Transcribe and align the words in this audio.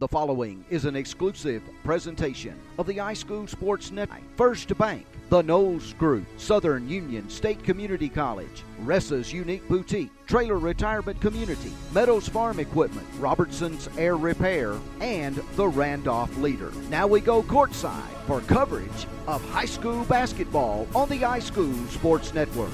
The 0.00 0.08
following 0.08 0.64
is 0.70 0.86
an 0.86 0.96
exclusive 0.96 1.62
presentation 1.84 2.58
of 2.78 2.86
the 2.86 2.96
iSchool 2.96 3.46
Sports 3.46 3.90
Network. 3.90 4.22
First 4.34 4.78
Bank, 4.78 5.04
The 5.28 5.42
Knowles 5.42 5.92
Group, 5.92 6.24
Southern 6.38 6.88
Union 6.88 7.28
State 7.28 7.62
Community 7.64 8.08
College, 8.08 8.64
Ressa's 8.82 9.30
Unique 9.30 9.68
Boutique, 9.68 10.08
Traylor 10.26 10.58
Retirement 10.58 11.20
Community, 11.20 11.70
Meadows 11.92 12.26
Farm 12.26 12.60
Equipment, 12.60 13.06
Robertson's 13.18 13.90
Air 13.98 14.16
Repair, 14.16 14.78
and 15.02 15.36
the 15.56 15.68
Randolph 15.68 16.34
Leader. 16.38 16.72
Now 16.88 17.06
we 17.06 17.20
go 17.20 17.42
courtside 17.42 18.16
for 18.26 18.40
coverage 18.40 19.06
of 19.26 19.46
high 19.50 19.66
school 19.66 20.06
basketball 20.06 20.88
on 20.94 21.10
the 21.10 21.18
iSchool 21.18 21.86
Sports 21.90 22.32
Network. 22.32 22.72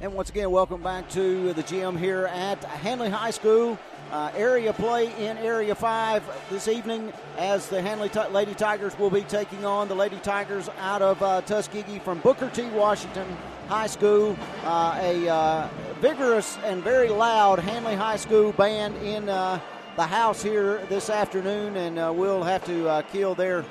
And 0.00 0.12
once 0.12 0.30
again, 0.30 0.50
welcome 0.50 0.82
back 0.82 1.08
to 1.10 1.52
the 1.52 1.62
gym 1.62 1.96
here 1.96 2.26
at 2.26 2.64
Handley 2.64 3.10
High 3.10 3.30
School. 3.30 3.78
Uh, 4.12 4.30
area 4.36 4.74
play 4.74 5.06
in 5.26 5.38
Area 5.38 5.74
5 5.74 6.22
this 6.50 6.68
evening 6.68 7.10
as 7.38 7.70
the 7.70 7.80
Handley 7.80 8.10
T- 8.10 8.20
Lady 8.30 8.52
Tigers 8.52 8.98
will 8.98 9.08
be 9.08 9.22
taking 9.22 9.64
on 9.64 9.88
the 9.88 9.94
Lady 9.94 10.18
Tigers 10.18 10.68
out 10.80 11.00
of 11.00 11.22
uh, 11.22 11.40
Tuskegee 11.40 11.98
from 11.98 12.18
Booker 12.18 12.50
T. 12.50 12.68
Washington 12.68 13.26
High 13.68 13.86
School. 13.86 14.36
Uh, 14.64 14.98
a 15.00 15.28
uh, 15.30 15.68
vigorous 16.02 16.58
and 16.58 16.84
very 16.84 17.08
loud 17.08 17.58
Handley 17.58 17.94
High 17.94 18.18
School 18.18 18.52
band 18.52 18.94
in 18.98 19.30
uh, 19.30 19.58
the 19.96 20.06
house 20.06 20.42
here 20.42 20.84
this 20.90 21.08
afternoon, 21.08 21.78
and 21.78 21.98
uh, 21.98 22.12
we'll 22.14 22.42
have 22.42 22.66
to 22.66 23.02
kill 23.12 23.34
their 23.34 23.64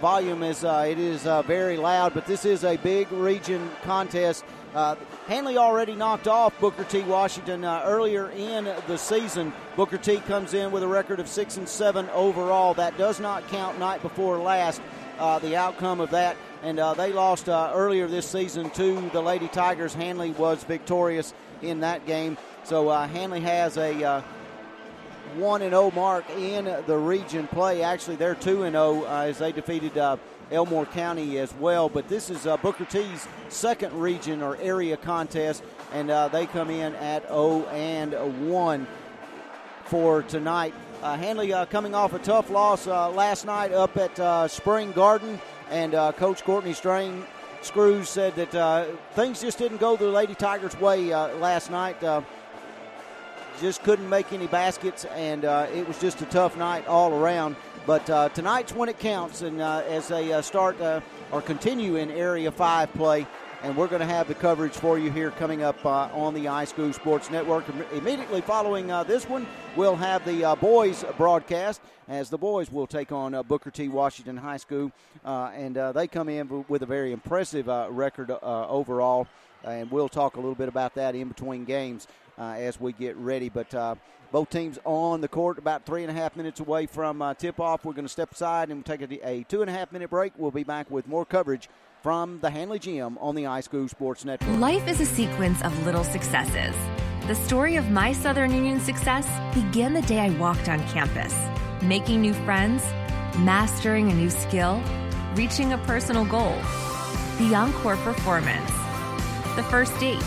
volume 0.00 0.44
as 0.44 0.62
it 0.62 1.00
is 1.00 1.24
very 1.44 1.76
loud. 1.76 2.14
But 2.14 2.24
this 2.24 2.44
is 2.44 2.62
a 2.62 2.76
big 2.76 3.10
region 3.10 3.68
contest. 3.82 4.44
Uh, 4.74 4.96
Handley 5.26 5.56
already 5.56 5.94
knocked 5.94 6.28
off 6.28 6.58
Booker 6.60 6.84
T. 6.84 7.02
Washington 7.02 7.64
uh, 7.64 7.82
earlier 7.84 8.30
in 8.30 8.64
the 8.86 8.96
season. 8.96 9.52
Booker 9.76 9.96
T. 9.96 10.18
comes 10.18 10.54
in 10.54 10.70
with 10.70 10.82
a 10.82 10.88
record 10.88 11.20
of 11.20 11.28
six 11.28 11.56
and 11.56 11.68
seven 11.68 12.08
overall. 12.10 12.74
That 12.74 12.98
does 12.98 13.18
not 13.18 13.46
count 13.48 13.78
night 13.78 14.02
before 14.02 14.38
last. 14.38 14.80
Uh, 15.18 15.40
the 15.40 15.56
outcome 15.56 16.00
of 16.00 16.10
that, 16.10 16.36
and 16.62 16.78
uh, 16.78 16.94
they 16.94 17.12
lost 17.12 17.48
uh, 17.48 17.72
earlier 17.74 18.06
this 18.06 18.24
season 18.24 18.70
to 18.70 19.10
the 19.10 19.20
Lady 19.20 19.48
Tigers. 19.48 19.92
Handley 19.92 20.30
was 20.30 20.62
victorious 20.62 21.34
in 21.60 21.80
that 21.80 22.06
game, 22.06 22.38
so 22.62 22.88
uh, 22.88 23.08
Handley 23.08 23.40
has 23.40 23.76
a 23.78 24.22
one 25.34 25.60
and 25.60 25.72
zero 25.72 25.86
oh 25.86 25.90
mark 25.90 26.24
in 26.30 26.66
the 26.86 26.96
region 26.96 27.48
play. 27.48 27.82
Actually, 27.82 28.14
they're 28.14 28.36
two 28.36 28.62
and 28.62 28.74
zero 28.74 29.04
oh, 29.04 29.06
as 29.06 29.38
they 29.38 29.50
defeated 29.50 29.94
Elmore 30.50 30.86
County 30.86 31.38
as 31.38 31.52
well. 31.54 31.88
But 31.88 32.08
this 32.08 32.30
is 32.30 32.46
uh, 32.46 32.56
Booker 32.58 32.84
T's 32.84 33.26
second 33.48 33.92
region 33.98 34.42
or 34.42 34.56
area 34.56 34.96
contest, 34.96 35.62
and 35.92 36.10
uh, 36.10 36.28
they 36.28 36.46
come 36.46 36.70
in 36.70 36.94
at 36.96 37.26
0 37.28 37.66
and 37.66 38.48
1 38.48 38.86
for 39.84 40.22
tonight. 40.22 40.74
Uh, 41.02 41.16
Handley 41.16 41.52
uh, 41.52 41.64
coming 41.66 41.94
off 41.94 42.12
a 42.12 42.18
tough 42.18 42.50
loss 42.50 42.86
uh, 42.86 43.10
last 43.10 43.46
night 43.46 43.72
up 43.72 43.96
at 43.96 44.18
uh, 44.18 44.48
Spring 44.48 44.92
Garden, 44.92 45.40
and 45.70 45.92
Coach 46.16 46.44
Courtney 46.44 46.72
Strain 46.72 47.24
Screws 47.60 48.08
said 48.08 48.34
that 48.36 48.88
things 49.12 49.40
just 49.40 49.58
didn't 49.58 49.78
go 49.78 49.96
the 49.96 50.06
Lady 50.06 50.34
Tigers' 50.34 50.78
way 50.80 51.08
last 51.08 51.70
night 51.70 52.02
just 53.60 53.82
couldn't 53.82 54.08
make 54.08 54.32
any 54.32 54.46
baskets, 54.46 55.04
and 55.06 55.44
uh, 55.44 55.66
it 55.74 55.86
was 55.86 55.98
just 55.98 56.20
a 56.20 56.26
tough 56.26 56.56
night 56.56 56.86
all 56.86 57.12
around. 57.12 57.56
But 57.88 58.10
uh, 58.10 58.28
tonight's 58.28 58.74
when 58.74 58.90
it 58.90 58.98
counts, 58.98 59.40
and 59.40 59.62
uh, 59.62 59.82
as 59.88 60.08
they 60.08 60.30
uh, 60.30 60.42
start 60.42 60.78
uh, 60.78 61.00
or 61.32 61.40
continue 61.40 61.96
in 61.96 62.10
Area 62.10 62.52
5 62.52 62.92
play, 62.92 63.26
and 63.62 63.74
we're 63.74 63.86
going 63.86 64.00
to 64.00 64.06
have 64.06 64.28
the 64.28 64.34
coverage 64.34 64.74
for 64.74 64.98
you 64.98 65.10
here 65.10 65.30
coming 65.30 65.62
up 65.62 65.82
uh, 65.86 66.10
on 66.12 66.34
the 66.34 66.44
iSchool 66.44 66.92
Sports 66.92 67.30
Network. 67.30 67.64
Immediately 67.94 68.42
following 68.42 68.90
uh, 68.90 69.04
this 69.04 69.26
one, 69.26 69.46
we'll 69.74 69.96
have 69.96 70.22
the 70.26 70.54
boys 70.60 71.02
broadcast 71.16 71.80
as 72.08 72.28
the 72.28 72.36
boys 72.36 72.70
will 72.70 72.86
take 72.86 73.10
on 73.10 73.32
Booker 73.48 73.70
T. 73.70 73.88
Washington 73.88 74.36
High 74.36 74.58
School, 74.58 74.92
and 75.24 75.74
they 75.94 76.08
come 76.08 76.28
in 76.28 76.66
with 76.68 76.82
a 76.82 76.86
very 76.86 77.12
impressive 77.12 77.68
record 77.68 78.30
overall. 78.30 79.26
And 79.64 79.90
we'll 79.90 80.10
talk 80.10 80.36
a 80.36 80.40
little 80.40 80.54
bit 80.54 80.68
about 80.68 80.94
that 80.96 81.14
in 81.14 81.28
between 81.28 81.64
games 81.64 82.06
as 82.36 82.78
we 82.78 82.92
get 82.92 83.16
ready. 83.16 83.48
But 83.48 83.72
both 84.30 84.50
teams 84.50 84.78
on 84.84 85.20
the 85.20 85.28
court, 85.28 85.58
about 85.58 85.86
three 85.86 86.02
and 86.02 86.10
a 86.10 86.14
half 86.14 86.36
minutes 86.36 86.60
away 86.60 86.86
from 86.86 87.22
uh, 87.22 87.34
tip 87.34 87.60
off. 87.60 87.84
We're 87.84 87.92
going 87.92 88.04
to 88.04 88.10
step 88.10 88.32
aside 88.32 88.70
and 88.70 88.84
take 88.84 89.00
a, 89.02 89.28
a, 89.28 89.42
two 89.44 89.62
and 89.62 89.70
a 89.70 89.72
half 89.72 89.92
minute 89.92 90.10
break. 90.10 90.32
We'll 90.36 90.50
be 90.50 90.64
back 90.64 90.90
with 90.90 91.08
more 91.08 91.24
coverage 91.24 91.68
from 92.02 92.40
the 92.40 92.50
Handley 92.50 92.78
Gym 92.78 93.18
on 93.18 93.34
the 93.34 93.44
iSchool 93.44 93.88
Sports 93.90 94.24
Network. 94.24 94.58
Life 94.58 94.86
is 94.86 95.00
a 95.00 95.06
sequence 95.06 95.62
of 95.62 95.86
little 95.86 96.04
successes. 96.04 96.74
The 97.26 97.34
story 97.34 97.76
of 97.76 97.90
my 97.90 98.12
Southern 98.12 98.54
Union 98.54 98.80
success 98.80 99.26
began 99.54 99.92
the 99.92 100.02
day 100.02 100.20
I 100.20 100.30
walked 100.38 100.68
on 100.68 100.80
campus, 100.88 101.34
making 101.82 102.20
new 102.22 102.32
friends, 102.32 102.82
mastering 103.38 104.10
a 104.10 104.14
new 104.14 104.30
skill, 104.30 104.82
reaching 105.34 105.72
a 105.72 105.78
personal 105.78 106.24
goal, 106.24 106.56
the 107.38 107.54
encore 107.54 107.96
performance, 107.96 108.70
the 109.56 109.64
first 109.64 109.98
date, 110.00 110.18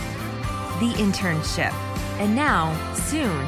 the 0.79 0.93
internship, 0.97 1.73
and 2.19 2.35
now, 2.35 2.71
soon, 2.93 3.47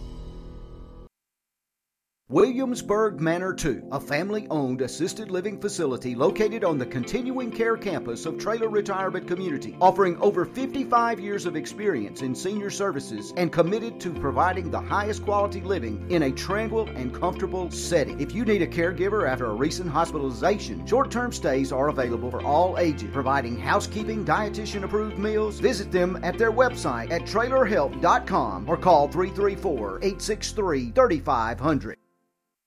Williamsburg 2.31 3.19
Manor 3.19 3.53
2, 3.53 3.89
a 3.91 3.99
family 3.99 4.47
owned 4.49 4.79
assisted 4.79 5.29
living 5.29 5.59
facility 5.59 6.15
located 6.15 6.63
on 6.63 6.77
the 6.77 6.85
continuing 6.85 7.51
care 7.51 7.75
campus 7.75 8.25
of 8.25 8.37
Traylor 8.37 8.69
Retirement 8.69 9.27
Community, 9.27 9.75
offering 9.81 10.15
over 10.21 10.45
55 10.45 11.19
years 11.19 11.45
of 11.45 11.57
experience 11.57 12.21
in 12.21 12.33
senior 12.33 12.69
services 12.69 13.33
and 13.35 13.51
committed 13.51 13.99
to 13.99 14.13
providing 14.13 14.71
the 14.71 14.79
highest 14.79 15.25
quality 15.25 15.59
living 15.59 16.09
in 16.09 16.23
a 16.23 16.31
tranquil 16.31 16.87
and 16.95 17.13
comfortable 17.13 17.69
setting. 17.69 18.17
If 18.21 18.33
you 18.33 18.45
need 18.45 18.61
a 18.61 18.67
caregiver 18.67 19.29
after 19.29 19.47
a 19.47 19.53
recent 19.53 19.89
hospitalization, 19.89 20.87
short 20.87 21.11
term 21.11 21.33
stays 21.33 21.73
are 21.73 21.89
available 21.89 22.31
for 22.31 22.41
all 22.43 22.79
ages, 22.79 23.09
providing 23.11 23.59
housekeeping, 23.59 24.23
dietitian 24.23 24.85
approved 24.85 25.17
meals. 25.17 25.59
Visit 25.59 25.91
them 25.91 26.17
at 26.23 26.37
their 26.37 26.53
website 26.53 27.11
at 27.11 27.23
trailerhelp.com 27.23 28.69
or 28.69 28.77
call 28.77 29.09
334 29.09 29.97
863 29.97 30.91
3500. 30.91 32.00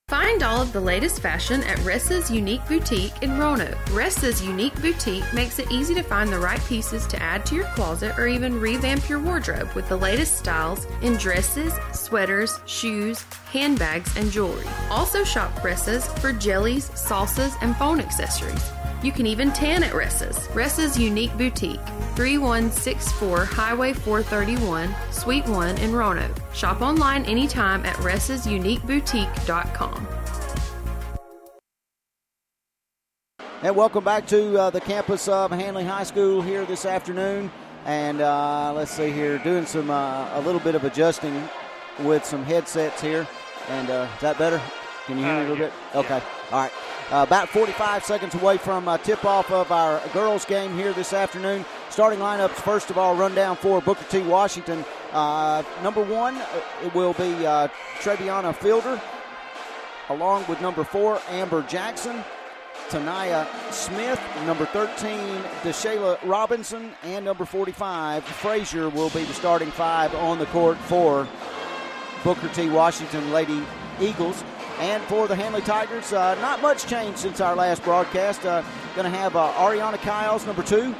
Find 0.08 0.42
all 0.42 0.60
of 0.60 0.74
the 0.74 0.80
latest 0.80 1.20
fashion 1.20 1.62
at 1.62 1.78
Ressa's 1.78 2.30
Unique 2.30 2.60
Boutique 2.68 3.22
in 3.22 3.38
Roanoke. 3.38 3.78
Ressa's 3.86 4.44
Unique 4.44 4.78
Boutique 4.82 5.24
makes 5.32 5.58
it 5.58 5.72
easy 5.72 5.94
to 5.94 6.02
find 6.02 6.30
the 6.30 6.38
right 6.38 6.62
pieces 6.66 7.06
to 7.06 7.22
add 7.22 7.46
to 7.46 7.54
your 7.54 7.64
closet 7.68 8.18
or 8.18 8.26
even 8.26 8.60
revamp 8.60 9.08
your 9.08 9.18
wardrobe 9.18 9.72
with 9.74 9.88
the 9.88 9.96
latest 9.96 10.36
styles 10.36 10.86
in 11.00 11.14
dresses, 11.14 11.72
sweaters, 11.94 12.60
shoes, 12.66 13.22
handbags, 13.50 14.14
and 14.18 14.30
jewelry. 14.30 14.66
Also 14.90 15.24
shop 15.24 15.50
Ressa's 15.62 16.06
for 16.20 16.34
jellies, 16.34 16.90
salsas, 16.90 17.54
and 17.62 17.74
phone 17.76 17.98
accessories. 17.98 18.70
You 19.04 19.12
can 19.12 19.26
even 19.26 19.52
tan 19.52 19.84
at 19.84 19.92
Ressa's. 19.92 20.48
Ressa's 20.48 20.98
Unique 20.98 21.36
Boutique, 21.36 21.78
3164 22.16 23.44
Highway 23.44 23.92
431, 23.92 24.94
Suite 25.12 25.46
1 25.46 25.76
in 25.76 25.92
Roanoke. 25.92 26.34
Shop 26.54 26.80
online 26.80 27.26
anytime 27.26 27.84
at 27.84 27.94
ressasuniqueboutique.com. 27.96 30.08
And 33.62 33.76
welcome 33.76 34.04
back 34.04 34.26
to 34.28 34.58
uh, 34.58 34.70
the 34.70 34.80
campus 34.80 35.28
of 35.28 35.50
Handley 35.50 35.84
High 35.84 36.04
School 36.04 36.40
here 36.40 36.64
this 36.64 36.86
afternoon. 36.86 37.50
And 37.84 38.22
uh, 38.22 38.72
let's 38.74 38.90
see 38.90 39.10
here, 39.10 39.36
doing 39.36 39.66
some 39.66 39.90
uh, 39.90 40.30
a 40.32 40.40
little 40.40 40.60
bit 40.62 40.74
of 40.74 40.84
adjusting 40.84 41.46
with 42.00 42.24
some 42.24 42.42
headsets 42.42 43.02
here. 43.02 43.28
And 43.68 43.90
uh, 43.90 44.08
is 44.14 44.20
that 44.22 44.38
better? 44.38 44.62
Can 45.04 45.18
you 45.18 45.24
hear 45.24 45.34
me 45.34 45.40
a 45.40 45.44
Uh, 45.44 45.48
little 45.50 45.58
yeah. 45.58 45.70
bit? 45.92 45.96
Okay. 45.96 46.22
All 46.54 46.60
right. 46.60 46.72
Uh, 47.10 47.24
about 47.26 47.48
45 47.48 48.04
seconds 48.04 48.32
away 48.36 48.58
from 48.58 48.86
uh, 48.86 48.96
tip 48.98 49.24
off 49.24 49.50
of 49.50 49.72
our 49.72 50.00
girls' 50.12 50.44
game 50.44 50.72
here 50.76 50.92
this 50.92 51.12
afternoon. 51.12 51.64
Starting 51.90 52.20
lineups, 52.20 52.50
first 52.50 52.90
of 52.90 52.96
all, 52.96 53.16
rundown 53.16 53.56
for 53.56 53.80
Booker 53.80 54.04
T. 54.08 54.20
Washington. 54.20 54.84
Uh, 55.10 55.64
number 55.82 56.00
one, 56.00 56.36
uh, 56.36 56.90
will 56.94 57.12
be 57.14 57.44
uh, 57.44 57.66
Treviana 57.98 58.54
Fielder, 58.54 59.02
along 60.10 60.44
with 60.46 60.60
number 60.60 60.84
four, 60.84 61.20
Amber 61.28 61.62
Jackson. 61.62 62.22
Tanaya 62.88 63.48
Smith, 63.72 64.20
number 64.46 64.66
13, 64.66 65.18
DeShayla 65.62 66.18
Robinson, 66.22 66.92
and 67.02 67.24
number 67.24 67.44
45, 67.44 68.22
Frazier 68.22 68.90
will 68.90 69.10
be 69.10 69.24
the 69.24 69.32
starting 69.32 69.72
five 69.72 70.14
on 70.14 70.38
the 70.38 70.46
court 70.46 70.76
for 70.78 71.26
Booker 72.22 72.48
T. 72.50 72.68
Washington 72.68 73.32
Lady 73.32 73.60
Eagles. 74.00 74.44
And 74.80 75.02
for 75.04 75.28
the 75.28 75.36
Handley 75.36 75.62
Tigers, 75.62 76.12
uh, 76.12 76.34
not 76.40 76.60
much 76.60 76.86
change 76.86 77.16
since 77.16 77.40
our 77.40 77.54
last 77.54 77.82
broadcast. 77.84 78.44
Uh, 78.44 78.62
Going 78.94 79.10
to 79.10 79.18
have 79.18 79.34
uh, 79.34 79.52
Ariana 79.54 79.98
Kyles, 79.98 80.46
number 80.46 80.62
two, 80.62 80.94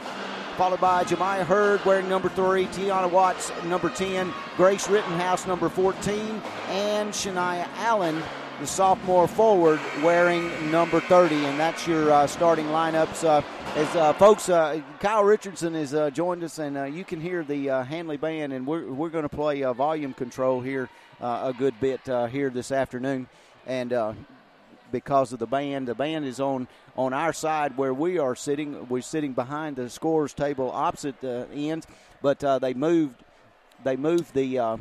followed 0.57 0.81
by 0.81 1.05
Jemiah 1.05 1.45
Hurd 1.45 1.85
wearing 1.85 2.09
number 2.09 2.29
three, 2.29 2.67
Tiana 2.67 3.09
Watts, 3.09 3.53
number 3.67 3.89
10, 3.89 4.35
Grace 4.57 4.89
Rittenhouse, 4.89 5.47
number 5.47 5.69
14, 5.69 6.43
and 6.71 7.13
Shania 7.13 7.69
Allen, 7.77 8.21
the 8.59 8.67
sophomore 8.67 9.29
forward, 9.29 9.79
wearing 10.03 10.73
number 10.73 10.99
30. 10.99 11.37
And 11.45 11.61
that's 11.61 11.87
your 11.87 12.11
uh, 12.11 12.27
starting 12.27 12.67
lineups. 12.67 13.23
Uh, 13.23 13.43
as 13.77 13.95
uh, 13.95 14.13
folks, 14.15 14.49
uh, 14.49 14.81
Kyle 14.99 15.23
Richardson 15.23 15.75
has 15.75 15.95
uh, 15.95 16.11
joined 16.11 16.43
us, 16.43 16.59
and 16.59 16.77
uh, 16.77 16.83
you 16.83 17.05
can 17.05 17.21
hear 17.21 17.45
the 17.45 17.67
Handley 17.67 18.17
band, 18.17 18.53
and 18.53 18.67
we're, 18.67 18.91
we're 18.91 19.09
going 19.09 19.23
to 19.23 19.29
play 19.29 19.63
volume 19.73 20.15
control 20.15 20.61
here 20.61 20.89
a 21.21 21.55
good 21.57 21.79
bit 21.79 22.01
here 22.33 22.51
this 22.51 22.73
afternoon. 22.73 23.29
And 23.67 23.93
uh, 23.93 24.13
because 24.95 25.33
of 25.33 25.41
the 25.41 25.47
band. 25.47 25.89
The 25.89 25.95
band 25.95 26.25
is 26.25 26.41
on 26.41 26.69
on 26.97 27.13
our 27.13 27.33
side 27.33 27.77
where 27.77 27.93
we 27.93 28.19
are 28.19 28.37
sitting. 28.37 28.89
We're 28.89 29.03
sitting 29.03 29.33
behind 29.33 29.77
the 29.77 29.91
scores 29.91 30.33
table 30.33 30.71
opposite 30.71 31.21
the 31.21 31.49
ends, 31.53 31.87
but 32.23 32.43
uh, 32.45 32.61
they 32.61 32.75
moved. 32.75 33.17
They 33.83 33.97
moved 33.97 34.33
the 34.35 34.59
uh, 34.59 34.77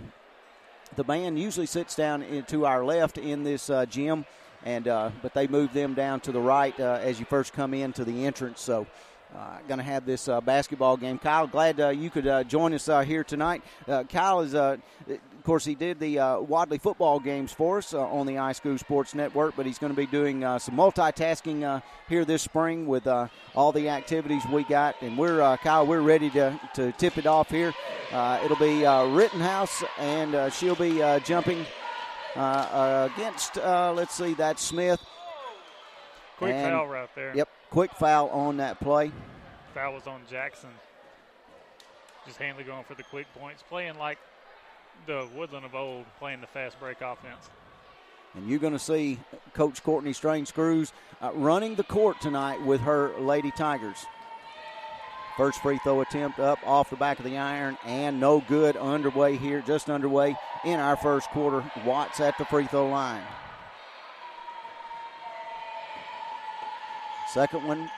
the 0.96 1.04
band 1.04 1.40
usually 1.40 1.66
sits 1.66 1.96
down 1.96 2.46
to 2.48 2.66
our 2.66 2.86
left 2.86 3.18
in 3.18 3.44
this 3.44 3.72
uh, 3.72 3.88
gym, 3.88 4.26
and 4.64 4.88
uh, 4.88 5.10
but 5.24 5.34
they 5.34 5.48
moved 5.48 5.74
them 5.74 5.96
down 5.96 6.20
to 6.22 6.32
the 6.32 6.40
right 6.40 6.80
uh, 6.80 7.00
as 7.02 7.20
you 7.20 7.26
first 7.26 7.52
come 7.54 7.74
into 7.74 8.06
the 8.06 8.26
entrance. 8.26 8.62
So. 8.62 8.88
Uh, 9.36 9.58
going 9.68 9.80
to 9.80 9.84
have 9.84 10.06
this 10.06 10.28
uh, 10.28 10.40
basketball 10.42 10.96
game. 10.96 11.18
Kyle, 11.18 11.48
glad 11.48 11.80
uh, 11.80 11.90
you 11.90 12.12
could 12.12 12.28
uh, 12.28 12.44
join 12.44 12.72
us 12.72 12.86
here 13.04 13.24
tonight. 13.24 13.64
Kyle 14.08 14.42
is, 14.42 14.54
of 15.44 15.46
course, 15.46 15.66
he 15.66 15.76
did 15.76 16.00
the 16.00 16.20
uh, 16.20 16.40
Wadley 16.40 16.78
football 16.78 17.20
games 17.20 17.52
for 17.52 17.80
us 17.80 17.94
uh, 17.94 18.00
on 18.00 18.26
the 18.26 18.36
iSchool 18.36 18.80
Sports 18.80 19.14
Network, 19.14 19.58
but 19.58 19.66
he's 19.66 19.78
going 19.78 19.92
to 19.92 19.98
be 19.98 20.06
doing 20.06 20.42
uh, 20.42 20.58
some 20.58 20.74
multitasking 20.78 21.64
uh, 21.64 21.82
here 22.08 22.24
this 22.24 22.42
spring 22.42 22.88
with 22.88 23.06
uh, 23.08 23.28
all 23.54 23.74
the 23.74 23.90
activities 23.90 24.42
we 24.54 24.64
got. 24.64 24.96
And 25.02 25.18
we're, 25.18 25.42
uh, 25.42 25.58
Kyle, 25.58 25.86
we're 25.86 26.00
ready 26.00 26.30
to, 26.30 26.58
to 26.76 26.94
tip 26.94 27.18
it 27.18 27.26
off 27.26 27.50
here. 27.50 27.74
Uh, 28.14 28.40
it'll 28.46 28.56
be 28.56 28.86
uh, 28.86 29.04
Rittenhouse, 29.08 29.84
and 30.00 30.34
uh, 30.34 30.50
she'll 30.50 30.78
be 30.78 31.04
uh, 31.04 31.20
jumping 31.20 31.66
uh, 32.38 32.40
uh, 32.40 33.10
against, 33.14 33.58
uh, 33.58 33.92
let's 33.94 34.14
see, 34.14 34.36
that 34.36 34.60
Smith. 34.60 35.04
Quick 36.38 36.54
And- 36.54 36.72
foul 36.72 36.88
right 36.88 37.10
there. 37.16 37.36
Yep, 37.36 37.50
quick 37.70 37.92
foul 37.96 38.30
on 38.30 38.56
that 38.58 38.80
play. 38.80 39.12
Foul 39.74 39.94
was 39.94 40.08
on 40.08 40.22
Jackson. 40.26 40.70
Just 42.26 42.38
Handley 42.38 42.64
going 42.64 42.86
for 42.86 42.96
the 42.96 43.04
quick 43.04 43.28
points, 43.38 43.62
playing 43.62 43.98
like 43.98 44.20
the 45.06 45.28
Woodland 45.36 45.66
of 45.66 45.76
old, 45.76 46.06
playing 46.20 46.42
the 46.42 46.48
fast 46.48 46.80
break 46.80 47.02
offense. 47.02 47.50
And 48.36 48.50
you're 48.50 48.60
going 48.60 48.74
to 48.74 48.80
see 48.80 49.20
Coach 49.54 49.84
Courtney 49.84 50.14
Strange 50.14 50.48
Screws 50.48 50.92
uh, 51.22 51.32
running 51.34 51.76
the 51.76 51.84
court 51.84 52.20
tonight 52.20 52.64
with 52.66 52.82
her 52.82 53.12
Lady 53.20 53.52
Tigers. 53.52 54.06
First 55.38 55.62
free 55.62 55.80
throw 55.84 56.02
attempt 56.02 56.40
up 56.40 56.60
off 56.66 56.90
the 56.90 56.96
back 56.96 57.18
of 57.20 57.26
the 57.26 57.38
iron 57.38 57.78
and 57.86 58.20
no 58.20 58.44
good 58.48 58.78
underway 58.78 59.36
here, 59.36 59.64
just 59.66 59.90
underway 59.90 60.36
in 60.64 60.80
our 60.80 60.96
first 60.96 61.30
quarter. 61.30 61.64
Watts 61.86 62.20
at 62.20 62.38
the 62.38 62.46
free 62.46 62.66
throw 62.66 62.88
line. 62.88 63.24
Second 67.34 67.68
one, 67.68 67.90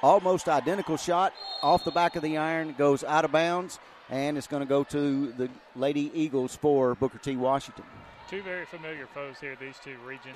almost 0.00 0.48
identical 0.48 0.96
shot 0.96 1.32
off 1.60 1.82
the 1.82 1.90
back 1.90 2.14
of 2.14 2.22
the 2.22 2.36
iron, 2.36 2.72
goes 2.78 3.02
out 3.02 3.24
of 3.24 3.32
bounds, 3.32 3.80
and 4.10 4.36
it's 4.38 4.46
going 4.46 4.62
to 4.62 4.68
go 4.68 4.84
to 4.84 5.32
the 5.32 5.48
Lady 5.74 6.10
Eagles 6.14 6.56
for 6.56 6.94
Booker 6.94 7.18
T. 7.18 7.36
Washington. 7.36 7.84
Two 8.28 8.42
very 8.42 8.66
familiar 8.66 9.06
foes 9.06 9.36
here, 9.40 9.56
these 9.60 9.76
two 9.82 9.96
region 10.06 10.34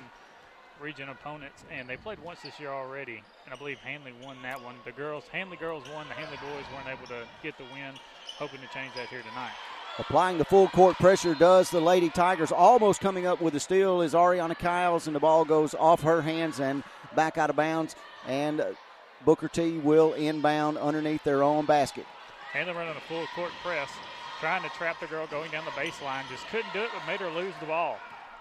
region 0.81 1.11
opponents, 1.11 1.65
and 1.71 1.87
they 1.87 1.97
played 1.97 2.19
once 2.21 2.41
this 2.41 2.59
year 2.59 2.71
already, 2.71 3.23
and 3.45 3.53
I 3.53 3.57
believe 3.57 3.77
Handley 3.79 4.15
won 4.25 4.39
that 4.43 4.63
one. 4.63 4.77
The 4.87 4.93
girls, 4.93 5.25
Handley 5.31 5.59
girls 5.59 5.85
won, 5.93 6.09
the 6.09 6.15
Handley 6.15 6.39
boys 6.39 6.65
weren't 6.75 6.89
able 6.89 7.07
to 7.09 7.27
get 7.43 7.59
the 7.59 7.65
win, 7.65 7.95
hoping 8.39 8.61
to 8.61 8.67
change 8.69 8.95
that 8.95 9.09
here 9.09 9.21
tonight. 9.21 9.53
Applying 9.99 10.39
the 10.39 10.45
full 10.47 10.69
court 10.69 10.97
pressure 10.97 11.35
does 11.35 11.69
the 11.69 11.81
Lady 11.81 12.09
Tigers. 12.09 12.53
Almost 12.53 13.01
coming 13.01 13.27
up 13.27 13.43
with 13.43 13.55
a 13.55 13.61
steal 13.61 14.01
is 14.01 14.15
Ariana 14.15 14.59
Kyles, 14.59 15.07
and 15.07 15.15
the 15.15 15.21
ball 15.21 15.45
goes 15.45 15.75
off 15.75 16.01
her 16.03 16.23
hands 16.23 16.61
and 16.61 16.83
back 17.15 17.37
out 17.37 17.51
of 17.51 17.57
bounds. 17.57 17.97
And 18.27 18.65
Booker 19.27 19.49
T 19.49 19.77
will 19.79 20.15
inbound 20.15 20.79
underneath 20.79 21.23
their 21.25 21.43
own 21.43 21.67
basket. 21.67 22.07
Handley 22.53 22.75
running 22.75 22.97
a 22.97 23.01
full 23.01 23.27
court 23.35 23.53
press, 23.63 23.91
trying 24.41 24.63
to 24.63 24.69
trap 24.71 24.99
the 25.01 25.07
girl 25.07 25.27
going 25.29 25.51
down 25.51 25.65
the 25.65 25.71
baseline, 25.73 26.29
just 26.29 26.47
couldn't 26.49 26.73
do 26.73 26.81
it, 26.81 26.91
but 26.93 27.07
made 27.07 27.21
her 27.21 27.31
lose 27.31 27.55
the 27.61 27.67
ball. 27.67 27.99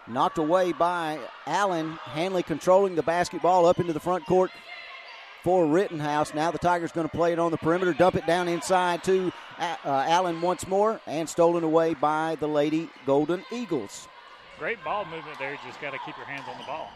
Knocked 0.08 0.40
away 0.40 0.72
by 0.72 1.20
Allen. 1.46 1.92
Handley 2.04 2.42
controlling 2.42 2.96
the 2.96 3.04
basketball 3.04 3.68
up 3.68 3.80
into 3.80 3.94
the 3.94 4.00
front 4.00 4.26
court 4.26 4.50
for 5.44 5.68
Rittenhouse. 5.68 6.34
Now 6.34 6.50
the 6.50 6.58
Tigers 6.58 6.92
going 6.92 7.08
to 7.08 7.16
play 7.16 7.34
it 7.34 7.40
on 7.40 7.52
the 7.52 7.58
perimeter, 7.58 7.94
dump 7.94 8.16
it 8.16 8.26
down 8.26 8.48
inside 8.48 9.04
to 9.04 9.32
uh, 9.60 9.76
Allen 9.86 10.42
once 10.42 10.68
more, 10.68 11.00
and 11.06 11.30
stolen 11.30 11.64
away 11.64 11.94
by 11.94 12.36
the 12.40 12.48
Lady 12.48 12.90
Golden 13.06 13.44
Eagles. 13.52 14.08
Great 14.58 14.84
ball 14.84 15.06
movement 15.06 15.38
there, 15.38 15.58
just 15.66 15.80
got 15.80 15.92
to 15.92 16.00
keep 16.06 16.18
your 16.18 16.26
hands 16.26 16.46
on 16.52 16.58
the 16.58 16.66
ball. 16.66 16.92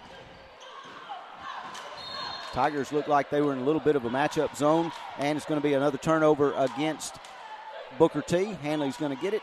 Tigers 2.53 2.91
look 2.91 3.07
like 3.07 3.31
they 3.31 3.41
were 3.41 3.51
in 3.51 3.59
a 3.59 3.63
little 3.63 3.81
bit 3.81 3.95
of 3.95 4.05
a 4.05 4.09
matchup 4.09 4.55
zone, 4.55 4.91
and 5.17 5.35
it's 5.35 5.45
going 5.45 5.59
to 5.59 5.67
be 5.67 5.73
another 5.73 5.97
turnover 5.97 6.53
against 6.53 7.15
Booker 7.97 8.21
T. 8.21 8.55
Handley's 8.61 8.95
going 8.95 9.15
to 9.15 9.21
get 9.21 9.33
it. 9.33 9.41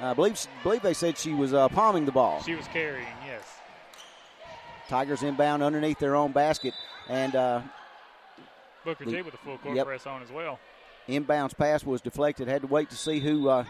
I 0.00 0.12
believe, 0.12 0.44
believe 0.62 0.82
they 0.82 0.94
said 0.94 1.16
she 1.16 1.32
was 1.32 1.54
uh, 1.54 1.68
palming 1.68 2.04
the 2.04 2.12
ball. 2.12 2.42
She 2.42 2.56
was 2.56 2.66
carrying, 2.68 3.06
yes. 3.24 3.42
Tigers 4.88 5.22
inbound 5.22 5.62
underneath 5.62 5.98
their 5.98 6.16
own 6.16 6.32
basket, 6.32 6.74
and 7.08 7.36
uh, 7.36 7.60
Booker 8.84 9.04
T 9.04 9.22
with 9.22 9.34
a 9.34 9.38
full 9.38 9.58
court 9.58 9.76
yep. 9.76 9.86
press 9.86 10.06
on 10.06 10.22
as 10.22 10.30
well. 10.30 10.58
Inbounds 11.08 11.56
pass 11.56 11.84
was 11.84 12.00
deflected. 12.00 12.48
Had 12.48 12.62
to 12.62 12.68
wait 12.68 12.90
to 12.90 12.96
see 12.96 13.18
who 13.18 13.48
uh, 13.48 13.64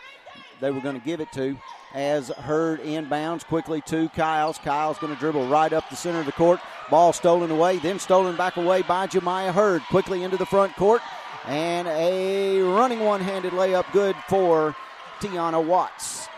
they 0.60 0.70
were 0.70 0.80
going 0.80 0.98
to 0.98 1.04
give 1.04 1.20
it 1.20 1.30
to. 1.32 1.56
As 1.94 2.28
Hurd 2.28 2.80
inbounds 2.80 3.44
quickly 3.44 3.80
to 3.82 4.08
Kyles. 4.10 4.58
Kyles 4.58 4.98
going 4.98 5.14
to 5.14 5.18
dribble 5.18 5.48
right 5.48 5.72
up 5.72 5.88
the 5.88 5.96
center 5.96 6.20
of 6.20 6.26
the 6.26 6.32
court. 6.32 6.60
Ball 6.90 7.12
stolen 7.12 7.50
away, 7.50 7.78
then 7.78 7.98
stolen 7.98 8.36
back 8.36 8.56
away 8.56 8.82
by 8.82 9.06
Jemiah 9.06 9.52
Hurd. 9.52 9.82
Quickly 9.84 10.22
into 10.22 10.36
the 10.36 10.46
front 10.46 10.74
court. 10.76 11.00
And 11.46 11.88
a 11.88 12.60
running 12.60 13.00
one 13.00 13.20
handed 13.20 13.52
layup 13.52 13.90
good 13.92 14.16
for 14.28 14.76
Tiana 15.20 15.64
Watts. 15.64 16.28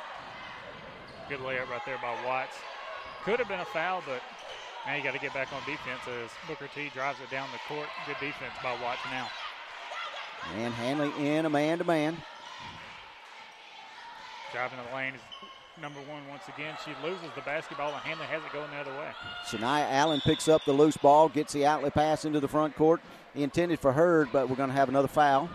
Good 1.28 1.40
layup 1.40 1.68
right 1.68 1.84
there 1.84 1.98
by 2.00 2.16
Watts. 2.24 2.56
Could 3.24 3.38
have 3.38 3.48
been 3.48 3.60
a 3.60 3.64
foul, 3.64 4.02
but 4.06 4.22
now 4.86 4.94
you 4.94 5.02
got 5.02 5.14
to 5.14 5.20
get 5.20 5.34
back 5.34 5.52
on 5.52 5.60
defense 5.60 6.00
as 6.06 6.30
Booker 6.48 6.68
T 6.74 6.90
drives 6.94 7.18
it 7.20 7.30
down 7.30 7.48
the 7.52 7.74
court. 7.74 7.88
Good 8.06 8.16
defense 8.20 8.52
by 8.62 8.72
Watts 8.82 9.00
now. 9.10 9.28
And 10.56 10.74
Handley 10.74 11.12
in 11.18 11.46
a 11.46 11.50
man 11.50 11.78
to 11.78 11.84
man. 11.84 12.16
Driving 14.52 14.78
the 14.88 14.96
lane 14.96 15.14
is 15.14 15.20
number 15.80 16.00
one 16.00 16.26
once 16.28 16.42
again. 16.54 16.74
She 16.84 16.90
loses 17.06 17.28
the 17.34 17.42
basketball 17.42 17.92
and 17.92 18.00
Handley 18.02 18.26
has 18.26 18.42
it 18.42 18.52
going 18.52 18.70
the 18.70 18.76
other 18.76 18.90
way. 18.92 19.10
Shania 19.46 19.86
Allen 19.90 20.20
picks 20.20 20.48
up 20.48 20.64
the 20.64 20.72
loose 20.72 20.96
ball, 20.96 21.28
gets 21.28 21.52
the 21.52 21.66
outlet 21.66 21.94
pass 21.94 22.24
into 22.24 22.40
the 22.40 22.48
front 22.48 22.74
court. 22.76 23.00
Intended 23.34 23.78
for 23.78 23.92
Hurd, 23.92 24.28
but 24.32 24.48
we're 24.48 24.56
going 24.56 24.70
to 24.70 24.74
have 24.74 24.88
another 24.88 25.06
foul. 25.06 25.48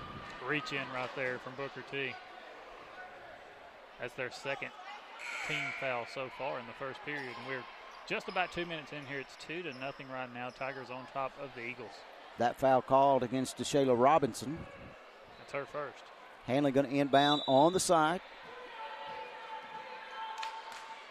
Reach 0.48 0.72
in 0.72 0.84
right 0.94 1.10
there 1.16 1.40
from 1.40 1.54
Booker 1.56 1.84
T. 1.92 2.14
That's 4.00 4.14
their 4.14 4.32
second 4.32 4.70
team 5.48 5.58
foul 5.80 6.06
so 6.14 6.30
far 6.38 6.60
in 6.60 6.66
the 6.68 6.74
first 6.74 7.00
period. 7.06 7.24
And 7.24 7.48
we're 7.48 7.64
just 8.08 8.28
about 8.28 8.52
two 8.52 8.66
minutes 8.66 8.92
in 8.94 9.06
here. 9.08 9.20
It's 9.20 9.36
two 9.46 9.62
to 9.64 9.78
nothing 9.80 10.08
right 10.10 10.32
now. 10.34 10.50
Tigers 10.50 10.90
on 10.90 11.06
top 11.14 11.34
of 11.42 11.50
the 11.56 11.62
Eagles. 11.62 11.92
That 12.38 12.60
foul 12.60 12.82
called 12.82 13.24
against 13.24 13.58
DeShayla 13.58 13.98
Robinson. 13.98 14.58
That's 15.40 15.54
her 15.54 15.66
first. 15.66 16.04
Handley 16.46 16.72
going 16.72 16.88
to 16.88 16.96
inbound 16.96 17.42
on 17.48 17.74
the 17.74 17.80
side. 17.80 18.22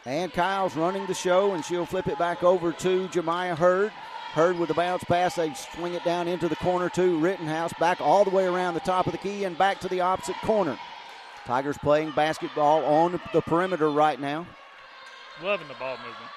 And 0.07 0.33
Kyles 0.33 0.77
running 0.77 1.07
the 1.07 1.15
show, 1.15 1.55
and 1.55 1.65
she'll 1.65 1.87
flip 1.87 2.09
it 2.09 2.19
back 2.19 2.43
over 2.43 2.73
to 2.73 3.09
Jemiah 3.09 3.57
Hurd. 3.57 3.91
Hurd 4.33 4.59
with 4.59 4.69
the 4.69 4.75
bounce 4.75 5.03
pass. 5.05 5.37
They 5.37 5.55
swing 5.55 5.95
it 5.95 6.05
down 6.05 6.29
into 6.29 6.49
the 6.49 6.57
corner 6.57 6.89
to 6.91 7.19
Rittenhouse. 7.19 7.73
Back 7.75 8.01
all 8.01 8.25
the 8.25 8.31
way 8.31 8.45
around 8.45 8.75
the 8.75 8.81
top 8.81 9.07
of 9.07 9.13
the 9.13 9.19
key 9.19 9.45
and 9.45 9.57
back 9.57 9.81
to 9.81 9.89
the 9.89 10.01
opposite 10.01 10.37
corner. 10.43 10.79
Tigers 11.47 11.79
playing 11.79 12.11
basketball 12.13 12.85
on 12.85 13.21
the 13.33 13.41
perimeter 13.41 13.91
right 13.91 14.21
now. 14.21 14.47
Loving 15.43 15.69
the 15.69 15.75
ball 15.75 15.97
movement. 15.99 16.31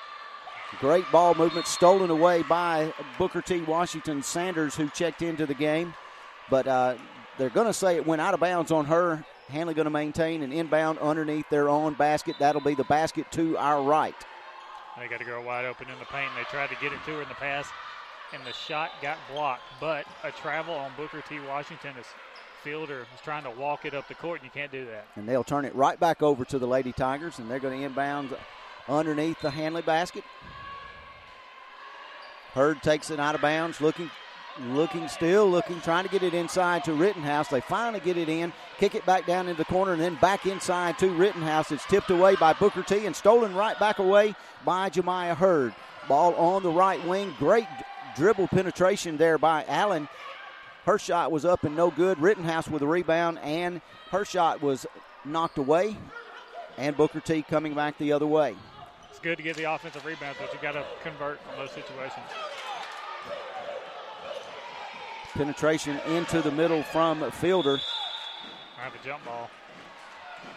Great 0.80 1.10
ball 1.12 1.34
movement 1.34 1.66
stolen 1.66 2.10
away 2.10 2.44
by 2.44 2.94
Booker 3.18 3.42
T. 3.42 3.62
Washington 3.62 4.22
Sanders, 4.22 4.76
who 4.76 4.90
checked 4.90 5.22
into 5.22 5.46
the 5.46 5.54
game. 5.54 5.94
But 6.50 6.68
uh, 6.68 6.96
they're 7.38 7.50
going 7.50 7.68
to 7.68 7.74
say 7.74 7.96
it 7.96 8.06
went 8.06 8.22
out 8.22 8.34
of 8.34 8.40
bounds 8.40 8.72
on 8.72 8.86
her. 8.86 9.24
Handley 9.48 9.74
going 9.74 9.86
to 9.86 9.92
maintain 9.92 10.44
an 10.44 10.52
inbound 10.52 11.00
underneath 11.00 11.50
their 11.50 11.70
own 11.70 11.94
basket. 11.94 12.36
That'll 12.40 12.62
be 12.62 12.76
the 12.76 12.84
basket 12.84 13.32
to 13.32 13.58
our 13.58 13.82
right. 13.82 14.16
They 15.00 15.08
got 15.08 15.22
a 15.22 15.24
girl 15.24 15.44
wide 15.44 15.66
open 15.66 15.88
in 15.90 15.98
the 16.00 16.06
paint, 16.06 16.30
and 16.30 16.38
they 16.38 16.50
tried 16.50 16.70
to 16.70 16.76
get 16.82 16.92
it 16.92 17.00
to 17.06 17.12
her 17.12 17.22
in 17.22 17.30
the 17.30 17.36
pass, 17.36 17.68
and 18.34 18.44
the 18.46 18.54
shot 18.54 18.92
got 19.02 19.18
blocked. 19.32 19.64
But 19.80 20.06
a 20.24 20.32
travel 20.32 20.74
on 20.74 20.92
Booker 20.98 21.22
T. 21.22 21.40
Washington 21.40 21.96
is 22.00 22.06
fielder 22.64 23.06
was 23.12 23.22
trying 23.24 23.44
to 23.44 23.52
walk 23.52 23.86
it 23.86 23.94
up 23.94 24.08
the 24.08 24.16
court, 24.16 24.42
and 24.42 24.46
you 24.46 24.52
can't 24.52 24.72
do 24.72 24.86
that. 24.86 25.08
And 25.16 25.28
they'll 25.28 25.44
turn 25.44 25.66
it 25.66 25.74
right 25.76 26.00
back 26.00 26.22
over 26.22 26.44
to 26.46 26.60
the 26.60 26.68
Lady 26.68 26.92
Tigers, 26.92 27.40
and 27.40 27.50
they're 27.50 27.60
going 27.60 27.80
to 27.80 27.86
inbound 27.86 28.36
underneath 28.90 29.40
the 29.42 29.50
Handley 29.50 29.82
basket. 29.82 30.24
Hurd 32.58 32.82
takes 32.82 33.12
it 33.12 33.20
out 33.20 33.36
of 33.36 33.42
bounds, 33.42 33.80
looking, 33.82 34.10
looking 34.70 35.08
still, 35.08 35.48
looking, 35.48 35.80
trying 35.82 36.06
to 36.06 36.10
get 36.10 36.24
it 36.24 36.34
inside 36.34 36.84
to 36.86 36.94
Rittenhouse. 36.94 37.50
They 37.50 37.62
finally 37.62 38.00
get 38.00 38.18
it 38.18 38.30
in, 38.30 38.52
kick 38.80 38.96
it 38.96 39.06
back 39.06 39.28
down 39.28 39.48
into 39.48 39.60
the 39.60 39.66
corner, 39.66 39.94
and 39.94 40.02
then 40.02 40.16
back 40.16 40.48
inside 40.48 40.98
to 40.98 41.10
Rittenhouse. 41.10 41.72
It's 41.72 41.86
tipped 41.86 42.10
away 42.10 42.36
by 42.36 42.54
Booker 42.54 42.82
T 42.82 43.06
and 43.06 43.16
stolen 43.16 43.54
right 43.54 43.80
back 43.80 44.00
away 44.00 44.34
by 44.66 44.90
Jemiah 44.90 45.36
Hurd. 45.36 45.76
Ball 46.10 46.34
on 46.34 46.64
the 46.64 46.72
right 46.72 47.06
wing. 47.06 47.36
Great 47.38 47.68
dribble 48.16 48.48
penetration 48.48 49.18
there 49.18 49.38
by 49.38 49.64
Allen. 49.68 50.10
Her 50.86 50.98
shot 50.98 51.32
was 51.32 51.46
up 51.46 51.64
and 51.64 51.76
no 51.76 51.92
good. 51.92 52.18
Rittenhouse 52.20 52.68
with 52.68 52.82
a 52.82 52.88
rebound, 52.88 53.38
and 53.44 53.82
her 54.10 54.26
shot 54.26 54.64
was 54.64 54.88
knocked 55.24 55.60
away. 55.60 55.96
And 56.76 56.98
Booker 56.98 57.20
T 57.20 57.44
coming 57.44 57.76
back 57.76 58.00
the 58.00 58.14
other 58.14 58.26
way. 58.26 58.56
It's 59.18 59.24
good 59.24 59.38
to 59.38 59.44
get 59.44 59.56
the 59.56 59.64
offensive 59.64 60.06
rebounds, 60.06 60.38
but 60.40 60.54
you 60.54 60.60
got 60.62 60.74
to 60.74 60.86
convert 61.02 61.42
from 61.42 61.58
those 61.58 61.72
situations. 61.72 62.24
Penetration 65.34 66.00
into 66.10 66.44
the 66.44 66.52
middle 66.52 66.84
from 66.84 67.32
Fielder. 67.32 67.80
I 68.78 68.84
have 68.84 68.94
a 68.94 69.04
jump 69.04 69.26
ball. 69.26 69.50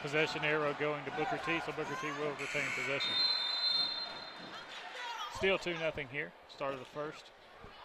Possession 0.03 0.45
arrow 0.45 0.77
going 0.79 1.03
to 1.07 1.11
Booker 1.13 1.41
T, 1.47 1.59
so 1.65 1.73
Booker 1.73 1.97
T 2.03 2.09
will 2.21 2.33
retain 2.33 2.69
possession. 2.77 3.15
Still 5.37 5.57
2 5.57 5.79
0 5.79 5.93
here. 6.13 6.31
Start 6.55 6.75
of 6.75 6.81
the 6.81 6.85
first. 6.85 7.31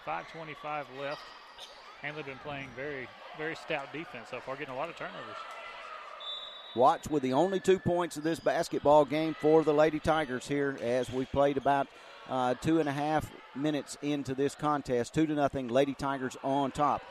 5.25 0.05 0.87
left. 0.99 1.21
Handley 2.01 2.23
been 2.23 2.37
playing 2.39 2.67
very, 2.75 3.07
very 3.37 3.55
stout 3.55 3.93
defense 3.93 4.27
so 4.29 4.41
far, 4.41 4.57
getting 4.57 4.73
a 4.73 4.77
lot 4.77 4.89
of 4.89 4.97
turnovers. 4.97 5.37
Watts 6.75 7.09
with 7.09 7.23
the 7.23 7.31
only 7.31 7.61
two 7.61 7.79
points 7.79 8.17
of 8.17 8.23
this 8.23 8.39
basketball 8.39 9.05
game 9.05 9.33
for 9.39 9.63
the 9.63 9.73
Lady 9.73 9.99
Tigers 9.99 10.45
here 10.45 10.77
as 10.81 11.09
we 11.09 11.23
played 11.25 11.55
about 11.55 11.87
uh, 12.29 12.55
two 12.55 12.79
and 12.79 12.89
a 12.89 12.91
half 12.91 13.31
minutes 13.55 13.97
into 14.01 14.35
this 14.35 14.55
contest. 14.55 15.13
Two 15.13 15.25
to 15.25 15.33
nothing, 15.33 15.69
Lady 15.69 15.93
Tigers 15.93 16.35
on 16.43 16.71
top. 16.71 17.01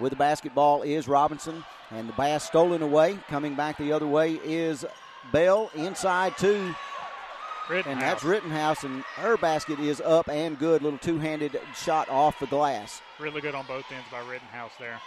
With 0.00 0.10
the 0.10 0.16
basketball 0.16 0.82
is 0.82 1.06
Robinson, 1.06 1.64
and 1.92 2.08
the 2.08 2.14
bass 2.14 2.44
stolen 2.44 2.82
away. 2.82 3.18
Coming 3.28 3.54
back 3.54 3.78
the 3.78 3.92
other 3.92 4.08
way 4.08 4.40
is 4.44 4.84
Bell 5.32 5.70
inside 5.76 6.36
two. 6.36 6.74
Rittenhouse. 7.70 7.92
And 7.92 8.02
that's 8.02 8.24
Rittenhouse, 8.24 8.82
and 8.82 9.02
her 9.14 9.36
basket 9.36 9.78
is 9.78 10.00
up 10.00 10.28
and 10.28 10.58
good. 10.58 10.82
Little 10.82 10.98
two 10.98 11.18
handed 11.18 11.60
shot 11.76 12.08
off 12.08 12.40
the 12.40 12.46
glass. 12.46 13.00
Really 13.20 13.40
good 13.40 13.54
on 13.54 13.66
both 13.66 13.84
ends 13.92 14.08
by 14.10 14.18
Rittenhouse 14.20 14.72
there. 14.80 15.00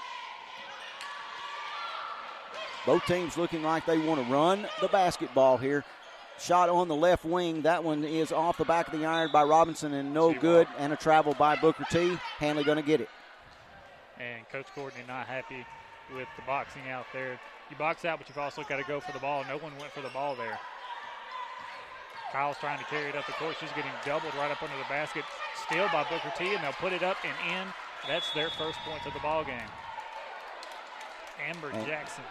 Both 2.85 3.05
teams 3.05 3.37
looking 3.37 3.63
like 3.63 3.85
they 3.85 3.97
want 3.97 4.25
to 4.25 4.31
run 4.31 4.67
the 4.81 4.87
basketball 4.87 5.57
here. 5.57 5.83
Shot 6.39 6.69
on 6.69 6.87
the 6.87 6.95
left 6.95 7.25
wing. 7.25 7.61
That 7.61 7.83
one 7.83 8.03
is 8.03 8.31
off 8.31 8.57
the 8.57 8.65
back 8.65 8.93
of 8.93 8.99
the 8.99 9.05
iron 9.05 9.31
by 9.31 9.43
Robinson 9.43 9.93
and 9.93 10.13
no 10.13 10.33
good. 10.33 10.67
And 10.77 10.93
a 10.93 10.95
travel 10.95 11.33
by 11.33 11.55
Booker 11.55 11.85
T. 11.89 12.17
Handley 12.37 12.63
going 12.63 12.77
to 12.77 12.83
get 12.83 13.01
it. 13.01 13.09
And 14.19 14.47
Coach 14.49 14.67
Courtney 14.75 15.01
not 15.07 15.27
happy 15.27 15.65
with 16.13 16.27
the 16.35 16.43
boxing 16.45 16.89
out 16.89 17.05
there. 17.13 17.39
You 17.69 17.75
box 17.77 18.05
out, 18.05 18.19
but 18.19 18.29
you've 18.29 18.37
also 18.37 18.63
got 18.63 18.77
to 18.77 18.83
go 18.83 18.99
for 18.99 19.11
the 19.11 19.19
ball. 19.19 19.43
No 19.47 19.57
one 19.57 19.71
went 19.79 19.91
for 19.91 20.01
the 20.01 20.09
ball 20.09 20.35
there. 20.35 20.59
Kyles 22.31 22.57
trying 22.59 22.79
to 22.79 22.85
carry 22.85 23.09
it 23.09 23.15
up 23.15 23.25
the 23.25 23.33
court. 23.33 23.55
She's 23.59 23.71
getting 23.71 23.91
doubled 24.05 24.35
right 24.35 24.51
up 24.51 24.61
under 24.61 24.77
the 24.77 24.89
basket. 24.89 25.23
Steal 25.65 25.87
by 25.91 26.03
Booker 26.03 26.31
T, 26.37 26.53
and 26.53 26.63
they'll 26.63 26.73
put 26.73 26.93
it 26.93 27.01
up 27.01 27.17
and 27.23 27.33
in. 27.57 27.67
That's 28.07 28.29
their 28.33 28.49
first 28.49 28.77
point 28.79 29.05
of 29.05 29.13
the 29.13 29.19
ball 29.19 29.43
game. 29.43 29.69
Amber 31.47 31.69
And- 31.69 31.85
Jackson. 31.85 32.23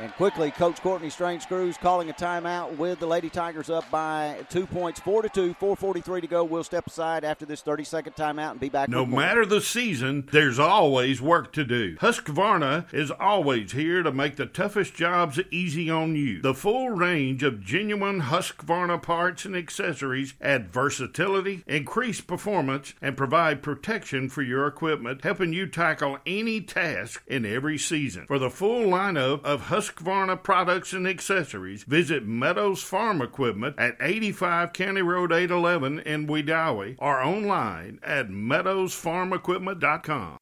And 0.00 0.12
quickly, 0.12 0.52
Coach 0.52 0.80
Courtney 0.80 1.10
Strange 1.10 1.42
Screws 1.42 1.76
calling 1.76 2.08
a 2.08 2.12
timeout 2.12 2.76
with 2.76 3.00
the 3.00 3.06
Lady 3.06 3.28
Tigers 3.28 3.68
up 3.68 3.90
by 3.90 4.36
two 4.48 4.64
points, 4.64 5.00
four 5.00 5.22
to 5.22 5.28
two, 5.28 5.54
4:43 5.54 6.20
to 6.20 6.26
go. 6.28 6.44
We'll 6.44 6.62
step 6.62 6.86
aside 6.86 7.24
after 7.24 7.44
this 7.44 7.62
30-second 7.62 8.14
timeout 8.14 8.52
and 8.52 8.60
be 8.60 8.68
back. 8.68 8.88
No 8.88 9.04
matter 9.04 9.44
the 9.44 9.60
season, 9.60 10.28
there's 10.30 10.60
always 10.60 11.20
work 11.20 11.52
to 11.54 11.64
do. 11.64 11.96
Husqvarna 11.96 12.92
is 12.94 13.10
always 13.10 13.72
here 13.72 14.04
to 14.04 14.12
make 14.12 14.36
the 14.36 14.46
toughest 14.46 14.94
jobs 14.94 15.40
easy 15.50 15.90
on 15.90 16.14
you. 16.14 16.40
The 16.42 16.54
full 16.54 16.90
range 16.90 17.42
of 17.42 17.64
genuine 17.64 18.22
Husqvarna 18.22 19.02
parts 19.02 19.44
and 19.44 19.56
accessories 19.56 20.34
add 20.40 20.72
versatility, 20.72 21.64
increase 21.66 22.20
performance, 22.20 22.94
and 23.02 23.16
provide 23.16 23.64
protection 23.64 24.28
for 24.28 24.42
your 24.42 24.68
equipment, 24.68 25.24
helping 25.24 25.52
you 25.52 25.66
tackle 25.66 26.18
any 26.24 26.60
task 26.60 27.24
in 27.26 27.44
every 27.44 27.78
season. 27.78 28.26
For 28.26 28.38
the 28.38 28.50
full 28.50 28.84
lineup 28.84 29.42
of 29.44 29.62
Husqvarna 29.62 29.87
products 29.90 30.92
and 30.92 31.06
accessories, 31.06 31.84
visit 31.84 32.26
Meadows 32.26 32.82
Farm 32.82 33.22
Equipment 33.22 33.76
at 33.78 33.96
85 34.00 34.72
County 34.72 35.02
Road 35.02 35.30
811 35.32 36.00
in 36.00 36.26
Wedowee 36.26 36.96
or 36.98 37.22
online 37.22 38.00
at 38.02 38.28
meadowsfarmequipment.com. 38.28 40.38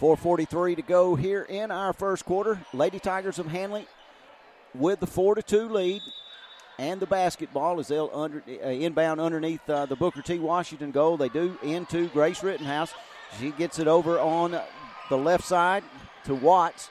4:43 0.00 0.76
to 0.76 0.82
go 0.82 1.14
here 1.14 1.42
in 1.42 1.70
our 1.70 1.92
first 1.92 2.24
quarter. 2.24 2.58
Lady 2.72 2.98
Tigers 2.98 3.38
of 3.38 3.46
Handley 3.46 3.86
with 4.74 5.00
the 5.00 5.06
four 5.06 5.34
to 5.34 5.42
two 5.42 5.68
lead, 5.68 6.00
and 6.78 7.00
the 7.00 7.06
basketball 7.06 7.78
as 7.78 7.88
they'll 7.88 8.10
under, 8.12 8.42
uh, 8.48 8.68
inbound 8.68 9.20
underneath 9.20 9.68
uh, 9.70 9.86
the 9.86 9.96
Booker 9.96 10.22
T. 10.22 10.38
Washington 10.38 10.90
goal. 10.90 11.16
They 11.16 11.28
do 11.28 11.56
into 11.62 12.08
Grace 12.08 12.42
Rittenhouse. 12.42 12.92
She 13.38 13.50
gets 13.52 13.78
it 13.78 13.86
over 13.86 14.18
on 14.18 14.60
the 15.08 15.16
left 15.16 15.44
side 15.44 15.84
to 16.24 16.34
Watts. 16.34 16.90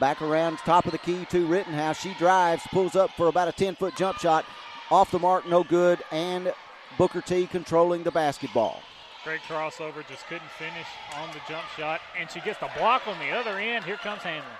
Back 0.00 0.22
around 0.22 0.58
top 0.58 0.86
of 0.86 0.92
the 0.92 0.98
key 0.98 1.24
to 1.30 1.46
Rittenhouse. 1.46 2.00
She 2.00 2.14
drives, 2.14 2.62
pulls 2.68 2.94
up 2.94 3.10
for 3.16 3.26
about 3.26 3.48
a 3.48 3.52
10 3.52 3.74
foot 3.74 3.96
jump 3.96 4.18
shot. 4.18 4.44
Off 4.90 5.10
the 5.10 5.18
mark, 5.18 5.46
no 5.46 5.64
good, 5.64 6.02
and 6.12 6.52
Booker 6.96 7.20
T 7.20 7.46
controlling 7.46 8.04
the 8.04 8.10
basketball. 8.10 8.80
Great 9.24 9.40
crossover, 9.42 10.06
just 10.08 10.26
couldn't 10.28 10.50
finish 10.56 10.86
on 11.16 11.28
the 11.30 11.40
jump 11.48 11.64
shot. 11.76 12.00
And 12.18 12.30
she 12.30 12.40
gets 12.40 12.58
the 12.60 12.70
block 12.76 13.06
on 13.08 13.18
the 13.18 13.30
other 13.30 13.58
end. 13.58 13.84
Here 13.84 13.96
comes 13.96 14.22
Handley. 14.22 14.50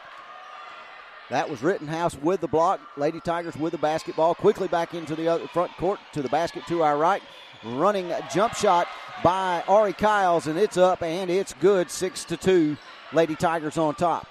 That 1.31 1.49
was 1.49 1.63
Rittenhouse 1.63 2.17
with 2.17 2.41
the 2.41 2.49
block. 2.49 2.81
Lady 2.97 3.21
Tigers 3.21 3.57
with 3.57 3.73
the 3.73 3.79
basketball. 3.79 4.35
Quickly 4.35 4.67
back 4.67 4.93
into 4.93 5.15
the 5.15 5.29
other 5.29 5.47
front 5.49 5.71
court 5.77 6.01
to 6.13 6.23
the 6.23 6.29
basket 6.29 6.67
to 6.67 6.83
our 6.83 6.99
right. 6.99 7.23
Running 7.65 8.13
jump 8.33 8.55
shot 8.55 8.89
by 9.23 9.63
Ari 9.69 9.93
Kyles, 9.93 10.47
and 10.47 10.59
it's 10.59 10.77
up 10.77 11.03
and 11.03 11.31
it's 11.31 11.53
good. 11.55 11.91
Six 11.91 12.25
to 12.25 12.37
two. 12.37 12.77
Lady 13.13 13.37
Tigers 13.37 13.79
on 13.79 13.95
top. 13.95 14.27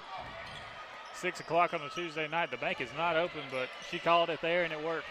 Six 1.20 1.40
o'clock 1.40 1.74
on 1.74 1.80
a 1.80 1.88
Tuesday 1.88 2.28
night. 2.28 2.52
The 2.52 2.56
bank 2.58 2.80
is 2.80 2.90
not 2.96 3.16
open, 3.16 3.40
but 3.50 3.68
she 3.90 3.98
called 3.98 4.30
it 4.30 4.40
there 4.40 4.62
and 4.62 4.72
it 4.72 4.80
worked. 4.84 5.06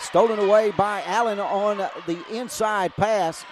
Stolen 0.00 0.40
away 0.40 0.72
by 0.72 1.00
Allen 1.04 1.38
on 1.38 1.78
the 2.06 2.24
inside 2.32 2.92
pass. 2.96 3.44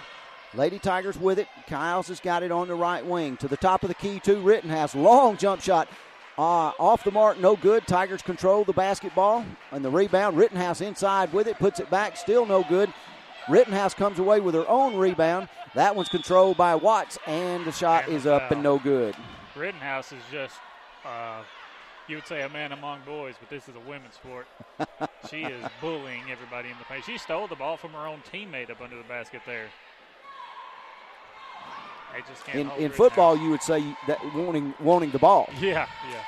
Lady 0.53 0.79
Tigers 0.79 1.17
with 1.17 1.39
it. 1.39 1.47
Kyles 1.67 2.09
has 2.09 2.19
got 2.19 2.43
it 2.43 2.51
on 2.51 2.67
the 2.67 2.75
right 2.75 3.05
wing 3.05 3.37
to 3.37 3.47
the 3.47 3.55
top 3.55 3.83
of 3.83 3.87
the 3.87 3.95
key 3.95 4.19
to 4.19 4.35
Rittenhouse. 4.41 4.95
Long 4.95 5.37
jump 5.37 5.61
shot. 5.61 5.87
Uh, 6.37 6.71
off 6.77 7.05
the 7.05 7.11
mark, 7.11 7.39
no 7.39 7.55
good. 7.55 7.87
Tigers 7.87 8.21
control 8.21 8.65
the 8.65 8.73
basketball 8.73 9.45
and 9.71 9.85
the 9.85 9.89
rebound. 9.89 10.35
Rittenhouse 10.35 10.81
inside 10.81 11.31
with 11.31 11.47
it, 11.47 11.57
puts 11.57 11.79
it 11.79 11.89
back, 11.89 12.17
still 12.17 12.45
no 12.45 12.63
good. 12.67 12.93
Rittenhouse 13.47 13.93
comes 13.93 14.19
away 14.19 14.41
with 14.41 14.55
her 14.55 14.67
own 14.67 14.97
rebound. 14.97 15.47
That 15.73 15.95
one's 15.95 16.09
controlled 16.09 16.57
by 16.57 16.75
Watts, 16.75 17.17
and 17.27 17.63
the 17.65 17.71
shot 17.71 18.05
And 18.05 18.15
is 18.15 18.25
up 18.25 18.51
and 18.51 18.61
no 18.61 18.77
good. 18.77 19.15
Rittenhouse 19.55 20.11
is 20.11 20.21
just, 20.31 20.55
uh, 21.05 21.41
you 22.07 22.15
would 22.15 22.27
say 22.27 22.41
a 22.41 22.49
man 22.49 22.71
among 22.71 23.01
boys, 23.05 23.35
but 23.39 23.49
this 23.49 23.67
is 23.69 23.75
a 23.75 23.89
women's 23.89 24.15
sport. 24.15 24.47
she 25.29 25.43
is 25.43 25.63
bullying 25.79 26.23
everybody 26.31 26.69
in 26.69 26.77
the 26.79 26.85
paint. 26.85 27.05
She 27.05 27.17
stole 27.17 27.47
the 27.47 27.55
ball 27.55 27.77
from 27.77 27.91
her 27.91 28.07
own 28.07 28.21
teammate 28.31 28.69
up 28.69 28.81
under 28.81 28.97
the 28.97 29.03
basket 29.03 29.41
there. 29.45 29.67
They 32.13 32.19
just 32.29 32.45
can't 32.45 32.59
In, 32.77 32.83
in 32.83 32.91
football, 32.91 33.37
you 33.37 33.49
would 33.49 33.63
say 33.63 33.83
that 34.07 34.19
wanting 34.35 34.73
wanting 34.79 35.11
the 35.11 35.19
ball. 35.19 35.49
Yeah, 35.59 35.87
yeah. 36.11 36.23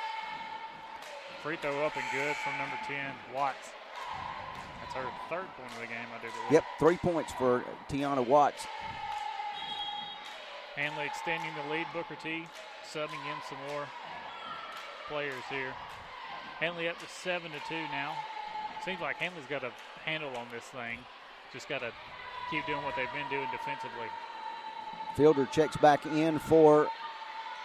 Free 1.42 1.56
throw 1.56 1.86
up 1.86 1.96
and 1.96 2.04
good 2.12 2.34
from 2.36 2.58
number 2.58 2.76
10, 2.88 2.96
Watts. 3.32 3.70
That's 4.80 4.94
her 4.94 5.04
third 5.28 5.46
point 5.56 5.70
of 5.74 5.80
the 5.80 5.86
game, 5.86 6.06
I 6.12 6.16
do 6.16 6.26
believe. 6.26 6.52
Yep, 6.52 6.64
three 6.80 6.96
points 6.96 7.32
for 7.34 7.64
Tiana 7.88 8.26
Watts. 8.26 8.66
Handley 10.74 11.06
extending 11.06 11.50
the 11.54 11.72
lead. 11.72 11.86
Booker 11.92 12.16
T 12.20 12.46
subbing 12.92 13.22
in 13.26 13.38
some 13.48 13.58
more 13.68 13.86
players 15.08 15.42
here. 15.50 15.72
Handley 16.60 16.88
up 16.88 16.98
to 16.98 17.06
seven 17.08 17.50
to 17.52 17.58
two 17.68 17.82
now. 17.92 18.14
Seems 18.84 19.00
like 19.00 19.16
Handley's 19.16 19.46
got 19.46 19.64
a 19.64 19.72
handle 20.04 20.34
on 20.36 20.46
this 20.52 20.64
thing. 20.64 20.98
Just 21.52 21.68
got 21.68 21.80
to 21.80 21.92
keep 22.50 22.64
doing 22.66 22.82
what 22.82 22.94
they've 22.96 23.12
been 23.12 23.28
doing 23.30 23.48
defensively. 23.50 24.08
Fielder 25.16 25.46
checks 25.46 25.76
back 25.76 26.06
in 26.06 26.38
for 26.38 26.88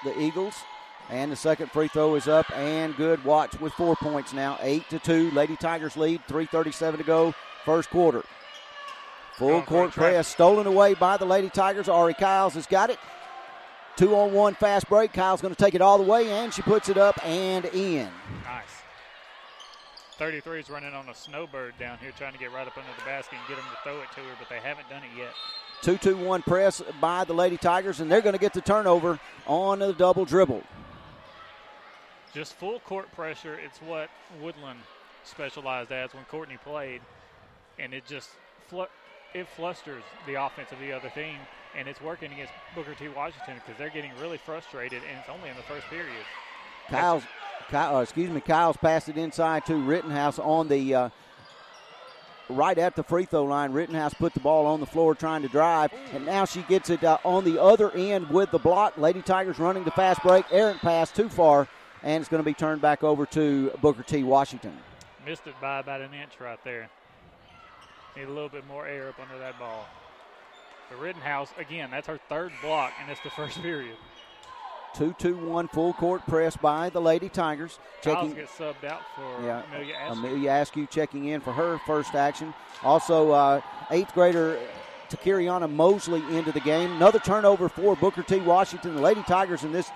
the 0.04 0.20
Eagles. 0.20 0.56
And 1.10 1.32
the 1.32 1.36
second 1.36 1.72
free 1.72 1.88
throw 1.88 2.16
is 2.16 2.28
up 2.28 2.50
and 2.58 2.96
good. 2.96 3.24
Watts 3.26 3.60
with 3.60 3.74
four 3.74 3.96
points 3.96 4.34
now. 4.34 4.58
Eight 4.62 4.90
to 4.90 5.00
two. 5.00 5.30
Lady 5.32 5.56
Tigers 5.56 5.98
lead. 5.98 6.22
337 6.28 7.00
to 7.00 7.04
go. 7.04 7.34
First 7.66 7.90
quarter. 7.90 8.24
Full 9.34 9.62
court 9.64 9.92
press 9.92 10.28
stolen 10.28 10.68
away 10.68 10.94
by 10.94 11.18
the 11.18 11.26
Lady 11.26 11.50
Tigers. 11.50 11.90
Ari 11.90 12.14
Kyles 12.14 12.54
has 12.54 12.68
got 12.68 12.90
it. 12.90 13.00
Two 13.96 14.16
on 14.16 14.34
one 14.34 14.56
fast 14.56 14.88
break. 14.90 15.14
Kyles 15.14 15.42
going 15.42 15.54
to 15.54 15.64
take 15.64 15.76
it 15.76 15.82
all 15.82 15.98
the 15.98 16.04
way, 16.04 16.30
and 16.30 16.54
she 16.54 16.62
puts 16.62 16.90
it 16.90 16.98
up 16.98 17.24
and 17.26 17.66
in. 17.66 18.10
Nice. 18.44 18.66
33 20.18 20.60
is 20.60 20.70
running 20.70 20.94
on 20.94 21.10
a 21.10 21.16
snowbird 21.16 21.78
down 21.80 21.98
here, 21.98 22.12
trying 22.18 22.34
to 22.34 22.40
get 22.40 22.54
right 22.54 22.68
up 22.68 22.78
under 22.78 22.90
the 22.98 23.06
basket 23.06 23.38
and 23.40 23.48
get 23.48 23.58
them 23.58 23.66
to 23.72 23.82
throw 23.84 24.00
it 24.02 24.08
to 24.14 24.20
her, 24.20 24.36
but 24.38 24.48
they 24.50 24.60
haven't 24.60 24.88
done 24.90 25.02
it 25.04 25.18
yet. 25.18 25.32
2 25.82 25.98
2 25.98 26.16
1 26.16 26.42
press 26.44 26.82
by 27.00 27.24
the 27.24 27.34
Lady 27.34 27.58
Tigers, 27.58 28.00
and 28.00 28.12
they're 28.12 28.22
going 28.22 28.34
to 28.34 28.40
get 28.40 28.54
the 28.54 28.62
turnover 28.62 29.20
on 29.48 29.80
the 29.80 29.94
double 29.94 30.26
dribble. 30.26 30.62
Just 32.34 32.54
full 32.54 32.80
court 32.82 33.12
pressure. 33.14 33.56
It's 33.56 33.80
what 33.80 34.10
Woodland 34.40 34.80
specialized 35.24 35.92
as 35.92 36.14
when 36.14 36.24
Courtney 36.26 36.58
played, 36.64 37.02
and 37.80 37.94
it 37.94 38.06
just 38.06 38.30
fl- 38.68 38.84
it 39.34 39.48
flusters 39.48 40.04
the 40.28 40.36
offense 40.36 40.72
of 40.72 40.80
the 40.80 40.92
other 40.92 41.10
team, 41.10 41.38
and 41.76 41.88
it's 41.88 42.02
working 42.02 42.32
against 42.34 42.54
Booker 42.76 42.94
T. 42.94 43.08
Washington 43.10 43.56
because 43.56 43.78
they're 43.78 43.90
getting 43.90 44.12
really 44.20 44.38
frustrated, 44.38 45.02
and 45.10 45.20
it's 45.20 45.30
only 45.30 45.50
in 45.50 45.56
the 45.56 45.64
first 45.64 45.88
period. 45.88 46.26
Kyle's, 46.90 47.24
Kyle, 47.70 47.98
uh, 47.98 48.02
excuse 48.02 48.30
me, 48.30 48.42
Kyles 48.42 48.78
passed 48.78 49.10
it 49.10 49.18
inside 49.18 49.66
to 49.66 49.76
Rittenhouse 49.76 50.40
on 50.40 50.68
the 50.68 50.94
uh, 50.94 51.10
right 52.50 52.78
at 52.78 52.96
the 52.96 53.04
free 53.04 53.26
throw 53.26 53.44
line. 53.44 53.72
Rittenhouse 53.72 54.14
put 54.14 54.34
the 54.34 54.40
ball 54.40 54.66
on 54.66 54.80
the 54.80 54.86
floor 54.86 55.16
trying 55.16 55.42
to 55.42 55.48
drive, 55.48 55.92
and 56.14 56.26
now 56.26 56.46
she 56.46 56.62
gets 56.64 56.90
it 56.90 57.04
uh, 57.04 57.18
on 57.24 57.44
the 57.44 57.62
other 57.62 57.92
end 57.92 58.30
with 58.30 58.52
the 58.52 58.60
block. 58.60 58.98
Lady 58.98 59.22
Tigers 59.22 59.60
running 59.60 59.84
the 59.84 59.92
fast 59.92 60.22
break. 60.22 60.46
Errant 60.52 60.80
pass 60.82 61.12
too 61.12 61.30
far, 61.30 61.68
and 62.04 62.22
it's 62.22 62.30
going 62.30 62.44
to 62.44 62.46
be 62.46 62.54
turned 62.54 62.82
back 62.82 63.04
over 63.04 63.26
to 63.28 63.72
Booker 63.82 64.04
T. 64.04 64.24
Washington. 64.24 64.78
Missed 65.26 65.48
it 65.48 65.56
by 65.62 65.80
about 65.80 66.02
an 66.02 66.14
inch 66.14 66.40
right 66.40 66.62
there. 66.64 66.90
Need 68.18 68.24
a 68.24 68.30
little 68.30 68.50
bit 68.50 68.68
more 68.68 68.86
air 68.86 69.10
up 69.10 69.20
under 69.20 69.40
that 69.40 69.58
ball. 69.58 69.88
The 70.92 70.98
Rittenhouse, 70.98 71.54
again, 71.58 71.90
that's 71.90 72.08
her 72.08 72.20
third 72.28 72.52
block, 72.62 72.92
and 73.02 73.10
it's 73.10 73.22
the 73.22 73.30
first 73.30 73.62
period. 73.62 73.96
2 74.94 75.16
2 75.18 75.38
1 75.38 75.70
full 75.70 75.94
court 75.94 76.22
press 76.28 76.58
by 76.58 76.90
the 76.90 77.00
Lady 77.00 77.30
Tigers. 77.30 77.80
Checking, 78.02 78.34
gets 78.34 78.52
subbed 78.52 78.84
out 78.84 79.00
for 79.16 79.42
yeah, 79.42 79.64
Amelia 79.72 79.96
Askew. 79.96 80.20
Amelia 80.20 80.52
Askew 80.52 80.88
checking 80.88 81.26
in 81.28 81.40
for 81.40 81.54
her 81.54 81.80
first 81.88 82.14
action. 82.14 82.54
Also, 82.84 83.32
uh, 83.32 83.62
eighth 83.92 84.14
grader 84.14 84.60
Takiriana 85.10 85.72
Mosley 85.72 86.22
into 86.36 86.52
the 86.52 86.60
game. 86.60 86.92
Another 86.92 87.20
turnover 87.20 87.70
for 87.70 87.96
Booker 87.96 88.24
T. 88.24 88.40
Washington. 88.40 88.96
The 88.96 89.02
Lady 89.02 89.24
Tigers 89.24 89.64
in 89.64 89.72
this 89.72 89.90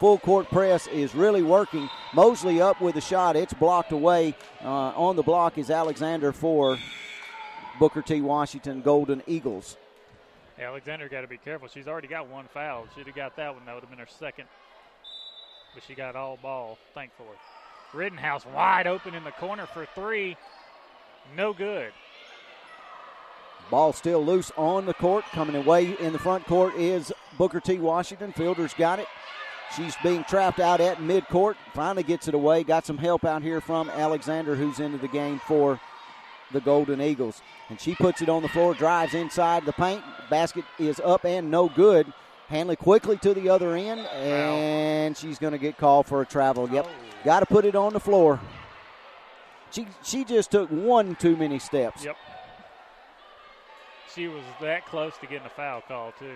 full 0.00 0.18
court 0.18 0.48
press 0.48 0.88
is 0.88 1.14
really 1.14 1.44
working. 1.44 1.88
Mosley 2.12 2.60
up 2.60 2.80
with 2.80 2.96
a 2.96 3.00
shot. 3.00 3.36
It's 3.36 3.54
blocked 3.54 3.92
away. 3.92 4.34
Uh, 4.64 4.68
on 4.68 5.14
the 5.14 5.22
block 5.22 5.58
is 5.58 5.70
Alexander 5.70 6.32
for 6.32 6.76
Booker 7.78 8.02
T. 8.02 8.20
Washington 8.20 8.82
Golden 8.82 9.22
Eagles. 9.28 9.76
Alexander 10.60 11.08
got 11.08 11.22
to 11.22 11.26
be 11.26 11.38
careful. 11.38 11.68
She's 11.68 11.88
already 11.88 12.08
got 12.08 12.28
one 12.28 12.46
foul. 12.52 12.86
She'd 12.94 13.06
have 13.06 13.16
got 13.16 13.36
that 13.36 13.54
one. 13.54 13.64
That 13.64 13.74
would 13.74 13.80
have 13.80 13.90
been 13.90 13.98
her 13.98 14.06
second. 14.06 14.46
But 15.74 15.82
she 15.84 15.94
got 15.94 16.16
all 16.16 16.36
ball, 16.36 16.78
thankfully. 16.94 17.36
Rittenhouse 17.94 18.44
wide 18.46 18.86
open 18.86 19.14
in 19.14 19.24
the 19.24 19.32
corner 19.32 19.66
for 19.66 19.86
three. 19.94 20.36
No 21.36 21.52
good. 21.52 21.92
Ball 23.70 23.92
still 23.92 24.24
loose 24.24 24.52
on 24.56 24.84
the 24.84 24.94
court. 24.94 25.24
Coming 25.32 25.56
away 25.56 25.96
in 25.98 26.12
the 26.12 26.18
front 26.18 26.44
court 26.46 26.74
is 26.74 27.12
Booker 27.38 27.60
T. 27.60 27.78
Washington. 27.78 28.32
Fielder's 28.32 28.74
got 28.74 28.98
it. 28.98 29.06
She's 29.76 29.94
being 30.02 30.24
trapped 30.24 30.58
out 30.58 30.80
at 30.80 30.98
midcourt. 30.98 31.54
Finally 31.74 32.02
gets 32.02 32.26
it 32.26 32.34
away. 32.34 32.64
Got 32.64 32.84
some 32.84 32.98
help 32.98 33.24
out 33.24 33.42
here 33.42 33.60
from 33.60 33.88
Alexander, 33.90 34.56
who's 34.56 34.80
into 34.80 34.98
the 34.98 35.08
game 35.08 35.38
for 35.46 35.80
the 36.52 36.60
Golden 36.60 37.00
Eagles. 37.00 37.40
And 37.70 37.80
she 37.80 37.94
puts 37.94 38.20
it 38.20 38.28
on 38.28 38.42
the 38.42 38.48
floor, 38.48 38.74
drives 38.74 39.14
inside 39.14 39.64
the 39.64 39.72
paint. 39.72 40.02
Basket 40.28 40.64
is 40.78 41.00
up 41.00 41.24
and 41.24 41.50
no 41.50 41.68
good. 41.68 42.12
Handley 42.48 42.74
quickly 42.74 43.16
to 43.18 43.32
the 43.32 43.48
other 43.48 43.76
end, 43.76 44.00
and 44.08 45.16
she's 45.16 45.38
going 45.38 45.52
to 45.52 45.58
get 45.58 45.78
called 45.78 46.06
for 46.06 46.20
a 46.20 46.26
travel. 46.26 46.68
Yep, 46.68 46.88
got 47.24 47.40
to 47.40 47.46
put 47.46 47.64
it 47.64 47.76
on 47.76 47.92
the 47.92 48.00
floor. 48.00 48.40
She 49.70 49.86
she 50.02 50.24
just 50.24 50.50
took 50.50 50.68
one 50.68 51.14
too 51.14 51.36
many 51.36 51.60
steps. 51.60 52.04
Yep. 52.04 52.16
She 54.12 54.26
was 54.26 54.42
that 54.60 54.84
close 54.86 55.16
to 55.18 55.26
getting 55.26 55.46
a 55.46 55.50
foul 55.50 55.80
call 55.82 56.12
too. 56.18 56.34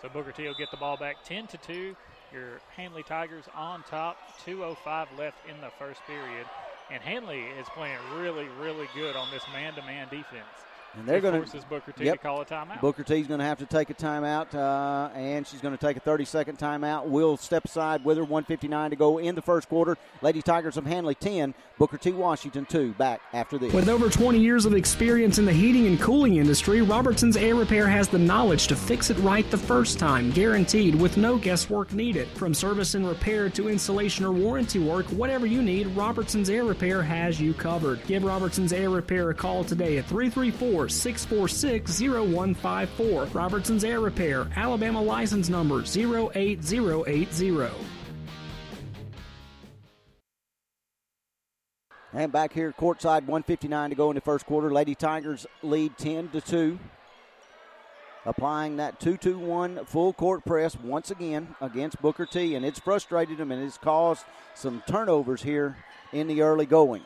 So 0.00 0.08
Booker 0.08 0.30
T 0.30 0.46
will 0.46 0.54
get 0.54 0.70
the 0.70 0.76
ball 0.76 0.96
back, 0.96 1.16
ten 1.24 1.48
to 1.48 1.58
two. 1.58 1.96
Your 2.32 2.60
Handley 2.76 3.02
Tigers 3.02 3.46
on 3.56 3.82
top. 3.82 4.16
2:05 4.46 5.08
left 5.18 5.38
in 5.48 5.60
the 5.60 5.70
first 5.76 6.00
period. 6.06 6.46
And 6.90 7.02
Handley 7.02 7.42
is 7.60 7.68
playing 7.68 7.98
really, 8.18 8.46
really 8.60 8.88
good 8.94 9.14
on 9.16 9.30
this 9.30 9.44
man-to-man 9.52 10.08
defense. 10.10 10.69
And 10.96 11.06
they're 11.06 11.20
going 11.20 11.34
to 11.34 11.40
forces 11.40 11.64
Booker 11.64 11.92
T 11.92 12.04
yep, 12.04 12.14
to 12.14 12.22
call 12.22 12.40
a 12.40 12.44
timeout. 12.44 12.80
Booker 12.80 13.04
T 13.04 13.20
is 13.20 13.26
going 13.26 13.40
to 13.40 13.46
have 13.46 13.58
to 13.58 13.66
take 13.66 13.90
a 13.90 13.94
timeout, 13.94 14.54
uh, 14.54 15.10
and 15.14 15.46
she's 15.46 15.60
going 15.60 15.76
to 15.76 15.86
take 15.86 15.96
a 15.96 16.00
30-second 16.00 16.58
timeout. 16.58 17.06
We'll 17.06 17.36
step 17.36 17.64
aside 17.64 18.04
with 18.04 18.16
her. 18.16 18.24
159 18.24 18.90
to 18.90 18.96
go 18.96 19.18
in 19.18 19.34
the 19.34 19.42
first 19.42 19.68
quarter. 19.68 19.96
Lady 20.22 20.42
Tigers 20.42 20.76
of 20.76 20.86
Handley 20.86 21.14
10, 21.14 21.54
Booker 21.78 21.98
T 21.98 22.12
Washington 22.12 22.64
2. 22.66 22.92
Back 22.94 23.20
after 23.32 23.58
this. 23.58 23.72
With 23.72 23.88
over 23.88 24.08
20 24.08 24.38
years 24.38 24.66
of 24.66 24.74
experience 24.74 25.38
in 25.38 25.44
the 25.44 25.52
heating 25.52 25.86
and 25.86 26.00
cooling 26.00 26.36
industry, 26.36 26.82
Robertson's 26.82 27.36
Air 27.36 27.54
Repair 27.54 27.88
has 27.88 28.08
the 28.08 28.18
knowledge 28.18 28.66
to 28.68 28.76
fix 28.76 29.10
it 29.10 29.18
right 29.18 29.48
the 29.50 29.58
first 29.58 29.98
time, 29.98 30.30
guaranteed 30.30 30.94
with 30.94 31.16
no 31.16 31.38
guesswork 31.38 31.92
needed. 31.92 32.28
From 32.28 32.54
service 32.54 32.94
and 32.94 33.06
repair 33.06 33.48
to 33.50 33.68
installation 33.68 34.24
or 34.24 34.32
warranty 34.32 34.78
work, 34.78 35.06
whatever 35.06 35.46
you 35.46 35.62
need, 35.62 35.86
Robertson's 35.88 36.50
Air 36.50 36.64
Repair 36.64 37.02
has 37.02 37.40
you 37.40 37.54
covered. 37.54 38.04
Give 38.06 38.22
Robertson's 38.22 38.72
Air 38.72 38.90
Repair 38.90 39.30
a 39.30 39.34
call 39.34 39.64
today 39.64 39.98
at 39.98 40.06
334 40.06 40.79
646 40.88 42.00
0154. 42.00 43.24
Robertson's 43.26 43.84
Air 43.84 44.00
Repair, 44.00 44.46
Alabama 44.56 45.02
license 45.02 45.48
number 45.48 45.82
08080. 45.82 47.70
And 52.12 52.32
back 52.32 52.52
here, 52.52 52.72
courtside, 52.72 53.26
159 53.26 53.90
to 53.90 53.96
go 53.96 54.10
in 54.10 54.16
the 54.16 54.20
first 54.20 54.44
quarter. 54.44 54.72
Lady 54.72 54.94
Tigers 54.94 55.46
lead 55.62 55.96
10 55.96 56.30
to 56.30 56.40
2. 56.40 56.78
Applying 58.26 58.76
that 58.76 59.00
2 59.00 59.16
2 59.16 59.38
1 59.38 59.86
full 59.86 60.12
court 60.12 60.44
press 60.44 60.76
once 60.76 61.10
again 61.10 61.54
against 61.60 62.02
Booker 62.02 62.26
T. 62.26 62.54
And 62.54 62.66
it's 62.66 62.78
frustrated 62.78 63.40
him 63.40 63.50
and 63.50 63.62
it's 63.62 63.78
caused 63.78 64.24
some 64.54 64.82
turnovers 64.86 65.42
here 65.42 65.78
in 66.12 66.26
the 66.26 66.42
early 66.42 66.66
going 66.66 67.02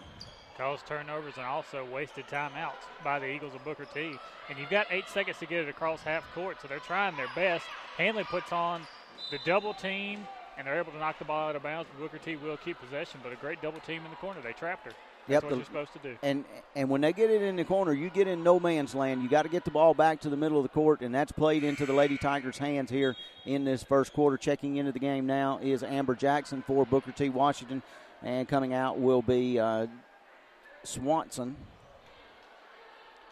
caused 0.56 0.86
turnovers 0.86 1.34
and 1.36 1.44
also 1.44 1.86
wasted 1.92 2.26
timeouts 2.26 2.84
by 3.02 3.18
the 3.18 3.26
Eagles 3.26 3.54
of 3.54 3.64
Booker 3.64 3.86
T. 3.92 4.12
And 4.48 4.58
you've 4.58 4.70
got 4.70 4.86
eight 4.90 5.08
seconds 5.08 5.38
to 5.38 5.46
get 5.46 5.64
it 5.64 5.68
across 5.68 6.02
half 6.02 6.24
court, 6.34 6.58
so 6.60 6.68
they're 6.68 6.78
trying 6.78 7.16
their 7.16 7.28
best. 7.34 7.64
Handley 7.96 8.24
puts 8.24 8.52
on 8.52 8.82
the 9.30 9.38
double 9.44 9.74
team, 9.74 10.26
and 10.56 10.66
they're 10.66 10.78
able 10.78 10.92
to 10.92 10.98
knock 10.98 11.18
the 11.18 11.24
ball 11.24 11.48
out 11.48 11.56
of 11.56 11.62
bounds. 11.62 11.88
Booker 11.98 12.18
T 12.18 12.36
will 12.36 12.56
keep 12.56 12.78
possession, 12.78 13.20
but 13.22 13.32
a 13.32 13.36
great 13.36 13.60
double 13.62 13.80
team 13.80 14.04
in 14.04 14.10
the 14.10 14.16
corner. 14.16 14.40
They 14.42 14.52
trapped 14.52 14.86
her. 14.86 14.92
That's 15.26 15.42
yep, 15.42 15.42
what 15.44 15.50
the, 15.50 15.56
you're 15.56 15.64
supposed 15.64 15.92
to 15.94 15.98
do. 16.00 16.16
And 16.22 16.44
and 16.76 16.90
when 16.90 17.00
they 17.00 17.14
get 17.14 17.30
it 17.30 17.40
in 17.40 17.56
the 17.56 17.64
corner, 17.64 17.94
you 17.94 18.10
get 18.10 18.28
in 18.28 18.42
no 18.42 18.60
man's 18.60 18.94
land. 18.94 19.22
You 19.22 19.30
got 19.30 19.42
to 19.42 19.48
get 19.48 19.64
the 19.64 19.70
ball 19.70 19.94
back 19.94 20.20
to 20.20 20.28
the 20.28 20.36
middle 20.36 20.58
of 20.58 20.64
the 20.64 20.68
court, 20.68 21.00
and 21.00 21.14
that's 21.14 21.32
played 21.32 21.64
into 21.64 21.86
the 21.86 21.94
Lady 21.94 22.18
Tigers' 22.18 22.58
hands 22.58 22.90
here 22.90 23.16
in 23.46 23.64
this 23.64 23.82
first 23.82 24.12
quarter. 24.12 24.36
Checking 24.36 24.76
into 24.76 24.92
the 24.92 24.98
game 24.98 25.26
now 25.26 25.58
is 25.62 25.82
Amber 25.82 26.14
Jackson 26.14 26.62
for 26.66 26.84
Booker 26.84 27.12
T. 27.12 27.30
Washington, 27.30 27.82
and 28.22 28.46
coming 28.46 28.74
out 28.74 28.98
will 28.98 29.22
be 29.22 29.58
uh, 29.58 29.86
Swanson. 30.87 31.57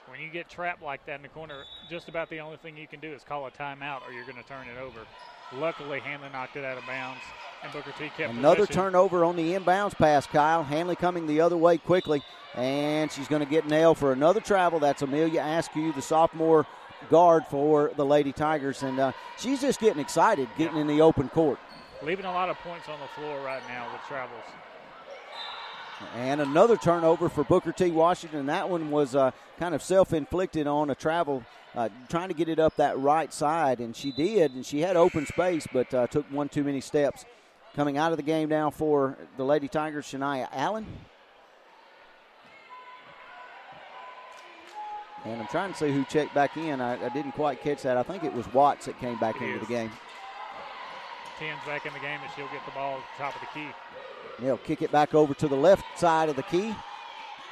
When 0.07 0.21
you 0.21 0.29
get 0.29 0.51
trapped 0.51 0.83
like 0.83 1.07
that 1.07 1.17
in 1.17 1.23
the 1.23 1.29
corner, 1.29 1.63
just 1.89 2.09
about 2.09 2.29
the 2.29 2.41
only 2.41 2.59
thing 2.59 2.77
you 2.77 2.87
can 2.87 3.01
do 3.01 3.13
is 3.13 3.23
call 3.23 3.47
a 3.47 3.51
timeout 3.51 4.07
or 4.07 4.13
you're 4.13 4.27
going 4.27 4.37
to 4.37 4.49
turn 4.49 4.67
it 4.69 4.79
over. 4.79 5.01
Luckily, 5.55 6.01
Handley 6.01 6.29
knocked 6.33 6.57
it 6.57 6.65
out 6.65 6.79
of 6.79 6.87
bounds, 6.87 7.21
and 7.63 7.73
Booker 7.73 7.93
T 7.99 8.11
kept 8.17 8.33
Another 8.33 8.67
turnover 8.67 9.25
on 9.25 9.37
the 9.37 9.53
inbounds 9.53 9.97
pass, 9.97 10.27
Kyle. 10.27 10.63
Handley 10.63 10.97
coming 10.97 11.27
the 11.27 11.41
other 11.41 11.57
way 11.57 11.79
quickly, 11.79 12.23
and 12.55 13.13
she's 13.13 13.29
going 13.29 13.43
to 13.43 13.49
get 13.49 13.67
nailed 13.67 13.99
for 13.99 14.13
another 14.13 14.41
travel. 14.41 14.79
That's 14.79 15.03
Amelia 15.03 15.43
Askew, 15.43 15.93
the 15.93 16.03
sophomore 16.03 16.67
guard 17.11 17.45
for 17.47 17.93
the 17.97 18.05
Lady 18.05 18.33
Tigers, 18.33 18.83
and 18.83 18.99
uh, 18.99 19.13
she's 19.39 19.61
just 19.61 19.81
getting 19.81 20.01
excited, 20.01 20.49
getting 20.57 20.79
in 20.79 20.87
the 20.87 21.01
open 21.01 21.29
court. 21.29 21.59
Leaving 22.03 22.25
a 22.25 22.33
lot 22.33 22.49
of 22.49 22.57
points 22.59 22.89
on 22.89 22.99
the 23.01 23.07
floor 23.09 23.41
right 23.45 23.63
now 23.69 23.93
with 23.93 24.03
travels. 24.09 24.45
And 26.17 26.41
another 26.41 26.77
turnover 26.77 27.29
for 27.29 27.45
Booker 27.45 27.73
T. 27.73 27.91
Washington. 27.91 28.47
That 28.47 28.69
one 28.69 28.91
was 28.91 29.15
uh, 29.15 29.31
kind 29.59 29.75
of 29.75 29.83
self 29.83 30.13
inflicted 30.13 30.67
on 30.67 30.91
a 30.91 30.95
travel, 30.95 31.43
uh, 31.75 31.89
trying 32.09 32.29
to 32.29 32.35
get 32.35 32.49
it 32.49 32.59
up 32.59 32.77
that 32.77 32.99
right 32.99 33.33
side, 33.33 33.81
and 33.81 33.95
she 33.97 34.13
did, 34.13 34.55
and 34.55 34.65
she 34.65 34.81
had 34.81 34.97
open 34.97 35.27
space, 35.27 35.67
but 35.73 35.93
uh, 35.95 36.07
took 36.07 36.27
one 36.31 36.49
too 36.49 36.65
many 36.65 36.81
steps. 36.81 37.25
Coming 37.75 37.97
out 37.97 38.13
of 38.13 38.19
the 38.19 38.23
game 38.23 38.51
now 38.51 38.69
for 38.69 39.17
the 39.39 39.45
Lady 39.45 39.67
Tigers, 39.69 40.05
Shania 40.05 40.49
Allen. 40.53 40.87
And 45.25 45.41
I'm 45.41 45.47
trying 45.47 45.73
to 45.73 45.79
see 45.79 45.91
who 45.93 46.05
checked 46.05 46.35
back 46.35 46.57
in. 46.57 46.81
I, 46.81 47.03
I 47.07 47.09
didn't 47.11 47.33
quite 47.33 47.63
catch 47.63 47.83
that. 47.83 47.97
I 47.97 48.03
think 48.03 48.25
it 48.25 48.35
was 48.35 48.53
Watts 48.53 48.87
that 48.87 48.99
came 48.99 49.17
back 49.19 49.37
It 49.37 49.43
into 49.45 49.55
is. 49.55 49.61
the 49.61 49.67
game. 49.67 49.91
Ten's 51.39 51.61
back 51.65 51.87
in 51.87 51.93
the 51.93 52.01
game, 52.01 52.19
and 52.23 52.31
she'll 52.37 52.49
get 52.49 52.65
the 52.67 52.73
ball 52.73 52.97
at 52.97 53.03
the 53.17 53.23
top 53.23 53.35
of 53.35 53.41
the 53.41 53.47
key. 53.55 53.69
They'll 54.39 54.59
kick 54.59 54.83
it 54.83 54.93
back 54.93 55.15
over 55.15 55.35
to 55.35 55.49
the 55.49 55.57
left 55.57 55.99
side 55.99 56.29
of 56.29 56.37
the 56.37 56.43
key. 56.45 56.75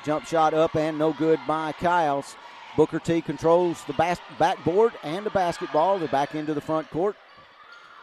Jump 0.04 0.26
shot 0.26 0.54
up 0.54 0.76
and 0.76 0.98
no 0.98 1.12
good 1.12 1.38
by 1.46 1.72
Kyles. 1.72 2.36
Booker 2.76 2.98
T 2.98 3.20
controls 3.20 3.84
the 3.84 3.92
bas- 3.92 4.20
backboard 4.38 4.92
and 5.02 5.26
the 5.26 5.30
basketball. 5.30 5.98
They're 5.98 6.08
back 6.08 6.34
into 6.34 6.54
the 6.54 6.60
front 6.60 6.90
court. 6.90 7.16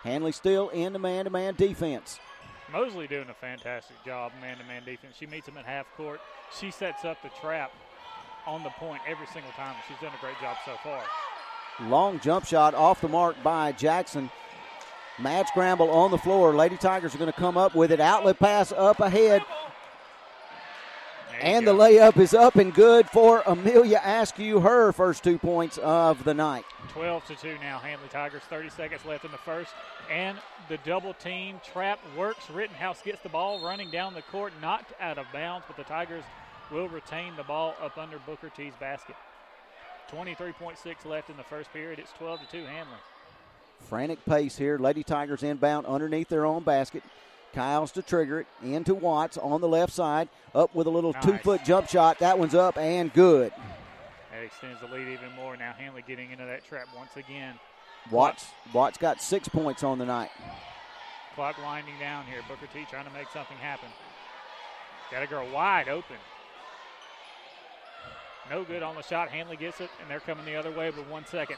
Handley 0.04 0.32
still 0.32 0.70
in 0.70 0.94
the 0.94 1.00
man 1.00 1.26
to 1.26 1.32
man 1.32 1.56
defense. 1.56 2.20
Mosley 2.72 3.08
doing 3.08 3.30
a 3.30 3.34
fantastic 3.34 3.96
job, 4.06 4.34
man-to-man 4.42 4.84
defense. 4.84 5.16
She 5.18 5.26
meets 5.26 5.48
him 5.48 5.58
at 5.58 5.66
half 5.66 5.86
court. 5.96 6.20
She 6.60 6.70
sets 6.70 7.06
up 7.06 7.22
the 7.24 7.30
trap 7.42 7.72
on 8.46 8.64
the 8.64 8.70
point 8.72 9.02
every 9.08 9.28
single 9.28 9.52
time. 9.54 9.76
She's 9.88 9.98
done 10.02 10.12
a 10.18 10.22
great 10.22 10.40
job 10.42 10.58
so 10.66 10.74
far. 10.84 11.02
Long 11.88 12.20
jump 12.20 12.46
shot 12.46 12.74
off 12.74 13.02
the 13.02 13.08
mark 13.08 13.42
by 13.42 13.72
Jackson. 13.72 14.30
Mad 15.20 15.48
scramble 15.48 15.90
on 15.90 16.12
the 16.12 16.18
floor. 16.18 16.56
Lady 16.56 16.78
Tigers 16.78 17.16
are 17.16 17.18
going 17.18 17.32
to 17.32 17.38
come 17.38 17.58
up 17.58 17.74
with 17.74 17.92
it. 17.92 18.00
Outlet 18.00 18.38
pass 18.38 18.72
up 18.72 19.00
ahead. 19.00 19.44
And 21.40 21.66
go. 21.66 21.76
the 21.76 21.84
layup 21.84 22.18
is 22.18 22.34
up 22.34 22.56
and 22.56 22.74
good 22.74 23.08
for 23.10 23.44
Amelia 23.46 24.02
Askew, 24.04 24.60
her 24.60 24.92
first 24.92 25.24
two 25.24 25.38
points 25.38 25.78
of 25.80 26.24
the 26.24 26.34
night. 26.34 26.66
12 26.90 27.26
to 27.28 27.36
2 27.36 27.56
now. 27.62 27.80
Handley 27.80 28.10
Tigers, 28.10 28.42
30 28.50 28.70
seconds 28.70 29.06
left 29.06 29.26
in 29.26 29.32
the 29.32 29.38
first. 29.38 29.72
And 30.12 30.38
the 30.70 30.78
double 30.78 31.14
team 31.14 31.60
trap 31.64 32.00
works. 32.16 32.50
Rittenhouse 32.50 33.02
gets 33.02 33.22
the 33.22 33.30
ball 33.30 33.64
running 33.64 33.92
down 33.92 34.14
the 34.14 34.22
court, 34.24 34.54
knocked 34.62 34.94
out 35.00 35.18
of 35.18 35.26
bounds, 35.34 35.66
but 35.68 35.78
the 35.78 35.84
Tigers 35.84 36.24
will 36.72 36.88
retain 36.90 37.36
the 37.36 37.44
ball 37.44 37.76
up 37.82 37.98
under 37.98 38.20
Booker 38.20 38.50
T's 38.50 38.74
basket. 38.80 39.16
23.6 40.12 41.06
left 41.06 41.30
in 41.30 41.38
the 41.38 41.44
first 41.44 41.72
period. 41.74 42.00
It's 42.00 42.14
12 42.14 42.40
to 42.42 42.46
2 42.52 42.66
Handley. 42.66 42.98
Frantic 43.80 44.24
pace 44.26 44.58
here. 44.58 44.78
Lady 44.78 45.04
Tigers 45.04 45.44
inbound 45.44 45.86
underneath 45.86 46.30
their 46.30 46.46
own 46.46 46.64
basket. 46.64 47.04
Kyles 47.54 47.92
to 47.94 48.02
trigger 48.02 48.42
it. 48.42 48.48
Into 48.62 48.94
Watts 48.94 49.38
on 49.38 49.62
the 49.62 49.68
left 49.68 49.94
side. 49.94 50.30
Up 50.54 50.76
with 50.76 50.88
a 50.88 50.90
little 50.90 51.14
Nice. 51.14 51.24
two 51.26 51.38
foot 51.38 51.64
jump 51.64 51.88
shot. 51.88 52.20
That 52.20 52.38
one's 52.38 52.54
up 52.56 52.78
and 52.78 53.14
good. 53.14 53.54
That 54.32 54.44
extends 54.44 54.82
the 54.82 54.88
lead 54.88 55.08
even 55.08 55.32
more. 55.34 55.56
Now 55.58 55.74
Handley 55.74 56.04
getting 56.08 56.32
into 56.32 56.46
that 56.46 56.66
trap 56.66 56.88
once 56.96 57.16
again. 57.16 57.56
Watts 58.12 58.46
Watts 58.74 58.98
got 58.98 59.22
six 59.22 59.48
points 59.48 59.84
on 59.84 59.98
the 59.98 60.06
night. 60.06 60.30
Clock 61.36 61.58
winding 61.64 61.98
down 62.00 62.26
here. 62.26 62.42
Booker 62.48 62.68
T 62.74 62.86
trying 62.90 63.06
to 63.06 63.14
make 63.14 63.30
something 63.30 63.58
happen. 63.58 63.90
Got 65.12 65.24
a 65.24 65.28
girl 65.28 65.50
wide 65.52 65.88
open. 65.88 66.18
No 68.50 68.64
good 68.64 68.84
on 68.84 68.96
the 68.96 69.04
shot. 69.04 69.30
Handley 69.30 69.58
gets 69.58 69.82
it, 69.82 69.90
and 70.02 70.10
they're 70.10 70.20
coming 70.22 70.46
the 70.46 70.56
other 70.56 70.72
way 70.72 70.90
with 70.90 71.08
one 71.10 71.26
second. 71.26 71.58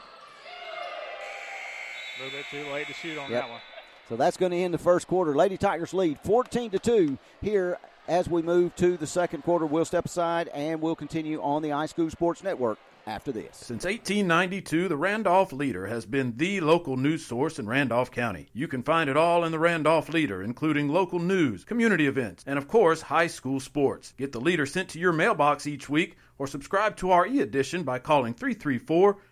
A 2.20 2.24
little 2.24 2.38
bit 2.38 2.46
too 2.50 2.70
late 2.72 2.86
to 2.86 2.92
shoot 2.92 3.18
on 3.18 3.30
Yep. 3.30 3.42
that 3.42 3.50
one. 3.50 3.60
So 4.08 4.16
that's 4.16 4.36
going 4.36 4.52
to 4.52 4.58
end 4.58 4.74
the 4.74 4.78
first 4.78 5.06
quarter. 5.06 5.34
Lady 5.34 5.56
Tigers 5.56 5.94
lead 5.94 6.18
14 6.20 6.70
to 6.72 6.78
2 6.78 7.16
here 7.40 7.78
as 8.08 8.28
we 8.28 8.42
move 8.42 8.74
to 8.76 8.96
the 8.96 9.06
second 9.06 9.42
quarter. 9.42 9.64
We'll 9.66 9.84
step 9.84 10.04
aside 10.04 10.48
and 10.48 10.80
we'll 10.82 10.96
continue 10.96 11.40
on 11.40 11.62
the 11.62 11.68
iSchool 11.70 12.10
Sports 12.10 12.42
Network 12.42 12.78
after 13.06 13.30
this. 13.32 13.56
Since 13.56 13.84
1892, 13.84 14.88
the 14.88 14.96
Randolph 14.96 15.52
Leader 15.52 15.86
has 15.86 16.04
been 16.06 16.36
the 16.36 16.60
local 16.60 16.96
news 16.96 17.24
source 17.24 17.58
in 17.58 17.66
Randolph 17.66 18.10
County. 18.10 18.48
You 18.52 18.68
can 18.68 18.82
find 18.82 19.08
it 19.08 19.16
all 19.16 19.44
in 19.44 19.52
the 19.52 19.58
Randolph 19.58 20.08
Leader, 20.10 20.42
including 20.42 20.88
local 20.88 21.18
news, 21.20 21.64
community 21.64 22.06
events, 22.06 22.44
and 22.46 22.58
of 22.58 22.68
course, 22.68 23.00
high 23.00 23.28
school 23.28 23.60
sports. 23.60 24.12
Get 24.18 24.32
the 24.32 24.40
Leader 24.40 24.66
sent 24.66 24.90
to 24.90 24.98
your 24.98 25.12
mailbox 25.12 25.66
each 25.66 25.88
week 25.88 26.16
or 26.36 26.46
subscribe 26.46 26.96
to 26.96 27.10
our 27.12 27.26
e 27.26 27.40
edition 27.40 27.84
by 27.84 27.98
calling 28.00 28.34
334 28.34 29.16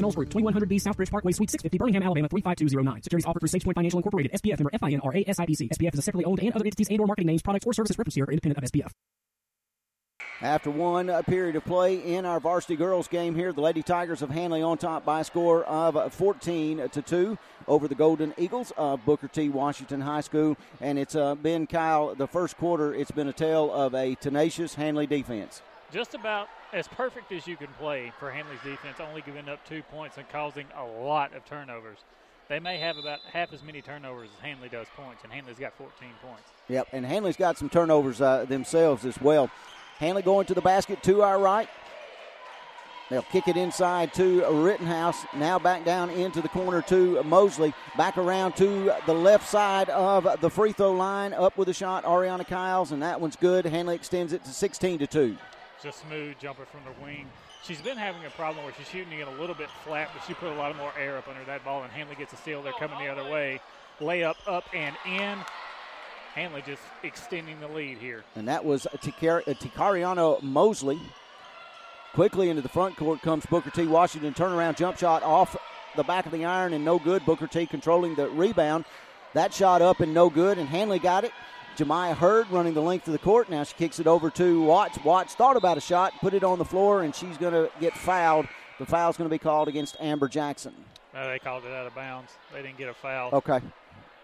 Knowles 0.00 0.14
Group, 0.14 0.30
2100 0.30 0.68
B 0.68 0.76
Southbridge 0.76 1.10
Parkway, 1.10 1.32
Suite 1.32 1.50
650, 1.50 1.78
Birmingham, 1.78 2.02
Alabama 2.02 2.28
35209. 2.28 3.02
Securities 3.02 3.26
offered 3.26 3.40
through 3.40 3.48
SagePoint 3.48 3.74
Financial 3.74 3.98
Incorporated, 3.98 4.32
SPF 4.32 4.58
member 4.58 4.70
FINRA 4.70 5.26
SIPC. 5.26 5.68
SPF 5.70 5.94
is 5.94 5.98
a 5.98 6.02
separately 6.02 6.24
owned 6.24 6.40
and 6.40 6.52
other 6.54 6.64
entities 6.64 6.88
and 6.88 7.00
or 7.00 7.06
marketing 7.06 7.26
names, 7.26 7.42
products, 7.42 7.66
or 7.66 7.72
services 7.72 7.98
referenced 7.98 8.16
here 8.16 8.24
are 8.24 8.32
independent 8.32 8.58
of 8.58 8.70
SPF. 8.70 8.92
After 10.42 10.70
one 10.70 11.10
uh, 11.10 11.20
period 11.20 11.56
of 11.56 11.66
play 11.66 11.96
in 11.96 12.24
our 12.24 12.40
varsity 12.40 12.74
girls 12.74 13.08
game 13.08 13.34
here, 13.34 13.52
the 13.52 13.60
Lady 13.60 13.82
Tigers 13.82 14.22
of 14.22 14.30
Handley 14.30 14.62
on 14.62 14.78
top 14.78 15.04
by 15.04 15.20
a 15.20 15.24
score 15.24 15.64
of 15.64 15.98
uh, 15.98 16.08
14 16.08 16.88
to 16.88 17.02
2 17.02 17.38
over 17.68 17.86
the 17.86 17.94
Golden 17.94 18.32
Eagles 18.38 18.72
of 18.78 19.04
Booker 19.04 19.28
T. 19.28 19.50
Washington 19.50 20.00
High 20.00 20.22
School. 20.22 20.56
And 20.80 20.98
it's 20.98 21.14
uh, 21.14 21.34
been, 21.34 21.66
Kyle, 21.66 22.14
the 22.14 22.26
first 22.26 22.56
quarter, 22.56 22.94
it's 22.94 23.10
been 23.10 23.28
a 23.28 23.34
tale 23.34 23.70
of 23.70 23.94
a 23.94 24.14
tenacious 24.14 24.74
Handley 24.74 25.06
defense. 25.06 25.60
Just 25.92 26.14
about 26.14 26.48
as 26.72 26.86
perfect 26.86 27.32
as 27.32 27.46
you 27.46 27.56
can 27.56 27.66
play 27.78 28.12
for 28.18 28.30
Handley's 28.30 28.60
defense, 28.62 28.98
only 29.00 29.22
giving 29.22 29.48
up 29.48 29.64
two 29.66 29.82
points 29.82 30.18
and 30.18 30.28
causing 30.28 30.66
a 30.76 30.84
lot 30.84 31.34
of 31.34 31.44
turnovers. 31.44 31.98
They 32.48 32.60
may 32.60 32.78
have 32.78 32.96
about 32.96 33.20
half 33.32 33.52
as 33.52 33.62
many 33.62 33.82
turnovers 33.82 34.28
as 34.36 34.40
Handley 34.40 34.68
does 34.68 34.86
points, 34.96 35.22
and 35.24 35.32
Handley's 35.32 35.58
got 35.58 35.72
14 35.74 35.92
points. 36.22 36.42
Yep, 36.68 36.88
and 36.92 37.04
Handley's 37.04 37.36
got 37.36 37.58
some 37.58 37.68
turnovers 37.68 38.20
uh, 38.20 38.44
themselves 38.44 39.04
as 39.04 39.20
well. 39.20 39.50
Handley 39.98 40.22
going 40.22 40.46
to 40.46 40.54
the 40.54 40.60
basket 40.60 41.02
to 41.04 41.22
our 41.22 41.38
right. 41.38 41.68
They'll 43.08 43.22
kick 43.22 43.48
it 43.48 43.56
inside 43.56 44.14
to 44.14 44.48
Rittenhouse. 44.48 45.26
Now 45.34 45.58
back 45.58 45.84
down 45.84 46.10
into 46.10 46.40
the 46.40 46.48
corner 46.48 46.80
to 46.82 47.20
Mosley. 47.24 47.74
Back 47.96 48.16
around 48.16 48.54
to 48.56 48.94
the 49.06 49.14
left 49.14 49.48
side 49.48 49.90
of 49.90 50.40
the 50.40 50.48
free 50.48 50.70
throw 50.70 50.92
line. 50.92 51.32
Up 51.32 51.58
with 51.58 51.68
a 51.68 51.74
shot, 51.74 52.04
Ariana 52.04 52.46
Kyles, 52.46 52.92
and 52.92 53.02
that 53.02 53.20
one's 53.20 53.34
good. 53.34 53.66
Handley 53.66 53.96
extends 53.96 54.32
it 54.32 54.44
to 54.44 54.50
16 54.50 55.00
to 55.00 55.06
2. 55.08 55.36
It's 55.82 55.96
a 55.96 56.06
smooth 56.06 56.38
jumper 56.38 56.66
from 56.66 56.80
the 56.84 57.04
wing. 57.04 57.26
She's 57.64 57.80
been 57.80 57.96
having 57.96 58.22
a 58.26 58.30
problem 58.30 58.64
where 58.64 58.74
she's 58.76 58.88
shooting 58.88 59.18
it 59.18 59.26
a 59.26 59.30
little 59.30 59.54
bit 59.54 59.70
flat, 59.82 60.10
but 60.12 60.22
she 60.26 60.34
put 60.34 60.52
a 60.52 60.54
lot 60.54 60.76
more 60.76 60.92
air 60.98 61.16
up 61.16 61.26
under 61.26 61.42
that 61.44 61.64
ball, 61.64 61.82
and 61.82 61.90
Handley 61.90 62.16
gets 62.16 62.34
a 62.34 62.36
steal. 62.36 62.62
They're 62.62 62.74
coming 62.74 62.98
the 62.98 63.06
other 63.06 63.30
way. 63.30 63.60
Layup 63.98 64.34
up 64.46 64.64
and 64.74 64.94
in. 65.06 65.38
Handley 66.34 66.62
just 66.66 66.82
extending 67.02 67.58
the 67.60 67.68
lead 67.68 67.96
here. 67.96 68.24
And 68.36 68.46
that 68.46 68.62
was 68.62 68.86
Tikar- 68.98 69.48
uh, 69.48 69.54
Tikariano 69.54 70.42
Mosley. 70.42 71.00
Quickly 72.12 72.50
into 72.50 72.60
the 72.60 72.68
front 72.68 72.96
court 72.96 73.22
comes 73.22 73.46
Booker 73.46 73.70
T. 73.70 73.86
Washington. 73.86 74.34
Turnaround 74.34 74.76
jump 74.76 74.98
shot 74.98 75.22
off 75.22 75.56
the 75.96 76.04
back 76.04 76.26
of 76.26 76.32
the 76.32 76.44
iron 76.44 76.74
and 76.74 76.84
no 76.84 76.98
good. 76.98 77.24
Booker 77.24 77.46
T. 77.46 77.64
controlling 77.64 78.16
the 78.16 78.28
rebound. 78.28 78.84
That 79.32 79.54
shot 79.54 79.80
up 79.80 80.00
and 80.00 80.12
no 80.12 80.28
good, 80.28 80.58
and 80.58 80.68
Handley 80.68 80.98
got 80.98 81.24
it. 81.24 81.32
Jemiah 81.76 82.14
Hurd 82.14 82.50
running 82.50 82.74
the 82.74 82.82
length 82.82 83.06
of 83.06 83.12
the 83.12 83.18
court. 83.18 83.48
Now 83.48 83.64
she 83.64 83.74
kicks 83.74 83.98
it 84.00 84.06
over 84.06 84.30
to 84.30 84.62
Watts. 84.62 85.02
Watts 85.04 85.34
thought 85.34 85.56
about 85.56 85.78
a 85.78 85.80
shot, 85.80 86.12
put 86.20 86.34
it 86.34 86.44
on 86.44 86.58
the 86.58 86.64
floor, 86.64 87.02
and 87.02 87.14
she's 87.14 87.38
going 87.38 87.52
to 87.54 87.70
get 87.80 87.96
fouled. 87.96 88.46
The 88.78 88.86
foul's 88.86 89.16
going 89.16 89.28
to 89.28 89.34
be 89.34 89.38
called 89.38 89.68
against 89.68 89.96
Amber 90.00 90.28
Jackson. 90.28 90.74
No, 91.14 91.28
they 91.28 91.38
called 91.38 91.64
it 91.64 91.72
out 91.72 91.86
of 91.86 91.94
bounds. 91.94 92.32
They 92.52 92.62
didn't 92.62 92.78
get 92.78 92.88
a 92.88 92.94
foul. 92.94 93.30
Okay. 93.32 93.60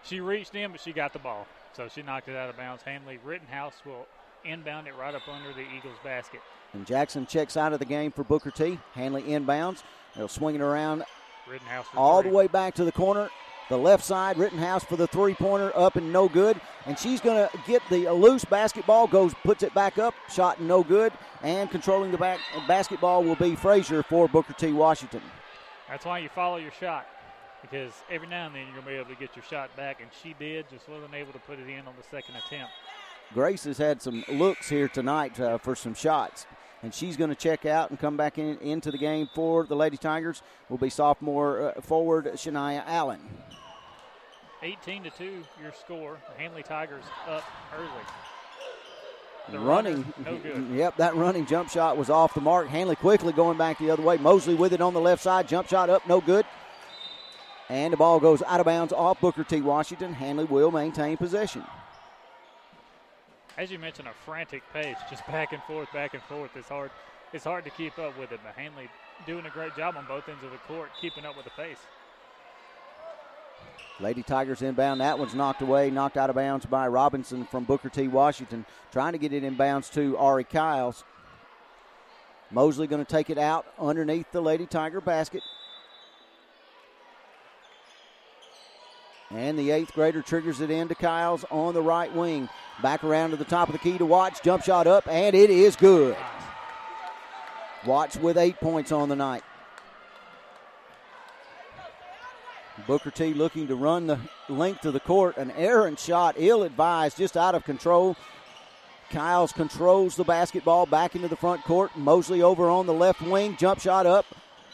She 0.03 0.19
reached 0.19 0.55
in, 0.55 0.71
but 0.71 0.79
she 0.81 0.93
got 0.93 1.13
the 1.13 1.19
ball. 1.19 1.47
So 1.73 1.87
she 1.93 2.01
knocked 2.01 2.29
it 2.29 2.35
out 2.35 2.49
of 2.49 2.57
bounds. 2.57 2.81
Handley 2.83 3.19
Rittenhouse 3.23 3.75
will 3.85 4.07
inbound 4.45 4.87
it 4.87 4.95
right 4.95 5.13
up 5.13 5.27
under 5.27 5.53
the 5.53 5.65
Eagles' 5.75 5.97
basket. 6.03 6.41
And 6.73 6.85
Jackson 6.85 7.25
checks 7.25 7.57
out 7.57 7.73
of 7.73 7.79
the 7.79 7.85
game 7.85 8.11
for 8.11 8.23
Booker 8.23 8.51
T. 8.51 8.79
Handley 8.93 9.23
inbounds. 9.23 9.83
They'll 10.15 10.27
swing 10.27 10.55
it 10.55 10.61
around 10.61 11.03
Rittenhouse 11.47 11.85
all 11.95 12.21
three. 12.21 12.31
the 12.31 12.35
way 12.37 12.47
back 12.47 12.73
to 12.75 12.85
the 12.85 12.91
corner. 12.91 13.29
The 13.69 13.77
left 13.77 14.03
side, 14.03 14.37
Rittenhouse 14.37 14.85
for 14.85 14.95
the 14.95 15.07
three 15.07 15.33
pointer, 15.33 15.71
up 15.75 15.97
and 15.97 16.13
no 16.13 16.29
good. 16.29 16.59
And 16.85 16.97
she's 16.97 17.19
going 17.19 17.49
to 17.49 17.57
get 17.67 17.81
the 17.89 18.09
loose 18.11 18.45
basketball, 18.45 19.07
goes, 19.07 19.33
puts 19.43 19.61
it 19.61 19.73
back 19.73 19.97
up, 19.97 20.13
shot 20.33 20.59
and 20.59 20.67
no 20.69 20.83
good. 20.83 21.11
And 21.43 21.69
controlling 21.69 22.11
the 22.11 22.17
back 22.17 22.39
basketball 22.67 23.23
will 23.25 23.35
be 23.35 23.55
Frazier 23.55 24.03
for 24.03 24.29
Booker 24.29 24.53
T. 24.53 24.71
Washington. 24.71 25.21
That's 25.89 26.05
why 26.05 26.19
you 26.19 26.29
follow 26.29 26.57
your 26.57 26.71
shot. 26.71 27.07
because 27.61 27.93
every 28.09 28.27
now 28.27 28.47
and 28.47 28.55
then 28.55 28.63
you're 28.63 28.81
going 28.81 28.85
to 28.85 28.89
be 28.91 28.95
able 28.95 29.09
to 29.09 29.19
get 29.19 29.35
your 29.35 29.43
shot 29.43 29.75
back, 29.75 29.99
and 30.01 30.09
she 30.23 30.35
did, 30.39 30.69
just 30.69 30.87
wasn't 30.87 31.13
able 31.13 31.33
to 31.33 31.39
put 31.39 31.59
it 31.59 31.67
in 31.67 31.79
on 31.87 31.93
the 31.97 32.03
second 32.09 32.35
attempt. 32.35 32.71
Grace 33.33 33.65
has 33.65 33.77
had 33.77 34.01
some 34.01 34.23
looks 34.29 34.69
here 34.69 34.87
tonight 34.87 35.39
uh, 35.39 35.57
for 35.57 35.75
some 35.75 35.93
shots, 35.93 36.45
and 36.81 36.93
she's 36.93 37.17
going 37.17 37.29
to 37.29 37.35
check 37.35 37.65
out 37.65 37.89
and 37.89 37.99
come 37.99 38.15
back 38.15 38.37
in, 38.37 38.57
into 38.59 38.91
the 38.91 38.97
game 38.97 39.27
for 39.35 39.65
the 39.65 39.75
Lady 39.75 39.97
Tigers. 39.97 40.41
Will 40.69 40.77
be 40.77 40.89
sophomore 40.89 41.73
uh, 41.75 41.81
forward 41.81 42.25
Shania 42.35 42.83
Allen. 42.85 43.19
18 44.63 45.03
to 45.03 45.09
2, 45.11 45.43
your 45.61 45.71
score. 45.71 46.17
The 46.33 46.41
Handley 46.41 46.63
Tigers 46.63 47.03
up 47.27 47.43
early. 47.77 47.89
The 49.49 49.59
running, 49.59 50.13
no 50.25 50.37
good. 50.37 50.67
Yep, 50.71 50.97
that 50.97 51.15
running 51.15 51.45
jump 51.45 51.69
shot 51.69 51.95
was 51.95 52.09
off 52.09 52.33
the 52.33 52.41
mark. 52.41 52.67
Handley 52.67 52.97
quickly 52.97 53.31
going 53.31 53.57
back 53.57 53.79
the 53.79 53.89
other 53.89 54.03
way. 54.03 54.17
Mosley 54.17 54.55
with 54.55 54.73
it 54.73 54.81
on 54.81 54.93
the 54.93 54.99
left 54.99 55.23
side. 55.23 55.47
Jump 55.47 55.69
shot 55.69 55.89
up, 55.89 56.05
no 56.07 56.19
good. 56.19 56.45
And 57.69 57.93
the 57.93 57.97
ball 57.97 58.19
goes 58.19 58.41
out 58.43 58.59
of 58.59 58.65
bounds 58.65 58.91
off 58.91 59.21
Booker 59.21 59.43
T. 59.43 59.61
Washington. 59.61 60.13
Handley 60.13 60.45
will 60.45 60.71
maintain 60.71 61.15
possession. 61.17 61.63
As 63.57 63.71
you 63.71 63.79
mentioned, 63.79 64.07
a 64.07 64.13
frantic 64.25 64.63
pace, 64.73 64.97
just 65.09 65.25
back 65.27 65.53
and 65.53 65.63
forth, 65.63 65.91
back 65.93 66.13
and 66.13 66.23
forth. 66.23 66.51
It's 66.55 66.69
hard. 66.69 66.91
It's 67.33 67.43
hard 67.43 67.63
to 67.65 67.69
keep 67.71 67.97
up 67.99 68.17
with 68.17 68.31
it, 68.31 68.39
but 68.43 68.53
Handley 68.55 68.89
doing 69.25 69.45
a 69.45 69.49
great 69.49 69.75
job 69.75 69.95
on 69.97 70.05
both 70.05 70.29
ends 70.29 70.43
of 70.43 70.51
the 70.51 70.57
court, 70.59 70.89
keeping 71.01 71.25
up 71.25 71.35
with 71.35 71.45
the 71.45 71.51
pace. 71.51 71.79
Lady 73.99 74.21
Tigers 74.21 74.61
inbound. 74.61 75.01
That 75.01 75.17
one's 75.17 75.33
knocked 75.33 75.61
away, 75.61 75.89
knocked 75.89 76.17
out 76.17 76.29
of 76.29 76.35
bounds 76.35 76.65
by 76.65 76.87
Robinson 76.87 77.45
from 77.45 77.63
Booker 77.63 77.89
T. 77.89 78.07
Washington. 78.07 78.65
Trying 78.91 79.13
to 79.13 79.17
get 79.17 79.33
it 79.33 79.43
in 79.43 79.55
bounds 79.55 79.89
to 79.91 80.17
Ari 80.17 80.43
Kyles. 80.43 81.03
Mosley 82.51 82.87
going 82.87 83.03
to 83.03 83.11
take 83.11 83.29
it 83.29 83.37
out 83.37 83.65
underneath 83.79 84.31
the 84.31 84.41
Lady 84.41 84.65
Tiger 84.65 85.01
basket. 85.01 85.41
And 89.31 89.59
the 89.59 89.71
eighth 89.71 89.93
grader 89.93 90.21
triggers 90.21 90.61
it 90.61 90.71
into 90.71 90.95
Kyles 90.95 91.43
on 91.51 91.73
the 91.73 91.81
right 91.81 92.13
wing. 92.13 92.47
Back 92.81 93.03
around 93.03 93.31
to 93.31 93.35
the 93.35 93.43
top 93.43 93.67
of 93.67 93.73
the 93.73 93.79
key 93.79 93.97
to 93.97 94.05
Watts. 94.05 94.39
Jump 94.39 94.63
shot 94.63 94.87
up, 94.87 95.07
and 95.07 95.35
it 95.35 95.49
is 95.49 95.75
good. 95.75 96.15
Watts 97.85 98.15
with 98.15 98.37
eight 98.37 98.59
points 98.61 98.91
on 98.91 99.09
the 99.09 99.15
night. 99.15 99.43
Booker 102.87 103.11
T 103.11 103.33
looking 103.33 103.67
to 103.67 103.75
run 103.75 104.07
the 104.07 104.17
length 104.47 104.85
of 104.85 104.93
the 104.93 104.99
court. 105.01 105.35
An 105.35 105.51
errant 105.51 105.99
shot, 105.99 106.35
ill 106.37 106.63
advised, 106.63 107.17
just 107.17 107.35
out 107.35 107.53
of 107.53 107.65
control. 107.65 108.15
Kyles 109.09 109.51
controls 109.51 110.15
the 110.15 110.23
basketball 110.23 110.85
back 110.85 111.15
into 111.15 111.27
the 111.27 111.35
front 111.35 111.63
court. 111.63 111.95
Mosley 111.97 112.41
over 112.41 112.69
on 112.69 112.85
the 112.85 112.93
left 112.93 113.21
wing, 113.21 113.57
jump 113.57 113.79
shot 113.79 114.05
up, 114.05 114.25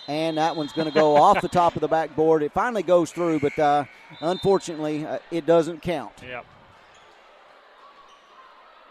and 0.08 0.38
that 0.38 0.56
one's 0.56 0.74
going 0.74 0.88
to 0.88 0.94
go 0.94 1.16
off 1.16 1.42
the 1.42 1.48
top 1.48 1.76
of 1.76 1.82
the 1.82 1.88
backboard. 1.88 2.44
It 2.44 2.52
finally 2.52 2.84
goes 2.84 3.12
through, 3.12 3.40
but 3.40 3.58
uh, 3.58 3.86
unfortunately, 4.22 5.06
uh, 5.06 5.20
it 5.32 5.46
doesn't 5.46 5.82
count. 5.82 6.14
Yep. 6.22 6.46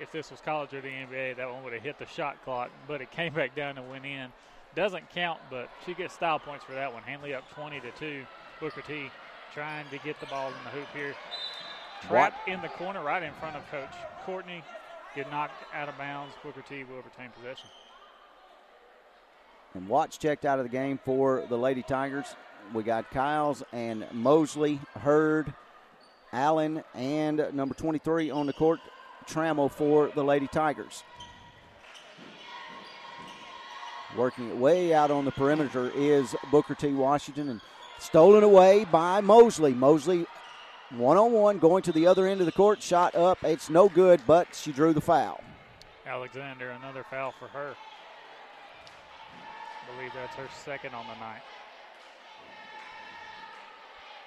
If 0.01 0.11
this 0.11 0.33
was 0.33 0.41
college 0.41 0.75
or 0.75 0.81
the 0.81 0.89
NBA, 0.89 1.37
that 1.37 1.49
one 1.49 1.63
would 1.63 1.73
have 1.73 1.83
hit 1.83 1.99
the 1.99 2.07
shot 2.07 2.43
clock, 2.45 2.71
but 2.89 3.01
it 3.01 3.11
came 3.13 3.33
back 3.33 3.55
down 3.55 3.79
and 3.79 3.89
went 3.89 4.05
in. 4.05 4.29
Doesn't 4.75 5.11
count, 5.11 5.39
but 5.51 5.69
she 5.87 5.95
gets 5.95 6.15
style 6.15 6.39
points 6.39 6.65
for 6.65 6.73
that 6.73 6.93
one. 6.93 7.03
Handley 7.03 7.35
up 7.35 7.49
20 7.55 7.81
to 7.81 7.91
2. 7.93 8.25
Booker 8.63 8.83
T 8.83 9.11
trying 9.53 9.85
to 9.91 9.99
get 9.99 10.21
the 10.21 10.27
ball 10.27 10.47
in 10.47 10.55
the 10.65 10.71
hoop 10.71 10.87
here. 10.95 11.15
Trapped 12.07 12.49
in 12.49 12.63
the 12.63 12.69
corner 12.69 13.03
right 13.03 13.23
in 13.23 13.33
front 13.35 13.57
of 13.57 13.69
Coach 13.73 13.93
Courtney. 14.25 14.63
Get 15.17 15.29
knocked 15.33 15.65
out 15.75 15.89
of 15.89 15.99
bounds. 15.99 16.33
Booker 16.45 16.63
T 16.63 16.85
will 16.85 16.99
retain 16.99 17.31
possession. 17.37 17.69
And 19.75 19.89
Watts 19.89 20.17
checked 20.17 20.45
out 20.45 20.61
of 20.61 20.65
the 20.65 20.69
game 20.69 21.01
for 21.05 21.45
the 21.49 21.59
Lady 21.59 21.83
Tigers. 21.83 22.37
We 22.73 22.85
got 22.85 23.11
Kyles 23.11 23.65
and 23.73 24.07
Mosley, 24.13 24.79
Hurd, 25.01 25.53
Allen, 26.33 26.85
and 26.95 27.45
number 27.53 27.75
23 27.75 28.31
on 28.31 28.47
the 28.47 28.53
court, 28.53 28.79
Trammell 29.27 29.73
for 29.73 30.13
the 30.15 30.23
Lady 30.23 30.47
Tigers. 30.47 31.03
Working 34.17 34.51
it 34.51 34.57
way 34.57 34.95
out 34.95 35.11
on 35.11 35.25
the 35.25 35.33
perimeter 35.33 35.91
is 35.97 36.37
Booker 36.53 36.77
T. 36.77 36.93
Washington 36.93 37.49
and 37.49 37.61
stolen 38.03 38.43
away 38.43 38.85
by 38.85 39.21
Mosley. 39.21 39.73
Mosley 39.73 40.27
one 40.91 41.17
on 41.17 41.33
one 41.33 41.59
going 41.59 41.83
to 41.85 41.93
the 41.93 42.07
other 42.07 42.27
end 42.27 42.41
of 42.41 42.47
the 42.47 42.53
court, 42.53 42.83
shot 42.83 43.15
up. 43.15 43.43
It's 43.43 43.71
no 43.71 43.89
good, 43.89 44.21
but 44.27 44.55
she 44.55 44.73
drew 44.73 44.93
the 44.93 45.01
foul. 45.01 45.43
Alexander, 46.07 46.71
another 46.71 47.05
foul 47.09 47.33
for 47.39 47.49
her. 47.49 47.75
I 49.83 49.97
believe 49.97 50.13
that's 50.15 50.35
her 50.37 50.49
second 50.65 50.95
on 50.95 51.07
the 51.07 51.15
night. 51.15 51.43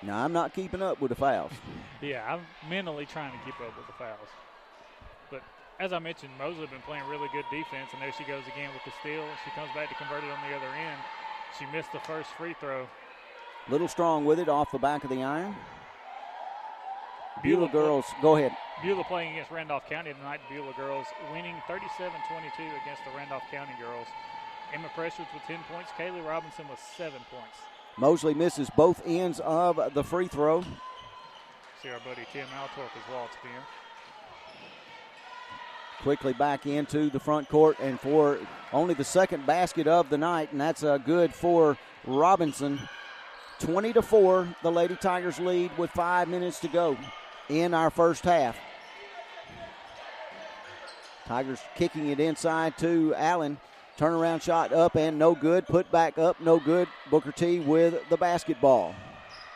Now, 0.02 0.24
I'm 0.24 0.34
not 0.34 0.54
keeping 0.54 0.82
up 0.82 1.00
with 1.02 1.10
the 1.10 1.16
fouls. 1.16 1.52
Yeah, 2.02 2.24
I'm 2.28 2.70
mentally 2.70 3.06
trying 3.06 3.32
to 3.32 3.46
keep 3.46 3.56
up 3.62 3.76
with 3.78 3.88
the 3.88 3.94
fouls. 3.94 4.30
But 5.32 5.44
as 5.80 5.94
I 5.94 6.00
mentioned, 6.00 6.32
Mosley 6.38 6.68
been 6.68 6.82
playing 6.82 7.08
really 7.10 7.28
good 7.32 7.46
defense, 7.52 7.90
and 7.94 8.02
there 8.02 8.14
she 8.18 8.24
goes 8.24 8.44
again 8.54 8.70
with 8.74 8.84
the 8.86 8.94
steal. 9.02 9.26
She 9.44 9.52
comes 9.52 9.70
back 9.76 9.90
to 9.90 9.96
convert 9.96 10.24
it 10.24 10.32
on 10.32 10.40
the 10.50 10.56
other 10.56 10.74
end. 10.76 11.00
She 11.58 11.66
missed 11.76 11.92
the 11.94 12.00
first 12.00 12.30
free 12.38 12.56
throw. 12.60 12.88
Little 13.70 13.88
strong 13.88 14.26
with 14.26 14.40
it 14.40 14.48
off 14.48 14.72
the 14.72 14.78
back 14.78 15.04
of 15.04 15.10
the 15.10 15.24
iron. 15.24 15.56
Beulah 17.44 17.70
girls, 17.70 18.06
go 18.22 18.36
ahead. 18.36 18.56
Beulah 18.84 19.04
playing 19.06 19.34
against 19.34 19.52
Randolph 19.52 19.88
County 19.90 20.14
tonight. 20.14 20.40
Beulah 20.50 20.74
girls 20.78 21.08
winning 21.32 21.56
37-22 21.68 21.80
against 22.84 23.04
the 23.06 23.16
Randolph 23.16 23.44
County 23.52 23.74
girls. 23.80 24.08
Emma 24.74 24.90
Pressures 24.96 25.26
with 25.34 25.44
10 25.44 25.58
points. 25.72 25.90
Kaylee 25.98 26.26
Robinson 26.26 26.68
with 26.68 26.80
7 26.98 27.20
points. 27.32 27.58
Mosley 27.98 28.34
misses 28.34 28.70
both 28.76 29.02
ends 29.06 29.40
of 29.40 29.94
the 29.94 30.04
free 30.04 30.28
throw. 30.28 30.64
See 31.82 31.90
our 31.90 32.00
buddy 32.00 32.26
Tim 32.34 32.48
Altorp 32.48 32.90
as 32.96 33.14
waltzed 33.14 33.38
in. 33.44 33.62
Quickly 36.02 36.34
back 36.34 36.66
into 36.66 37.10
the 37.10 37.20
front 37.20 37.50
court 37.50 37.78
and 37.80 38.00
for 38.00 38.38
only 38.74 38.94
the 38.94 39.04
second 39.04 39.46
basket 39.46 39.88
of 39.88 40.10
the 40.10 40.18
night, 40.18 40.52
and 40.52 40.60
that's 40.60 40.84
uh, 40.84 40.98
good 40.98 41.34
for 41.34 41.78
Robinson. 42.06 42.80
20 43.60 43.94
to 43.94 44.02
4, 44.02 44.48
the 44.64 44.72
Lady 44.72 44.96
Tigers 44.96 45.40
lead 45.40 45.76
with 45.78 45.90
five 45.92 46.28
minutes 46.28 46.60
to 46.60 46.68
go 46.68 46.98
in 47.50 47.74
our 47.74 47.90
first 47.90 48.24
half. 48.24 48.58
Tigers 51.26 51.60
kicking 51.76 52.10
it 52.10 52.20
inside 52.20 52.78
to 52.78 53.14
Allen. 53.16 53.58
Turnaround 53.98 54.42
shot 54.42 54.74
up 54.74 54.96
and 54.96 55.18
no 55.18 55.34
good. 55.34 55.66
Put 55.66 55.90
back 55.92 56.18
up, 56.18 56.40
no 56.42 56.60
good. 56.60 56.88
Booker 57.10 57.32
T 57.32 57.60
with 57.60 57.96
the 58.10 58.18
basketball. 58.18 58.94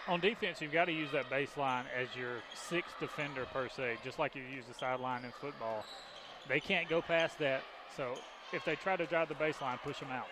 On 0.07 0.19
defense, 0.19 0.61
you've 0.61 0.71
got 0.71 0.85
to 0.85 0.91
use 0.91 1.11
that 1.11 1.29
baseline 1.29 1.83
as 1.95 2.07
your 2.17 2.37
sixth 2.55 2.99
defender 2.99 3.45
per 3.53 3.69
se, 3.69 3.97
just 4.03 4.17
like 4.17 4.33
you 4.33 4.41
use 4.41 4.65
the 4.67 4.73
sideline 4.73 5.23
in 5.23 5.31
football. 5.39 5.85
They 6.47 6.59
can't 6.59 6.89
go 6.89 7.01
past 7.01 7.37
that, 7.39 7.61
so 7.95 8.15
if 8.51 8.65
they 8.65 8.75
try 8.75 8.95
to 8.95 9.05
drive 9.05 9.27
the 9.27 9.35
baseline, 9.35 9.79
push 9.83 9.99
them 9.99 10.09
out. 10.09 10.25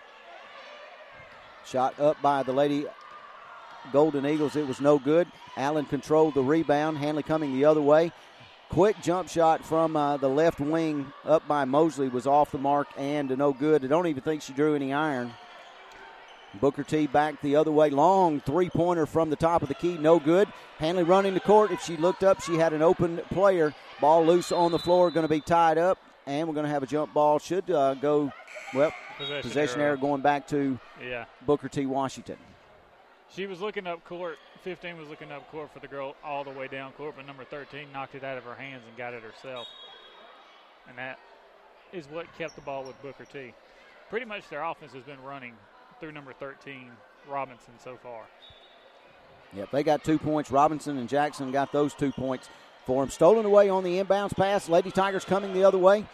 Shot 1.64 2.00
up 2.00 2.20
by 2.22 2.42
the 2.42 2.54
Lady 2.54 2.88
Golden 3.92 4.26
Eagles. 4.26 4.56
It 4.56 4.68
was 4.68 4.82
no 4.82 5.00
good. 5.00 5.28
Allen 5.56 5.86
controlled 5.86 6.34
the 6.36 6.44
rebound. 6.44 6.98
Handley 6.98 7.24
coming 7.24 7.54
the 7.54 7.66
other 7.66 7.82
way. 7.82 8.12
Quick 8.70 8.98
jump 9.02 9.30
shot 9.30 9.64
from 9.64 9.96
uh, 9.96 10.18
the 10.18 10.28
left 10.28 10.60
wing 10.60 11.12
up 11.26 11.48
by 11.48 11.64
Mosley 11.66 12.10
was 12.10 12.28
off 12.28 12.52
the 12.52 12.58
mark 12.58 12.88
and 12.98 13.36
no 13.38 13.54
good. 13.54 13.84
I 13.84 13.88
don't 13.88 14.08
even 14.08 14.22
think 14.22 14.42
she 14.42 14.52
drew 14.54 14.76
any 14.76 14.92
iron. 14.94 15.32
Booker 16.60 16.84
T 16.84 17.08
back 17.08 17.40
the 17.42 17.56
other 17.56 17.72
way. 17.72 17.90
Long 17.90 18.40
three 18.42 18.70
pointer 18.70 19.06
from 19.06 19.30
the 19.30 19.36
top 19.36 19.62
of 19.62 19.68
the 19.68 19.74
key. 19.76 19.98
No 19.98 20.20
good. 20.20 20.48
Handley 20.80 21.04
running 21.04 21.34
the 21.34 21.40
court. 21.40 21.72
If 21.72 21.82
she 21.84 21.98
looked 21.98 22.24
up, 22.24 22.42
she 22.42 22.56
had 22.56 22.74
an 22.74 22.82
open 22.82 23.18
player. 23.32 23.74
Ball 24.02 24.26
loose 24.26 24.52
on 24.52 24.72
the 24.72 24.80
floor. 24.80 25.12
Going 25.12 25.26
to 25.26 25.30
be 25.30 25.42
tied 25.42 25.78
up. 25.78 25.98
And 26.26 26.48
we're 26.48 26.54
going 26.56 26.66
to 26.66 26.72
have 26.72 26.84
a 26.84 26.88
jump 26.88 27.14
ball. 27.14 27.40
Should 27.40 27.70
uh, 27.70 27.94
go, 27.96 28.32
well, 28.74 28.92
Possession, 29.18 29.42
possession 29.50 29.80
error. 29.82 29.90
error 29.90 29.98
going 29.98 30.22
back 30.22 30.48
to 30.48 30.78
Yeah. 31.02 31.26
Booker 31.46 31.70
T. 31.70 31.86
Washington. 31.86 32.38
She 33.34 33.46
was 33.46 33.60
looking 33.62 33.88
up 33.88 34.04
court. 34.06 34.38
15 34.64 34.98
was 34.98 35.10
looking 35.10 35.32
up 35.32 35.50
court 35.52 35.72
for 35.74 35.80
the 35.80 35.88
girl 35.88 36.16
all 36.24 36.44
the 36.44 36.52
way 36.52 36.68
down 36.68 36.92
court, 36.94 37.16
but 37.18 37.26
number 37.26 37.44
13 37.44 37.88
knocked 37.94 38.16
it 38.16 38.24
out 38.24 38.38
of 38.38 38.44
her 38.44 38.56
hands 38.56 38.84
and 38.88 38.98
got 38.98 39.14
it 39.14 39.24
herself. 39.24 39.68
And 40.88 40.98
that 40.98 41.20
is 41.94 42.08
what 42.08 42.26
kept 42.38 42.56
the 42.56 42.62
ball 42.62 42.84
with 42.84 43.02
Booker 43.02 43.26
T. 43.26 43.54
Pretty 44.10 44.26
much 44.26 44.48
their 44.50 44.64
offense 44.64 44.94
has 44.94 45.04
been 45.04 45.22
running 45.22 45.54
through 46.00 46.14
number 46.14 46.34
13, 46.34 46.92
Robinson, 47.28 47.74
so 47.84 47.98
far. 48.02 48.24
Yep, 49.54 49.72
they 49.72 49.84
got 49.84 50.04
two 50.04 50.18
points. 50.18 50.52
Robinson 50.52 50.98
and 50.98 51.10
Jackson 51.10 51.52
got 51.52 51.72
those 51.72 51.94
two 51.94 52.12
points 52.12 52.50
for 52.86 53.04
him. 53.04 53.10
Stolen 53.10 53.46
away 53.46 53.70
on 53.70 53.84
the 53.84 54.02
inbounds 54.02 54.36
pass. 54.36 54.70
Lady 54.70 54.92
Tigers 54.92 55.26
coming 55.26 55.54
the 55.54 55.64
other 55.64 55.78
way. 55.78 56.06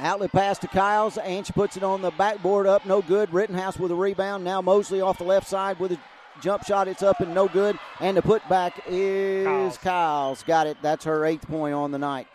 Outlet 0.00 0.32
pass 0.32 0.58
to 0.58 0.66
Kyles, 0.66 1.18
and 1.18 1.46
she 1.46 1.52
puts 1.52 1.76
it 1.76 1.84
on 1.84 2.02
the 2.02 2.10
backboard 2.12 2.66
up. 2.66 2.84
No 2.84 3.00
good. 3.00 3.32
Rittenhouse 3.32 3.78
with 3.78 3.92
a 3.92 3.94
rebound. 3.94 4.44
Now 4.44 4.60
Mosley 4.60 5.00
off 5.00 5.18
the 5.18 5.24
left 5.24 5.48
side 5.48 5.78
with 5.78 5.92
a 5.92 5.98
jump 6.40 6.64
shot. 6.64 6.88
It's 6.88 7.02
up 7.02 7.20
and 7.20 7.34
no 7.34 7.48
good. 7.48 7.78
And 8.00 8.16
the 8.16 8.22
putback 8.22 8.72
is 8.86 9.76
Kyles. 9.78 10.42
Got 10.44 10.66
it. 10.66 10.76
That's 10.82 11.04
her 11.04 11.24
eighth 11.24 11.46
point 11.46 11.74
on 11.74 11.90
the 11.90 11.98
night. 11.98 12.26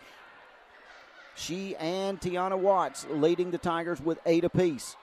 She 1.34 1.74
and 1.76 2.20
Tiana 2.20 2.58
Watts 2.58 3.06
leading 3.08 3.50
the 3.50 3.58
Tigers 3.58 4.00
with 4.00 4.18
eight 4.26 4.44
apiece. 4.44 4.96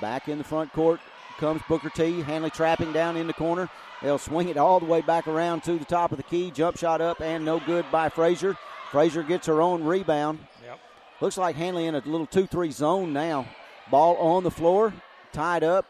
Back 0.00 0.28
in 0.28 0.38
the 0.38 0.44
front 0.44 0.72
court 0.72 1.00
comes 1.38 1.60
Booker 1.68 1.90
T. 1.90 2.20
Handley 2.20 2.50
trapping 2.50 2.92
down 2.92 3.16
in 3.16 3.26
the 3.26 3.32
corner. 3.32 3.68
They'll 4.02 4.18
swing 4.18 4.48
it 4.48 4.56
all 4.56 4.78
the 4.78 4.86
way 4.86 5.00
back 5.00 5.26
around 5.26 5.64
to 5.64 5.76
the 5.76 5.84
top 5.84 6.12
of 6.12 6.18
the 6.18 6.22
key. 6.22 6.52
Jump 6.52 6.76
shot 6.76 7.00
up 7.00 7.20
and 7.20 7.44
no 7.44 7.58
good 7.58 7.84
by 7.90 8.08
Frazier. 8.08 8.56
Frazier 8.92 9.24
gets 9.24 9.46
her 9.46 9.60
own 9.60 9.82
rebound. 9.82 10.38
Yep. 10.64 10.78
Looks 11.20 11.36
like 11.36 11.56
Handley 11.56 11.86
in 11.86 11.94
a 11.94 11.98
little 11.98 12.26
2 12.26 12.46
3 12.46 12.70
zone 12.70 13.12
now. 13.12 13.46
Ball 13.90 14.16
on 14.16 14.44
the 14.44 14.50
floor, 14.50 14.92
tied 15.32 15.64
up. 15.64 15.86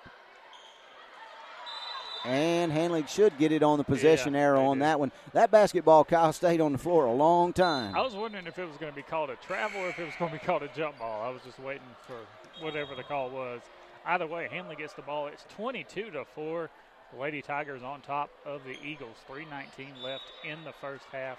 And 2.24 2.72
Handley 2.72 3.04
should 3.08 3.38
get 3.38 3.52
it 3.52 3.62
on 3.62 3.78
the 3.78 3.84
possession 3.84 4.34
Yeah, 4.34 4.40
arrow 4.40 4.66
on 4.66 4.78
did. 4.78 4.84
that 4.84 5.00
one. 5.00 5.12
That 5.32 5.50
basketball, 5.50 6.04
Kyle, 6.04 6.32
stayed 6.32 6.60
on 6.60 6.72
the 6.72 6.78
floor 6.78 7.06
a 7.06 7.12
long 7.12 7.52
time. 7.52 7.94
I 7.94 8.02
was 8.02 8.14
wondering 8.14 8.46
if 8.46 8.58
it 8.58 8.66
was 8.68 8.76
going 8.76 8.92
to 8.92 8.96
be 8.96 9.02
called 9.02 9.30
a 9.30 9.36
travel 9.36 9.80
or 9.80 9.88
if 9.88 9.98
it 9.98 10.04
was 10.04 10.14
going 10.18 10.32
to 10.32 10.38
be 10.38 10.44
called 10.44 10.62
a 10.62 10.68
jump 10.76 10.98
ball. 10.98 11.22
I 11.22 11.28
was 11.30 11.40
just 11.42 11.58
waiting 11.60 11.86
for 12.06 12.16
whatever 12.62 12.94
the 12.94 13.04
call 13.04 13.30
was. 13.30 13.60
Either 14.04 14.26
way, 14.26 14.48
Handley 14.50 14.74
gets 14.76 14.94
the 14.94 15.02
ball. 15.02 15.28
It's 15.28 15.44
22 15.54 16.10
to 16.10 16.24
4. 16.34 16.68
The 17.14 17.20
Lady 17.20 17.40
Tigers 17.40 17.82
on 17.82 18.00
top 18.02 18.30
of 18.44 18.62
the 18.64 18.76
Eagles. 18.84 19.16
3.19 19.30 20.02
left 20.02 20.24
in 20.44 20.62
the 20.64 20.72
first 20.72 21.04
half. 21.12 21.38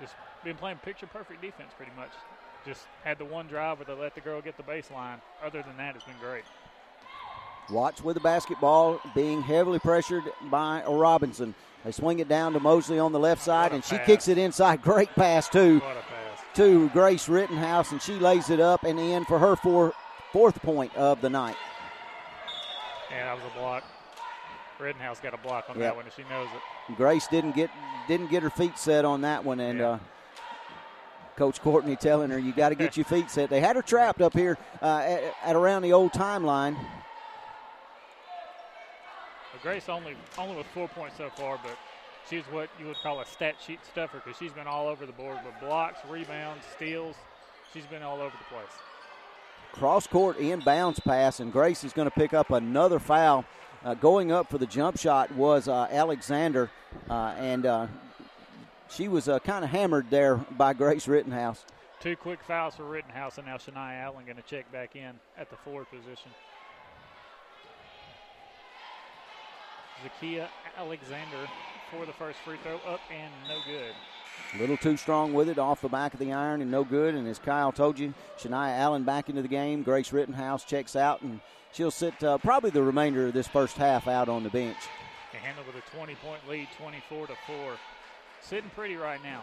Just 0.00 0.14
been 0.44 0.56
playing 0.56 0.78
picture 0.78 1.06
perfect 1.06 1.40
defense 1.40 1.70
pretty 1.76 1.92
much. 1.96 2.10
Just 2.66 2.82
had 3.04 3.16
the 3.16 3.24
one 3.24 3.46
drive 3.46 3.78
where 3.78 3.86
they 3.86 3.98
let 4.02 4.14
the 4.14 4.20
girl 4.20 4.42
get 4.42 4.56
the 4.56 4.62
baseline. 4.62 5.20
Other 5.42 5.62
than 5.62 5.76
that, 5.78 5.94
it's 5.94 6.04
been 6.04 6.14
great. 6.20 6.44
Watch 7.68 8.02
with 8.02 8.14
the 8.14 8.20
basketball 8.20 9.00
being 9.14 9.42
heavily 9.42 9.78
pressured 9.78 10.24
by 10.50 10.82
Robinson. 10.88 11.54
They 11.84 11.92
swing 11.92 12.18
it 12.18 12.28
down 12.28 12.52
to 12.54 12.60
Mosley 12.60 12.98
on 12.98 13.12
the 13.12 13.18
left 13.18 13.42
side, 13.42 13.72
and 13.72 13.84
she 13.84 13.96
pass. 13.96 14.06
kicks 14.06 14.28
it 14.28 14.38
inside. 14.38 14.82
Great 14.82 15.08
pass, 15.10 15.48
a 15.54 15.80
pass. 15.80 16.40
to 16.56 16.88
Grace 16.90 17.28
Rittenhouse, 17.28 17.92
and 17.92 18.02
she 18.02 18.14
lays 18.14 18.50
it 18.50 18.60
up 18.60 18.84
and 18.84 18.98
in 18.98 19.24
for 19.24 19.38
her 19.38 19.56
four, 19.56 19.92
fourth 20.32 20.60
point 20.62 20.94
of 20.96 21.20
the 21.20 21.30
night. 21.30 21.56
And 23.12 23.26
that 23.26 23.34
was 23.36 23.44
a 23.54 23.58
block. 23.58 23.84
Rittenhouse 24.78 25.20
got 25.20 25.34
a 25.34 25.38
block 25.38 25.66
on 25.68 25.76
Yep. 25.78 25.82
that 25.84 25.96
one, 25.96 26.04
and 26.06 26.14
she 26.14 26.22
knows 26.30 26.48
it. 26.54 26.96
Grace 26.96 27.26
didn't 27.28 27.54
get 27.54 27.70
didn't 28.08 28.30
get 28.30 28.42
her 28.42 28.50
feet 28.50 28.78
set 28.78 29.04
on 29.04 29.20
that 29.20 29.44
one, 29.44 29.60
and 29.60 29.80
uh, 29.80 29.98
Coach 31.36 31.60
Courtney 31.60 31.96
telling 31.96 32.30
her 32.30 32.38
you 32.38 32.52
got 32.52 32.70
to 32.70 32.74
get 32.74 32.96
your 32.96 33.04
feet 33.04 33.30
set. 33.30 33.48
They 33.50 33.60
had 33.60 33.76
her 33.76 33.82
trapped 33.82 34.20
up 34.20 34.32
here 34.32 34.58
uh, 34.82 34.98
at, 35.04 35.34
at 35.44 35.56
around 35.56 35.82
the 35.82 35.92
old 35.92 36.12
timeline. 36.12 36.76
Grace 39.62 39.88
only 39.88 40.16
only 40.38 40.56
with 40.56 40.66
four 40.68 40.88
points 40.88 41.16
so 41.18 41.28
far, 41.30 41.58
but 41.62 41.76
she's 42.28 42.44
what 42.44 42.70
you 42.78 42.86
would 42.86 42.96
call 43.02 43.20
a 43.20 43.26
stat 43.26 43.56
sheet 43.64 43.80
stuffer 43.90 44.22
because 44.24 44.38
she's 44.38 44.52
been 44.52 44.66
all 44.66 44.88
over 44.88 45.04
the 45.06 45.12
board 45.12 45.38
with 45.44 45.54
blocks, 45.60 45.98
rebounds, 46.08 46.64
steals. 46.76 47.16
She's 47.72 47.86
been 47.86 48.02
all 48.02 48.16
over 48.20 48.32
the 48.36 48.54
place. 48.54 48.72
cross 49.72 50.06
court 50.06 50.38
inbounds 50.38 51.02
pass, 51.04 51.40
and 51.40 51.52
Grace 51.52 51.84
is 51.84 51.92
going 51.92 52.08
to 52.08 52.14
pick 52.14 52.34
up 52.34 52.50
another 52.50 52.98
foul. 52.98 53.44
Uh, 53.84 53.94
going 53.94 54.30
up 54.32 54.50
for 54.50 54.58
the 54.58 54.66
jump 54.66 54.98
shot 54.98 55.32
was 55.34 55.68
uh, 55.68 55.86
Alexander, 55.90 56.70
uh, 57.08 57.34
and 57.38 57.64
uh, 57.64 57.86
she 58.90 59.08
was 59.08 59.28
uh, 59.28 59.38
kind 59.38 59.64
of 59.64 59.70
hammered 59.70 60.10
there 60.10 60.36
by 60.36 60.72
Grace 60.72 61.06
Rittenhouse. 61.06 61.64
Two 62.00 62.16
quick 62.16 62.42
fouls 62.42 62.74
for 62.74 62.84
Rittenhouse, 62.84 63.38
and 63.38 63.46
now 63.46 63.56
Shania 63.56 64.02
Allen 64.02 64.24
going 64.24 64.36
to 64.36 64.42
check 64.42 64.70
back 64.72 64.96
in 64.96 65.12
at 65.38 65.48
the 65.50 65.56
forward 65.56 65.86
position. 65.90 66.30
Zakia 70.04 70.48
Alexander 70.76 71.48
for 71.90 72.06
the 72.06 72.12
first 72.12 72.38
free 72.44 72.56
throw, 72.62 72.76
up 72.92 73.00
and 73.10 73.32
no 73.48 73.58
good. 73.66 73.92
A 74.54 74.58
little 74.58 74.76
too 74.76 74.96
strong 74.96 75.32
with 75.32 75.48
it 75.48 75.58
off 75.58 75.80
the 75.80 75.88
back 75.88 76.12
of 76.12 76.20
the 76.20 76.32
iron 76.32 76.60
and 76.60 76.70
no 76.70 76.82
good. 76.84 77.14
And 77.14 77.26
as 77.28 77.38
Kyle 77.38 77.72
told 77.72 77.98
you, 77.98 78.14
Shania 78.38 78.78
Allen 78.78 79.04
back 79.04 79.28
into 79.28 79.42
the 79.42 79.48
game. 79.48 79.82
Grace 79.82 80.12
Rittenhouse 80.12 80.64
checks 80.64 80.96
out, 80.96 81.22
and 81.22 81.40
she'll 81.72 81.90
sit 81.90 82.22
uh, 82.24 82.38
probably 82.38 82.70
the 82.70 82.82
remainder 82.82 83.26
of 83.26 83.32
this 83.32 83.46
first 83.46 83.76
half 83.76 84.08
out 84.08 84.28
on 84.28 84.42
the 84.42 84.50
bench. 84.50 84.76
They 85.32 85.38
handle 85.38 85.64
with 85.64 85.76
a 85.76 85.96
20 85.96 86.14
point 86.16 86.48
lead, 86.48 86.68
24 86.78 87.28
to 87.28 87.34
4. 87.46 87.72
Sitting 88.42 88.70
pretty 88.70 88.96
right 88.96 89.22
now. 89.22 89.42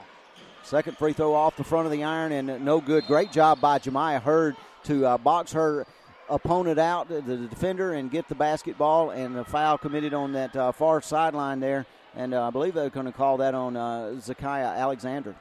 Second 0.64 0.98
free 0.98 1.14
throw 1.14 1.34
off 1.34 1.56
the 1.56 1.64
front 1.64 1.86
of 1.86 1.92
the 1.92 2.04
iron 2.04 2.32
and 2.32 2.66
no 2.66 2.82
good. 2.82 3.06
Great 3.08 3.32
job 3.32 3.62
by 3.62 3.80
Jemiah 3.80 4.22
Hurd 4.22 4.56
to 4.84 5.06
uh, 5.06 5.18
box 5.18 5.54
her 5.54 5.86
opponent 6.30 6.80
out, 6.80 7.10
the 7.10 7.22
defender, 7.22 7.94
and 7.94 8.12
get 8.12 8.28
the 8.28 8.36
basketball. 8.36 9.12
And 9.12 9.36
the 9.36 9.46
foul 9.46 9.78
committed 9.78 10.14
on 10.14 10.34
that 10.34 10.56
uh, 10.56 10.72
far 10.72 11.02
sideline 11.02 11.60
there. 11.60 11.86
And 12.16 12.34
uh, 12.34 12.48
I 12.48 12.50
believe 12.50 12.74
they're 12.74 12.90
going 12.90 13.06
to 13.06 13.12
call 13.12 13.38
that 13.38 13.54
on 13.54 13.76
uh, 13.76 14.16
Zakiah 14.18 14.76
Alexander. 14.78 15.36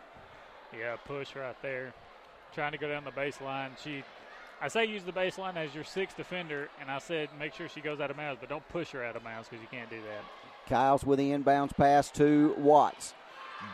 Yeah, 0.79 0.97
push 1.07 1.35
right 1.35 1.57
there. 1.63 1.95
Trying 2.55 2.73
to 2.73 2.79
go 2.79 2.89
down 2.89 3.05
the 3.05 3.11
baseline. 3.11 3.71
She, 3.83 4.03
I 4.61 4.69
say 4.69 4.85
use 4.85 5.03
the 5.05 5.13
baseline 5.13 5.57
as 5.57 5.75
your 5.75 5.85
sixth 5.85 6.17
defender, 6.17 6.69
and 6.81 6.91
I 6.91 6.99
said 6.99 7.29
make 7.39 7.55
sure 7.55 7.69
she 7.69 7.81
goes 7.81 8.01
out 8.01 8.11
of 8.11 8.17
bounds, 8.17 8.39
but 8.41 8.49
don't 8.49 8.67
push 8.69 8.91
her 8.91 9.05
out 9.05 9.17
of 9.17 9.25
bounds 9.25 9.49
because 9.49 9.63
you 9.63 9.69
can't 9.71 9.91
do 9.91 10.01
that. 10.03 10.25
Kyles 10.69 11.05
with 11.05 11.19
the 11.19 11.31
inbounds 11.31 11.75
pass 11.77 12.11
to 12.13 12.55
Watts. 12.59 13.15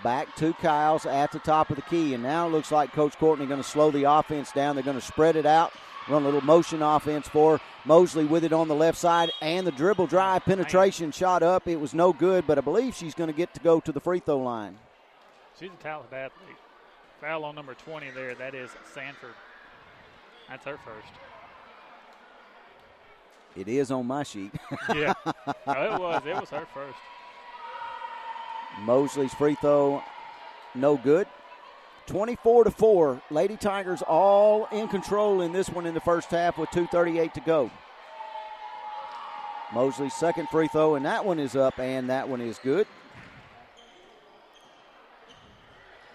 Back 0.05 0.35
to 0.37 0.53
Kyles 0.55 1.07
at 1.07 1.33
the 1.33 1.39
top 1.39 1.71
of 1.71 1.77
the 1.77 1.83
key. 1.83 2.15
And 2.15 2.23
now 2.23 2.47
it 2.47 2.51
looks 2.51 2.71
like 2.71 2.93
Coach 2.93 3.19
Courtney 3.19 3.47
going 3.47 3.63
to 3.63 3.69
slow 3.69 3.91
the 3.91 4.05
offense 4.05 4.53
down. 4.53 4.77
They're 4.77 4.85
going 4.85 4.99
to 4.99 5.05
spread 5.05 5.37
it 5.37 5.47
out, 5.47 5.73
run 6.09 6.23
a 6.23 6.25
little 6.27 6.41
motion 6.43 6.83
offense 6.83 7.29
for 7.29 7.61
Mosley 7.85 8.25
with 8.25 8.45
it 8.45 8.53
on 8.53 8.69
the 8.69 8.75
left 8.75 8.99
side. 8.99 9.31
And 9.41 9.67
the 9.67 9.73
dribble 9.73 10.07
drive 10.07 10.45
penetration 10.45 11.13
shot 11.13 11.43
up. 11.43 11.67
It 11.69 11.77
was 11.81 11.95
no 11.95 12.13
good, 12.13 12.47
but 12.47 12.59
I 12.59 12.61
believe 12.61 12.95
she's 12.95 13.15
going 13.15 13.31
to 13.31 13.37
get 13.37 13.53
to 13.55 13.61
go 13.61 13.81
to 13.81 13.93
the 13.93 14.01
free 14.01 14.21
throw 14.21 14.39
line. 14.39 14.79
She's 15.59 15.71
a 15.71 15.83
talented 15.83 16.15
athlete. 16.15 16.57
Foul 17.21 17.45
on 17.45 17.55
number 17.55 17.75
20 17.75 18.11
there. 18.11 18.35
That 18.35 18.55
is 18.55 18.71
Sanford. 18.95 19.35
That's 20.49 20.65
her 20.65 20.79
first. 20.85 21.13
It 23.55 23.69
is 23.69 23.91
on 23.91 24.07
my 24.07 24.23
sheet. 24.23 24.51
Yeah, 24.95 25.13
Oh, 25.25 25.35
it 25.95 26.01
was. 26.01 26.23
It 26.27 26.35
was 26.35 26.51
her 26.51 26.67
first. 26.73 26.97
Mosley's 28.81 29.35
free 29.35 29.55
throw, 29.57 30.03
no 30.75 30.97
good. 30.97 31.27
24 32.07 32.65
to 32.65 32.71
4. 32.71 33.23
Lady 33.31 33.57
Tigers 33.57 34.03
all 34.03 34.67
in 34.73 34.89
control 34.89 35.41
in 35.43 35.53
this 35.53 35.69
one 35.69 35.87
in 35.87 35.95
the 35.95 36.01
first 36.01 36.31
half 36.31 36.59
with 36.59 36.71
2.38 36.71 37.33
to 37.35 37.41
go. 37.41 37.71
Mosley's 39.73 40.15
second 40.15 40.49
free 40.49 40.69
throw, 40.69 40.97
and 40.97 41.07
that 41.07 41.25
one 41.25 41.39
is 41.39 41.57
up, 41.57 41.79
and 41.79 42.11
that 42.11 42.29
one 42.29 42.41
is 42.41 42.59
good. 42.59 42.87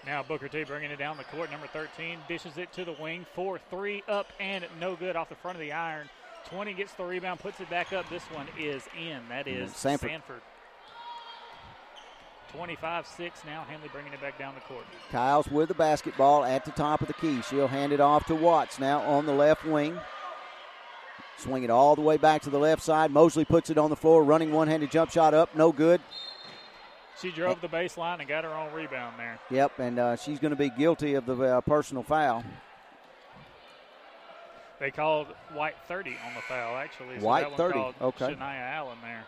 Now 0.05 0.23
Booker 0.23 0.47
T 0.47 0.63
bringing 0.63 0.89
it 0.89 0.97
down 0.97 1.17
the 1.17 1.25
court. 1.25 1.51
Number 1.51 1.67
13 1.67 2.19
dishes 2.29 2.57
it 2.57 2.71
to 2.73 2.85
the 2.85 2.93
wing. 2.93 3.25
4 3.35 3.59
3 3.69 4.03
up 4.07 4.31
and 4.39 4.65
no 4.79 4.95
good 4.95 5.17
off 5.17 5.27
the 5.27 5.35
front 5.35 5.57
of 5.57 5.59
the 5.59 5.73
iron. 5.73 6.07
20 6.49 6.73
gets 6.73 6.93
the 6.93 7.03
rebound, 7.03 7.41
puts 7.41 7.59
it 7.59 7.69
back 7.69 7.91
up. 7.91 8.09
This 8.09 8.23
one 8.31 8.47
is 8.57 8.83
in. 8.97 9.19
That 9.27 9.49
is 9.49 9.75
Sanford. 9.75 10.09
Sanford. 10.09 10.41
25 12.53 13.07
6 13.07 13.41
now. 13.45 13.65
Handley 13.69 13.89
bringing 13.91 14.13
it 14.13 14.21
back 14.21 14.37
down 14.37 14.55
the 14.55 14.61
court. 14.61 14.85
Kyles 15.11 15.47
with 15.47 15.67
the 15.67 15.73
basketball 15.73 16.43
at 16.43 16.65
the 16.65 16.71
top 16.71 17.01
of 17.01 17.07
the 17.07 17.13
key. 17.13 17.41
She'll 17.41 17.67
hand 17.67 17.91
it 17.91 17.99
off 17.99 18.25
to 18.27 18.35
Watts 18.35 18.79
now 18.79 19.01
on 19.01 19.25
the 19.25 19.33
left 19.33 19.65
wing. 19.65 19.99
Swing 21.37 21.63
it 21.63 21.69
all 21.69 21.95
the 21.95 22.01
way 22.01 22.17
back 22.17 22.41
to 22.43 22.49
the 22.49 22.57
left 22.57 22.81
side. 22.81 23.11
Mosley 23.11 23.45
puts 23.45 23.69
it 23.69 23.77
on 23.77 23.89
the 23.89 23.95
floor, 23.95 24.23
running 24.23 24.51
one 24.51 24.67
handed 24.67 24.89
jump 24.89 25.11
shot 25.11 25.33
up, 25.33 25.55
no 25.55 25.71
good. 25.71 26.01
She 27.21 27.31
drove 27.31 27.61
the 27.61 27.67
baseline 27.67 28.19
and 28.19 28.27
got 28.27 28.43
her 28.43 28.53
own 28.53 28.71
rebound 28.73 29.15
there. 29.17 29.39
Yep, 29.49 29.79
and 29.79 29.99
uh, 29.99 30.15
she's 30.15 30.39
going 30.39 30.51
to 30.51 30.57
be 30.57 30.69
guilty 30.69 31.15
of 31.15 31.25
the 31.25 31.35
uh, 31.35 31.61
personal 31.61 32.03
foul. 32.03 32.43
They 34.79 34.91
called 34.91 35.27
White 35.53 35.75
30 35.87 36.11
on 36.25 36.35
the 36.35 36.41
foul, 36.41 36.77
actually. 36.77 37.19
So 37.19 37.25
White 37.25 37.57
that 37.57 37.59
one 37.59 37.93
30, 37.93 37.95
okay. 38.01 38.35
Shania 38.35 38.75
Allen 38.75 38.97
there. 39.01 39.25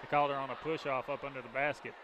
They 0.00 0.08
called 0.08 0.30
her 0.30 0.36
on 0.36 0.50
a 0.50 0.54
push 0.56 0.86
off 0.86 1.10
up 1.10 1.24
under 1.24 1.42
the 1.42 1.48
basket. 1.48 1.94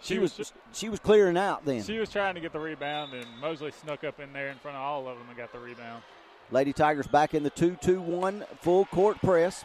She 0.00 0.18
was 0.18 0.52
she 0.72 0.88
was 0.88 1.00
clearing 1.00 1.36
out 1.36 1.64
then. 1.64 1.82
She 1.82 1.98
was 1.98 2.10
trying 2.10 2.34
to 2.34 2.40
get 2.40 2.52
the 2.52 2.60
rebound, 2.60 3.14
and 3.14 3.26
Mosley 3.40 3.70
snuck 3.70 4.04
up 4.04 4.20
in 4.20 4.32
there 4.32 4.48
in 4.48 4.58
front 4.58 4.76
of 4.76 4.82
all 4.82 5.08
of 5.08 5.18
them 5.18 5.26
and 5.28 5.36
got 5.36 5.52
the 5.52 5.58
rebound. 5.58 6.02
Lady 6.50 6.72
Tigers 6.72 7.06
back 7.06 7.34
in 7.34 7.42
the 7.42 7.50
2 7.50 7.78
2 7.80 8.00
1 8.00 8.44
full 8.60 8.84
court 8.86 9.18
press. 9.20 9.64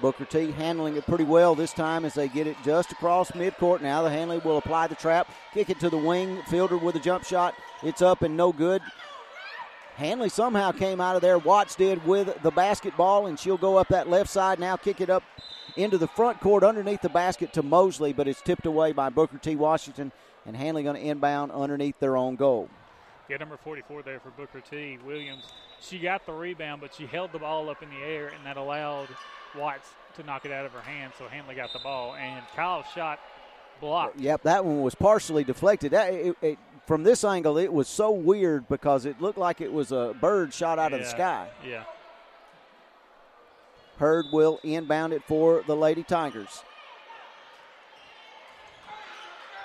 Booker 0.00 0.26
T 0.26 0.50
handling 0.50 0.96
it 0.96 1.06
pretty 1.06 1.24
well 1.24 1.54
this 1.54 1.72
time 1.72 2.04
as 2.04 2.12
they 2.12 2.28
get 2.28 2.46
it 2.46 2.56
just 2.64 2.92
across 2.92 3.30
midcourt. 3.30 3.80
Now 3.80 4.02
the 4.02 4.10
Handley 4.10 4.38
will 4.38 4.58
apply 4.58 4.88
the 4.88 4.94
trap, 4.94 5.30
kick 5.54 5.70
it 5.70 5.80
to 5.80 5.88
the 5.88 5.96
wing, 5.96 6.42
fielder 6.48 6.76
with 6.76 6.96
a 6.96 7.00
jump 7.00 7.24
shot. 7.24 7.54
It's 7.82 8.02
up 8.02 8.20
and 8.22 8.36
no 8.36 8.52
good. 8.52 8.82
Handley 9.94 10.28
somehow 10.28 10.72
came 10.72 11.00
out 11.00 11.16
of 11.16 11.22
there. 11.22 11.38
Watts 11.38 11.74
did 11.74 12.04
with 12.04 12.42
the 12.42 12.50
basketball, 12.50 13.26
and 13.26 13.38
she'll 13.38 13.56
go 13.56 13.78
up 13.78 13.88
that 13.88 14.10
left 14.10 14.28
side 14.28 14.60
now, 14.60 14.76
kick 14.76 15.00
it 15.00 15.08
up 15.08 15.22
into 15.76 15.98
the 15.98 16.08
front 16.08 16.40
court 16.40 16.64
underneath 16.64 17.02
the 17.02 17.08
basket 17.08 17.52
to 17.54 17.62
Mosley, 17.62 18.12
but 18.12 18.28
it's 18.28 18.40
tipped 18.42 18.66
away 18.66 18.92
by 18.92 19.10
Booker 19.10 19.38
T. 19.38 19.56
Washington, 19.56 20.12
and 20.44 20.56
Handley 20.56 20.82
going 20.82 20.96
to 20.96 21.02
inbound 21.02 21.52
underneath 21.52 21.98
their 22.00 22.16
own 22.16 22.36
goal. 22.36 22.68
Yeah, 23.28 23.38
number 23.38 23.56
44 23.56 24.02
there 24.02 24.20
for 24.20 24.30
Booker 24.30 24.60
T. 24.60 24.98
Williams. 25.04 25.44
She 25.80 25.98
got 25.98 26.24
the 26.26 26.32
rebound, 26.32 26.80
but 26.80 26.94
she 26.94 27.06
held 27.06 27.32
the 27.32 27.38
ball 27.38 27.68
up 27.68 27.82
in 27.82 27.90
the 27.90 27.96
air, 27.96 28.28
and 28.28 28.44
that 28.46 28.56
allowed 28.56 29.08
Watts 29.56 29.88
to 30.16 30.22
knock 30.22 30.44
it 30.44 30.52
out 30.52 30.64
of 30.66 30.72
her 30.72 30.80
hand. 30.80 31.12
So 31.18 31.26
Handley 31.28 31.54
got 31.54 31.72
the 31.72 31.78
ball, 31.80 32.14
and 32.14 32.44
Kyles 32.54 32.86
shot 32.94 33.18
blocked. 33.80 34.18
Yep, 34.18 34.42
that 34.42 34.64
one 34.64 34.82
was 34.82 34.94
partially 34.94 35.44
deflected. 35.44 35.92
That, 35.92 36.12
it, 36.12 36.36
it, 36.40 36.58
from 36.86 37.02
this 37.02 37.24
angle, 37.24 37.58
it 37.58 37.72
was 37.72 37.88
so 37.88 38.10
weird 38.10 38.68
because 38.68 39.04
it 39.04 39.20
looked 39.20 39.38
like 39.38 39.60
it 39.60 39.72
was 39.72 39.92
a 39.92 40.14
bird 40.20 40.54
shot 40.54 40.78
out 40.78 40.92
of 40.92 41.00
the 41.00 41.06
sky. 41.06 41.48
Yeah. 41.66 41.84
Hurd 43.98 44.26
will 44.32 44.60
inbound 44.62 45.12
it 45.12 45.22
for 45.24 45.62
the 45.66 45.74
Lady 45.76 46.02
Tigers. 46.02 46.62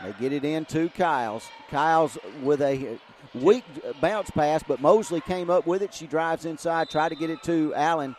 They 0.01 0.13
get 0.19 0.34
it 0.34 0.43
into 0.43 0.89
Kyles. 0.89 1.47
Kyles 1.69 2.17
with 2.41 2.61
a 2.61 2.97
weak 3.36 3.63
bounce 4.01 4.32
pass, 4.32 4.63
but 4.67 4.82
Mosley 4.82 5.21
came 5.21 5.49
up 5.49 5.67
with 5.67 5.84
it. 5.84 5.93
She 5.93 6.07
drives 6.07 6.45
inside, 6.45 6.89
tried 6.89 7.09
to 7.09 7.15
get 7.15 7.29
it 7.29 7.43
to 7.43 7.73
Allen. 7.75 8.15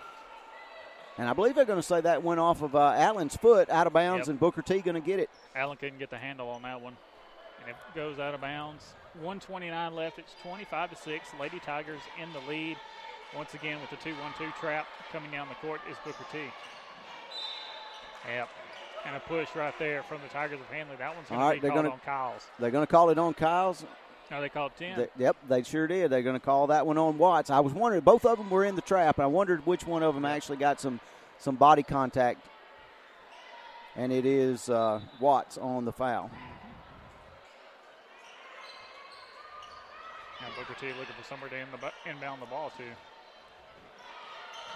And 1.19 1.29
I 1.29 1.33
believe 1.33 1.55
they're 1.55 1.65
going 1.65 1.81
to 1.81 1.87
say 1.87 2.01
that 2.01 2.23
went 2.23 2.41
off 2.41 2.63
of 2.63 2.75
uh, 2.77 2.93
Allen's 2.97 3.37
foot 3.37 3.69
out 3.69 3.87
of 3.87 3.93
bounds, 3.93 4.29
Yep. 4.29 4.33
and 4.33 4.41
Booker 4.41 4.63
T 4.63 4.79
going 4.81 4.95
to 4.95 5.01
get 5.01 5.19
it. 5.19 5.29
Allen 5.57 5.77
couldn't 5.77 5.99
get 5.99 6.09
the 6.11 6.17
handle 6.19 6.49
on 6.49 6.63
that 6.63 6.81
one, 6.81 6.97
and 7.61 7.71
it 7.71 7.77
goes 7.95 8.19
out 8.19 8.33
of 8.33 8.41
bounds. 8.41 8.95
129 9.15 9.95
left. 9.95 10.19
It's 10.19 10.33
25 10.43 10.91
to 10.91 10.97
six. 10.97 11.29
Lady 11.39 11.59
Tigers 11.61 12.01
in 12.23 12.33
the 12.33 12.39
lead. 12.49 12.77
Once 13.37 13.55
again 13.55 13.79
with 13.81 13.91
the 13.91 13.97
2-1-2 13.97 14.55
trap 14.61 14.87
coming 15.11 15.31
down 15.31 15.49
the 15.49 15.55
court 15.67 15.81
is 15.91 15.97
Booker 16.05 16.25
T. 16.31 16.39
Yep. 18.29 18.49
And 19.07 19.17
a 19.17 19.21
push 19.21 19.49
right 19.57 19.77
there 19.79 20.03
from 20.03 20.21
the 20.23 20.29
Tigers 20.29 20.61
of 20.61 20.67
Handley. 20.67 20.97
That 20.97 21.15
one's 21.17 21.29
going 21.29 21.41
All 21.41 21.51
to 21.51 21.55
be 21.57 21.61
called 21.69 21.75
gonna- 21.75 21.91
on 21.91 21.99
Kyles. 22.01 22.47
They're 22.59 22.71
going 22.71 22.87
to 22.87 22.91
call 22.91 23.11
it 23.11 23.19
on 23.19 23.35
Kyles. 23.35 23.85
No, 24.31 24.41
they 24.41 24.49
called 24.49 24.73
10. 24.79 24.97
They- 24.99 25.09
yep, 25.25 25.37
they 25.49 25.63
sure 25.63 25.87
did. 25.87 26.11
They're 26.11 26.23
going 26.23 26.39
to 26.39 26.45
call 26.45 26.69
that 26.69 26.87
one 26.87 26.99
on 26.99 27.19
Watts. 27.19 27.51
I 27.51 27.61
was 27.61 27.73
wondering, 27.73 28.03
both 28.05 28.25
of 28.25 28.39
them 28.39 28.49
were 28.51 28.65
in 28.65 28.77
the 28.77 28.83
trap. 28.83 29.19
and 29.19 29.25
I 29.25 29.27
wondered 29.27 29.67
which 29.67 29.87
one 29.87 30.03
of 30.03 30.15
them 30.15 30.25
actually 30.25 30.59
got 30.59 30.81
some 30.81 31.01
some 31.39 31.57
body 31.57 31.83
contact. 31.83 32.47
And 33.97 34.13
it 34.13 34.25
is 34.25 34.69
uh, 34.71 35.01
Watts 35.21 35.59
on 35.59 35.85
the 35.85 35.93
foul. 35.93 36.31
Now 40.41 40.47
Booker 40.57 40.75
T 40.81 40.87
looking 40.99 41.15
for 41.19 41.25
somewhere 41.29 41.51
to 41.51 41.57
in 41.57 41.67
inbound 42.11 42.41
the 42.41 42.47
ball 42.47 42.71
to. 42.79 42.85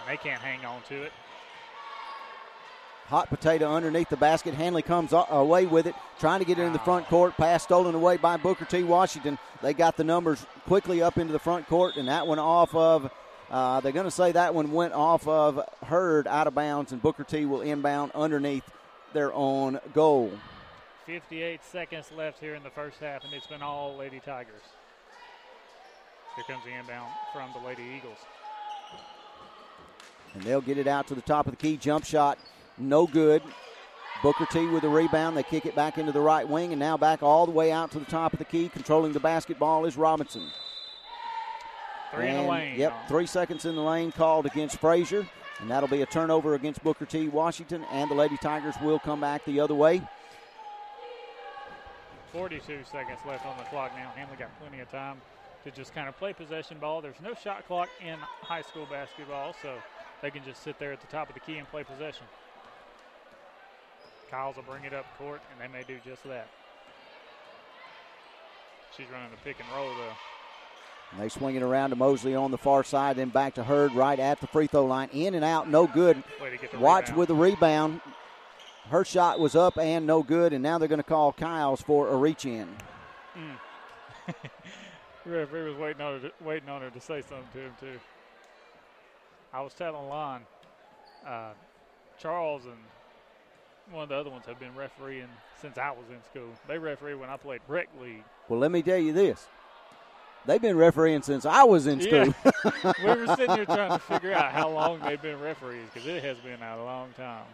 They 0.07 0.17
can't 0.17 0.41
hang 0.41 0.65
on 0.65 0.83
to 0.89 1.03
it. 1.03 1.13
Hot 3.09 3.29
potato 3.29 3.73
underneath 3.73 4.09
the 4.09 4.17
basket. 4.17 4.55
Handley 4.55 4.83
comes 4.83 5.13
away 5.13 5.67
with 5.67 5.87
it, 5.87 5.95
trying 6.19 6.41
to 6.41 6.45
get 6.45 6.59
it 6.59 6.63
in 6.63 6.73
the 6.73 6.79
front 6.81 7.07
court. 7.07 7.37
Pass 7.37 7.63
stolen 7.63 7.95
away 7.95 8.17
by 8.17 8.37
Booker 8.37 8.65
T. 8.65 8.83
Washington. 8.83 9.39
They 9.63 9.75
got 9.75 9.97
the 9.97 10.03
numbers 10.03 10.45
quickly 10.67 11.03
up 11.03 11.17
into 11.17 11.33
the 11.33 11.39
front 11.39 11.69
court, 11.69 11.97
and 11.97 12.09
that 12.09 12.27
one 12.27 12.41
off 12.41 12.75
of. 12.75 13.13
Uh, 13.49 13.81
they're 13.81 13.93
going 13.93 14.07
to 14.07 14.11
say 14.11 14.33
that 14.33 14.55
one 14.55 14.73
went 14.73 14.93
off 14.93 15.29
of 15.29 15.61
Hurd 15.85 16.27
out 16.27 16.49
of 16.49 16.55
bounds, 16.57 16.91
and 16.91 17.01
Booker 17.01 17.23
T 17.23 17.47
will 17.47 17.61
inbound 17.61 18.11
underneath 18.13 18.65
their 19.13 19.33
own 19.33 19.79
goal. 19.95 20.33
58 21.07 21.61
seconds 21.63 22.11
left 22.17 22.41
here 22.41 22.57
in 22.57 22.65
the 22.65 22.71
first 22.71 22.99
half, 22.99 23.23
and 23.23 23.33
it's 23.33 23.47
been 23.47 23.63
all 23.63 23.97
Lady 23.97 24.19
Tigers. 24.19 24.63
Here 26.35 26.45
comes 26.49 26.65
the 26.65 26.73
inbound 26.73 27.13
from 27.33 27.53
the 27.53 27.65
Lady 27.65 27.85
Eagles. 27.97 28.19
And 30.37 30.45
they'll 30.45 30.61
get 30.61 30.77
it 30.77 30.87
out 30.87 31.07
to 31.09 31.15
the 31.15 31.23
top 31.23 31.47
of 31.47 31.53
the 31.53 31.57
key. 31.57 31.79
Jump 31.79 32.05
shot, 32.05 32.39
no 32.77 33.07
good. 33.07 33.43
Booker 34.23 34.47
T 34.47 34.67
with 34.67 34.83
the 34.83 34.89
rebound. 34.89 35.37
They 35.37 35.43
kick 35.43 35.65
it 35.65 35.75
back 35.75 35.97
into 35.97 36.13
the 36.13 36.21
right 36.21 36.47
wing, 36.47 36.73
and 36.73 36.81
now 36.81 36.97
back 36.97 37.23
all 37.23 37.47
the 37.47 37.53
way 37.53 37.73
out 37.73 37.91
to 37.93 37.99
the 37.99 38.05
top 38.05 38.33
of 38.33 38.39
the 38.39 38.45
key. 38.45 38.69
Controlling 38.69 39.13
the 39.13 39.21
basketball 39.21 39.87
is 39.87 39.97
Robinson. 39.97 40.47
Three 42.13 42.29
in 42.29 42.37
the 42.37 42.43
lane. 42.43 42.79
Yep, 42.79 43.09
three 43.09 43.27
seconds 43.27 43.65
in 43.65 43.75
the 43.75 43.83
lane 43.83 44.13
called 44.13 44.47
against 44.47 44.79
Frazier. 44.79 45.27
And 45.61 45.71
that'll 45.71 45.89
be 45.89 46.03
a 46.03 46.07
turnover 46.07 46.55
against 46.55 46.83
Booker 46.85 47.07
T. 47.07 47.29
Washington. 47.29 47.85
And 47.91 48.11
the 48.11 48.15
Lady 48.15 48.37
Tigers 48.37 48.75
will 48.83 48.99
come 48.99 49.21
back 49.21 49.45
the 49.47 49.59
other 49.61 49.75
way. 49.75 50.03
42 52.33 52.81
seconds 52.91 53.19
left 53.27 53.47
on 53.47 53.57
the 53.57 53.65
clock 53.65 53.93
now. 53.97 54.11
Handley 54.15 54.37
got 54.37 54.51
plenty 54.61 54.81
of 54.81 54.91
time 54.91 55.17
to 55.65 55.71
just 55.71 55.95
kind 55.95 56.09
of 56.09 56.17
play 56.19 56.33
possession 56.33 56.79
ball. 56.79 57.01
There's 57.01 57.21
no 57.23 57.35
shot 57.35 57.67
clock 57.67 57.89
in 58.05 58.19
high 58.19 58.63
school 58.63 58.87
basketball, 58.91 59.55
so 59.63 59.75
they 60.23 60.31
can 60.31 60.45
just 60.45 60.63
sit 60.63 60.79
there 60.79 60.93
at 60.93 61.01
the 61.01 61.07
top 61.07 61.29
of 61.29 61.35
the 61.35 61.41
key 61.41 61.59
and 61.59 61.69
play 61.69 61.85
possession. 61.85 62.27
Kyles 64.31 64.57
will 64.57 64.65
bring 64.65 64.85
it 64.85 64.93
up 64.93 65.07
court, 65.19 65.41
and 65.53 65.61
they 65.61 65.73
may 65.73 65.85
do 65.85 65.99
just 66.05 66.25
that. 66.25 66.49
She's 68.97 69.07
running 69.13 69.31
the 69.31 69.37
pick 69.45 69.57
and 69.61 69.69
roll, 69.77 69.89
though. 69.89 70.13
And 71.13 71.21
they 71.21 71.29
swing 71.29 71.55
it 71.55 71.63
around 71.63 71.91
to 71.91 71.97
Mosley 71.97 72.35
on 72.35 72.51
the 72.51 72.59
far 72.59 72.83
side, 72.83 73.17
then 73.17 73.29
back 73.29 73.55
to 73.55 73.65
Hurd 73.65 73.93
right 73.93 74.19
at 74.19 74.41
the 74.41 74.47
free 74.47 74.67
throw 74.67 74.87
line. 74.87 75.09
In 75.13 75.35
and 75.35 75.45
out, 75.45 75.69
no 75.69 75.87
good. 75.87 76.23
Way 76.43 76.51
to 76.51 76.57
get 76.57 76.73
the 76.73 76.79
Watch 76.79 77.05
rebound. 77.05 77.19
with 77.19 77.29
the 77.29 77.35
rebound. 77.35 78.01
Her 78.91 79.05
shot 79.05 79.39
was 79.39 79.55
up 79.55 79.79
and 79.79 80.07
no 80.07 80.23
good, 80.23 80.53
and 80.53 80.63
now 80.63 80.79
they're 80.79 80.89
going 80.89 80.99
to 80.99 81.05
call 81.05 81.33
Kyles 81.33 81.81
for 81.81 82.09
a 82.09 82.17
reach 82.17 82.45
in. 82.45 82.69
Mm. 83.37 84.35
Referee 85.25 85.71
was 85.71 85.77
waiting 85.77 86.03
on 86.03 86.21
her 86.21 86.29
to, 86.29 86.45
waiting 86.45 86.69
on 86.69 86.83
her 86.83 86.91
to 86.91 87.01
say 87.01 87.21
something 87.21 87.49
to 87.53 87.59
him 87.59 87.73
too. 87.81 87.99
I 89.57 89.63
was 89.63 89.73
telling 89.73 90.07
Lon, 90.11 90.43
uh, 91.27 91.53
Charles 92.19 92.67
and 92.67 92.77
one 93.91 94.03
of 94.03 94.11
the 94.11 94.15
other 94.17 94.29
ones 94.29 94.45
have 94.45 94.61
been 94.61 94.75
refereeing 94.77 95.29
since 95.63 95.79
I 95.79 95.93
was 95.93 96.05
in 96.11 96.23
school. 96.31 96.51
They 96.69 96.77
referee 96.77 97.15
when 97.15 97.31
I 97.31 97.39
played 97.39 97.63
rec 97.67 97.89
league. 97.99 98.23
Well, 98.51 98.61
let 98.61 98.71
me 98.71 98.83
tell 98.83 98.99
you 98.99 99.15
this. 99.15 99.47
They've 100.45 100.61
been 100.61 100.77
refereeing 100.77 101.23
since 101.23 101.47
I 101.47 101.65
was 101.65 101.87
in 101.87 102.03
school. 102.03 102.35
Yeah. 102.45 102.93
we 103.03 103.15
were 103.15 103.35
sitting 103.35 103.57
here 103.57 103.65
trying 103.65 103.93
to 103.93 103.99
figure 103.99 104.35
out 104.35 104.53
how 104.53 104.69
long 104.69 105.01
they've 105.01 105.23
been 105.23 105.41
referees 105.41 105.89
because 105.91 106.07
it 106.07 106.23
has 106.23 106.37
been 106.41 106.61
a 106.61 106.85
long 106.85 107.15
time. 107.17 107.45